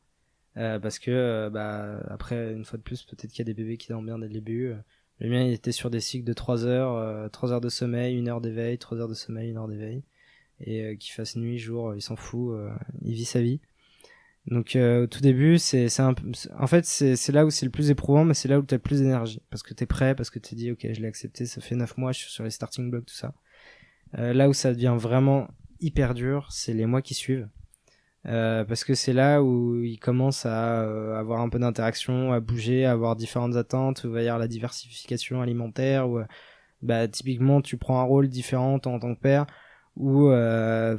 Euh, 0.59 0.79
parce 0.79 0.99
que, 0.99 1.11
euh, 1.11 1.51
bah, 1.51 2.01
après, 2.11 2.53
une 2.53 2.65
fois 2.65 2.79
de 2.79 2.83
plus, 2.83 3.05
peut-être 3.05 3.31
qu'il 3.31 3.39
y 3.39 3.43
a 3.43 3.53
des 3.53 3.55
bébés 3.55 3.79
qui 3.79 3.89
dorment 3.89 4.07
bien 4.07 4.19
dès 4.19 4.27
le 4.27 4.35
début. 4.35 4.75
Le 5.23 5.31
mien, 5.31 5.43
il 5.43 5.53
était 5.53 5.73
sur 5.73 5.89
des 5.89 6.01
cycles 6.01 6.25
de 6.25 6.33
3 6.33 6.67
heures, 6.67 7.31
3 7.31 7.53
heures 7.53 7.61
de 7.61 7.69
sommeil, 7.69 8.19
1 8.19 8.27
heure 8.27 8.41
d'éveil, 8.41 8.77
3 8.77 8.99
heures 8.99 9.09
de 9.09 9.15
sommeil, 9.15 9.53
1 9.53 9.57
heure 9.57 9.69
d'éveil. 9.69 10.03
Et 10.61 10.97
qu'il 10.99 11.13
fasse 11.13 11.37
nuit, 11.37 11.59
jour, 11.59 11.95
il 11.95 12.03
s'en 12.03 12.17
fout, 12.17 12.57
il 13.03 13.15
vit 13.15 13.25
sa 13.25 13.41
vie. 13.41 13.61
Donc 14.47 14.75
euh, 14.75 15.05
au 15.05 15.07
tout 15.07 15.21
début, 15.21 15.59
c'est 15.59 15.87
en 16.01 16.67
fait 16.67 16.85
c'est 16.85 17.33
là 17.33 17.47
où 17.47 17.51
c'est 17.51 17.65
le 17.65 17.71
plus 17.71 17.91
éprouvant, 17.91 18.25
mais 18.25 18.35
c'est 18.35 18.49
là 18.49 18.59
où 18.59 18.63
tu 18.63 18.75
as 18.75 18.77
le 18.77 18.83
plus 18.83 19.01
d'énergie 19.01 19.41
parce 19.51 19.63
que 19.63 19.73
tu 19.73 19.85
es 19.85 19.87
prêt, 19.87 20.15
parce 20.17 20.31
que 20.31 20.41
tu 20.41 20.55
dis 20.57 20.73
ok 20.73 20.81
je 20.91 21.01
l'ai 21.01 21.07
accepté, 21.07 21.47
ça 21.47 21.61
fait 21.61 21.77
neuf 21.77 21.97
mois, 21.97 22.13
je 22.13 22.21
suis 22.21 22.33
sur 22.33 22.43
les 22.43 22.51
starting 22.51 22.91
blocks 22.91 23.07
tout 23.07 23.15
ça. 23.15 23.35
Euh, 24.19 24.33
là 24.33 24.49
où 24.49 24.53
ça 24.53 24.73
devient 24.73 24.97
vraiment 24.99 25.49
hyper 25.81 26.15
dur, 26.15 26.49
c'est 26.51 26.75
les 26.75 26.87
mois 26.87 27.03
qui 27.03 27.15
suivent. 27.15 27.49
Euh, 28.27 28.65
parce 28.65 28.85
que 28.85 28.95
c'est 28.95 29.13
là 29.13 29.43
où 29.43 29.83
il 29.83 29.99
commence 29.99 30.47
à 30.47 30.83
euh, 30.83 31.19
avoir 31.19 31.41
un 31.41 31.49
peu 31.49 31.59
d'interaction, 31.59 32.33
à 32.33 32.41
bouger, 32.41 32.85
à 32.85 32.93
avoir 32.93 33.17
différentes 33.17 33.57
attentes, 33.57 34.05
avoir 34.05 34.39
la 34.39 34.49
diversification 34.49 35.43
alimentaire, 35.43 36.09
où 36.09 36.21
bah 36.83 37.09
typiquement 37.09 37.61
tu 37.63 37.77
prends 37.77 38.01
un 38.01 38.05
rôle 38.05 38.29
différent 38.29 38.75
en 38.75 38.79
tant 38.79 38.99
que 38.99 39.21
père, 39.21 39.47
ou 39.97 40.29
euh, 40.29 40.97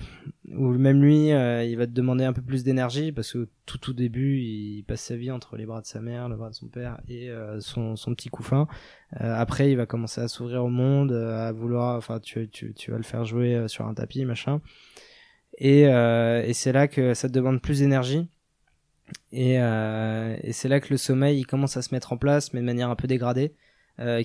ou 0.49 0.67
même 0.73 1.01
lui 1.01 1.31
euh, 1.31 1.63
il 1.63 1.77
va 1.77 1.87
te 1.87 1.91
demander 1.91 2.25
un 2.25 2.33
peu 2.33 2.43
plus 2.43 2.63
d'énergie 2.63 3.11
parce 3.11 3.33
que 3.33 3.49
tout 3.65 3.79
tout 3.79 3.93
début 3.93 4.37
il 4.37 4.83
passe 4.83 5.01
sa 5.01 5.15
vie 5.15 5.31
entre 5.31 5.57
les 5.57 5.65
bras 5.65 5.81
de 5.81 5.87
sa 5.87 5.99
mère 5.99 6.29
le 6.29 6.35
bras 6.35 6.49
de 6.51 6.55
son 6.55 6.67
père 6.67 6.99
et 7.07 7.29
euh, 7.31 7.59
son 7.59 7.95
son 7.95 8.13
petit 8.13 8.29
couffin. 8.29 8.67
Euh, 9.19 9.33
après 9.35 9.71
il 9.71 9.77
va 9.77 9.87
commencer 9.87 10.21
à 10.21 10.27
s'ouvrir 10.27 10.63
au 10.63 10.69
monde 10.69 11.11
à 11.11 11.51
vouloir 11.51 11.97
enfin 11.97 12.19
tu 12.19 12.47
tu 12.49 12.73
tu 12.75 12.91
vas 12.91 12.97
le 12.97 13.03
faire 13.03 13.25
jouer 13.25 13.67
sur 13.67 13.87
un 13.87 13.95
tapis 13.95 14.25
machin 14.25 14.61
et 15.57 15.81
et 15.83 16.53
c'est 16.53 16.71
là 16.71 16.87
que 16.87 17.13
ça 17.13 17.27
te 17.27 17.33
demande 17.33 17.61
plus 17.61 17.79
d'énergie 17.79 18.27
et 19.31 19.55
et 19.55 20.51
c'est 20.51 20.67
là 20.67 20.79
que 20.79 20.89
le 20.89 20.97
sommeil 20.97 21.39
il 21.39 21.45
commence 21.45 21.77
à 21.77 21.81
se 21.81 21.93
mettre 21.93 22.13
en 22.13 22.17
place 22.17 22.53
mais 22.53 22.61
de 22.61 22.65
manière 22.65 22.89
un 22.89 22.95
peu 22.95 23.07
dégradée 23.07 23.53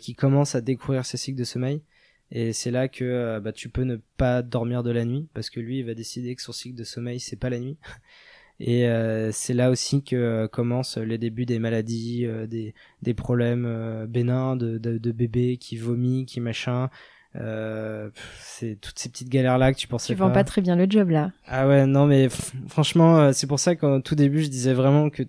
qui 0.00 0.14
commence 0.14 0.54
à 0.54 0.60
découvrir 0.60 1.04
ses 1.04 1.16
cycles 1.16 1.38
de 1.38 1.44
sommeil 1.44 1.82
et 2.30 2.52
c'est 2.52 2.70
là 2.70 2.88
que 2.88 3.04
euh, 3.04 3.40
bah, 3.40 3.52
tu 3.52 3.68
peux 3.68 3.84
ne 3.84 3.96
pas 4.16 4.42
dormir 4.42 4.82
de 4.82 4.90
la 4.90 5.04
nuit 5.04 5.28
parce 5.34 5.48
que 5.50 5.60
lui 5.60 5.78
il 5.78 5.86
va 5.86 5.94
décider 5.94 6.34
que 6.34 6.42
son 6.42 6.52
cycle 6.52 6.76
de 6.76 6.84
sommeil 6.84 7.20
c'est 7.20 7.36
pas 7.36 7.50
la 7.50 7.58
nuit. 7.58 7.76
Et 8.60 8.88
euh, 8.88 9.30
c'est 9.30 9.54
là 9.54 9.70
aussi 9.70 10.02
que 10.02 10.16
euh, 10.16 10.48
commencent 10.48 10.98
les 10.98 11.16
débuts 11.16 11.46
des 11.46 11.60
maladies, 11.60 12.26
des, 12.48 12.74
des 13.02 13.14
problèmes 13.14 14.06
bénins 14.08 14.56
de, 14.56 14.78
de, 14.78 14.98
de 14.98 15.12
bébés 15.12 15.58
qui 15.58 15.76
vomit, 15.76 16.26
qui 16.26 16.40
machin. 16.40 16.90
C'est 17.34 18.78
toutes 18.80 18.98
ces 18.98 19.08
petites 19.08 19.28
galères 19.28 19.58
là 19.58 19.72
que 19.72 19.78
tu 19.78 19.86
pensais 19.86 20.12
tu 20.12 20.18
vends 20.18 20.32
pas. 20.32 20.44
très 20.44 20.60
bien 20.60 20.76
le 20.76 20.86
job 20.88 21.10
là 21.10 21.30
ah 21.46 21.68
ouais 21.68 21.86
non 21.86 22.06
mais 22.06 22.28
franchement 22.68 23.32
c'est 23.32 23.46
pour 23.46 23.60
ça 23.60 23.76
qu'au 23.76 24.00
tout 24.00 24.14
début 24.14 24.42
je 24.42 24.48
disais 24.48 24.74
vraiment 24.74 25.08
que 25.08 25.22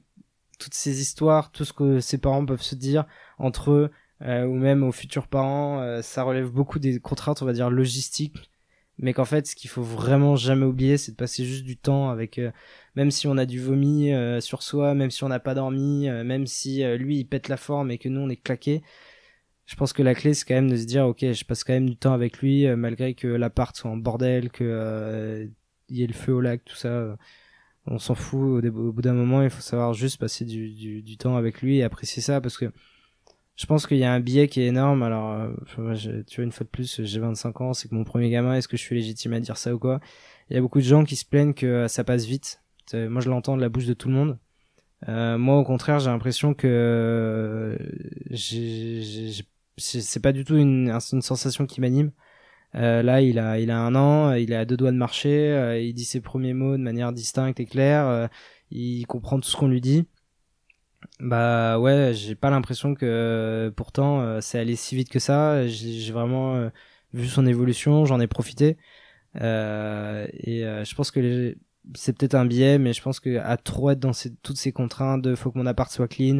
toutes 0.57 0.73
ces 0.73 1.01
histoires 1.01 1.51
tout 1.51 1.65
ce 1.65 1.73
que 1.73 1.99
ses 1.99 2.17
parents 2.17 2.45
peuvent 2.45 2.61
se 2.61 2.75
dire 2.75 3.05
entre 3.37 3.71
eux 3.71 3.91
euh, 4.21 4.45
ou 4.45 4.55
même 4.55 4.83
aux 4.83 4.91
futurs 4.91 5.27
parents, 5.27 5.81
euh, 5.81 6.01
ça 6.01 6.23
relève 6.23 6.49
beaucoup 6.49 6.79
des 6.79 6.99
contraintes, 6.99 7.41
on 7.41 7.45
va 7.45 7.53
dire, 7.53 7.69
logistiques. 7.69 8.51
Mais 8.97 9.13
qu'en 9.13 9.25
fait, 9.25 9.47
ce 9.47 9.55
qu'il 9.55 9.69
faut 9.69 9.81
vraiment 9.81 10.35
jamais 10.35 10.65
oublier, 10.65 10.97
c'est 10.97 11.13
de 11.13 11.17
passer 11.17 11.45
juste 11.45 11.63
du 11.63 11.77
temps 11.77 12.09
avec, 12.09 12.37
euh, 12.37 12.51
même 12.95 13.11
si 13.11 13.27
on 13.27 13.37
a 13.37 13.45
du 13.45 13.59
vomi 13.59 14.11
sur 14.41 14.61
soi, 14.61 14.93
même 14.93 15.09
si 15.09 15.23
on 15.23 15.29
n'a 15.29 15.39
pas 15.39 15.53
dormi, 15.53 16.09
même 16.09 16.45
si 16.47 16.83
lui 16.97 17.19
il 17.19 17.25
pète 17.25 17.47
la 17.47 17.55
forme 17.55 17.91
et 17.91 17.97
que 17.97 18.09
nous 18.09 18.19
on 18.19 18.29
est 18.29 18.35
claqué. 18.35 18.81
Je 19.69 19.75
pense 19.75 19.93
que 19.93 20.01
la 20.01 20.15
clé 20.15 20.33
c'est 20.33 20.45
quand 20.45 20.55
même 20.55 20.71
de 20.71 20.77
se 20.77 20.85
dire, 20.85 21.05
ok, 21.05 21.19
je 21.31 21.45
passe 21.45 21.63
quand 21.63 21.73
même 21.73 21.89
du 21.89 21.95
temps 21.95 22.13
avec 22.13 22.39
lui, 22.39 22.67
malgré 22.75 23.13
que 23.13 23.27
l'appart 23.27 23.75
soit 23.75 23.91
en 23.91 23.97
bordel, 23.97 24.49
que 24.49 25.47
il 25.89 25.97
y 25.97 26.03
ait 26.03 26.07
le 26.07 26.13
feu 26.13 26.33
au 26.33 26.41
lac, 26.41 26.65
tout 26.65 26.75
ça. 26.75 27.17
on 27.85 27.99
s'en 27.99 28.15
fout. 28.15 28.65
Au, 28.65 28.91
bout 28.91 29.01
d'un 29.01 29.13
moment, 29.13 29.43
il 29.43 29.49
faut 29.49 29.61
savoir 29.61 29.93
juste 29.93 30.17
passer 30.19 30.45
du, 30.45 30.71
du, 30.71 31.01
du 31.03 31.17
temps 31.17 31.37
avec 31.37 31.61
lui 31.61 31.77
et 31.77 31.83
apprécier 31.83 32.21
ça 32.21 32.41
parce 32.41 32.57
que 32.57 32.71
je 33.59 33.65
pense 33.65 33.85
qu'il 33.87 33.97
y 33.97 34.05
a 34.05 34.13
un 34.13 34.21
biais 34.21 34.47
qui 34.47 34.61
est 34.61 34.67
énorme. 34.67 35.03
Alors, 35.03 35.33
euh, 35.33 35.51
tu 35.67 35.81
vois, 35.81 36.45
une 36.45 36.51
fois 36.51 36.63
de 36.63 36.69
plus, 36.69 37.01
j'ai 37.03 37.19
25 37.19 37.59
ans, 37.61 37.73
c'est 37.73 37.89
que 37.89 37.95
mon 37.95 38.05
premier 38.05 38.29
gamin, 38.29 38.55
est-ce 38.55 38.69
que 38.69 38.77
je 38.77 38.81
suis 38.81 38.95
légitime 38.95 39.33
à 39.33 39.41
dire 39.41 39.57
ça 39.57 39.75
ou 39.75 39.79
quoi? 39.79 39.99
Il 40.49 40.55
y 40.55 40.57
a 40.57 40.61
beaucoup 40.61 40.79
de 40.79 40.85
gens 40.85 41.03
qui 41.03 41.17
se 41.17 41.25
plaignent 41.25 41.53
que 41.53 41.65
euh, 41.65 41.87
ça 41.89 42.05
passe 42.05 42.23
vite. 42.25 42.61
Moi, 42.93 43.21
je 43.21 43.29
l'entends 43.29 43.55
de 43.55 43.61
la 43.61 43.69
bouche 43.69 43.85
de 43.85 43.93
tout 43.93 44.07
le 44.07 44.15
monde. 44.15 44.39
Euh, 45.09 45.37
moi, 45.37 45.57
au 45.57 45.63
contraire, 45.63 45.99
j'ai 45.99 46.09
l'impression 46.09 46.53
que 46.53 46.67
euh, 46.67 47.77
c'est 49.79 50.21
pas 50.21 50.31
du 50.31 50.43
tout 50.45 50.57
une, 50.57 50.99
sensation 50.99 51.65
qui 51.65 51.81
m'anime. 51.81 52.11
Euh, 52.75 53.01
là, 53.01 53.21
il 53.21 53.39
a, 53.39 53.59
il 53.59 53.71
a 53.71 53.79
un 53.79 53.95
an, 53.95 54.33
il 54.33 54.51
est 54.51 54.55
à 54.55 54.65
deux 54.65 54.77
doigts 54.77 54.91
de 54.91 54.97
marcher, 54.97 55.79
il 55.81 55.93
dit 55.93 56.05
ses 56.05 56.21
premiers 56.21 56.53
mots 56.53 56.77
de 56.77 56.83
manière 56.83 57.13
distincte 57.13 57.59
et 57.59 57.65
claire, 57.65 58.29
il 58.71 59.05
comprend 59.07 59.39
tout 59.39 59.49
ce 59.49 59.57
qu'on 59.57 59.67
lui 59.67 59.81
dit. 59.81 60.05
Bah 61.19 61.79
ouais, 61.79 62.13
j'ai 62.13 62.35
pas 62.35 62.49
l'impression 62.49 62.95
que 62.95 63.73
pourtant 63.75 64.21
euh, 64.21 64.39
c'est 64.41 64.59
allé 64.59 64.75
si 64.75 64.95
vite 64.95 65.09
que 65.09 65.19
ça. 65.19 65.67
J'ai 65.67 66.11
vraiment 66.11 66.55
euh, 66.55 66.69
vu 67.13 67.27
son 67.27 67.45
évolution, 67.45 68.05
j'en 68.05 68.19
ai 68.19 68.27
profité. 68.27 68.77
Euh, 69.41 70.27
et 70.33 70.65
euh, 70.65 70.83
je 70.85 70.95
pense 70.95 71.11
que 71.11 71.55
c'est 71.95 72.17
peut-être 72.17 72.35
un 72.35 72.45
biais, 72.45 72.77
mais 72.77 72.93
je 72.93 73.01
pense 73.01 73.19
que 73.19 73.37
à 73.37 73.57
trop 73.57 73.89
être 73.91 73.99
dans 73.99 74.11
toutes 74.43 74.57
ces 74.57 74.71
contraintes, 74.71 75.35
faut 75.35 75.51
que 75.51 75.57
mon 75.57 75.65
appart 75.65 75.91
soit 75.91 76.07
clean, 76.07 76.39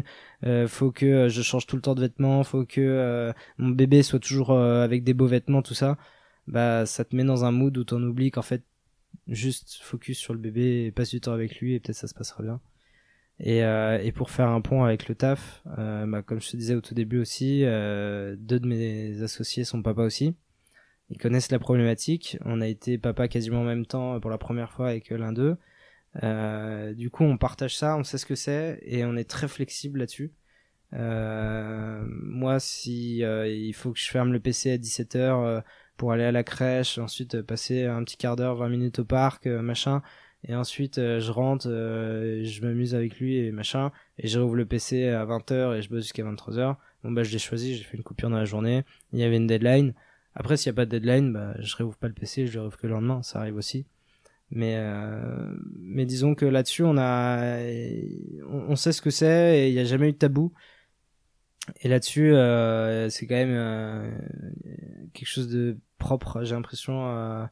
faut 0.68 0.92
que 0.92 1.28
je 1.28 1.42
change 1.42 1.66
tout 1.66 1.76
le 1.76 1.82
temps 1.82 1.94
de 1.94 2.00
vêtements, 2.02 2.44
faut 2.44 2.64
que 2.64 3.32
mon 3.58 3.70
bébé 3.70 4.02
soit 4.02 4.20
toujours 4.20 4.52
avec 4.52 5.02
des 5.04 5.14
beaux 5.14 5.26
vêtements, 5.26 5.62
tout 5.62 5.74
ça. 5.74 5.98
Bah 6.46 6.86
ça 6.86 7.04
te 7.04 7.16
met 7.16 7.24
dans 7.24 7.44
un 7.44 7.52
mood 7.52 7.76
où 7.78 7.84
t'en 7.84 8.02
oublies 8.02 8.30
qu'en 8.30 8.42
fait 8.42 8.64
juste 9.28 9.78
focus 9.82 10.18
sur 10.18 10.34
le 10.34 10.40
bébé 10.40 10.84
et 10.86 10.92
passe 10.92 11.10
du 11.10 11.20
temps 11.20 11.32
avec 11.32 11.60
lui 11.60 11.74
et 11.74 11.80
peut-être 11.80 11.96
ça 11.96 12.08
se 12.08 12.14
passera 12.14 12.42
bien. 12.42 12.60
Et, 13.38 13.64
euh, 13.64 13.98
et, 14.02 14.12
pour 14.12 14.30
faire 14.30 14.48
un 14.48 14.60
pont 14.60 14.84
avec 14.84 15.08
le 15.08 15.14
taf, 15.14 15.62
euh, 15.78 16.04
bah, 16.06 16.22
comme 16.22 16.42
je 16.42 16.50
te 16.50 16.56
disais 16.58 16.74
au 16.74 16.82
tout 16.82 16.94
début 16.94 17.18
aussi, 17.18 17.64
euh, 17.64 18.36
deux 18.38 18.60
de 18.60 18.66
mes 18.66 19.22
associés 19.22 19.64
sont 19.64 19.82
papa 19.82 20.02
aussi. 20.02 20.34
Ils 21.10 21.18
connaissent 21.18 21.50
la 21.50 21.58
problématique. 21.58 22.38
On 22.44 22.60
a 22.60 22.68
été 22.68 22.98
papa 22.98 23.28
quasiment 23.28 23.60
en 23.60 23.64
même 23.64 23.86
temps 23.86 24.18
pour 24.20 24.30
la 24.30 24.38
première 24.38 24.72
fois 24.72 24.88
avec 24.88 25.10
l'un 25.10 25.32
d'eux. 25.32 25.56
Euh, 26.22 26.92
du 26.94 27.10
coup, 27.10 27.24
on 27.24 27.38
partage 27.38 27.76
ça, 27.76 27.96
on 27.96 28.04
sait 28.04 28.18
ce 28.18 28.26
que 28.26 28.34
c'est 28.34 28.80
et 28.82 29.04
on 29.04 29.16
est 29.16 29.28
très 29.28 29.48
flexible 29.48 30.00
là-dessus. 30.00 30.32
Euh, 30.92 32.04
moi, 32.06 32.58
si 32.60 33.24
euh, 33.24 33.48
il 33.48 33.72
faut 33.74 33.92
que 33.92 33.98
je 33.98 34.08
ferme 34.08 34.32
le 34.32 34.40
PC 34.40 34.72
à 34.72 34.76
17h 34.76 35.16
euh, 35.16 35.60
pour 35.96 36.12
aller 36.12 36.24
à 36.24 36.32
la 36.32 36.42
crèche, 36.42 36.98
ensuite 36.98 37.42
passer 37.42 37.84
un 37.84 38.02
petit 38.04 38.16
quart 38.16 38.36
d'heure, 38.36 38.56
20 38.56 38.68
minutes 38.68 38.98
au 39.00 39.04
parc, 39.04 39.46
machin, 39.46 40.02
et 40.44 40.54
ensuite 40.54 40.96
je 40.96 41.30
rentre, 41.30 41.68
je 41.68 42.62
m'amuse 42.62 42.94
avec 42.94 43.18
lui 43.20 43.36
et 43.36 43.52
machin, 43.52 43.92
et 44.18 44.26
je 44.26 44.38
rouvre 44.40 44.56
le 44.56 44.64
PC 44.64 45.08
à 45.08 45.26
20h 45.26 45.76
et 45.76 45.82
je 45.82 45.90
bosse 45.90 46.04
jusqu'à 46.04 46.24
23h. 46.24 46.76
Bon 47.04 47.12
bah 47.12 47.22
je 47.22 47.30
l'ai 47.32 47.38
choisi, 47.38 47.76
j'ai 47.76 47.84
fait 47.84 47.96
une 47.96 48.02
coupure 48.02 48.30
dans 48.30 48.38
la 48.38 48.44
journée, 48.46 48.84
il 49.12 49.18
y 49.18 49.24
avait 49.24 49.36
une 49.36 49.46
deadline. 49.46 49.94
Après 50.40 50.56
s'il 50.56 50.72
n'y 50.72 50.74
a 50.74 50.76
pas 50.76 50.86
de 50.86 50.90
deadline, 50.98 51.34
bah 51.34 51.54
je 51.58 51.76
réouvre 51.76 51.98
pas 51.98 52.08
le 52.08 52.14
PC, 52.14 52.46
je 52.46 52.54
le 52.54 52.60
réouvre 52.60 52.78
que 52.78 52.86
le 52.86 52.94
lendemain, 52.94 53.22
ça 53.22 53.40
arrive 53.40 53.56
aussi. 53.56 53.84
Mais 54.50 54.76
euh, 54.78 55.54
mais 55.78 56.06
disons 56.06 56.34
que 56.34 56.46
là-dessus 56.46 56.82
on 56.82 56.96
a 56.96 57.58
on, 58.48 58.74
sait 58.74 58.92
ce 58.92 59.02
que 59.02 59.10
c'est 59.10 59.58
et 59.58 59.68
il 59.68 59.74
n'y 59.74 59.80
a 59.80 59.84
jamais 59.84 60.08
eu 60.08 60.12
de 60.12 60.16
tabou. 60.16 60.54
Et 61.82 61.88
là-dessus 61.88 62.32
euh, 62.34 63.10
c'est 63.10 63.26
quand 63.26 63.34
même 63.34 63.52
euh, 63.52 64.10
quelque 65.12 65.28
chose 65.28 65.48
de 65.48 65.76
propre. 65.98 66.42
J'ai 66.42 66.54
l'impression 66.54 67.46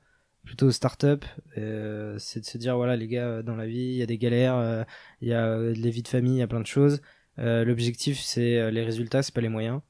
plutôt 0.44 0.70
start-up. 0.70 1.26
Euh, 1.58 2.16
c'est 2.18 2.40
de 2.40 2.46
se 2.46 2.56
dire 2.56 2.74
voilà 2.76 2.96
les 2.96 3.06
gars 3.06 3.42
dans 3.42 3.54
la 3.54 3.66
vie 3.66 3.76
il 3.80 3.96
y 3.96 4.02
a 4.02 4.06
des 4.06 4.16
galères, 4.16 4.86
il 5.20 5.28
y 5.28 5.34
a 5.34 5.58
les 5.58 5.90
vies 5.90 6.02
de 6.02 6.08
famille, 6.08 6.36
il 6.36 6.38
y 6.38 6.42
a 6.42 6.48
plein 6.48 6.60
de 6.60 6.66
choses. 6.66 7.02
L'objectif 7.36 8.18
c'est 8.18 8.70
les 8.70 8.82
résultats, 8.82 9.22
c'est 9.22 9.34
pas 9.34 9.42
les 9.42 9.50
moyens. 9.50 9.82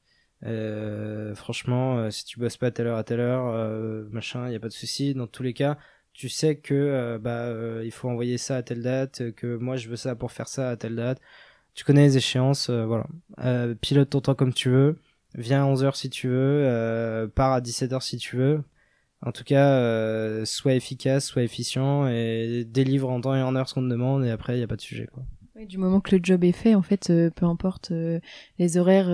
Franchement, 1.35 2.09
si 2.11 2.25
tu 2.25 2.39
bosses 2.39 2.57
pas 2.57 2.67
à 2.67 2.71
telle 2.71 2.87
heure 2.87 2.97
à 2.97 3.03
telle 3.03 3.19
heure, 3.19 4.09
machin, 4.11 4.47
il 4.47 4.53
y 4.53 4.55
a 4.55 4.59
pas 4.59 4.67
de 4.67 4.73
souci. 4.73 5.13
Dans 5.13 5.27
tous 5.27 5.43
les 5.43 5.53
cas, 5.53 5.77
tu 6.19 6.27
sais 6.27 6.57
que 6.57 6.73
euh, 6.73 7.17
bah 7.17 7.45
euh, 7.45 7.81
il 7.85 7.91
faut 7.91 8.09
envoyer 8.09 8.37
ça 8.37 8.57
à 8.57 8.61
telle 8.61 8.81
date, 8.81 9.31
que 9.31 9.55
moi 9.55 9.77
je 9.77 9.87
veux 9.87 9.95
ça 9.95 10.15
pour 10.15 10.33
faire 10.33 10.49
ça 10.49 10.69
à 10.69 10.75
telle 10.75 10.97
date. 10.97 11.21
Tu 11.75 11.85
connais 11.85 12.01
les 12.03 12.17
échéances, 12.17 12.69
euh, 12.69 12.85
voilà. 12.85 13.07
pilote 13.81 14.09
ton 14.09 14.19
temps 14.21 14.35
comme 14.35 14.53
tu 14.53 14.69
veux. 14.69 14.97
Viens 15.35 15.65
à 15.65 15.73
11h 15.73 15.95
si 15.95 16.09
tu 16.09 16.27
veux, 16.27 17.31
pars 17.35 17.53
à 17.53 17.61
17h 17.61 18.01
si 18.01 18.17
tu 18.17 18.35
veux. 18.35 18.63
En 19.21 19.31
tout 19.31 19.45
cas, 19.45 20.45
sois 20.45 20.73
efficace, 20.73 21.25
sois 21.25 21.43
efficient 21.43 22.07
et 22.09 22.65
délivre 22.65 23.09
en 23.09 23.21
temps 23.21 23.35
et 23.35 23.41
en 23.41 23.55
heure 23.55 23.69
ce 23.69 23.73
qu'on 23.75 23.83
te 23.83 23.87
demande 23.89 24.25
et 24.25 24.31
après 24.31 24.57
il 24.59 24.63
a 24.63 24.67
pas 24.67 24.75
de 24.75 24.81
sujet 24.81 25.07
quoi. 25.07 25.23
Du 25.65 25.77
moment 25.77 25.99
que 26.01 26.15
le 26.15 26.21
job 26.23 26.43
est 26.43 26.51
fait, 26.51 26.75
en 26.75 26.81
fait, 26.81 27.11
peu 27.35 27.45
importe 27.45 27.91
les 28.57 28.77
horaires 28.77 29.09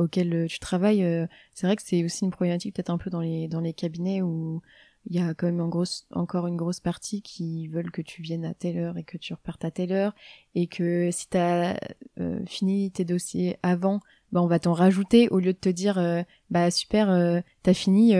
auxquels 0.00 0.46
tu 0.48 0.58
travailles, 0.58 1.28
c'est 1.54 1.66
vrai 1.66 1.76
que 1.76 1.82
c'est 1.84 2.04
aussi 2.04 2.24
une 2.24 2.30
problématique 2.30 2.74
peut-être 2.74 2.90
un 2.90 2.98
peu 2.98 3.10
dans 3.10 3.20
les 3.20 3.48
dans 3.48 3.60
les 3.60 3.72
cabinets 3.72 4.22
où 4.22 4.62
il 5.06 5.16
y 5.16 5.18
a 5.18 5.34
quand 5.34 5.46
même 5.46 5.60
en 5.60 5.68
grosse, 5.68 6.06
encore 6.12 6.46
une 6.46 6.56
grosse 6.56 6.80
partie 6.80 7.22
qui 7.22 7.66
veulent 7.68 7.90
que 7.90 8.02
tu 8.02 8.22
viennes 8.22 8.44
à 8.44 8.54
telle 8.54 8.78
heure 8.78 8.96
et 8.96 9.04
que 9.04 9.16
tu 9.16 9.34
repartes 9.34 9.64
à 9.64 9.70
telle 9.70 9.92
heure 9.92 10.14
et 10.54 10.66
que 10.66 11.10
si 11.10 11.28
tu 11.28 11.36
as 11.36 11.78
euh, 12.20 12.40
fini 12.46 12.90
tes 12.90 13.04
dossiers 13.04 13.58
avant, 13.62 14.00
bah 14.30 14.40
on 14.40 14.46
va 14.46 14.60
t'en 14.60 14.72
rajouter 14.72 15.28
au 15.30 15.40
lieu 15.40 15.52
de 15.52 15.58
te 15.58 15.68
dire 15.68 15.98
euh, 15.98 16.22
bah 16.50 16.70
super 16.70 17.10
euh, 17.10 17.40
t'as 17.62 17.74
fini 17.74 18.14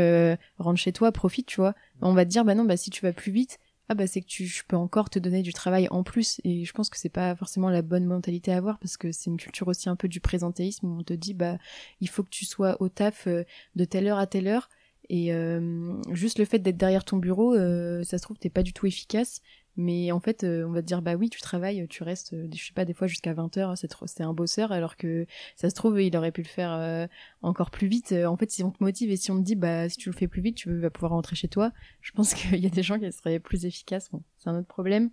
rentre 0.59 0.81
chez 0.81 0.93
toi 0.93 1.13
profite 1.13 1.47
tu 1.47 1.61
vois. 1.61 1.75
On 2.01 2.15
va 2.15 2.25
te 2.25 2.31
dire 2.31 2.45
bah 2.45 2.55
non 2.55 2.65
bah 2.65 2.77
si 2.77 2.91
tu 2.91 3.03
vas 3.03 3.13
plus 3.13 3.33
vite 3.33 3.59
ah 3.89 3.95
bah 3.95 4.07
c'est 4.07 4.21
que 4.21 4.27
tu 4.27 4.47
je 4.47 4.63
peux 4.67 4.77
encore 4.77 5.11
te 5.11 5.19
donner 5.19 5.43
du 5.43 5.53
travail 5.53 5.89
en 5.91 6.03
plus 6.03 6.41
et 6.45 6.65
je 6.65 6.73
pense 6.73 6.89
que 6.89 6.97
c'est 6.97 7.09
pas 7.09 7.35
forcément 7.35 7.69
la 7.69 7.83
bonne 7.83 8.07
mentalité 8.07 8.53
à 8.53 8.57
avoir 8.57 8.79
parce 8.79 8.97
que 8.97 9.13
c'est 9.13 9.31
une 9.31 9.37
culture 9.37 9.69
aussi 9.69 9.89
un 9.89 9.97
peu 9.97 10.09
du 10.09 10.21
présentéisme 10.21 10.87
où 10.87 10.99
on 10.99 11.03
te 11.03 11.13
dit 11.13 11.35
bah 11.35 11.59
il 12.01 12.09
faut 12.09 12.23
que 12.23 12.31
tu 12.31 12.45
sois 12.45 12.81
au 12.81 12.89
taf 12.89 13.27
de 13.27 13.85
telle 13.85 14.07
heure 14.07 14.19
à 14.19 14.27
telle 14.27 14.49
heure 14.49 14.69
et 15.09 15.35
euh, 15.35 15.93
juste 16.11 16.39
le 16.39 16.45
fait 16.45 16.59
d'être 16.59 16.77
derrière 16.77 17.05
ton 17.05 17.17
bureau, 17.17 17.55
euh, 17.55 18.03
ça 18.05 18.19
se 18.19 18.23
trouve, 18.23 18.39
t'es 18.39 18.51
pas 18.51 18.63
du 18.63 18.73
tout 18.73 18.87
efficace. 18.87 19.43
Mais 19.77 20.13
en 20.13 20.21
fait, 20.21 20.45
euh, 20.45 20.65
on 20.67 20.73
va 20.73 20.83
te 20.83 20.87
dire, 20.87 21.03
bah 21.03 21.15
oui, 21.15 21.31
tu 21.31 21.41
travailles, 21.41 21.87
tu 21.89 22.03
restes, 22.03 22.35
je 22.53 22.65
sais 22.65 22.73
pas, 22.75 22.85
des 22.85 22.95
fois 22.95 23.07
jusqu'à 23.07 23.33
20 23.33 23.57
heures, 23.57 23.75
c'est 23.77 24.23
un 24.23 24.33
bosseur, 24.35 24.73
alors 24.73 24.97
que 24.97 25.27
ça 25.57 25.71
se 25.71 25.75
trouve, 25.75 26.01
il 26.01 26.17
aurait 26.17 26.33
pu 26.33 26.43
le 26.43 26.49
faire 26.49 27.09
encore 27.43 27.71
plus 27.71 27.89
vite. 27.89 28.13
En 28.13 28.37
fait, 28.37 28.51
si 28.51 28.63
on 28.63 28.71
te 28.71 28.83
motive 28.83 29.11
et 29.11 29.17
si 29.17 29.31
on 29.31 29.39
te 29.39 29.45
dit, 29.45 29.57
bah 29.57 29.89
si 29.89 29.97
tu 29.97 30.11
le 30.11 30.17
fais 30.17 30.29
plus 30.29 30.43
vite, 30.43 30.57
tu 30.57 30.79
vas 30.79 30.91
pouvoir 30.91 31.13
rentrer 31.13 31.37
chez 31.37 31.49
toi, 31.49 31.73
je 32.01 32.13
pense 32.13 32.35
qu'il 32.35 32.61
y 32.61 32.67
a 32.67 32.71
des 32.71 32.83
gens 32.83 32.99
qui 32.99 33.11
seraient 33.13 33.41
plus 33.41 33.65
efficaces. 33.65 34.11
Bon, 34.11 34.23
c'est 34.39 34.51
un 34.51 34.59
autre 34.59 34.69
problème. 34.69 35.11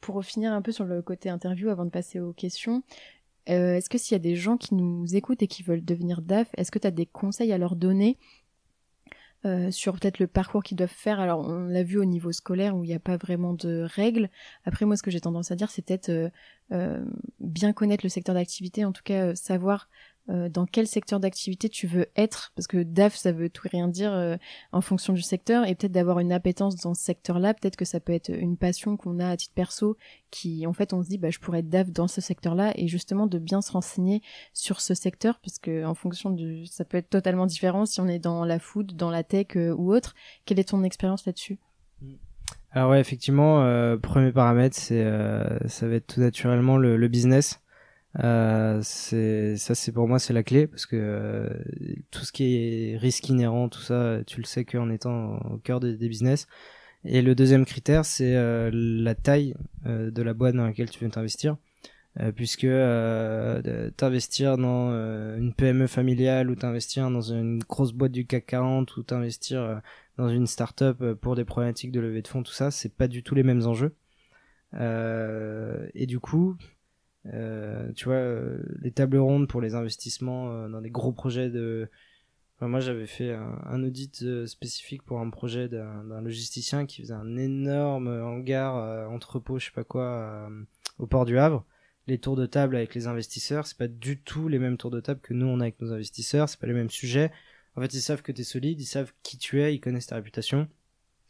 pour 0.00 0.24
finir 0.24 0.52
un 0.52 0.62
peu 0.62 0.72
sur 0.72 0.84
le 0.84 1.02
côté 1.02 1.28
interview, 1.28 1.68
avant 1.68 1.84
de 1.84 1.90
passer 1.90 2.20
aux 2.20 2.32
questions, 2.32 2.82
euh, 3.48 3.76
est-ce 3.76 3.88
que 3.88 3.98
s'il 3.98 4.14
y 4.14 4.16
a 4.16 4.20
des 4.20 4.36
gens 4.36 4.56
qui 4.56 4.74
nous 4.74 5.16
écoutent 5.16 5.42
et 5.42 5.46
qui 5.46 5.62
veulent 5.62 5.84
devenir 5.84 6.22
DAF, 6.22 6.48
est-ce 6.56 6.70
que 6.70 6.78
tu 6.78 6.86
as 6.86 6.90
des 6.90 7.06
conseils 7.06 7.52
à 7.52 7.58
leur 7.58 7.74
donner 7.74 8.18
euh, 9.46 9.70
sur 9.70 9.98
peut-être 9.98 10.18
le 10.18 10.26
parcours 10.26 10.62
qu'ils 10.62 10.76
doivent 10.76 10.90
faire. 10.90 11.20
Alors 11.20 11.40
on 11.40 11.64
l'a 11.66 11.82
vu 11.82 11.98
au 11.98 12.04
niveau 12.04 12.32
scolaire 12.32 12.76
où 12.76 12.84
il 12.84 12.88
n'y 12.88 12.94
a 12.94 13.00
pas 13.00 13.16
vraiment 13.16 13.54
de 13.54 13.86
règles. 13.88 14.28
Après 14.64 14.84
moi 14.84 14.96
ce 14.96 15.02
que 15.02 15.10
j'ai 15.10 15.20
tendance 15.20 15.50
à 15.50 15.56
dire 15.56 15.70
c'est 15.70 15.82
peut-être 15.82 16.30
euh, 16.72 17.04
bien 17.40 17.72
connaître 17.72 18.04
le 18.04 18.10
secteur 18.10 18.34
d'activité, 18.34 18.84
en 18.84 18.92
tout 18.92 19.02
cas 19.04 19.34
savoir 19.34 19.88
euh, 20.30 20.48
dans 20.48 20.64
quel 20.64 20.86
secteur 20.86 21.18
d'activité 21.18 21.68
tu 21.68 21.86
veux 21.86 22.06
être, 22.16 22.52
parce 22.54 22.66
que 22.66 22.82
DAF 22.82 23.16
ça 23.16 23.32
veut 23.32 23.48
tout 23.48 23.66
et 23.66 23.70
rien 23.70 23.88
dire 23.88 24.12
euh, 24.12 24.36
en 24.70 24.80
fonction 24.80 25.12
du 25.12 25.22
secteur, 25.22 25.66
et 25.66 25.74
peut-être 25.74 25.92
d'avoir 25.92 26.20
une 26.20 26.32
appétence 26.32 26.76
dans 26.76 26.94
ce 26.94 27.02
secteur-là, 27.02 27.52
peut-être 27.54 27.76
que 27.76 27.84
ça 27.84 27.98
peut 27.98 28.12
être 28.12 28.30
une 28.30 28.56
passion 28.56 28.96
qu'on 28.96 29.18
a 29.18 29.28
à 29.28 29.36
titre 29.36 29.54
perso, 29.54 29.96
qui 30.30 30.66
en 30.66 30.72
fait 30.72 30.92
on 30.92 31.02
se 31.02 31.08
dit 31.08 31.18
bah 31.18 31.30
je 31.30 31.40
pourrais 31.40 31.60
être 31.60 31.68
DAF 31.68 31.90
dans 31.90 32.06
ce 32.06 32.20
secteur-là, 32.20 32.72
et 32.76 32.86
justement 32.86 33.26
de 33.26 33.38
bien 33.38 33.60
se 33.60 33.72
renseigner 33.72 34.22
sur 34.52 34.80
ce 34.80 34.94
secteur, 34.94 35.40
parce 35.40 35.58
que 35.58 35.84
en 35.84 35.94
fonction 35.94 36.30
du, 36.30 36.66
ça 36.66 36.84
peut 36.84 36.98
être 36.98 37.10
totalement 37.10 37.46
différent 37.46 37.84
si 37.84 38.00
on 38.00 38.06
est 38.06 38.20
dans 38.20 38.44
la 38.44 38.58
food, 38.60 38.94
dans 38.94 39.10
la 39.10 39.24
tech 39.24 39.56
euh, 39.56 39.74
ou 39.74 39.92
autre. 39.92 40.14
Quelle 40.44 40.60
est 40.60 40.68
ton 40.68 40.84
expérience 40.84 41.26
là-dessus? 41.26 41.58
Alors 42.70 42.90
ouais, 42.90 43.00
effectivement, 43.00 43.56
premier 44.00 44.30
paramètre, 44.30 44.76
ça 44.76 45.88
va 45.88 45.94
être 45.94 46.14
tout 46.14 46.20
naturellement 46.20 46.76
le, 46.76 46.96
le 46.96 47.08
business. 47.08 47.60
Euh, 48.18 48.80
c'est 48.82 49.56
ça 49.56 49.76
c'est 49.76 49.92
pour 49.92 50.08
moi 50.08 50.18
c'est 50.18 50.32
la 50.32 50.42
clé 50.42 50.66
parce 50.66 50.84
que 50.84 50.96
euh, 50.96 51.48
tout 52.10 52.24
ce 52.24 52.32
qui 52.32 52.56
est 52.56 52.96
risque 52.96 53.28
inhérent 53.28 53.68
tout 53.68 53.80
ça 53.80 54.18
tu 54.26 54.40
le 54.40 54.46
sais 54.46 54.64
qu'en 54.64 54.90
étant 54.90 55.38
au 55.50 55.58
cœur 55.58 55.80
des, 55.80 55.96
business. 55.96 56.46
Et 57.04 57.22
le 57.22 57.34
deuxième 57.34 57.64
critère 57.64 58.04
c'est 58.04 58.36
euh, 58.36 58.70
la 58.72 59.14
taille 59.14 59.54
de 59.84 60.22
la 60.22 60.34
boîte 60.34 60.54
dans 60.54 60.66
laquelle 60.66 60.90
tu 60.90 61.04
veux 61.04 61.10
t'investir. 61.10 61.56
Puisque 62.34 62.66
t'investir 63.96 64.58
dans 64.58 64.90
une 65.38 65.54
PME 65.54 65.86
familiale 65.86 66.50
ou 66.50 66.56
t'investir 66.56 67.08
dans 67.08 67.20
une 67.20 67.60
grosse 67.60 67.92
boîte 67.92 68.12
du 68.12 68.26
CAC 68.26 68.46
40 68.46 68.96
ou 68.96 69.02
t'investir 69.04 69.80
dans 70.18 70.28
une 70.28 70.46
start-up 70.48 71.14
pour 71.20 71.36
des 71.36 71.44
problématiques 71.44 71.92
de 71.92 72.00
levée 72.00 72.20
de 72.22 72.28
fonds 72.28 72.42
tout 72.42 72.52
ça 72.52 72.72
c'est 72.72 72.92
pas 72.94 73.06
du 73.06 73.22
tout 73.22 73.36
les 73.36 73.44
mêmes 73.44 73.64
enjeux. 73.64 73.94
Et 74.74 76.06
du 76.06 76.18
coup 76.18 76.56
euh, 77.26 77.92
tu 77.92 78.06
vois, 78.06 78.14
euh, 78.14 78.58
les 78.80 78.92
tables 78.92 79.18
rondes 79.18 79.48
pour 79.48 79.60
les 79.60 79.74
investissements 79.74 80.52
euh, 80.52 80.68
dans 80.68 80.80
des 80.80 80.90
gros 80.90 81.12
projets 81.12 81.50
de. 81.50 81.88
moi, 82.60 82.80
j'avais 82.80 83.06
fait 83.06 83.32
un, 83.32 83.82
audit 83.82 84.46
spécifique 84.46 85.02
pour 85.02 85.20
un 85.20 85.30
projet 85.30 85.68
d'un 85.68 86.20
logisticien 86.20 86.86
qui 86.86 87.02
faisait 87.02 87.14
un 87.14 87.36
énorme 87.36 88.08
hangar, 88.08 89.10
entrepôt, 89.10 89.58
je 89.58 89.66
sais 89.66 89.72
pas 89.72 89.84
quoi, 89.84 90.48
au 90.98 91.06
port 91.06 91.24
du 91.24 91.38
Havre. 91.38 91.64
Les 92.06 92.18
tours 92.18 92.36
de 92.36 92.46
table 92.46 92.76
avec 92.76 92.94
les 92.94 93.06
investisseurs, 93.06 93.66
c'est 93.66 93.78
pas 93.78 93.88
du 93.88 94.20
tout 94.20 94.48
les 94.48 94.58
mêmes 94.58 94.76
tours 94.76 94.90
de 94.90 95.00
table 95.00 95.20
que 95.20 95.32
nous 95.32 95.46
on 95.46 95.60
a 95.60 95.64
avec 95.64 95.80
nos 95.80 95.92
investisseurs, 95.92 96.48
c'est 96.48 96.58
pas 96.58 96.66
les 96.66 96.72
mêmes 96.72 96.90
sujets. 96.90 97.30
En 97.76 97.80
fait, 97.80 97.94
ils 97.94 98.00
savent 98.00 98.22
que 98.22 98.32
tu 98.32 98.42
solide, 98.42 98.80
ils 98.80 98.86
savent 98.86 99.12
qui 99.22 99.38
tu 99.38 99.62
es, 99.62 99.74
ils 99.74 99.80
connaissent 99.80 100.08
ta 100.08 100.16
réputation. 100.16 100.68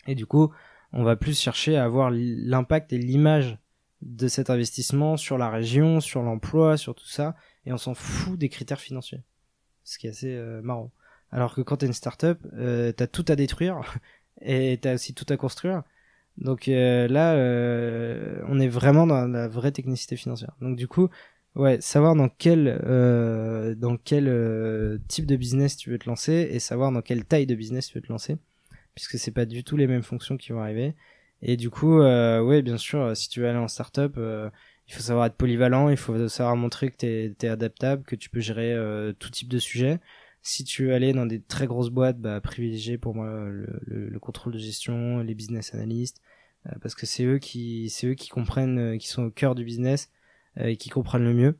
Et 0.06 0.14
du 0.14 0.26
coup, 0.26 0.50
on 0.92 1.04
va 1.04 1.16
plus 1.16 1.38
chercher 1.38 1.76
à 1.76 1.84
avoir 1.84 2.10
l'impact 2.10 2.92
et 2.92 2.98
l'image 2.98 3.58
de 4.02 4.28
cet 4.28 4.50
investissement 4.50 5.16
sur 5.16 5.38
la 5.38 5.50
région, 5.50 6.00
sur 6.00 6.22
l'emploi, 6.22 6.76
sur 6.76 6.94
tout 6.94 7.06
ça, 7.06 7.36
et 7.66 7.72
on 7.72 7.78
s'en 7.78 7.94
fout 7.94 8.38
des 8.38 8.48
critères 8.48 8.80
financiers. 8.80 9.22
Ce 9.84 9.98
qui 9.98 10.06
est 10.06 10.10
assez 10.10 10.34
euh, 10.34 10.62
marrant. 10.62 10.92
Alors 11.32 11.54
que 11.54 11.60
quand 11.60 11.78
t'es 11.78 11.86
une 11.86 11.92
startup, 11.92 12.38
euh, 12.54 12.92
t'as 12.92 13.06
tout 13.06 13.24
à 13.28 13.36
détruire 13.36 13.80
et 14.40 14.78
t'as 14.80 14.94
aussi 14.94 15.14
tout 15.14 15.26
à 15.28 15.36
construire. 15.36 15.82
Donc 16.38 16.68
euh, 16.68 17.06
là, 17.08 17.34
euh, 17.34 18.42
on 18.48 18.58
est 18.60 18.68
vraiment 18.68 19.06
dans 19.06 19.26
la 19.26 19.48
vraie 19.48 19.72
technicité 19.72 20.16
financière. 20.16 20.56
Donc 20.60 20.76
du 20.76 20.88
coup, 20.88 21.08
ouais, 21.54 21.80
savoir 21.80 22.16
dans 22.16 22.28
quel 22.28 22.78
dans 23.78 23.96
quel 23.96 25.00
type 25.08 25.26
de 25.26 25.36
business 25.36 25.76
tu 25.76 25.90
veux 25.90 25.98
te 25.98 26.08
lancer 26.08 26.48
et 26.50 26.58
savoir 26.58 26.92
dans 26.92 27.02
quelle 27.02 27.24
taille 27.24 27.46
de 27.46 27.54
business 27.54 27.88
tu 27.88 27.98
veux 27.98 28.02
te 28.02 28.12
lancer, 28.12 28.36
puisque 28.94 29.18
c'est 29.18 29.32
pas 29.32 29.44
du 29.44 29.64
tout 29.64 29.76
les 29.76 29.86
mêmes 29.86 30.02
fonctions 30.02 30.36
qui 30.36 30.52
vont 30.52 30.60
arriver. 30.60 30.94
Et 31.42 31.56
du 31.56 31.70
coup, 31.70 32.00
euh, 32.00 32.40
oui, 32.40 32.62
bien 32.62 32.76
sûr, 32.78 33.16
si 33.16 33.28
tu 33.28 33.40
veux 33.40 33.48
aller 33.48 33.58
en 33.58 33.68
startup, 33.68 34.14
euh, 34.18 34.50
il 34.88 34.94
faut 34.94 35.00
savoir 35.00 35.26
être 35.26 35.36
polyvalent, 35.36 35.88
il 35.88 35.96
faut 35.96 36.28
savoir 36.28 36.56
montrer 36.56 36.90
que 36.90 36.96
tu 36.96 37.06
es, 37.06 37.48
adaptable, 37.48 38.02
que 38.04 38.16
tu 38.16 38.28
peux 38.30 38.40
gérer 38.40 38.72
euh, 38.74 39.12
tout 39.12 39.30
type 39.30 39.48
de 39.48 39.58
sujet. 39.58 40.00
Si 40.42 40.64
tu 40.64 40.86
veux 40.86 40.94
aller 40.94 41.12
dans 41.12 41.26
des 41.26 41.40
très 41.40 41.66
grosses 41.66 41.90
boîtes, 41.90 42.18
bah, 42.18 42.40
privilégier 42.40 42.98
pour 42.98 43.14
moi 43.14 43.28
le, 43.48 43.80
le, 43.86 44.18
contrôle 44.18 44.52
de 44.54 44.58
gestion, 44.58 45.20
les 45.20 45.34
business 45.34 45.74
analysts, 45.74 46.20
euh, 46.66 46.72
parce 46.82 46.94
que 46.94 47.06
c'est 47.06 47.24
eux 47.24 47.38
qui, 47.38 47.90
c'est 47.90 48.08
eux 48.08 48.14
qui 48.14 48.28
comprennent, 48.30 48.94
euh, 48.94 48.98
qui 48.98 49.08
sont 49.08 49.24
au 49.24 49.30
cœur 49.30 49.54
du 49.54 49.64
business 49.64 50.10
et 50.56 50.76
qui 50.76 50.88
comprennent 50.90 51.24
le 51.24 51.34
mieux 51.34 51.58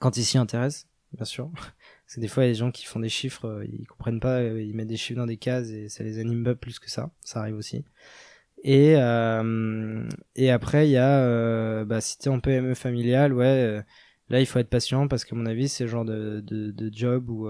quand 0.00 0.16
ils 0.16 0.24
s'y 0.24 0.38
intéressent, 0.38 0.88
bien 1.12 1.24
sûr. 1.24 1.50
Parce 1.54 2.16
que 2.16 2.20
des 2.20 2.28
fois, 2.28 2.42
il 2.42 2.46
y 2.46 2.50
a 2.50 2.52
des 2.52 2.58
gens 2.58 2.72
qui 2.72 2.86
font 2.86 2.98
des 2.98 3.08
chiffres, 3.08 3.46
euh, 3.46 3.64
ils 3.64 3.86
comprennent 3.86 4.18
pas, 4.18 4.40
euh, 4.40 4.60
ils 4.60 4.74
mettent 4.74 4.88
des 4.88 4.96
chiffres 4.96 5.20
dans 5.20 5.26
des 5.26 5.36
cases 5.36 5.68
et 5.68 5.88
ça 5.88 6.02
les 6.02 6.18
anime 6.18 6.42
pas 6.42 6.56
plus 6.56 6.80
que 6.80 6.90
ça. 6.90 7.12
Ça 7.20 7.40
arrive 7.40 7.54
aussi. 7.54 7.84
Et, 8.62 8.94
euh, 8.96 10.08
et 10.36 10.50
après, 10.50 10.88
il 10.88 10.92
y 10.92 10.96
a, 10.98 11.20
euh, 11.24 11.84
bah, 11.84 12.00
si 12.00 12.18
t'es 12.18 12.28
en 12.28 12.40
PME 12.40 12.74
familiale, 12.74 13.32
ouais, 13.32 13.46
euh, 13.46 13.82
là, 14.28 14.40
il 14.40 14.46
faut 14.46 14.58
être 14.58 14.68
patient 14.68 15.08
parce 15.08 15.24
que, 15.24 15.34
à 15.34 15.38
mon 15.38 15.46
avis, 15.46 15.68
c'est 15.68 15.84
le 15.84 15.90
genre 15.90 16.04
de, 16.04 16.40
de, 16.40 16.70
de 16.70 16.90
job 16.94 17.30
où 17.30 17.48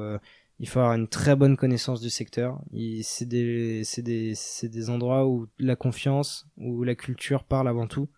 il 0.61 0.69
faut 0.69 0.81
avoir 0.81 0.95
une 0.95 1.09
très 1.09 1.37
bonne 1.37 1.57
connaissance 1.57 2.01
du 2.01 2.11
secteur. 2.11 2.61
C'est 3.03 3.27
des, 3.29 3.83
des, 3.99 4.35
des 4.63 4.91
endroits 4.91 5.27
où 5.27 5.49
la 5.59 5.77
confiance, 5.77 6.47
où 6.59 6.85
la 6.85 6.95
culture 6.95 7.45
parle 7.45 7.69
avant 7.69 7.87
tout. 7.89 8.09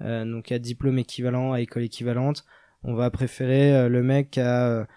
donc, 0.00 0.50
à 0.52 0.58
diplôme 0.58 0.98
équivalent, 0.98 1.52
à 1.52 1.60
école 1.60 1.84
équivalente, 1.84 2.44
on 2.82 2.94
va 2.94 3.10
préférer 3.10 3.88
le 3.88 4.02
mec 4.02 4.38
à 4.38 4.88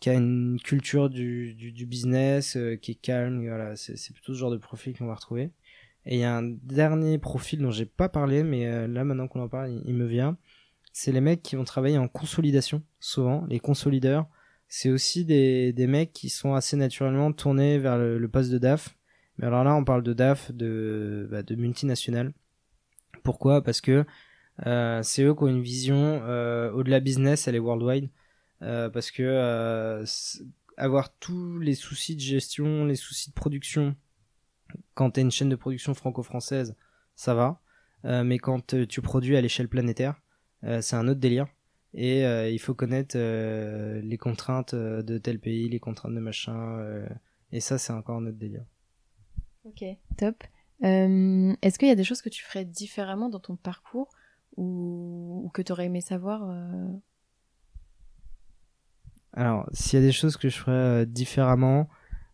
qui 0.00 0.10
a 0.10 0.14
une 0.14 0.58
culture 0.62 1.10
du, 1.10 1.54
du, 1.54 1.72
du 1.72 1.86
business, 1.86 2.56
euh, 2.56 2.76
qui 2.76 2.92
est 2.92 2.94
calme, 2.94 3.46
voilà, 3.46 3.76
c'est 3.76 4.12
plutôt 4.12 4.32
ce 4.34 4.38
genre 4.38 4.50
de 4.50 4.56
profil 4.56 4.96
qu'on 4.96 5.06
va 5.06 5.14
retrouver. 5.14 5.50
Et 6.08 6.16
il 6.16 6.20
y 6.20 6.24
a 6.24 6.38
un 6.38 6.42
dernier 6.42 7.18
profil 7.18 7.60
dont 7.60 7.70
j'ai 7.70 7.84
pas 7.84 8.08
parlé, 8.08 8.42
mais 8.42 8.66
euh, 8.66 8.86
là 8.88 9.04
maintenant 9.04 9.28
qu'on 9.28 9.42
en 9.42 9.48
parle, 9.48 9.78
il, 9.84 9.94
me 9.94 10.06
vient. 10.06 10.38
C'est 10.94 11.12
les 11.12 11.20
mecs 11.20 11.42
qui 11.42 11.54
vont 11.54 11.64
travailler 11.64 11.98
en 11.98 12.08
consolidation, 12.08 12.82
souvent, 12.98 13.44
les 13.46 13.60
consolideurs. 13.60 14.26
C'est 14.68 14.88
aussi 14.88 15.26
des, 15.26 15.74
des 15.74 15.86
mecs 15.86 16.14
qui 16.14 16.30
sont 16.30 16.54
assez 16.54 16.76
naturellement 16.76 17.30
tournés 17.32 17.78
vers 17.78 17.98
le, 17.98 18.26
poste 18.26 18.50
de 18.50 18.56
DAF. 18.56 18.96
Mais 19.36 19.46
alors 19.48 19.64
là, 19.64 19.74
on 19.74 19.84
parle 19.84 20.02
de 20.02 20.14
DAF, 20.14 20.50
de, 20.50 21.28
bah, 21.30 21.42
de 21.42 21.54
multinationales. 21.54 22.32
Pourquoi? 23.22 23.62
Parce 23.62 23.82
que 23.82 24.06
euh, 24.66 25.02
c'est 25.02 25.24
eux 25.24 25.34
qui 25.34 25.42
ont 25.42 25.48
une 25.48 25.62
vision 25.62 26.22
euh, 26.24 26.72
au-delà 26.72 27.00
business, 27.00 27.48
elle 27.48 27.54
est 27.54 27.60
worldwide. 27.60 28.08
Parce 28.60 29.10
que 29.10 30.04
avoir 30.78 31.14
tous 31.18 31.58
les 31.58 31.74
soucis 31.74 32.16
de 32.16 32.20
gestion, 32.20 32.86
les 32.86 32.96
soucis 32.96 33.28
de 33.28 33.34
production, 33.34 33.94
quand 34.94 35.12
tu 35.12 35.20
une 35.20 35.30
chaîne 35.30 35.48
de 35.48 35.56
production 35.56 35.94
franco-française, 35.94 36.76
ça 37.14 37.34
va. 37.34 37.60
Euh, 38.04 38.22
mais 38.24 38.38
quand 38.38 38.76
tu 38.88 39.02
produis 39.02 39.36
à 39.36 39.40
l'échelle 39.40 39.68
planétaire, 39.68 40.20
c'est 40.80 40.96
un 40.96 41.06
autre 41.06 41.20
délire. 41.20 41.46
Et 41.94 42.22
il 42.22 42.58
faut 42.58 42.74
connaître 42.74 43.16
les 43.16 44.18
contraintes 44.18 44.74
de 44.74 45.18
tel 45.18 45.38
pays, 45.38 45.68
les 45.68 45.78
contraintes 45.78 46.14
de 46.14 46.20
machin. 46.20 47.06
et 47.52 47.60
ça, 47.60 47.78
c'est 47.78 47.92
encore 47.92 48.16
un 48.16 48.26
autre 48.26 48.38
délire. 48.38 48.64
Ok, 49.64 49.84
top. 50.16 50.42
Est-ce 50.80 51.78
qu'il 51.78 51.88
y 51.88 51.92
a 51.92 51.96
des 51.96 52.04
choses 52.04 52.22
que 52.22 52.28
tu 52.28 52.44
ferais 52.44 52.64
différemment 52.64 53.28
dans 53.28 53.40
ton 53.40 53.56
parcours 53.56 54.10
ou, 54.56 55.42
ou 55.44 55.50
que 55.50 55.62
tu 55.62 55.70
aurais 55.72 55.86
aimé 55.86 56.00
savoir 56.00 56.42
alors, 59.38 59.68
s'il 59.72 60.00
y 60.00 60.02
a 60.02 60.06
des 60.06 60.12
choses 60.12 60.36
que 60.36 60.48
je 60.48 60.56
ferais 60.56 60.72
euh, 60.72 61.04
différemment, 61.04 61.88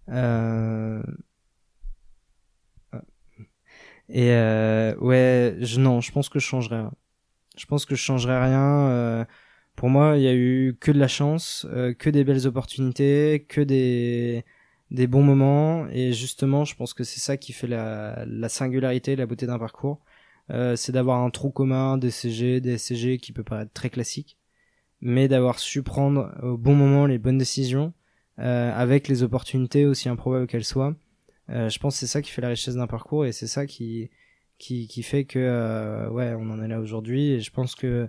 euh... 0.09 1.03
et 4.09 4.31
euh, 4.33 4.95
ouais, 4.97 5.57
je, 5.61 5.81
non, 5.81 6.01
je 6.01 6.13
pense 6.13 6.29
que 6.29 6.39
je 6.39 6.47
changerais. 6.47 6.77
Rien. 6.77 6.93
Je 7.57 7.67
pense 7.67 7.87
que 7.87 7.95
je 7.95 8.03
changerais 8.03 8.43
rien. 8.45 8.89
Euh, 8.89 9.25
pour 9.77 9.89
moi, 9.89 10.17
il 10.17 10.23
y 10.23 10.29
a 10.29 10.35
eu 10.35 10.77
que 10.81 10.93
de 10.93 10.99
la 10.99 11.09
chance, 11.09 11.67
que 11.99 12.11
des 12.11 12.25
belles 12.25 12.47
opportunités, 12.47 13.47
que 13.49 13.61
des 13.61 14.45
des 14.91 15.07
bons 15.09 15.23
moments, 15.23 15.89
et 15.89 16.13
justement, 16.13 16.65
je 16.65 16.77
pense 16.77 16.95
que 16.95 17.05
c'est 17.05 17.21
ça 17.21 17.37
qui 17.37 17.53
fait 17.53 17.67
la, 17.67 18.25
la 18.27 18.49
singularité, 18.49 19.17
la 19.17 19.27
beauté 19.27 19.47
d'un 19.47 19.59
parcours. 19.59 20.01
c'est 20.77 20.93
d'avoir 20.93 21.21
un 21.21 21.31
trou 21.31 21.51
commun, 21.51 21.99
des 21.99 22.11
CG, 22.11 22.61
des 22.61 22.79
SCG 22.79 23.19
qui 23.19 23.33
peut 23.33 23.45
paraître 23.45 23.73
très 23.73 23.91
classique 23.91 24.39
mais 25.05 25.29
d'avoir 25.29 25.59
su 25.59 25.83
prendre 25.83 26.35
au 26.43 26.57
bon 26.57 26.75
moment 26.75 27.07
les 27.07 27.19
bonnes 27.19 27.39
décisions, 27.39 27.93
euh, 28.39 28.73
avec 28.75 29.07
les 29.07 29.23
opportunités 29.23 29.85
aussi 29.85 30.09
improbables 30.09 30.47
qu'elles 30.47 30.65
soient. 30.65 30.95
Euh, 31.51 31.69
je 31.69 31.79
pense 31.79 31.95
que 31.95 32.01
c'est 32.01 32.07
ça 32.07 32.23
qui 32.23 32.31
fait 32.31 32.43
la 32.43 32.49
richesse 32.49 32.75
d'un 32.75 32.87
parcours 32.87 33.27
et 33.27 33.33
c'est 33.33 33.47
ça 33.47 33.67
qui, 33.67 34.11
qui, 34.59 34.89
qui 34.89 35.03
fait 35.03 35.25
que 35.25 35.39
euh, 35.39 36.09
ouais 36.11 36.35
on 36.39 36.51
en 36.51 36.63
est 36.63 36.69
là 36.69 36.81
aujourd'hui 36.81 37.33
et 37.33 37.41
je 37.41 37.51
pense 37.51 37.75
que 37.75 38.09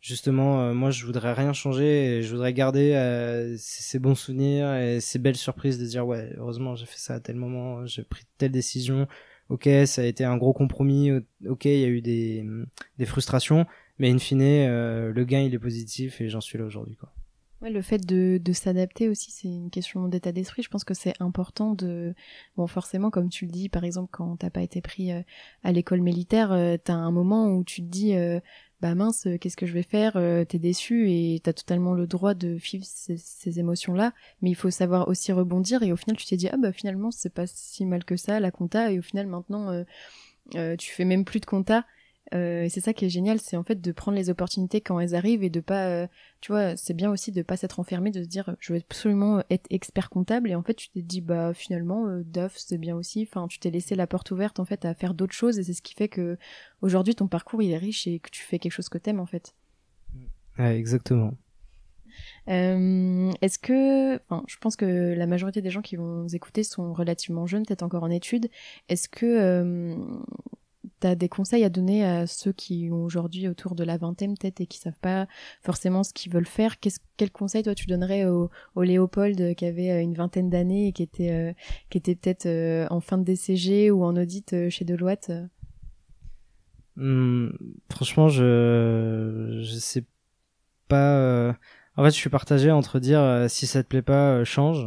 justement 0.00 0.60
euh, 0.62 0.72
moi 0.72 0.90
je 0.90 1.04
voudrais 1.04 1.32
rien 1.32 1.52
changer 1.52 2.18
et 2.18 2.22
je 2.22 2.30
voudrais 2.30 2.52
garder 2.52 2.94
euh, 2.94 3.56
ces, 3.58 3.98
bons 3.98 4.14
souvenirs 4.14 4.72
et 4.74 5.00
ces 5.00 5.18
belles 5.18 5.36
surprises 5.36 5.78
de 5.78 5.86
dire 5.86 6.06
ouais 6.06 6.32
heureusement 6.36 6.76
j'ai 6.76 6.86
fait 6.86 6.98
ça 6.98 7.14
à 7.14 7.20
tel 7.20 7.36
moment 7.36 7.84
j'ai 7.86 8.04
pris 8.04 8.22
telle 8.38 8.52
décision 8.52 9.08
ok 9.48 9.68
ça 9.86 10.02
a 10.02 10.04
été 10.04 10.24
un 10.24 10.36
gros 10.36 10.52
compromis 10.52 11.10
ok 11.48 11.64
il 11.64 11.80
y 11.80 11.84
a 11.84 11.88
eu 11.88 12.02
des, 12.02 12.46
des 12.98 13.06
frustrations 13.06 13.66
mais 14.00 14.10
in 14.10 14.18
fine, 14.18 14.40
euh, 14.42 15.12
le 15.12 15.24
gain, 15.24 15.40
il 15.42 15.54
est 15.54 15.58
positif 15.58 16.22
et 16.22 16.30
j'en 16.30 16.40
suis 16.40 16.58
là 16.58 16.64
aujourd'hui. 16.64 16.96
quoi. 16.96 17.12
Ouais, 17.62 17.68
le 17.68 17.82
fait 17.82 17.98
de, 18.06 18.40
de 18.42 18.52
s'adapter 18.54 19.10
aussi, 19.10 19.30
c'est 19.30 19.48
une 19.48 19.68
question 19.68 20.08
d'état 20.08 20.32
d'esprit. 20.32 20.62
Je 20.62 20.70
pense 20.70 20.82
que 20.82 20.94
c'est 20.94 21.12
important 21.20 21.74
de, 21.74 22.14
bon, 22.56 22.66
forcément, 22.66 23.10
comme 23.10 23.28
tu 23.28 23.44
le 23.44 23.50
dis, 23.50 23.68
par 23.68 23.84
exemple, 23.84 24.08
quand 24.10 24.38
t'as 24.38 24.48
pas 24.48 24.62
été 24.62 24.80
pris 24.80 25.12
euh, 25.12 25.20
à 25.62 25.70
l'école 25.70 26.00
militaire, 26.00 26.52
euh, 26.52 26.78
t'as 26.82 26.94
un 26.94 27.10
moment 27.10 27.48
où 27.48 27.62
tu 27.62 27.82
te 27.82 27.86
dis, 27.86 28.14
bah 28.80 28.94
mince, 28.94 29.28
qu'est-ce 29.42 29.58
que 29.58 29.66
je 29.66 29.74
vais 29.74 29.82
faire 29.82 30.14
T'es 30.48 30.58
déçu 30.58 31.10
et 31.10 31.38
t'as 31.44 31.52
totalement 31.52 31.92
le 31.92 32.06
droit 32.06 32.32
de 32.32 32.48
vivre 32.48 32.84
ces, 32.86 33.18
ces 33.18 33.58
émotions-là, 33.58 34.14
mais 34.40 34.48
il 34.48 34.54
faut 34.54 34.70
savoir 34.70 35.08
aussi 35.08 35.30
rebondir. 35.30 35.82
Et 35.82 35.92
au 35.92 35.96
final, 35.96 36.16
tu 36.16 36.24
t'es 36.24 36.38
dit, 36.38 36.48
ah 36.48 36.56
bah 36.56 36.72
finalement, 36.72 37.10
c'est 37.10 37.34
pas 37.34 37.46
si 37.46 37.84
mal 37.84 38.04
que 38.04 38.16
ça, 38.16 38.40
la 38.40 38.50
compta. 38.50 38.90
Et 38.90 38.98
au 38.98 39.02
final, 39.02 39.26
maintenant, 39.26 39.84
tu 40.54 40.90
fais 40.92 41.04
même 41.04 41.26
plus 41.26 41.40
de 41.40 41.46
compta 41.46 41.84
euh, 42.34 42.62
et 42.62 42.68
c'est 42.68 42.80
ça 42.80 42.92
qui 42.92 43.04
est 43.04 43.08
génial, 43.08 43.40
c'est 43.40 43.56
en 43.56 43.64
fait 43.64 43.80
de 43.80 43.92
prendre 43.92 44.16
les 44.16 44.30
opportunités 44.30 44.80
quand 44.80 45.00
elles 45.00 45.14
arrivent 45.14 45.42
et 45.42 45.50
de 45.50 45.60
pas, 45.60 45.86
euh, 45.88 46.06
tu 46.40 46.52
vois, 46.52 46.76
c'est 46.76 46.94
bien 46.94 47.10
aussi 47.10 47.32
de 47.32 47.42
pas 47.42 47.56
s'être 47.56 47.80
enfermé, 47.80 48.10
de 48.10 48.22
se 48.22 48.28
dire 48.28 48.56
je 48.60 48.72
veux 48.72 48.78
absolument 48.78 49.42
être 49.50 49.66
expert 49.70 50.10
comptable 50.10 50.50
et 50.50 50.54
en 50.54 50.62
fait 50.62 50.74
tu 50.74 50.90
t'es 50.90 51.02
dit 51.02 51.20
bah 51.20 51.52
finalement 51.54 52.06
euh, 52.06 52.22
DAF 52.24 52.56
c'est 52.56 52.78
bien 52.78 52.96
aussi, 52.96 53.26
enfin 53.28 53.48
tu 53.48 53.58
t'es 53.58 53.70
laissé 53.70 53.94
la 53.96 54.06
porte 54.06 54.30
ouverte 54.30 54.60
en 54.60 54.64
fait 54.64 54.84
à 54.84 54.94
faire 54.94 55.14
d'autres 55.14 55.34
choses 55.34 55.58
et 55.58 55.64
c'est 55.64 55.74
ce 55.74 55.82
qui 55.82 55.94
fait 55.94 56.08
que 56.08 56.38
aujourd'hui 56.82 57.14
ton 57.14 57.26
parcours 57.26 57.62
il 57.62 57.72
est 57.72 57.78
riche 57.78 58.06
et 58.06 58.20
que 58.20 58.30
tu 58.30 58.42
fais 58.42 58.58
quelque 58.58 58.72
chose 58.72 58.88
que 58.88 58.98
t'aimes 58.98 59.20
en 59.20 59.26
fait. 59.26 59.54
Ouais, 60.58 60.76
exactement. 60.76 61.32
Euh, 62.48 63.32
Est-ce 63.40 63.58
que, 63.58 64.16
enfin, 64.16 64.42
je 64.46 64.56
pense 64.58 64.76
que 64.76 65.14
la 65.14 65.26
majorité 65.26 65.62
des 65.62 65.70
gens 65.70 65.82
qui 65.82 65.96
vont 65.96 66.22
nous 66.22 66.34
écouter 66.34 66.64
sont 66.64 66.92
relativement 66.92 67.46
jeunes, 67.46 67.64
peut-être 67.64 67.82
encore 67.82 68.02
en 68.02 68.10
études. 68.10 68.50
Est-ce 68.88 69.08
que 69.08 69.26
euh, 69.26 69.96
tu 71.00 71.06
as 71.06 71.14
des 71.14 71.28
conseils 71.28 71.64
à 71.64 71.68
donner 71.68 72.04
à 72.04 72.26
ceux 72.26 72.52
qui 72.52 72.88
ont 72.92 73.04
aujourd'hui 73.04 73.48
autour 73.48 73.74
de 73.74 73.84
la 73.84 73.96
vingtaine 73.96 74.36
peut-être 74.36 74.60
et 74.60 74.66
qui 74.66 74.78
savent 74.78 74.98
pas 75.00 75.26
forcément 75.62 76.02
ce 76.02 76.12
qu'ils 76.12 76.32
veulent 76.32 76.46
faire? 76.46 76.76
Quel 77.16 77.30
conseil 77.30 77.62
toi 77.62 77.74
tu 77.74 77.86
donnerais 77.86 78.24
au, 78.26 78.50
Léopold 78.76 79.54
qui 79.54 79.64
avait 79.66 79.90
euh, 79.90 80.00
une 80.00 80.14
vingtaine 80.14 80.50
d'années 80.50 80.88
et 80.88 80.92
qui 80.92 81.02
était, 81.02 81.32
euh, 81.32 81.52
peut-être 81.90 82.46
euh, 82.46 82.86
en 82.90 83.00
fin 83.00 83.18
de 83.18 83.24
DCG 83.24 83.90
ou 83.90 84.04
en 84.04 84.16
audit 84.16 84.68
chez 84.70 84.84
Deloitte? 84.84 85.32
Hmm, 86.96 87.50
Franchement, 87.90 88.28
je 88.28 89.60
je 89.62 89.78
sais 89.78 90.04
pas. 90.88 91.54
En 91.96 92.04
fait, 92.04 92.10
je 92.10 92.16
suis 92.16 92.30
partagé 92.30 92.70
entre 92.70 92.98
dire 93.00 93.46
si 93.48 93.66
ça 93.66 93.82
te 93.82 93.88
plaît 93.88 94.02
pas, 94.02 94.44
change, 94.44 94.86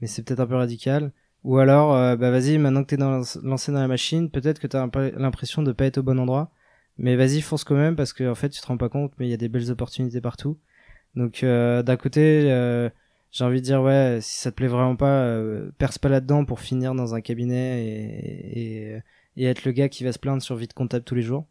mais 0.00 0.06
c'est 0.06 0.22
peut-être 0.22 0.40
un 0.40 0.46
peu 0.46 0.56
radical 0.56 1.12
ou 1.48 1.56
alors, 1.56 1.94
euh, 1.94 2.14
bah 2.14 2.30
vas-y, 2.30 2.58
maintenant 2.58 2.82
que 2.82 2.88
t'es 2.88 2.98
dans, 2.98 3.22
lancé 3.42 3.72
dans 3.72 3.80
la 3.80 3.88
machine, 3.88 4.30
peut-être 4.30 4.58
que 4.60 4.66
t'as 4.66 4.86
l'impression 5.16 5.62
de 5.62 5.72
pas 5.72 5.86
être 5.86 5.96
au 5.96 6.02
bon 6.02 6.18
endroit. 6.18 6.52
Mais 6.98 7.16
vas-y, 7.16 7.40
fonce 7.40 7.64
quand 7.64 7.74
même 7.74 7.96
parce 7.96 8.12
que 8.12 8.28
en 8.30 8.34
fait, 8.34 8.50
tu 8.50 8.60
te 8.60 8.66
rends 8.66 8.76
pas 8.76 8.90
compte, 8.90 9.14
mais 9.18 9.26
il 9.26 9.30
y 9.30 9.34
a 9.34 9.38
des 9.38 9.48
belles 9.48 9.70
opportunités 9.70 10.20
partout. 10.20 10.58
Donc 11.14 11.42
euh, 11.42 11.82
d'un 11.82 11.96
côté, 11.96 12.50
euh, 12.52 12.90
j'ai 13.32 13.44
envie 13.44 13.60
de 13.60 13.64
dire 13.64 13.80
ouais, 13.82 14.18
si 14.20 14.40
ça 14.40 14.50
te 14.50 14.56
plaît 14.56 14.68
vraiment 14.68 14.96
pas, 14.96 15.40
perce 15.78 15.98
pas 15.98 16.10
là-dedans 16.10 16.44
pour 16.44 16.60
finir 16.60 16.94
dans 16.94 17.14
un 17.14 17.22
cabinet 17.22 17.82
et, 17.86 19.02
et, 19.36 19.44
être 19.46 19.64
le 19.64 19.72
gars 19.72 19.88
qui 19.88 20.04
va 20.04 20.12
se 20.12 20.18
plaindre 20.18 20.42
sur 20.42 20.56
vide 20.56 20.74
comptable 20.74 21.04
tous 21.04 21.14
les 21.14 21.22
jours. 21.22 21.46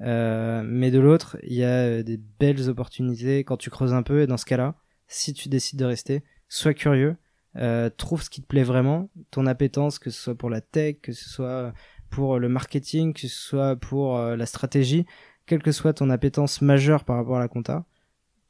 mais 0.00 0.90
de 0.90 0.98
l'autre, 0.98 1.36
il 1.42 1.54
y 1.54 1.64
a 1.64 2.02
des 2.02 2.16
belles 2.40 2.70
opportunités 2.70 3.44
quand 3.44 3.58
tu 3.58 3.68
creuses 3.68 3.92
un 3.92 4.02
peu 4.02 4.22
et 4.22 4.26
dans 4.26 4.38
ce 4.38 4.46
cas-là, 4.46 4.76
si 5.08 5.34
tu 5.34 5.50
décides 5.50 5.78
de 5.78 5.84
rester, 5.84 6.22
sois 6.48 6.72
curieux 6.74 7.16
euh, 7.56 7.90
trouve 7.90 8.22
ce 8.22 8.30
qui 8.30 8.42
te 8.42 8.46
plaît 8.46 8.62
vraiment, 8.62 9.10
ton 9.30 9.46
appétence, 9.46 9.98
que 9.98 10.10
ce 10.10 10.20
soit 10.20 10.34
pour 10.34 10.50
la 10.50 10.60
tech, 10.60 10.96
que 11.02 11.12
ce 11.12 11.28
soit 11.28 11.72
pour 12.12 12.38
le 12.38 12.48
marketing, 12.48 13.12
que 13.14 13.20
ce 13.20 13.28
soit 13.28 13.74
pour 13.74 14.18
euh, 14.18 14.36
la 14.36 14.46
stratégie, 14.46 15.06
quelle 15.46 15.62
que 15.62 15.72
soit 15.72 15.94
ton 15.94 16.10
appétence 16.10 16.62
majeure 16.62 17.04
par 17.04 17.16
rapport 17.16 17.36
à 17.36 17.40
la 17.40 17.48
compta, 17.48 17.84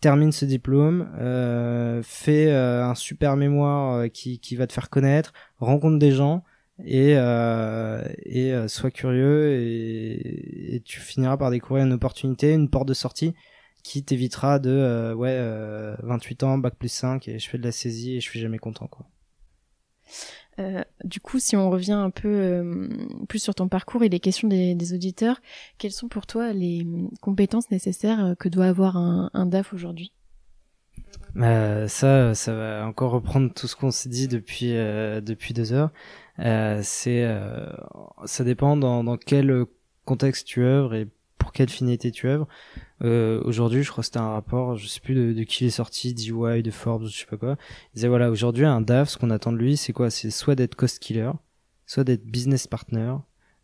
termine 0.00 0.32
ce 0.32 0.44
diplôme, 0.44 1.08
euh, 1.18 2.02
fais 2.04 2.48
euh, 2.50 2.84
un 2.84 2.94
super 2.94 3.36
mémoire 3.36 4.10
qui, 4.12 4.40
qui 4.40 4.56
va 4.56 4.66
te 4.66 4.72
faire 4.72 4.90
connaître, 4.90 5.32
rencontre 5.58 5.98
des 5.98 6.10
gens 6.10 6.44
et, 6.84 7.12
et 7.12 8.68
sois 8.68 8.90
curieux 8.90 9.52
et, 9.52 10.74
et, 10.74 10.80
tu 10.80 10.98
finiras 10.98 11.36
par 11.36 11.50
découvrir 11.50 11.84
une 11.84 11.92
opportunité, 11.92 12.52
une 12.52 12.68
porte 12.68 12.88
de 12.88 12.94
sortie 12.94 13.34
qui 13.82 14.04
t'évitera 14.04 14.58
de 14.58 14.70
euh, 14.70 15.14
ouais 15.14 15.36
28 16.02 16.42
euh, 16.42 16.46
ans 16.46 16.58
bac 16.58 16.74
plus 16.76 16.88
5 16.88 17.28
et 17.28 17.38
je 17.38 17.48
fais 17.48 17.58
de 17.58 17.64
la 17.64 17.72
saisie 17.72 18.16
et 18.16 18.20
je 18.20 18.28
suis 18.28 18.40
jamais 18.40 18.58
content 18.58 18.86
quoi. 18.86 19.06
Euh, 20.58 20.84
du 21.04 21.18
coup, 21.18 21.38
si 21.38 21.56
on 21.56 21.70
revient 21.70 21.92
un 21.92 22.10
peu 22.10 22.28
euh, 22.28 22.88
plus 23.26 23.38
sur 23.38 23.54
ton 23.54 23.68
parcours 23.68 24.02
et 24.02 24.10
les 24.10 24.20
questions 24.20 24.48
des, 24.48 24.74
des, 24.74 24.92
auditeurs, 24.92 25.40
quelles 25.78 25.92
sont 25.92 26.08
pour 26.08 26.26
toi 26.26 26.52
les 26.52 26.86
compétences 27.22 27.70
nécessaires 27.70 28.34
que 28.38 28.50
doit 28.50 28.66
avoir 28.66 28.98
un, 28.98 29.30
un 29.32 29.46
DAF 29.46 29.72
aujourd'hui? 29.72 30.12
Ça, 31.34 32.34
ça 32.34 32.54
va 32.54 32.86
encore 32.86 33.12
reprendre 33.12 33.54
tout 33.54 33.66
ce 33.66 33.74
qu'on 33.74 33.90
s'est 33.90 34.10
dit 34.10 34.28
depuis 34.28 34.72
depuis 34.72 35.54
deux 35.54 35.72
heures. 35.72 35.90
C'est, 36.82 37.26
ça 38.26 38.44
dépend 38.44 38.76
dans, 38.76 39.02
dans 39.02 39.16
quel 39.16 39.64
contexte 40.04 40.46
tu 40.46 40.62
œuvres 40.62 40.94
et 40.94 41.08
pour 41.38 41.52
quelle 41.52 41.70
finalité 41.70 42.10
tu 42.10 42.28
œuvres. 42.28 42.46
Euh, 43.02 43.40
aujourd'hui, 43.44 43.82
je 43.82 43.90
crois 43.90 44.02
que 44.02 44.06
c'était 44.06 44.18
un 44.18 44.30
rapport, 44.30 44.76
je 44.76 44.86
sais 44.86 45.00
plus 45.00 45.14
de, 45.14 45.32
de 45.32 45.42
qui 45.44 45.64
il 45.64 45.66
est 45.68 45.70
sorti, 45.70 46.14
DIY, 46.14 46.62
de 46.62 46.70
Forbes, 46.70 47.06
je 47.06 47.18
sais 47.18 47.26
pas 47.26 47.36
quoi. 47.36 47.56
Il 47.92 47.96
disait 47.96 48.08
voilà, 48.08 48.30
aujourd'hui 48.30 48.64
un 48.64 48.80
DAF, 48.80 49.10
ce 49.10 49.18
qu'on 49.18 49.30
attend 49.30 49.52
de 49.52 49.58
lui, 49.58 49.76
c'est 49.76 49.92
quoi? 49.92 50.10
C'est 50.10 50.30
soit 50.30 50.54
d'être 50.54 50.76
cost 50.76 50.98
killer, 51.00 51.32
soit 51.86 52.04
d'être 52.04 52.24
business 52.24 52.66
partner, 52.66 53.14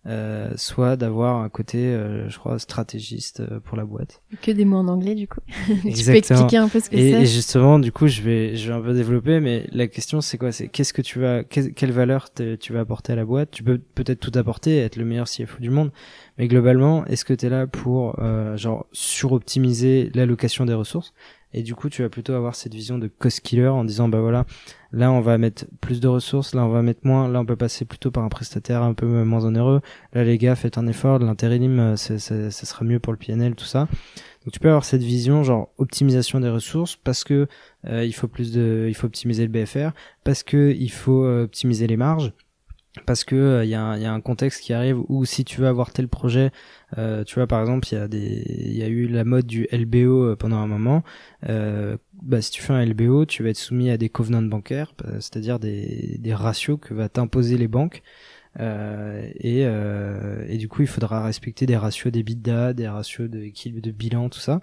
euh, 0.09 0.51
soit 0.57 0.97
d'avoir 0.97 1.37
un 1.43 1.51
côté, 1.51 1.79
euh, 1.79 2.29
je 2.31 2.39
crois, 2.39 2.59
stratégiste 2.59 3.41
euh, 3.41 3.61
pour 3.61 3.77
la 3.77 3.85
boîte. 3.85 4.23
Que 4.41 4.51
des 4.51 4.65
mots 4.65 4.79
en 4.79 4.89
anglais, 4.89 5.15
du 5.15 5.29
coup. 5.29 5.41
tu 5.67 6.05
peux 6.05 6.15
expliquer 6.15 6.57
un 6.57 6.69
peu 6.69 6.81
ce 6.81 6.89
que 6.89 6.97
c'est 6.97 7.23
Et 7.23 7.27
justement, 7.27 7.79
du 7.79 7.93
coup, 7.93 8.07
je 8.07 8.23
vais, 8.23 8.57
je 8.57 8.69
vais 8.69 8.75
un 8.75 8.81
peu 8.81 8.95
développer, 8.95 9.39
mais 9.41 9.67
la 9.71 9.87
question, 9.87 10.23
c'est 10.23 10.39
quoi? 10.39 10.51
C'est 10.51 10.69
qu'est-ce 10.69 10.95
que 10.95 11.03
tu 11.03 11.19
vas, 11.19 11.45
quelle 11.45 11.93
valeur 11.93 12.29
tu 12.33 12.73
vas 12.73 12.81
apporter 12.81 13.13
à 13.13 13.17
la 13.17 13.27
boîte? 13.27 13.51
Tu 13.51 13.63
peux 13.63 13.79
peut-être 13.79 14.21
tout 14.21 14.37
apporter, 14.39 14.79
être 14.79 14.97
le 14.97 15.05
meilleur 15.05 15.27
CFO 15.27 15.61
du 15.61 15.71
monde, 15.71 15.93
mais 16.39 16.49
globalement, 16.49 17.05
est-ce 17.07 17.25
que 17.25 17.35
tu 17.35 17.47
es 17.47 17.49
là 17.51 17.67
pour, 17.67 18.19
euh, 18.21 18.57
genre, 18.57 18.87
suroptimiser 18.93 20.11
l'allocation 20.15 20.65
des 20.65 20.75
ressources? 20.75 21.13
Et 21.55 21.63
du 21.63 21.75
coup, 21.75 21.89
tu 21.89 22.03
vas 22.03 22.09
plutôt 22.09 22.35
avoir 22.35 22.55
cette 22.55 22.75
vision 22.75 22.99
de 22.99 23.09
cost 23.09 23.41
killer 23.41 23.69
en 23.69 23.85
disant, 23.85 24.09
bah 24.09 24.21
voilà, 24.21 24.45
là 24.93 25.11
on 25.11 25.21
va 25.21 25.39
mettre 25.39 25.65
plus 25.81 26.01
de 26.01 26.09
ressources, 26.09 26.55
là 26.55 26.65
on 26.65 26.69
va 26.69 26.83
mettre 26.83 27.01
moins, 27.05 27.29
là 27.29 27.41
on 27.41 27.47
peut 27.47 27.57
passer 27.57 27.85
plutôt 27.85 28.11
par 28.11 28.25
un 28.25 28.29
prestataire 28.29 28.83
un 28.83 28.95
peu 28.95 29.07
moins 29.25 29.45
onéreux. 29.45 29.81
Là 30.13 30.25
les 30.25 30.37
gars, 30.37 30.55
faites 30.57 30.77
un 30.77 30.87
effort, 30.87 31.19
l'intérim, 31.19 31.79
euh, 31.79 31.97
ça 31.97 32.51
sera 32.51 32.85
mieux 32.85 32.99
pour 32.99 33.13
le 33.13 33.19
PNL, 33.19 33.55
tout 33.55 33.65
ça. 33.65 33.89
Donc 34.45 34.53
tu 34.53 34.61
peux 34.61 34.69
avoir 34.69 34.85
cette 34.85 35.03
vision 35.03 35.43
genre 35.43 35.71
optimisation 35.79 36.41
des 36.41 36.49
ressources 36.49 36.97
parce 36.97 37.25
que 37.25 37.49
euh, 37.87 38.05
il 38.05 38.13
faut 38.13 38.29
plus 38.29 38.53
de, 38.53 38.87
il 38.89 38.95
faut 38.95 39.07
optimiser 39.07 39.47
le 39.47 39.51
BFR, 39.51 39.91
parce 40.25 40.43
que 40.43 40.75
il 40.79 40.91
faut 40.91 41.25
euh, 41.25 41.45
optimiser 41.45 41.87
les 41.87 41.97
marges 41.97 42.33
parce 43.05 43.25
que 43.25 43.63
il 43.65 43.69
y, 43.69 43.73
y, 43.73 43.75
a 43.75 44.13
un 44.13 44.21
contexte 44.21 44.63
qui 44.63 44.73
arrive 44.73 44.99
où 45.09 45.25
si 45.25 45.45
tu 45.45 45.61
veux 45.61 45.67
avoir 45.67 45.93
tel 45.93 46.09
projet 46.09 46.53
euh, 46.97 47.25
tu 47.25 47.35
vois, 47.35 47.47
par 47.47 47.61
exemple, 47.61 47.87
il 47.91 47.95
y 47.95 47.99
a 47.99 48.09
des, 48.09 48.73
y 48.75 48.83
a 48.83 48.89
eu 48.89 49.09
la 49.09 49.25
mode 49.25 49.47
du 49.47 49.69
LBO 49.73 50.25
euh, 50.25 50.37
pendant 50.37 50.57
un 50.57 50.67
moment. 50.67 51.03
Euh, 51.49 51.97
bah, 52.23 52.41
si 52.41 52.51
tu 52.51 52.63
fais 52.63 52.73
un 52.73 52.85
LBO, 52.85 53.27
tu 53.27 53.43
vas 53.43 53.51
être 53.51 53.57
soumis 53.57 53.91
à 53.91 53.99
des 53.99 54.09
covenants 54.09 54.43
bancaires, 54.43 54.95
euh, 55.05 55.15
c'est-à-dire 55.15 55.59
des, 55.59 56.17
des 56.19 56.35
ratios 56.35 56.79
que 56.81 56.95
va 56.95 57.09
t'imposer 57.09 57.59
les 57.59 57.69
banques. 57.69 58.03
Euh, 58.61 59.29
et, 59.37 59.63
et 60.53 60.57
du 60.57 60.69
coup, 60.69 60.83
il 60.83 60.89
faudra 60.89 61.23
respecter 61.23 61.67
des 61.67 61.77
ratios 61.77 62.11
d'EBITDA, 62.13 62.73
des 62.73 62.89
ratios 62.89 63.29
de 63.29 63.39
de 63.81 63.91
bilan, 63.91 64.29
tout 64.31 64.41
ça. 64.41 64.61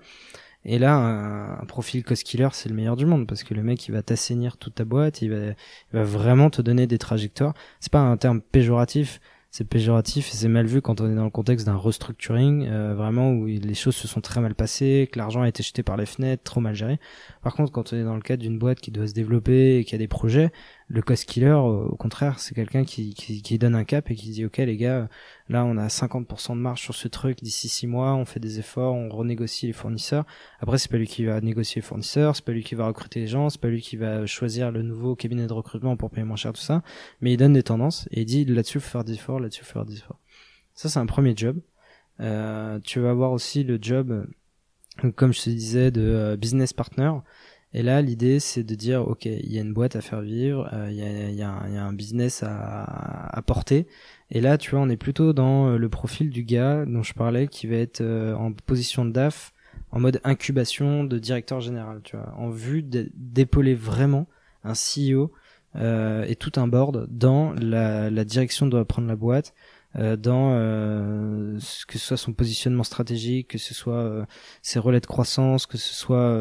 Et 0.66 0.80
là, 0.80 0.96
un, 0.98 1.66
profil 1.66 2.04
cost 2.04 2.24
killer, 2.24 2.50
c'est 2.54 2.70
le 2.70 2.76
meilleur 2.76 2.96
du 2.96 3.06
monde 3.06 3.28
parce 3.28 3.44
que 3.44 3.54
le 3.54 3.64
mec, 3.64 3.88
il 3.88 3.92
va 3.92 4.02
t'assainir 4.02 4.58
toute 4.58 4.76
ta 4.76 4.86
boîte, 4.86 5.22
il 5.22 5.30
va, 5.30 5.38
il 5.38 5.54
va 5.94 6.04
vraiment 6.04 6.50
te 6.50 6.62
donner 6.62 6.88
des 6.88 6.98
trajectoires. 6.98 7.54
C'est 7.80 7.92
pas 7.92 8.00
un 8.00 8.18
terme 8.18 8.42
péjoratif 8.42 9.20
c'est 9.56 9.64
péjoratif 9.64 10.34
et 10.34 10.36
c'est 10.36 10.50
mal 10.50 10.66
vu 10.66 10.82
quand 10.82 11.00
on 11.00 11.10
est 11.10 11.16
dans 11.16 11.24
le 11.24 11.30
contexte 11.30 11.66
d'un 11.66 11.78
restructuring, 11.78 12.68
euh, 12.68 12.94
vraiment 12.94 13.32
où 13.32 13.46
les 13.46 13.74
choses 13.74 13.96
se 13.96 14.06
sont 14.06 14.20
très 14.20 14.42
mal 14.42 14.54
passées, 14.54 15.08
que 15.10 15.18
l'argent 15.18 15.44
a 15.44 15.48
été 15.48 15.64
jeté 15.64 15.82
par 15.82 15.96
les 15.96 16.06
fenêtres, 16.06 16.44
trop 16.44 16.60
mal 16.60 16.76
géré. 16.76 17.00
Par 17.42 17.54
contre, 17.56 17.72
quand 17.72 17.94
on 17.94 17.96
est 17.96 18.04
dans 18.04 18.16
le 18.16 18.22
cadre 18.22 18.44
d'une 18.44 18.60
boîte 18.60 18.82
qui 18.82 18.92
doit 18.92 19.08
se 19.08 19.14
développer 19.14 19.78
et 19.78 19.86
qui 19.86 19.96
a 19.96 19.98
des 19.98 20.10
projets, 20.10 20.52
le 20.88 21.02
cost 21.02 21.26
killer, 21.26 21.54
au 21.54 21.96
contraire, 21.96 22.40
c'est 22.40 22.54
quelqu'un 22.54 22.84
qui, 22.84 23.14
donne 23.58 23.74
un 23.74 23.86
cap 23.86 24.12
et 24.12 24.16
qui 24.16 24.30
dit, 24.30 24.46
OK, 24.46 24.58
les 24.58 24.78
gars, 24.78 25.10
là, 25.50 25.66
on 25.66 25.78
a 25.78 25.88
50% 25.88 26.52
de 26.52 26.60
marge 26.60 26.82
sur 26.82 26.94
ce 26.94 27.08
truc 27.08 27.42
d'ici 27.42 27.68
6 27.68 27.88
mois, 27.88 28.14
on 28.14 28.26
fait 28.26 28.40
des 28.40 28.60
efforts, 28.60 28.94
on 28.94 29.10
renégocie 29.10 29.66
les 29.66 29.74
fournisseurs. 29.74 30.26
Après, 30.60 30.78
c'est 30.78 30.92
pas 30.92 30.98
lui 30.98 31.08
qui 31.08 31.26
va 31.26 31.42
négocier 31.42 31.82
les 31.82 31.88
fournisseurs, 31.88 32.36
c'est 32.36 32.46
pas 32.46 32.52
lui 32.52 32.64
qui 32.64 32.76
va 32.76 32.86
recruter 32.86 33.22
les 33.22 33.28
gens, 33.28 33.50
c'est 33.50 33.60
pas 33.60 33.68
lui 33.68 33.82
qui 33.82 33.96
va 33.96 34.28
choisir 34.28 34.72
le 34.72 34.84
nouveau 34.84 35.16
cabinet 35.16 35.48
de 35.48 35.54
recrutement 35.54 35.98
pour 35.98 36.12
payer 36.12 36.24
moins 36.24 36.36
cher, 36.36 36.54
tout 36.54 36.62
ça. 36.62 36.84
Mais 37.20 37.34
il 37.34 37.38
donne 37.38 37.54
des 37.54 37.64
tendances 37.64 38.08
et 38.12 38.22
il 38.22 38.26
dit, 38.26 38.46
là-dessus, 38.46 38.80
faut 38.80 38.90
faire 38.90 39.04
des 39.04 39.14
efforts, 39.14 39.40
là-dessus, 39.40 39.64
faut 39.64 39.74
faire 39.74 39.86
des 39.86 39.98
efforts. 39.98 40.20
Ça, 40.76 40.88
c'est 40.90 41.00
un 41.00 41.08
premier 41.08 41.36
job. 41.36 41.60
Euh, 42.20 42.80
tu 42.84 43.00
vas 43.00 43.10
avoir 43.10 43.32
aussi 43.32 43.64
le 43.64 43.80
job, 43.82 44.28
comme 45.16 45.34
je 45.34 45.42
te 45.42 45.50
disais, 45.50 45.90
de 45.90 46.02
euh, 46.02 46.38
business 46.38 46.74
partner. 46.74 47.12
Et 47.78 47.84
là, 47.84 48.02
l'idée, 48.02 48.40
c'est 48.40 48.64
de 48.64 48.74
dire, 48.74 49.06
OK, 49.06 49.26
il 49.26 49.52
y 49.52 49.58
a 49.58 49.62
une 49.62 49.74
boîte 49.74 49.98
à 49.98 50.02
faire 50.02 50.22
vivre, 50.22 50.70
euh, 50.72 50.88
il 50.90 51.36
y, 51.36 51.42
a, 51.44 51.52
un 51.52 51.92
business 51.92 52.42
à, 52.42 53.44
porter. 53.46 53.86
Et 54.32 54.40
là, 54.40 54.58
tu 54.58 54.72
vois, 54.72 54.80
on 54.80 54.88
est 54.88 54.96
plutôt 54.96 55.34
dans 55.34 55.68
euh, 55.68 55.78
le 55.78 55.90
profil 55.90 56.30
du 56.30 56.46
gars 56.46 56.86
dont 56.86 57.04
je 57.04 57.14
parlais, 57.14 57.50
qui 57.50 57.68
va 57.68 57.76
être 57.76 58.00
euh, 58.00 58.34
en 58.36 58.54
position 58.54 59.04
de 59.04 59.12
DAF, 59.12 59.52
en 59.92 60.00
mode 60.00 60.22
incubation 60.24 61.04
de 61.04 61.20
directeur 61.20 61.60
général, 61.60 62.00
tu 62.06 62.16
vois, 62.16 62.34
en 62.38 62.50
vue 62.50 62.82
d'épauler 62.82 63.76
vraiment 63.76 64.26
un 64.64 64.72
CEO 64.72 65.34
et 65.78 66.38
tout 66.38 66.54
un 66.56 66.70
board 66.70 67.08
dans 67.10 67.52
la, 67.60 68.10
direction 68.24 68.68
doit 68.68 68.86
prendre 68.86 69.10
la 69.10 69.18
boîte, 69.18 69.54
dans 69.96 70.52
euh, 70.54 71.58
que 71.88 71.98
ce 71.98 72.06
soit 72.06 72.18
son 72.18 72.34
positionnement 72.34 72.84
stratégique, 72.84 73.50
que 73.50 73.58
ce 73.58 73.74
soit 73.74 73.94
euh, 73.94 74.26
ses 74.62 74.80
relais 74.80 75.00
de 75.00 75.06
croissance, 75.06 75.66
que 75.66 75.78
ce 75.78 75.94
soit 75.94 76.36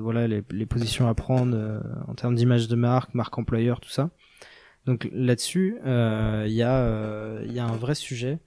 voilà 0.00 0.26
les, 0.26 0.42
les, 0.50 0.66
positions 0.66 1.08
à 1.08 1.14
prendre 1.14 1.82
en 2.08 2.14
termes 2.14 2.34
d'image 2.34 2.68
de 2.68 2.76
marque, 2.76 3.14
marque 3.14 3.36
employeur, 3.38 3.80
tout 3.80 3.90
ça. 3.90 4.10
Donc 4.86 5.08
là-dessus, 5.12 5.78
il 5.84 6.52
y 6.52 6.62
a 6.62 7.42
y 7.44 7.58
a 7.58 7.66
un 7.66 7.76
vrai 7.76 7.94
sujet 7.94 8.38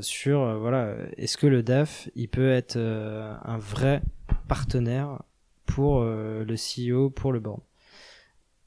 sur 0.00 0.58
voilà 0.58 0.94
est-ce 1.16 1.36
que 1.36 1.46
le 1.46 1.62
DAF 1.62 2.10
il 2.14 2.28
peut 2.28 2.50
être 2.50 2.76
un 2.76 3.58
vrai 3.58 4.02
partenaire 4.46 5.22
pour 5.64 6.04
le 6.04 6.54
CEO, 6.54 7.10
pour 7.10 7.32
le 7.32 7.40
board? 7.40 7.60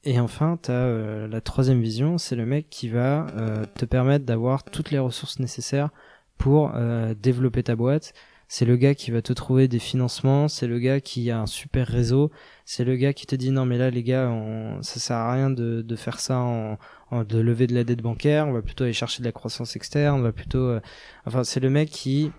Et 0.04 0.18
enfin, 0.18 0.58
tu 0.60 0.70
euh, 0.70 1.28
la 1.28 1.40
troisième 1.40 1.80
vision, 1.80 2.18
c'est 2.18 2.34
le 2.34 2.44
mec 2.44 2.68
qui 2.70 2.88
va 2.88 3.26
euh, 3.36 3.64
te 3.76 3.84
permettre 3.84 4.24
d'avoir 4.24 4.64
toutes 4.64 4.90
les 4.90 4.98
ressources 4.98 5.38
nécessaires 5.38 5.90
pour 6.38 6.72
euh, 6.74 7.14
développer 7.14 7.62
ta 7.62 7.76
boîte. 7.76 8.12
C'est 8.48 8.64
le 8.64 8.76
gars 8.76 8.94
qui 8.94 9.12
va 9.12 9.22
te 9.22 9.32
trouver 9.32 9.68
des 9.68 9.78
financements, 9.78 10.48
c'est 10.48 10.66
le 10.66 10.78
gars 10.80 11.00
qui 11.00 11.30
a 11.30 11.40
un 11.40 11.46
super 11.46 11.86
réseau, 11.86 12.30
c'est 12.66 12.84
le 12.84 12.96
gars 12.96 13.12
qui 13.12 13.26
te 13.26 13.36
dit 13.36 13.50
non 13.50 13.64
mais 13.64 13.78
là 13.78 13.90
les 13.90 14.02
gars, 14.02 14.28
on, 14.28 14.82
ça 14.82 15.00
sert 15.00 15.16
à 15.16 15.32
rien 15.32 15.48
de, 15.50 15.82
de 15.82 15.96
faire 15.96 16.20
ça 16.20 16.38
en, 16.38 16.78
en, 17.10 17.24
de 17.24 17.38
lever 17.38 17.66
de 17.66 17.74
la 17.74 17.84
dette 17.84 18.02
bancaire, 18.02 18.46
on 18.48 18.52
va 18.52 18.60
plutôt 18.60 18.84
aller 18.84 18.92
chercher 18.92 19.20
de 19.22 19.24
la 19.26 19.32
croissance 19.32 19.74
externe, 19.76 20.20
on 20.20 20.22
va 20.22 20.32
plutôt, 20.32 20.76
enfin 21.24 21.44
c'est 21.44 21.60
le 21.60 21.70
mec 21.70 21.88
qui 21.88 22.30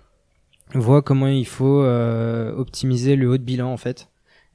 voit 0.75 1.01
comment 1.01 1.27
il 1.27 1.47
faut 1.47 1.83
optimiser 1.83 3.15
le 3.15 3.29
haut 3.29 3.37
de 3.37 3.43
bilan 3.43 3.73
en 3.73 3.77
fait 3.77 4.07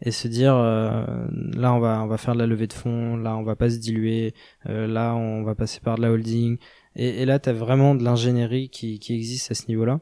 et 0.03 0.11
se 0.11 0.29
dire 0.29 0.55
euh, 0.55 1.05
là 1.31 1.73
on 1.75 1.81
va 1.81 2.03
on 2.03 2.07
va 2.07 2.19
faire 2.19 2.35
de 2.35 2.39
la 2.39 2.47
levée 2.47 2.67
de 2.67 2.73
fonds, 2.73 3.17
là 3.17 3.37
on 3.37 3.43
va 3.43 3.57
pas 3.57 3.71
se 3.71 3.79
diluer, 3.79 4.35
euh, 4.69 4.87
là 4.87 5.15
on 5.15 5.43
va 5.43 5.55
passer 5.55 5.81
par 5.81 5.97
de 5.97 6.03
la 6.03 6.11
holding 6.13 6.59
et, 6.97 7.23
et 7.23 7.27
là 7.27 7.39
tu 7.39 7.49
as 7.49 7.53
vraiment 7.53 7.95
de 7.95 8.05
l'ingénierie 8.05 8.69
qui, 8.71 8.99
qui 8.99 9.15
existe 9.15 9.51
à 9.51 9.55
ce 9.55 9.67
niveau-là. 9.69 10.01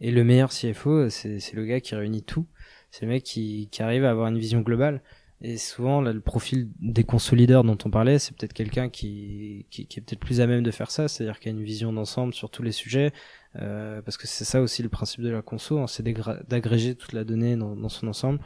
Et 0.00 0.10
le 0.10 0.24
meilleur 0.24 0.50
CFO, 0.50 1.10
c'est 1.10 1.52
le 1.54 1.64
gars 1.64 1.80
qui 1.80 1.94
réunit 1.94 2.22
tout. 2.22 2.46
C'est 2.90 3.04
le 3.04 3.12
mec 3.12 3.24
qui, 3.24 3.68
qui 3.70 3.82
arrive 3.82 4.04
à 4.04 4.10
avoir 4.10 4.28
une 4.28 4.38
vision 4.38 4.60
globale. 4.60 5.02
Et 5.40 5.56
souvent, 5.56 6.00
là, 6.00 6.12
le 6.12 6.20
profil 6.20 6.68
des 6.80 7.04
consolideurs 7.04 7.62
dont 7.62 7.78
on 7.84 7.90
parlait, 7.90 8.18
c'est 8.18 8.36
peut-être 8.36 8.52
quelqu'un 8.52 8.88
qui, 8.88 9.66
qui, 9.70 9.86
qui, 9.86 10.00
est 10.00 10.02
peut-être 10.02 10.18
plus 10.18 10.40
à 10.40 10.48
même 10.48 10.64
de 10.64 10.70
faire 10.72 10.90
ça, 10.90 11.06
c'est-à-dire 11.06 11.38
qui 11.38 11.48
a 11.48 11.52
une 11.52 11.62
vision 11.62 11.92
d'ensemble 11.92 12.34
sur 12.34 12.50
tous 12.50 12.64
les 12.64 12.72
sujets, 12.72 13.12
euh, 13.54 14.02
parce 14.02 14.16
que 14.16 14.26
c'est 14.26 14.44
ça 14.44 14.60
aussi 14.60 14.82
le 14.82 14.88
principe 14.88 15.20
de 15.20 15.28
la 15.28 15.40
conso, 15.40 15.78
hein, 15.78 15.86
c'est 15.86 16.02
d'agréger 16.02 16.96
toute 16.96 17.12
la 17.12 17.22
donnée 17.22 17.54
dans, 17.54 17.76
dans, 17.76 17.88
son 17.88 18.08
ensemble 18.08 18.40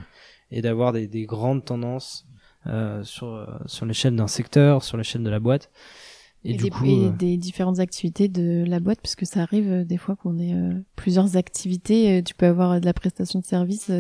et 0.53 0.63
d'avoir 0.63 0.93
des, 0.93 1.09
des, 1.09 1.25
grandes 1.25 1.65
tendances 1.65 2.27
euh, 2.69 3.03
sur, 3.03 3.27
euh, 3.27 3.47
sur 3.67 3.87
l'échelle 3.87 4.15
d'un 4.15 4.29
secteur, 4.29 4.85
sur 4.85 4.97
l'échelle 4.97 5.25
de 5.25 5.31
la 5.31 5.41
boîte. 5.41 5.71
Et, 6.45 6.55
du 6.55 6.65
des, 6.65 6.71
coup, 6.71 6.85
et 6.85 7.07
euh, 7.07 7.11
des 7.11 7.37
différentes 7.37 7.79
activités 7.79 8.29
de 8.29 8.65
la 8.67 8.81
boîte, 8.81 9.01
parce 9.01 9.15
que 9.15 9.25
ça 9.25 9.43
arrive 9.43 9.85
des 9.85 9.97
fois 9.97 10.17
qu'on 10.17 10.39
ait 10.41 10.57
plusieurs 10.97 11.37
activités. 11.37 12.21
tu 12.25 12.35
peux 12.35 12.47
avoir 12.47 12.81
de 12.81 12.85
la 12.85 12.93
prestation 12.93 13.39
de 13.39 13.45
service 13.45 13.93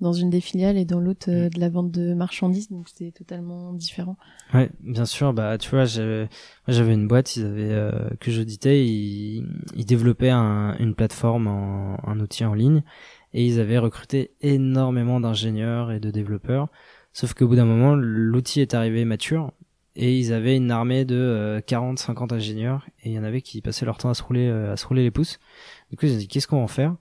dans 0.00 0.12
une 0.12 0.28
des 0.28 0.40
filiales 0.40 0.76
et 0.76 0.84
dans 0.84 0.98
l'autre 0.98 1.30
mm. 1.30 1.50
de 1.50 1.60
la 1.60 1.68
vente 1.68 1.92
de 1.92 2.12
marchandises, 2.12 2.70
donc 2.70 2.88
c'est 2.92 3.12
totalement 3.12 3.72
différent. 3.72 4.16
Ouais, 4.52 4.68
bien 4.80 5.04
sûr. 5.04 5.32
Bah, 5.32 5.58
tu 5.58 5.70
vois, 5.70 5.84
j'avais, 5.84 6.28
une 6.68 7.06
boîte, 7.06 7.36
ils 7.36 7.44
avaient 7.44 7.90
que 8.18 8.32
j'auditais, 8.32 8.84
ils, 8.84 9.46
ils 9.76 9.86
développaient 9.86 10.30
un, 10.30 10.76
une 10.78 10.96
plateforme, 10.96 11.46
en, 11.46 11.98
un 12.04 12.18
outil 12.18 12.44
en 12.44 12.54
ligne, 12.54 12.82
et 13.36 13.44
ils 13.44 13.60
avaient 13.60 13.76
recruté 13.76 14.30
énormément 14.40 15.20
d'ingénieurs 15.20 15.92
et 15.92 16.00
de 16.00 16.10
développeurs. 16.10 16.68
Sauf 17.12 17.34
qu'au 17.34 17.46
bout 17.46 17.56
d'un 17.56 17.66
moment, 17.66 17.94
l'outil 17.94 18.62
est 18.62 18.72
arrivé 18.72 19.04
mature 19.04 19.52
et 19.94 20.18
ils 20.18 20.32
avaient 20.32 20.56
une 20.56 20.70
armée 20.70 21.04
de 21.04 21.62
40, 21.66 21.98
euh, 21.98 22.02
50 22.02 22.32
ingénieurs 22.32 22.86
et 23.04 23.10
il 23.10 23.12
y 23.12 23.18
en 23.18 23.24
avait 23.24 23.42
qui 23.42 23.60
passaient 23.60 23.84
leur 23.84 23.98
temps 23.98 24.08
à 24.08 24.14
se 24.14 24.22
rouler, 24.22 24.48
euh, 24.48 24.72
à 24.72 24.78
se 24.78 24.86
rouler 24.86 25.02
les 25.02 25.10
pouces. 25.10 25.38
Du 25.90 25.98
coup, 25.98 26.06
ils 26.06 26.14
ont 26.14 26.18
dit 26.18 26.28
qu'est-ce 26.28 26.48
qu'on 26.48 26.56
va 26.56 26.62
en 26.62 26.66
faire? 26.66 26.96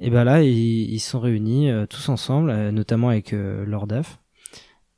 Et 0.00 0.10
ben 0.10 0.24
là, 0.24 0.42
ils, 0.42 0.98
se 0.98 1.10
sont 1.10 1.20
réunis 1.20 1.70
euh, 1.70 1.86
tous 1.86 2.08
ensemble, 2.08 2.52
notamment 2.70 3.10
avec 3.10 3.30
leur 3.32 3.86
DAF, 3.86 4.18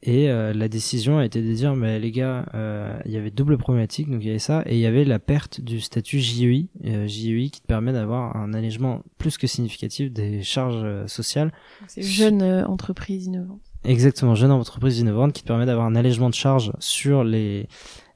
et 0.02 0.30
euh, 0.30 0.54
la 0.54 0.68
décision 0.68 1.18
a 1.18 1.24
été 1.26 1.42
de 1.42 1.52
dire, 1.52 1.76
mais 1.76 1.98
les 1.98 2.10
gars, 2.10 2.46
euh, 2.54 2.98
il 3.04 3.12
y 3.12 3.18
avait 3.18 3.30
double 3.30 3.58
problématique, 3.58 4.10
donc 4.10 4.22
il 4.22 4.28
y 4.28 4.30
avait 4.30 4.38
ça, 4.38 4.62
et 4.64 4.74
il 4.74 4.80
y 4.80 4.86
avait 4.86 5.04
la 5.04 5.18
perte 5.18 5.60
du 5.60 5.80
statut 5.80 6.20
JEI, 6.20 6.68
euh, 6.86 7.06
JEI 7.06 7.50
qui 7.50 7.60
te 7.60 7.66
permet 7.66 7.92
d'avoir 7.92 8.34
un 8.36 8.54
allègement 8.54 9.02
plus 9.18 9.36
que 9.36 9.46
significatif 9.46 10.10
des 10.10 10.42
charges 10.42 10.82
euh, 10.84 11.06
sociales. 11.06 11.52
C'est 11.86 12.02
jeune 12.02 12.42
entreprise 12.42 13.26
innovante. 13.26 13.60
Exactement, 13.84 14.34
jeune 14.34 14.52
entreprise 14.52 14.98
innovante 14.98 15.34
qui 15.34 15.42
te 15.42 15.48
permet 15.48 15.66
d'avoir 15.66 15.86
un 15.86 15.94
allègement 15.94 16.30
de 16.30 16.34
charge 16.34 16.72
sur 16.78 17.22
les, 17.22 17.68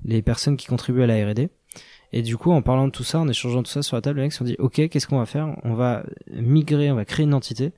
les 0.05 0.23
personnes 0.23 0.56
qui 0.56 0.66
contribuent 0.66 1.02
à 1.02 1.06
la 1.06 1.27
R&D. 1.27 1.51
Et 2.16 2.23
du 2.23 2.36
coup, 2.36 2.52
en 2.52 2.62
parlant 2.62 2.86
de 2.86 2.93
tout 2.93 3.02
ça, 3.02 3.19
en 3.19 3.28
échangeant 3.28 3.62
tout 3.62 3.70
ça 3.70 3.82
sur 3.82 3.97
la 3.97 4.01
table, 4.01 4.19
les 4.19 4.27
mecs 4.27 4.32
se 4.32 4.39
sont 4.39 4.44
dit, 4.44 4.56
OK, 4.59 4.89
qu'est-ce 4.89 5.06
qu'on 5.06 5.19
va 5.19 5.27
faire? 5.27 5.56
On 5.65 5.74
va 5.74 6.05
migrer, 6.31 6.90
on 6.93 6.94
va 6.94 7.05
créer 7.05 7.24
une 7.24 7.35
entité. 7.35 7.73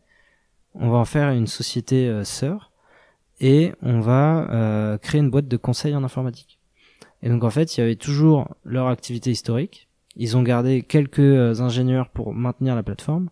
On 0.74 0.91
va 0.91 0.99
en 0.99 1.05
faire 1.07 1.31
une 1.31 1.47
société 1.47 2.07
euh, 2.07 2.23
sœur. 2.23 2.70
Et 3.41 3.73
on 3.83 4.01
va 4.01 4.51
euh, 4.51 4.99
créer 4.99 5.21
une 5.21 5.31
boîte 5.31 5.49
de 5.49 5.57
conseil 5.57 5.95
en 5.95 6.05
informatique. 6.05 6.59
Et 7.23 7.29
donc, 7.29 7.45
en 7.45 7.51
fait, 7.51 7.77
il 7.77 7.81
y 7.81 7.83
avait 7.83 7.97
toujours 7.97 8.49
leur 8.65 8.89
activité 8.89 9.31
historique. 9.31 9.89
Ils 10.17 10.37
ont 10.37 10.43
gardé 10.43 10.83
quelques 10.83 11.19
euh, 11.19 11.61
ingénieurs 11.61 12.09
pour 12.09 12.33
maintenir 12.33 12.75
la 12.75 12.83
plateforme. 12.83 13.29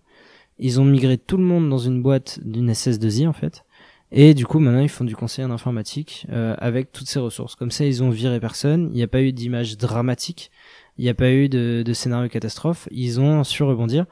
Ils 0.59 0.81
ont 0.81 0.85
migré 0.85 1.19
tout 1.19 1.37
le 1.37 1.45
monde 1.45 1.69
dans 1.69 1.79
une 1.79 2.03
boîte 2.03 2.39
d'une 2.45 2.71
SS2I, 2.71 3.27
en 3.27 3.33
fait. 3.33 3.65
Et 4.13 4.35
du 4.35 4.47
coup, 4.47 4.61
maintenant, 4.61 4.81
ils 4.81 4.89
font 4.89 5.05
du 5.05 5.17
conseil 5.17 5.45
en 5.45 5.51
informatique 5.51 6.27
euh, 6.31 6.55
avec 6.59 6.93
toutes 6.93 7.09
ces 7.09 7.19
ressources. 7.19 7.57
Comme 7.57 7.71
ça, 7.71 7.85
ils 7.85 8.03
ont 8.03 8.11
viré 8.11 8.39
personne. 8.39 8.91
Il 8.93 8.97
n'y 8.97 9.03
a 9.03 9.09
pas 9.09 9.23
eu 9.23 9.33
d'image 9.33 9.77
dramatique. 9.77 10.53
Il 10.99 11.05
n'y 11.05 11.11
a 11.11 11.15
pas 11.15 11.33
eu 11.33 11.49
de, 11.49 11.83
de, 11.85 11.93
scénario 11.93 12.29
catastrophe. 12.29 12.89
Ils 12.93 13.21
ont 13.21 13.43
su 13.43 13.65
rebondir. 13.65 14.07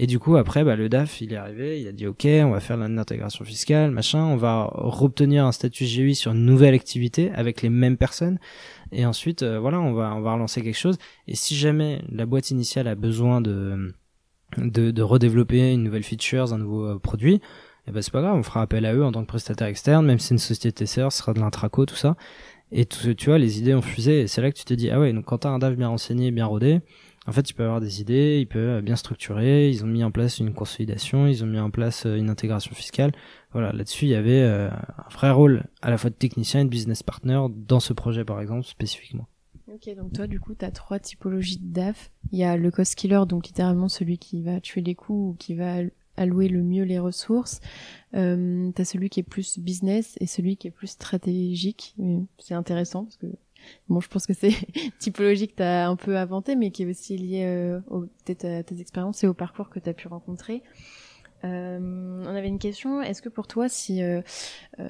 Et 0.00 0.06
du 0.06 0.20
coup, 0.20 0.36
après, 0.36 0.62
bah, 0.62 0.76
le 0.76 0.88
DAF, 0.88 1.20
il 1.20 1.32
est 1.32 1.36
arrivé. 1.36 1.80
Il 1.80 1.88
a 1.88 1.92
dit, 1.92 2.06
OK, 2.06 2.24
on 2.24 2.50
va 2.50 2.60
faire 2.60 2.76
l'intégration 2.76 3.44
fiscale, 3.44 3.90
machin. 3.90 4.24
On 4.24 4.36
va 4.36 4.70
obtenir 5.02 5.44
un 5.44 5.50
statut 5.50 5.84
GUI 5.84 6.14
sur 6.14 6.30
une 6.30 6.46
nouvelle 6.46 6.74
activité 6.74 7.32
avec 7.32 7.62
les 7.62 7.68
mêmes 7.68 7.96
personnes. 7.96 8.38
Et 8.92 9.04
ensuite, 9.04 9.42
euh, 9.42 9.58
voilà, 9.58 9.80
on 9.80 9.92
va, 9.92 10.14
on 10.14 10.20
va 10.20 10.34
relancer 10.34 10.62
quelque 10.62 10.78
chose. 10.78 10.98
Et 11.26 11.34
si 11.34 11.56
jamais 11.56 12.00
la 12.12 12.26
boîte 12.26 12.52
initiale 12.52 12.86
a 12.86 12.94
besoin 12.94 13.40
de, 13.40 13.92
de, 14.56 14.92
de 14.92 15.02
redévelopper 15.02 15.72
une 15.72 15.82
nouvelle 15.82 16.04
feature, 16.04 16.52
un 16.52 16.58
nouveau 16.58 16.86
euh, 16.86 16.98
produit, 17.00 17.34
et 17.34 17.90
eh 17.90 17.90
ben 17.90 18.02
c'est 18.02 18.12
pas 18.12 18.20
grave, 18.20 18.36
on 18.36 18.42
fera 18.42 18.60
appel 18.60 18.84
à 18.84 18.94
eux 18.94 19.02
en 19.02 19.12
tant 19.12 19.22
que 19.22 19.28
prestataire 19.28 19.66
externe, 19.66 20.04
même 20.04 20.18
si 20.18 20.28
c'est 20.28 20.34
une 20.34 20.38
société 20.38 20.84
sœur, 20.84 21.10
ce 21.10 21.18
sera 21.18 21.32
de 21.32 21.40
l'intraco, 21.40 21.86
tout 21.86 21.96
ça. 21.96 22.16
Et 22.70 22.84
tout, 22.84 23.14
tu 23.14 23.30
vois, 23.30 23.38
les 23.38 23.58
idées 23.58 23.74
ont 23.74 23.82
fusé, 23.82 24.20
et 24.20 24.26
c'est 24.26 24.42
là 24.42 24.52
que 24.52 24.58
tu 24.58 24.64
te 24.64 24.74
dis, 24.74 24.90
ah 24.90 25.00
ouais, 25.00 25.12
donc 25.14 25.24
quand 25.24 25.38
t'as 25.38 25.48
un 25.48 25.58
DAF 25.58 25.74
bien 25.74 25.88
renseigné, 25.88 26.30
bien 26.30 26.44
rodé, 26.44 26.80
en 27.28 27.32
fait, 27.32 27.42
tu 27.42 27.52
peux 27.52 27.62
avoir 27.62 27.80
des 27.80 28.00
idées, 28.00 28.38
il 28.40 28.46
peut 28.46 28.80
bien 28.80 28.96
structurer, 28.96 29.68
ils 29.68 29.84
ont 29.84 29.86
mis 29.86 30.02
en 30.02 30.10
place 30.10 30.38
une 30.38 30.54
consolidation, 30.54 31.26
ils 31.26 31.44
ont 31.44 31.46
mis 31.46 31.60
en 31.60 31.70
place 31.70 32.06
euh, 32.06 32.16
une 32.16 32.30
intégration 32.30 32.74
fiscale. 32.74 33.12
Voilà, 33.52 33.70
là-dessus, 33.72 34.06
il 34.06 34.10
y 34.10 34.14
avait 34.14 34.40
euh, 34.40 34.70
un 34.70 35.08
vrai 35.12 35.30
rôle 35.30 35.64
à 35.82 35.90
la 35.90 35.98
fois 35.98 36.08
de 36.08 36.14
technicien 36.14 36.60
et 36.60 36.64
de 36.64 36.70
business 36.70 37.02
partner 37.02 37.38
dans 37.54 37.80
ce 37.80 37.92
projet, 37.92 38.24
par 38.24 38.40
exemple, 38.40 38.64
spécifiquement. 38.64 39.26
Ok, 39.70 39.94
donc 39.94 40.14
toi, 40.14 40.26
du 40.26 40.40
coup, 40.40 40.54
tu 40.54 40.64
as 40.64 40.70
trois 40.70 40.98
typologies 40.98 41.58
de 41.58 41.70
DAF. 41.70 42.10
Il 42.32 42.38
y 42.38 42.44
a 42.44 42.56
le 42.56 42.70
cost 42.70 42.94
killer, 42.94 43.20
donc 43.28 43.46
littéralement 43.46 43.88
celui 43.88 44.16
qui 44.16 44.42
va 44.42 44.60
tuer 44.62 44.80
les 44.80 44.94
coûts 44.94 45.30
ou 45.30 45.36
qui 45.38 45.54
va 45.54 45.82
allouer 46.16 46.48
le 46.48 46.62
mieux 46.62 46.84
les 46.84 46.98
ressources. 46.98 47.60
Euh, 48.14 48.70
tu 48.74 48.82
as 48.82 48.84
celui 48.86 49.10
qui 49.10 49.20
est 49.20 49.24
plus 49.24 49.58
business 49.58 50.16
et 50.20 50.26
celui 50.26 50.56
qui 50.56 50.68
est 50.68 50.72
plus 50.72 50.88
stratégique. 50.88 51.94
C'est 52.38 52.54
intéressant 52.54 53.04
parce 53.04 53.18
que 53.18 53.26
bon, 53.88 54.00
je 54.00 54.08
pense 54.08 54.26
que 54.26 54.34
c'est 54.34 54.54
typologie 54.98 55.48
que 55.48 55.56
tu 55.56 55.62
as 55.62 55.88
un 55.88 55.96
peu 55.96 56.16
inventé, 56.16 56.56
mais 56.56 56.70
qui 56.70 56.82
est 56.82 56.86
aussi 56.86 57.16
lié 57.16 57.44
euh, 57.44 57.80
peut-être 58.24 58.44
à 58.44 58.62
tes 58.62 58.80
expériences 58.80 59.24
et 59.24 59.26
au 59.26 59.34
parcours 59.34 59.70
que 59.70 59.78
tu 59.78 59.88
as 59.88 59.94
pu 59.94 60.08
rencontrer. 60.08 60.62
Euh, 61.44 61.78
on 62.26 62.34
avait 62.34 62.48
une 62.48 62.58
question. 62.58 63.00
Est-ce 63.02 63.22
que 63.22 63.28
pour 63.28 63.46
toi, 63.46 63.68
si 63.68 64.02
euh, 64.02 64.20
euh, 64.80 64.88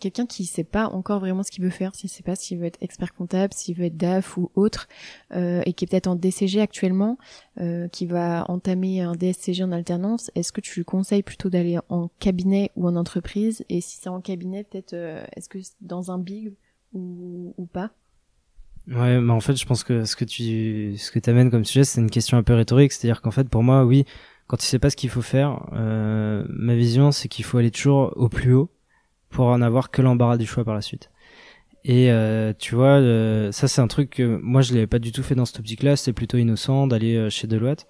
quelqu'un 0.00 0.26
qui 0.26 0.44
sait 0.44 0.64
pas 0.64 0.88
encore 0.88 1.20
vraiment 1.20 1.42
ce 1.42 1.50
qu'il 1.50 1.64
veut 1.64 1.70
faire, 1.70 1.94
s'il 1.94 2.10
sait 2.10 2.22
pas 2.22 2.36
s'il 2.36 2.58
veut 2.58 2.66
être 2.66 2.82
expert 2.82 3.14
comptable, 3.14 3.54
s'il 3.54 3.76
veut 3.76 3.86
être 3.86 3.96
DAF 3.96 4.36
ou 4.36 4.50
autre, 4.54 4.88
et 5.34 5.72
qui 5.72 5.84
est 5.84 5.88
peut-être 5.88 6.06
en 6.06 6.16
DCG 6.16 6.60
actuellement, 6.60 7.18
qui 7.92 8.06
va 8.06 8.44
entamer 8.48 9.00
un 9.00 9.12
DSCG 9.12 9.62
en 9.64 9.72
alternance, 9.72 10.30
est-ce 10.34 10.52
que 10.52 10.60
tu 10.60 10.80
lui 10.80 10.84
conseilles 10.84 11.22
plutôt 11.22 11.50
d'aller 11.50 11.78
en 11.88 12.08
cabinet 12.18 12.70
ou 12.76 12.86
en 12.86 12.96
entreprise? 12.96 13.64
Et 13.68 13.80
si 13.80 13.98
c'est 14.00 14.08
en 14.08 14.20
cabinet, 14.20 14.64
peut-être, 14.64 14.94
est-ce 14.94 15.48
que 15.48 15.58
dans 15.80 16.10
un 16.10 16.18
big 16.18 16.52
ou, 16.92 17.54
ou 17.56 17.66
pas? 17.66 17.90
Ouais, 18.88 19.20
mais 19.20 19.32
en 19.32 19.40
fait, 19.40 19.56
je 19.56 19.66
pense 19.66 19.82
que 19.82 20.04
ce 20.04 20.14
que 20.14 20.24
tu 20.24 20.96
ce 20.96 21.10
que 21.10 21.18
t'amènes 21.18 21.50
comme 21.50 21.64
sujet, 21.64 21.84
c'est 21.84 22.00
une 22.00 22.10
question 22.10 22.38
un 22.38 22.42
peu 22.44 22.54
rhétorique, 22.54 22.92
c'est-à-dire 22.92 23.20
qu'en 23.20 23.32
fait, 23.32 23.48
pour 23.48 23.64
moi, 23.64 23.84
oui, 23.84 24.04
quand 24.46 24.56
tu 24.56 24.64
sais 24.66 24.78
pas 24.78 24.90
ce 24.90 24.96
qu'il 24.96 25.10
faut 25.10 25.22
faire, 25.22 25.66
euh, 25.72 26.44
ma 26.48 26.74
vision 26.76 27.10
c'est 27.10 27.28
qu'il 27.28 27.44
faut 27.44 27.58
aller 27.58 27.72
toujours 27.72 28.12
au 28.16 28.28
plus 28.28 28.54
haut 28.54 28.70
pour 29.30 29.46
en 29.46 29.60
avoir 29.60 29.90
que 29.90 30.02
l'embarras 30.02 30.36
du 30.38 30.46
choix 30.46 30.64
par 30.64 30.74
la 30.74 30.82
suite. 30.82 31.10
Et 31.84 32.10
euh, 32.10 32.52
tu 32.58 32.74
vois, 32.74 32.98
euh, 33.00 33.52
ça 33.52 33.68
c'est 33.68 33.80
un 33.80 33.86
truc 33.88 34.10
que 34.10 34.40
moi 34.42 34.60
je 34.62 34.74
l'avais 34.74 34.88
pas 34.88 34.98
du 34.98 35.12
tout 35.12 35.22
fait 35.22 35.36
dans 35.36 35.44
cette 35.44 35.60
optique-là, 35.60 35.96
c'était 35.96 36.12
plutôt 36.12 36.36
innocent 36.38 36.86
d'aller 36.88 37.16
euh, 37.16 37.30
chez 37.30 37.46
Deloitte. 37.46 37.86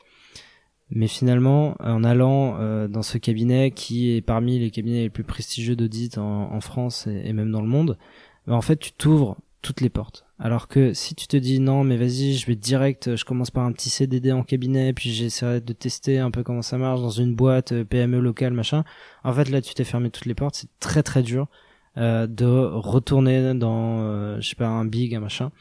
Mais 0.90 1.08
finalement, 1.08 1.76
en 1.80 2.04
allant 2.04 2.58
euh, 2.60 2.88
dans 2.88 3.02
ce 3.02 3.18
cabinet 3.18 3.72
qui 3.72 4.14
est 4.14 4.20
parmi 4.20 4.58
les 4.58 4.70
cabinets 4.70 5.02
les 5.02 5.10
plus 5.10 5.24
prestigieux 5.24 5.76
d'audit 5.76 6.18
en, 6.18 6.60
France 6.60 7.06
et, 7.08 7.22
et, 7.26 7.32
même 7.32 7.50
dans 7.50 7.62
le 7.62 7.68
monde, 7.68 7.98
bah, 8.46 8.54
en 8.54 8.60
fait 8.60 8.76
tu 8.76 8.92
t'ouvres 8.92 9.38
toutes 9.62 9.80
les 9.80 9.90
portes. 9.90 10.25
Alors 10.38 10.68
que 10.68 10.92
si 10.92 11.14
tu 11.14 11.26
te 11.26 11.36
dis 11.36 11.60
non, 11.60 11.82
mais 11.82 11.96
vas-y, 11.96 12.34
je 12.34 12.46
vais 12.46 12.56
direct, 12.56 13.16
je 13.16 13.24
commence 13.24 13.50
par 13.50 13.64
un 13.64 13.72
petit 13.72 13.88
CDD 13.88 14.32
en 14.32 14.42
cabinet, 14.42 14.92
puis 14.92 15.10
j'essaierai 15.10 15.62
de 15.62 15.72
tester 15.72 16.18
un 16.18 16.30
peu 16.30 16.42
comment 16.42 16.60
ça 16.60 16.76
marche 16.76 17.00
dans 17.00 17.10
une 17.10 17.34
boîte 17.34 17.72
euh, 17.72 17.84
PME 17.84 18.20
locale, 18.20 18.52
machin. 18.52 18.84
En 19.24 19.32
fait, 19.32 19.48
là, 19.48 19.62
tu 19.62 19.72
t'es 19.72 19.84
fermé 19.84 20.10
toutes 20.10 20.26
les 20.26 20.34
portes. 20.34 20.56
C'est 20.56 20.68
très 20.78 21.02
très 21.02 21.22
dur 21.22 21.48
euh, 21.96 22.26
de 22.26 22.44
retourner 22.44 23.54
dans, 23.54 24.00
euh, 24.00 24.38
je 24.40 24.50
sais 24.50 24.56
pas, 24.56 24.68
un 24.68 24.84
big, 24.84 25.14
un 25.14 25.20
machin. 25.20 25.52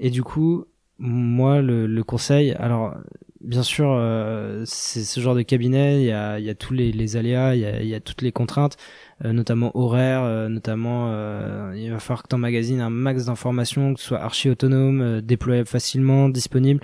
Et 0.00 0.10
du 0.10 0.24
coup, 0.24 0.64
moi, 0.98 1.62
le, 1.62 1.86
le 1.86 2.04
conseil, 2.04 2.52
alors 2.52 2.96
bien 3.42 3.62
sûr, 3.62 3.90
euh, 3.90 4.62
c'est 4.66 5.04
ce 5.04 5.20
genre 5.20 5.34
de 5.34 5.42
cabinet, 5.42 6.00
il 6.02 6.06
y 6.06 6.12
a, 6.12 6.38
y 6.38 6.50
a 6.50 6.54
tous 6.54 6.72
les, 6.74 6.92
les 6.92 7.16
aléas, 7.16 7.54
il 7.54 7.60
y 7.60 7.66
a, 7.66 7.82
y 7.82 7.94
a, 7.94 8.00
toutes 8.00 8.22
les 8.22 8.32
contraintes. 8.32 8.76
Euh, 9.24 9.32
notamment 9.32 9.70
horaire, 9.76 10.22
euh, 10.24 10.48
notamment 10.48 11.10
euh, 11.10 11.74
il 11.76 11.92
va 11.92 12.00
falloir 12.00 12.24
que 12.24 12.28
tu 12.28 12.34
emmagasines 12.34 12.80
un 12.80 12.90
max 12.90 13.26
d'informations, 13.26 13.94
que 13.94 14.00
ce 14.00 14.06
soit 14.08 14.20
archi 14.20 14.50
autonome, 14.50 15.20
déployable 15.20 15.68
facilement, 15.68 16.28
disponible. 16.28 16.80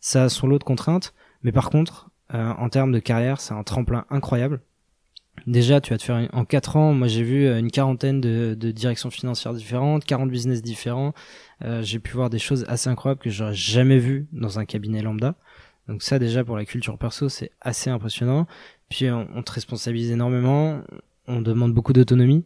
Ça 0.00 0.24
a 0.24 0.28
son 0.28 0.46
lot 0.48 0.58
de 0.58 0.64
contraintes, 0.64 1.14
mais 1.42 1.52
par 1.52 1.70
contre, 1.70 2.10
en 2.30 2.68
termes 2.68 2.92
de 2.92 2.98
carrière, 2.98 3.40
c'est 3.40 3.54
un 3.54 3.62
tremplin 3.62 4.04
incroyable. 4.10 4.60
Déjà, 5.46 5.80
tu 5.80 5.94
vas 5.94 5.98
te 5.98 6.02
faire 6.02 6.28
en 6.32 6.44
4 6.44 6.76
ans, 6.76 6.92
moi 6.92 7.08
j'ai 7.08 7.22
vu 7.22 7.48
une 7.48 7.70
quarantaine 7.70 8.20
de, 8.20 8.54
de, 8.58 8.70
directions 8.70 9.10
financières 9.10 9.54
différentes, 9.54 10.04
40 10.04 10.30
business 10.30 10.62
différents. 10.62 11.14
Euh, 11.64 11.82
j'ai 11.82 11.98
pu 11.98 12.12
voir 12.12 12.28
des 12.28 12.38
choses 12.38 12.64
assez 12.68 12.90
incroyables 12.90 13.20
que 13.20 13.30
j'aurais 13.30 13.54
jamais 13.54 13.98
vues 13.98 14.26
dans 14.32 14.58
un 14.58 14.64
cabinet 14.64 15.00
lambda. 15.00 15.36
Donc 15.88 16.02
ça 16.02 16.18
déjà 16.18 16.44
pour 16.44 16.56
la 16.56 16.64
culture 16.64 16.98
perso, 16.98 17.28
c'est 17.28 17.50
assez 17.60 17.90
impressionnant. 17.90 18.46
Puis 18.88 19.10
on, 19.10 19.42
te 19.42 19.52
responsabilise 19.52 20.10
énormément 20.10 20.82
on 21.28 21.40
demande 21.40 21.72
beaucoup 21.72 21.92
d'autonomie. 21.92 22.44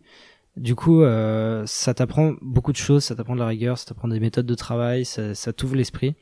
Du 0.56 0.74
coup, 0.74 1.02
euh, 1.02 1.64
ça 1.66 1.94
t'apprend 1.94 2.35
beaucoup 2.43 2.73
de 2.73 2.77
choses, 2.77 3.05
ça 3.05 3.14
t'apprend 3.14 3.35
de 3.35 3.40
la 3.40 3.47
rigueur, 3.47 3.78
ça 3.78 3.86
t'apprend 3.86 4.09
des 4.09 4.20
méthodes 4.20 4.44
de 4.44 4.55
travail, 4.55 5.06
ça, 5.06 5.35
ça 5.35 5.52
t'ouvre 5.52 5.77
l'esprit. 5.77 6.14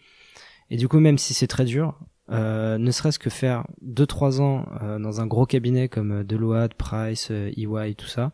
Et 0.70 0.76
du 0.76 0.86
coup, 0.86 1.00
même 1.00 1.18
si 1.18 1.34
c'est 1.34 1.48
très 1.48 1.64
dur, 1.64 1.98
euh, 2.30 2.78
ne 2.78 2.90
serait-ce 2.92 3.18
que 3.18 3.30
faire 3.30 3.66
2-3 3.84 4.40
ans 4.40 4.66
euh, 4.82 5.00
dans 5.00 5.20
un 5.20 5.26
gros 5.26 5.46
cabinet 5.46 5.88
comme 5.88 6.22
Deloitte, 6.22 6.74
Price, 6.74 7.30
EY, 7.30 7.96
tout 7.96 8.06
ça, 8.06 8.30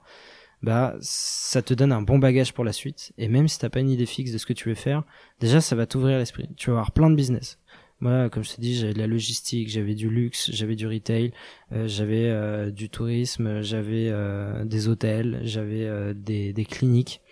bah 0.62 0.96
ça 1.00 1.62
te 1.62 1.72
donne 1.72 1.92
un 1.92 2.02
bon 2.02 2.18
bagage 2.18 2.52
pour 2.52 2.64
la 2.64 2.72
suite. 2.72 3.12
Et 3.16 3.28
même 3.28 3.48
si 3.48 3.58
t'as 3.58 3.70
pas 3.70 3.80
une 3.80 3.88
idée 3.88 4.04
fixe 4.04 4.32
de 4.32 4.38
ce 4.38 4.44
que 4.44 4.52
tu 4.52 4.68
veux 4.68 4.74
faire, 4.74 5.02
déjà 5.40 5.62
ça 5.62 5.76
va 5.76 5.86
t'ouvrir 5.86 6.18
l'esprit. 6.18 6.48
Tu 6.56 6.68
vas 6.68 6.76
avoir 6.76 6.92
plein 6.92 7.08
de 7.08 7.14
business. 7.14 7.58
Moi, 8.00 8.28
comme 8.28 8.44
je 8.44 8.54
t'ai 8.54 8.60
dit, 8.60 8.76
j'avais 8.76 8.92
de 8.92 8.98
la 8.98 9.06
logistique, 9.06 9.70
j'avais 9.70 9.94
du 9.94 10.10
luxe, 10.10 10.50
j'avais 10.52 10.76
du 10.76 10.86
retail, 10.86 11.32
euh, 11.72 11.88
j'avais 11.88 12.28
euh, 12.28 12.70
du 12.70 12.90
tourisme, 12.90 13.62
j'avais 13.62 14.08
euh, 14.10 14.64
des 14.64 14.88
hôtels, 14.88 15.40
j'avais 15.42 16.14
des, 16.14 16.52
des 16.52 16.64
cliniques. 16.66 17.22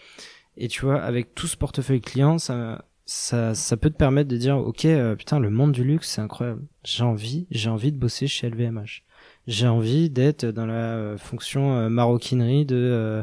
Et 0.57 0.69
tu 0.69 0.83
vois, 0.83 1.03
avec 1.03 1.35
tout 1.35 1.47
ce 1.47 1.57
portefeuille 1.57 2.01
client, 2.01 2.39
ça, 2.39 2.87
ça, 3.05 3.55
ça 3.55 3.77
peut 3.77 3.91
te 3.91 3.97
permettre 3.97 4.31
de 4.31 4.37
dire, 4.39 4.57
ok, 4.57 4.87
putain, 5.19 5.39
le 5.39 5.51
monde 5.51 5.73
du 5.73 5.85
luxe, 5.85 6.09
c'est 6.09 6.23
incroyable. 6.23 6.63
J'ai 6.85 7.05
envie, 7.05 7.47
j'ai 7.51 7.69
envie 7.69 7.93
de 7.93 7.99
bosser 7.99 8.27
chez 8.27 8.49
LVMH. 8.49 9.03
J'ai 9.47 9.69
envie 9.69 10.09
d'être 10.09 10.47
dans 10.47 10.67
la 10.67 11.17
fonction 11.19 11.91
maroquinerie 11.91 12.65
de, 12.65 13.23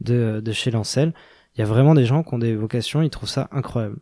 de, 0.00 0.40
de 0.44 0.52
chez 0.52 0.72
Lancel. 0.72 1.14
Il 1.54 1.60
y 1.60 1.62
a 1.62 1.66
vraiment 1.66 1.94
des 1.94 2.06
gens 2.06 2.24
qui 2.24 2.34
ont 2.34 2.38
des 2.38 2.56
vocations, 2.56 3.02
ils 3.02 3.10
trouvent 3.10 3.28
ça 3.28 3.48
incroyable. 3.52 3.98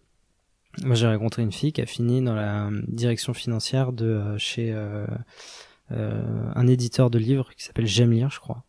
Moi, 0.82 0.94
j'ai 0.94 1.06
rencontré 1.06 1.42
une 1.42 1.52
fille 1.52 1.72
qui 1.72 1.80
a 1.80 1.86
fini 1.86 2.22
dans 2.22 2.34
la 2.34 2.70
direction 2.86 3.34
financière 3.34 3.92
de 3.92 4.06
euh, 4.06 4.38
chez 4.38 4.72
euh, 4.72 5.06
euh, 5.90 6.50
un 6.54 6.66
éditeur 6.66 7.10
de 7.10 7.18
livres 7.18 7.50
qui 7.56 7.64
s'appelle 7.64 7.86
J'aime 7.86 8.12
lire, 8.12 8.30
je 8.30 8.38
crois. 8.38 8.64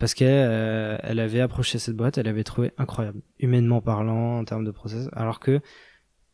parce 0.00 0.14
qu'elle 0.14 0.98
elle 1.02 1.20
avait 1.20 1.40
approché 1.40 1.78
cette 1.78 1.96
boîte, 1.96 2.18
elle 2.18 2.28
avait 2.28 2.44
trouvé 2.44 2.72
incroyable, 2.78 3.20
humainement 3.38 3.80
parlant, 3.80 4.38
en 4.38 4.44
termes 4.44 4.64
de 4.64 4.70
process, 4.72 5.08
alors 5.12 5.38
que 5.38 5.60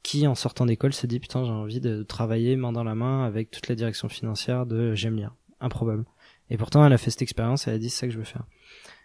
qui, 0.03 0.27
en 0.27 0.35
sortant 0.35 0.67
d'école, 0.67 0.93
se 0.93 1.07
dit 1.07 1.21
putain, 1.21 1.45
j'ai 1.45 1.51
envie 1.51 1.81
de 1.81 2.03
travailler 2.03 2.57
main 2.57 2.73
dans 2.73 2.85
la 2.85 2.95
main 2.95 3.25
avec 3.25 3.51
toute 3.51 3.69
la 3.69 3.75
direction 3.75 4.09
financière 4.09 4.67
de 4.67 4.95
J'aime 4.95 5.17
lire. 5.17 5.35
Improbable. 5.61 6.05
Et 6.51 6.57
pourtant, 6.57 6.85
elle 6.85 6.93
a 6.93 6.99
fait 6.99 7.11
cette 7.11 7.23
expérience, 7.23 7.69
elle 7.69 7.75
a 7.75 7.79
dit 7.79 7.91
c'est 7.91 8.01
ça 8.01 8.07
que 8.07 8.13
je 8.13 8.19
veux 8.19 8.25
faire. 8.25 8.45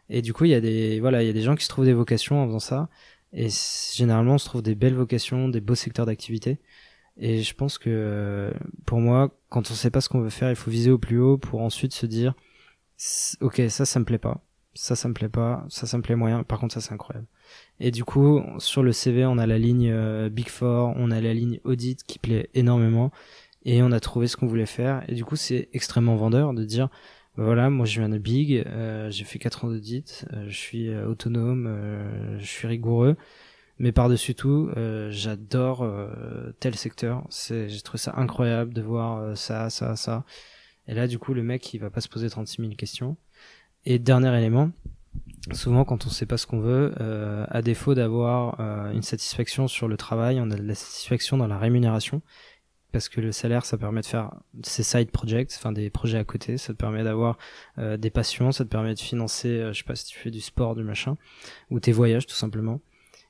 Et 0.09 0.21
du 0.21 0.33
coup, 0.33 0.45
il 0.45 0.51
y 0.51 0.55
a 0.55 0.61
des, 0.61 0.99
voilà, 0.99 1.21
il 1.23 1.27
y 1.27 1.29
a 1.29 1.33
des 1.33 1.41
gens 1.41 1.55
qui 1.55 1.63
se 1.63 1.69
trouvent 1.69 1.85
des 1.85 1.93
vocations 1.93 2.41
en 2.41 2.47
faisant 2.47 2.59
ça. 2.59 2.89
Et 3.33 3.49
généralement, 3.95 4.35
on 4.35 4.37
se 4.37 4.45
trouve 4.45 4.61
des 4.61 4.75
belles 4.75 4.95
vocations, 4.95 5.49
des 5.49 5.61
beaux 5.61 5.75
secteurs 5.75 6.05
d'activité. 6.05 6.59
Et 7.17 7.41
je 7.43 7.53
pense 7.55 7.77
que 7.77 8.53
pour 8.85 8.99
moi, 8.99 9.31
quand 9.49 9.71
on 9.71 9.73
sait 9.73 9.89
pas 9.91 10.01
ce 10.01 10.09
qu'on 10.09 10.21
veut 10.21 10.29
faire, 10.29 10.49
il 10.49 10.55
faut 10.55 10.71
viser 10.71 10.91
au 10.91 10.97
plus 10.97 11.19
haut 11.19 11.37
pour 11.37 11.61
ensuite 11.61 11.93
se 11.93 12.05
dire, 12.05 12.35
ok, 13.41 13.61
ça, 13.69 13.85
ça 13.85 13.99
me 13.99 14.05
plaît 14.05 14.17
pas. 14.17 14.41
ça, 14.75 14.95
ça 14.95 15.07
me 15.07 15.13
plaît 15.13 15.29
pas, 15.29 15.65
ça, 15.69 15.87
ça 15.87 15.97
me 15.97 16.03
plaît 16.03 16.15
moyen. 16.15 16.43
Par 16.43 16.59
contre, 16.59 16.73
ça, 16.75 16.81
c'est 16.81 16.93
incroyable. 16.93 17.27
Et 17.79 17.91
du 17.91 18.03
coup, 18.03 18.41
sur 18.59 18.83
le 18.83 18.91
CV, 18.91 19.25
on 19.25 19.37
a 19.37 19.47
la 19.47 19.57
ligne 19.57 19.89
euh, 19.91 20.29
Big 20.29 20.49
Four, 20.49 20.93
on 20.97 21.11
a 21.11 21.21
la 21.21 21.33
ligne 21.33 21.59
Audit 21.63 22.03
qui 22.03 22.19
plaît 22.19 22.49
énormément, 22.53 23.11
et 23.65 23.81
on 23.83 23.91
a 23.91 23.99
trouvé 23.99 24.27
ce 24.27 24.37
qu'on 24.37 24.47
voulait 24.47 24.65
faire. 24.65 25.03
Et 25.07 25.15
du 25.15 25.25
coup, 25.25 25.35
c'est 25.35 25.69
extrêmement 25.73 26.15
vendeur 26.15 26.53
de 26.53 26.63
dire, 26.65 26.89
voilà, 27.38 27.69
moi 27.69 27.85
je 27.85 27.99
viens 27.99 28.09
de 28.09 28.18
Big, 28.18 28.64
euh, 28.68 29.09
j'ai 29.11 29.23
fait 29.23 29.39
4 29.39 29.65
ans 29.65 29.69
d'audit, 29.69 30.26
euh, 30.34 30.45
je 30.47 30.57
suis 30.57 30.95
autonome, 30.95 32.38
je 32.39 32.45
suis 32.45 32.68
rigoureux, 32.68 33.15
mais 33.80 33.91
par-dessus 33.91 34.35
tout, 34.35 34.69
j'adore 35.09 35.88
tel 36.59 36.76
secteur. 36.76 37.27
J'ai 37.30 37.81
trouvé 37.81 37.99
ça 37.99 38.14
incroyable 38.18 38.73
de 38.73 38.81
voir 38.81 39.38
ça, 39.38 39.69
ça, 39.69 39.95
ça. 39.95 40.26
Et 40.88 40.93
là, 40.93 41.07
du 41.07 41.19
coup, 41.19 41.34
le 41.34 41.43
mec, 41.43 41.73
il 41.73 41.80
va 41.80 41.89
pas 41.89 42.01
se 42.01 42.09
poser 42.09 42.30
36 42.30 42.61
000 42.61 42.76
questions. 42.76 43.18
Et 43.85 43.99
dernier 43.99 44.35
élément, 44.38 44.72
souvent 45.53 45.85
quand 45.85 46.05
on 46.05 46.09
sait 46.09 46.26
pas 46.26 46.38
ce 46.38 46.47
qu'on 46.47 46.59
veut, 46.59 46.93
euh, 46.99 47.45
à 47.49 47.61
défaut 47.61 47.95
d'avoir 47.95 48.59
euh, 48.59 48.91
une 48.91 49.01
satisfaction 49.01 49.68
sur 49.68 49.88
le 49.88 49.97
travail, 49.97 50.39
on 50.41 50.51
a 50.51 50.55
de 50.55 50.64
la 50.64 50.76
satisfaction 50.76 51.38
dans 51.38 51.47
la 51.47 51.57
rémunération 51.57 52.22
parce 52.91 53.09
que 53.09 53.22
le 53.22 53.31
salaire 53.31 53.65
ça 53.65 53.77
permet 53.77 54.01
de 54.01 54.05
faire 54.05 54.31
ces 54.64 54.84
side 54.84 55.11
projects, 55.11 55.51
enfin 55.57 55.72
des 55.72 55.89
projets 55.89 56.18
à 56.18 56.23
côté, 56.23 56.57
ça 56.57 56.73
te 56.73 56.77
permet 56.77 57.03
d'avoir 57.03 57.38
euh, 57.77 57.97
des 57.97 58.09
passions, 58.09 58.51
ça 58.51 58.64
te 58.64 58.69
permet 58.69 58.93
de 58.93 58.99
financer, 58.99 59.69
je 59.72 59.77
sais 59.77 59.84
pas 59.84 59.95
si 59.95 60.05
tu 60.05 60.18
fais 60.18 60.31
du 60.31 60.41
sport, 60.41 60.76
du 60.76 60.84
machin, 60.84 61.18
ou 61.69 61.80
tes 61.80 61.91
voyages 61.91 62.26
tout 62.26 62.35
simplement. 62.35 62.81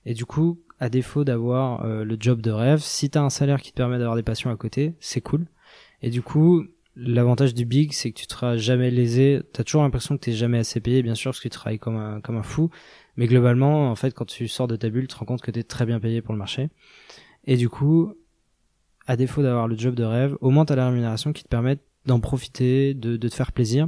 Et 0.05 0.13
du 0.13 0.25
coup, 0.25 0.61
à 0.79 0.89
défaut 0.89 1.23
d'avoir 1.23 1.85
le 1.85 2.17
job 2.17 2.39
de 2.39 2.51
rêve, 2.51 2.79
si 2.79 3.09
tu 3.09 3.17
as 3.17 3.23
un 3.23 3.29
salaire 3.29 3.61
qui 3.61 3.71
te 3.71 3.75
permet 3.75 3.97
d'avoir 3.97 4.15
des 4.15 4.23
passions 4.23 4.49
à 4.49 4.55
côté, 4.55 4.93
c'est 5.01 5.19
cool. 5.19 5.47
Et 6.01 6.09
du 6.09 6.21
coup, 6.21 6.65
L'avantage 6.99 7.53
du 7.53 7.65
big, 7.65 7.93
c'est 7.93 8.11
que 8.11 8.19
tu 8.19 8.25
seras 8.27 8.57
jamais 8.57 8.89
lésé. 8.89 9.41
T'as 9.53 9.63
toujours 9.63 9.83
l'impression 9.83 10.17
que 10.17 10.23
t'es 10.23 10.31
jamais 10.31 10.57
assez 10.57 10.79
payé, 10.79 11.03
bien 11.03 11.13
sûr, 11.13 11.29
parce 11.29 11.39
que 11.39 11.47
tu 11.47 11.51
travailles 11.51 11.77
comme 11.77 11.95
un, 11.95 12.21
comme 12.21 12.37
un 12.37 12.43
fou. 12.43 12.71
Mais 13.17 13.27
globalement, 13.27 13.91
en 13.91 13.95
fait, 13.95 14.15
quand 14.15 14.25
tu 14.25 14.47
sors 14.47 14.67
de 14.67 14.75
ta 14.75 14.89
bulle, 14.89 15.03
tu 15.03 15.13
te 15.13 15.15
rends 15.15 15.27
compte 15.27 15.41
que 15.43 15.51
t'es 15.51 15.61
très 15.61 15.85
bien 15.85 15.99
payé 15.99 16.23
pour 16.23 16.33
le 16.33 16.39
marché. 16.39 16.69
Et 17.45 17.55
du 17.55 17.69
coup, 17.69 18.15
à 19.07 19.15
défaut 19.15 19.41
d'avoir 19.41 19.67
le 19.67 19.77
job 19.77 19.95
de 19.95 20.03
rêve, 20.03 20.37
au 20.41 20.49
moins 20.49 20.65
t'as 20.65 20.75
la 20.75 20.87
rémunération 20.87 21.33
qui 21.33 21.43
te 21.43 21.49
permet 21.49 21.77
d'en 22.05 22.19
profiter, 22.19 22.93
de, 22.93 23.17
de 23.17 23.27
te 23.27 23.33
faire 23.33 23.51
plaisir 23.51 23.87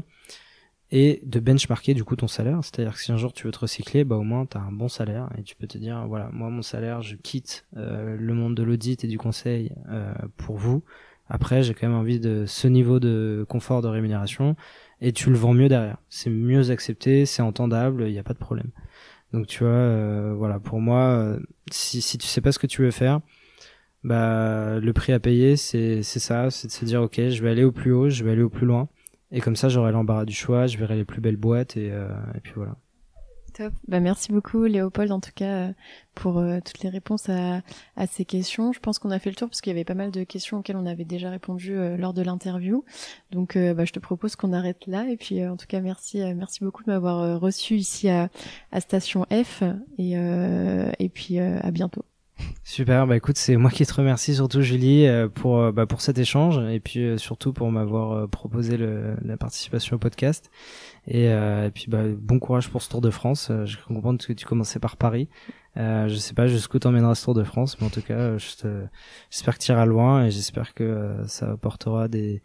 et 0.92 1.22
de 1.24 1.40
benchmarker 1.40 1.94
du 1.94 2.04
coup 2.04 2.16
ton 2.16 2.28
salaire. 2.28 2.60
C'est-à-dire 2.64 2.94
que 2.94 3.00
si 3.00 3.12
un 3.12 3.18
jour 3.18 3.32
tu 3.34 3.46
veux 3.46 3.52
te 3.52 3.60
recycler, 3.60 4.04
bah 4.04 4.16
au 4.16 4.24
moins 4.24 4.46
tu 4.46 4.58
as 4.58 4.62
un 4.62 4.72
bon 4.72 4.88
salaire 4.88 5.30
et 5.38 5.44
tu 5.44 5.56
peux 5.56 5.68
te 5.68 5.78
dire 5.78 6.06
voilà 6.08 6.30
moi 6.34 6.50
mon 6.50 6.64
salaire 6.64 7.02
je 7.02 7.16
quitte 7.16 7.66
euh, 7.78 8.18
le 8.20 8.34
monde 8.34 8.56
de 8.56 8.64
l'audit 8.64 9.04
et 9.04 9.08
du 9.08 9.18
conseil 9.18 9.72
euh, 9.90 10.14
pour 10.38 10.58
vous 10.58 10.84
après, 11.30 11.62
j'ai 11.62 11.74
quand 11.76 11.88
même 11.88 11.98
envie 11.98 12.20
de 12.20 12.46
ce 12.48 12.68
niveau 12.68 13.00
de 13.00 13.46
confort 13.48 13.82
de 13.82 13.88
rémunération 13.88 14.56
et 15.00 15.14
tu 15.14 15.30
le 15.30 15.38
vends 15.38 15.54
mieux 15.54 15.70
derrière. 15.70 15.98
C'est 16.10 16.32
mieux 16.32 16.72
accepté, 16.72 17.26
c'est 17.26 17.44
entendable, 17.44 18.06
il 18.08 18.12
n'y 18.12 18.20
a 18.20 18.24
pas 18.24 18.34
de 18.34 18.40
problème. 18.40 18.72
Donc 19.32 19.46
tu 19.46 19.60
vois, 19.60 19.70
euh, 19.70 20.34
voilà, 20.36 20.60
pour 20.60 20.82
moi, 20.82 21.02
euh, 21.02 21.40
si, 21.72 22.02
si 22.02 22.18
tu 22.18 22.26
sais 22.28 22.42
pas 22.42 22.52
ce 22.52 22.58
que 22.58 22.66
tu 22.66 22.82
veux 22.82 22.92
faire, 22.92 23.22
bah 24.04 24.80
le 24.80 24.94
prix 24.94 25.14
à 25.14 25.20
payer, 25.20 25.56
c'est 25.58 26.04
c'est 26.04 26.20
ça, 26.20 26.50
c'est 26.52 26.68
de 26.68 26.72
se 26.72 26.86
dire 26.86 27.02
ok, 27.02 27.30
je 27.30 27.44
vais 27.44 27.50
aller 27.50 27.64
au 27.64 27.72
plus 27.72 27.92
haut, 27.92 28.10
je 28.10 28.24
vais 28.24 28.32
aller 28.32 28.44
au 28.44 28.50
plus 28.50 28.66
loin, 28.66 28.90
et 29.32 29.42
comme 29.42 29.56
ça 29.56 29.70
j'aurai 29.70 29.92
l'embarras 29.92 30.26
du 30.26 30.34
choix, 30.34 30.68
je 30.68 30.78
verrai 30.78 30.96
les 30.96 31.06
plus 31.06 31.22
belles 31.22 31.38
boîtes 31.38 31.78
et, 31.78 31.92
euh, 31.92 32.10
et 32.36 32.40
puis 32.42 32.54
voilà. 32.56 32.78
Bah, 33.88 34.00
merci 34.00 34.32
beaucoup 34.32 34.64
Léopold 34.64 35.12
en 35.12 35.20
tout 35.20 35.32
cas 35.36 35.70
euh, 35.70 35.74
pour 36.16 36.38
euh, 36.40 36.60
toutes 36.64 36.82
les 36.82 36.90
réponses 36.90 37.30
à, 37.30 37.62
à, 37.96 38.08
ces 38.08 38.26
questions. 38.26 38.72
Je 38.72 38.80
pense 38.80 39.00
qu'on 39.00 39.12
a 39.12 39.20
fait 39.20 39.30
le 39.30 39.36
tour 39.36 39.50
parce 39.50 39.62
qu'il 39.62 39.72
y 39.72 39.76
avait 39.76 39.84
pas 39.84 39.96
mal 39.96 40.12
de 40.12 40.24
questions 40.24 40.60
auxquelles 40.60 40.78
on 40.78 40.86
avait 40.86 41.06
déjà 41.06 41.30
répondu 41.30 41.76
euh, 41.76 41.98
lors 41.98 42.14
de 42.14 42.22
l'interview. 42.22 42.84
Donc 43.32 43.58
bah, 43.58 43.86
je 43.86 43.92
te 43.92 44.00
propose 44.00 44.36
qu'on 44.36 44.54
arrête 44.54 44.88
là 44.88 45.08
et 45.10 45.18
puis 45.18 45.46
en 45.46 45.58
tout 45.58 45.68
cas 45.68 45.82
merci 45.82 46.20
merci 46.34 46.64
beaucoup 46.64 46.84
de 46.84 46.90
m'avoir 46.90 47.40
reçu 47.40 47.76
ici 47.76 48.10
à, 48.10 48.30
à 48.72 48.82
Station 48.82 49.26
F 49.32 49.64
et, 49.98 50.14
et 50.14 51.10
puis 51.10 51.40
à 51.40 51.72
bientôt. 51.72 52.04
Super, 52.64 53.08
bah 53.08 53.18
écoute, 53.18 53.38
c'est 53.38 53.56
moi 53.58 53.72
qui 53.72 53.86
te 53.86 53.94
remercie 53.94 54.36
surtout 54.36 54.62
Julie 54.62 55.08
pour 55.34 55.72
bah, 55.74 55.86
pour 55.86 56.02
cet 56.02 56.18
échange 56.18 56.60
et 56.72 56.80
puis 56.80 57.18
surtout 57.18 57.52
pour 57.52 57.72
m'avoir 57.72 58.30
proposé 58.30 58.78
la 58.78 59.38
participation 59.38 59.96
au 59.96 60.00
podcast. 60.00 60.50
Et, 61.10 61.30
euh, 61.30 61.70
puis 61.72 61.86
bah, 61.88 62.04
bon 62.08 62.40
courage 62.40 62.70
pour 62.70 62.82
ce 62.82 62.90
Tour 62.90 63.02
de 63.02 63.10
France. 63.10 63.50
Euh, 63.50 63.66
je 63.66 63.78
comprends 63.88 64.16
que 64.16 64.34
tu 64.34 64.46
commençais 64.46 64.80
par 64.80 64.96
Paris. 64.96 65.28
Euh, 65.78 66.08
je 66.08 66.16
sais 66.16 66.34
pas 66.34 66.48
jusqu'où 66.48 66.80
t'emmèneras 66.80 67.16
ce 67.16 67.26
Tour 67.26 67.34
de 67.34 67.44
France, 67.44 67.80
mais 67.80 67.88
en 67.88 67.90
tout 67.90 68.02
cas, 68.02 68.38
j'espère 68.38 69.58
que 69.58 69.64
tu 69.64 69.72
iras 69.72 69.86
loin 69.86 70.26
et 70.26 70.32
j'espère 70.32 70.74
que 70.74 70.84
euh, 70.84 71.28
ça 71.28 71.52
apportera 71.52 72.08
des, 72.08 72.42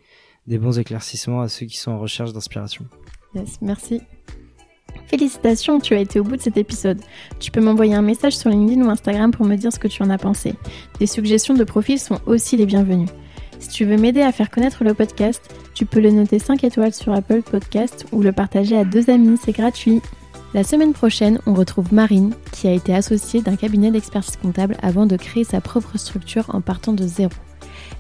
des 0.47 0.59
bons 0.59 0.79
éclaircissements 0.79 1.43
à 1.43 1.49
ceux 1.49 1.67
qui 1.67 1.77
sont 1.77 1.93
en 1.93 1.99
recherche 1.99 2.33
d'inspiration. 2.33 2.87
Yes, 3.35 3.59
merci. 3.61 4.01
Félicitations, 5.07 5.81
tu 5.81 5.95
as 5.95 6.01
été 6.01 6.21
au 6.21 6.25
bout 6.25 6.37
de 6.37 6.43
cet 6.43 6.57
épisode. 6.57 7.01
Tu 7.39 7.51
peux 7.51 7.61
m'envoyer 7.61 7.95
un 7.95 8.03
message 8.03 8.37
sur 8.37 8.51
LinkedIn 8.51 8.85
ou 8.85 8.91
Instagram 8.91 9.31
pour 9.31 9.47
me 9.47 9.57
dire 9.57 9.73
ce 9.73 9.79
que 9.79 9.89
tu 9.89 10.03
en 10.03 10.11
as 10.11 10.19
pensé. 10.19 10.55
Des 10.99 11.07
suggestions 11.07 11.55
de 11.55 11.65
profils 11.65 12.01
sont 12.01 12.21
aussi 12.27 12.57
les 12.57 12.67
bienvenues. 12.67 13.09
Si 13.61 13.69
tu 13.69 13.85
veux 13.85 13.97
m'aider 13.97 14.23
à 14.23 14.33
faire 14.33 14.51
connaître 14.51 14.85
le 14.85 14.95
podcast, 14.95 15.55
tu 15.75 15.87
peux 15.87 16.01
le 16.01 16.11
noter 16.11 16.39
5 16.39 16.65
étoiles 16.65 16.93
sur 16.93 17.13
Apple 17.13 17.43
Podcast 17.43 18.07
ou 18.13 18.23
le 18.23 18.33
partager 18.33 18.77
à 18.77 18.85
deux 18.85 19.11
amis, 19.11 19.39
c'est 19.43 19.53
gratuit. 19.53 20.03
La 20.53 20.63
semaine 20.63 20.93
prochaine, 20.93 21.41
on 21.47 21.55
retrouve 21.55 21.93
Marine, 21.93 22.35
qui 22.53 22.69
a 22.69 22.73
été 22.73 22.95
associée 22.95 23.43
d'un 23.43 23.57
cabinet 23.57 23.91
d'expertise 23.91 24.37
comptable 24.37 24.77
avant 24.83 25.07
de 25.07 25.17
créer 25.17 25.45
sa 25.45 25.61
propre 25.61 25.99
structure 25.99 26.55
en 26.55 26.61
partant 26.61 26.93
de 26.93 27.07
zéro. 27.07 27.33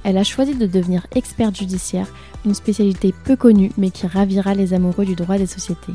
Elle 0.04 0.18
a 0.18 0.24
choisi 0.24 0.54
de 0.54 0.66
devenir 0.66 1.06
experte 1.14 1.56
judiciaire, 1.56 2.06
une 2.44 2.54
spécialité 2.54 3.14
peu 3.24 3.34
connue 3.34 3.72
mais 3.76 3.90
qui 3.90 4.06
ravira 4.06 4.54
les 4.54 4.74
amoureux 4.74 5.04
du 5.04 5.14
droit 5.14 5.38
des 5.38 5.46
sociétés. 5.46 5.94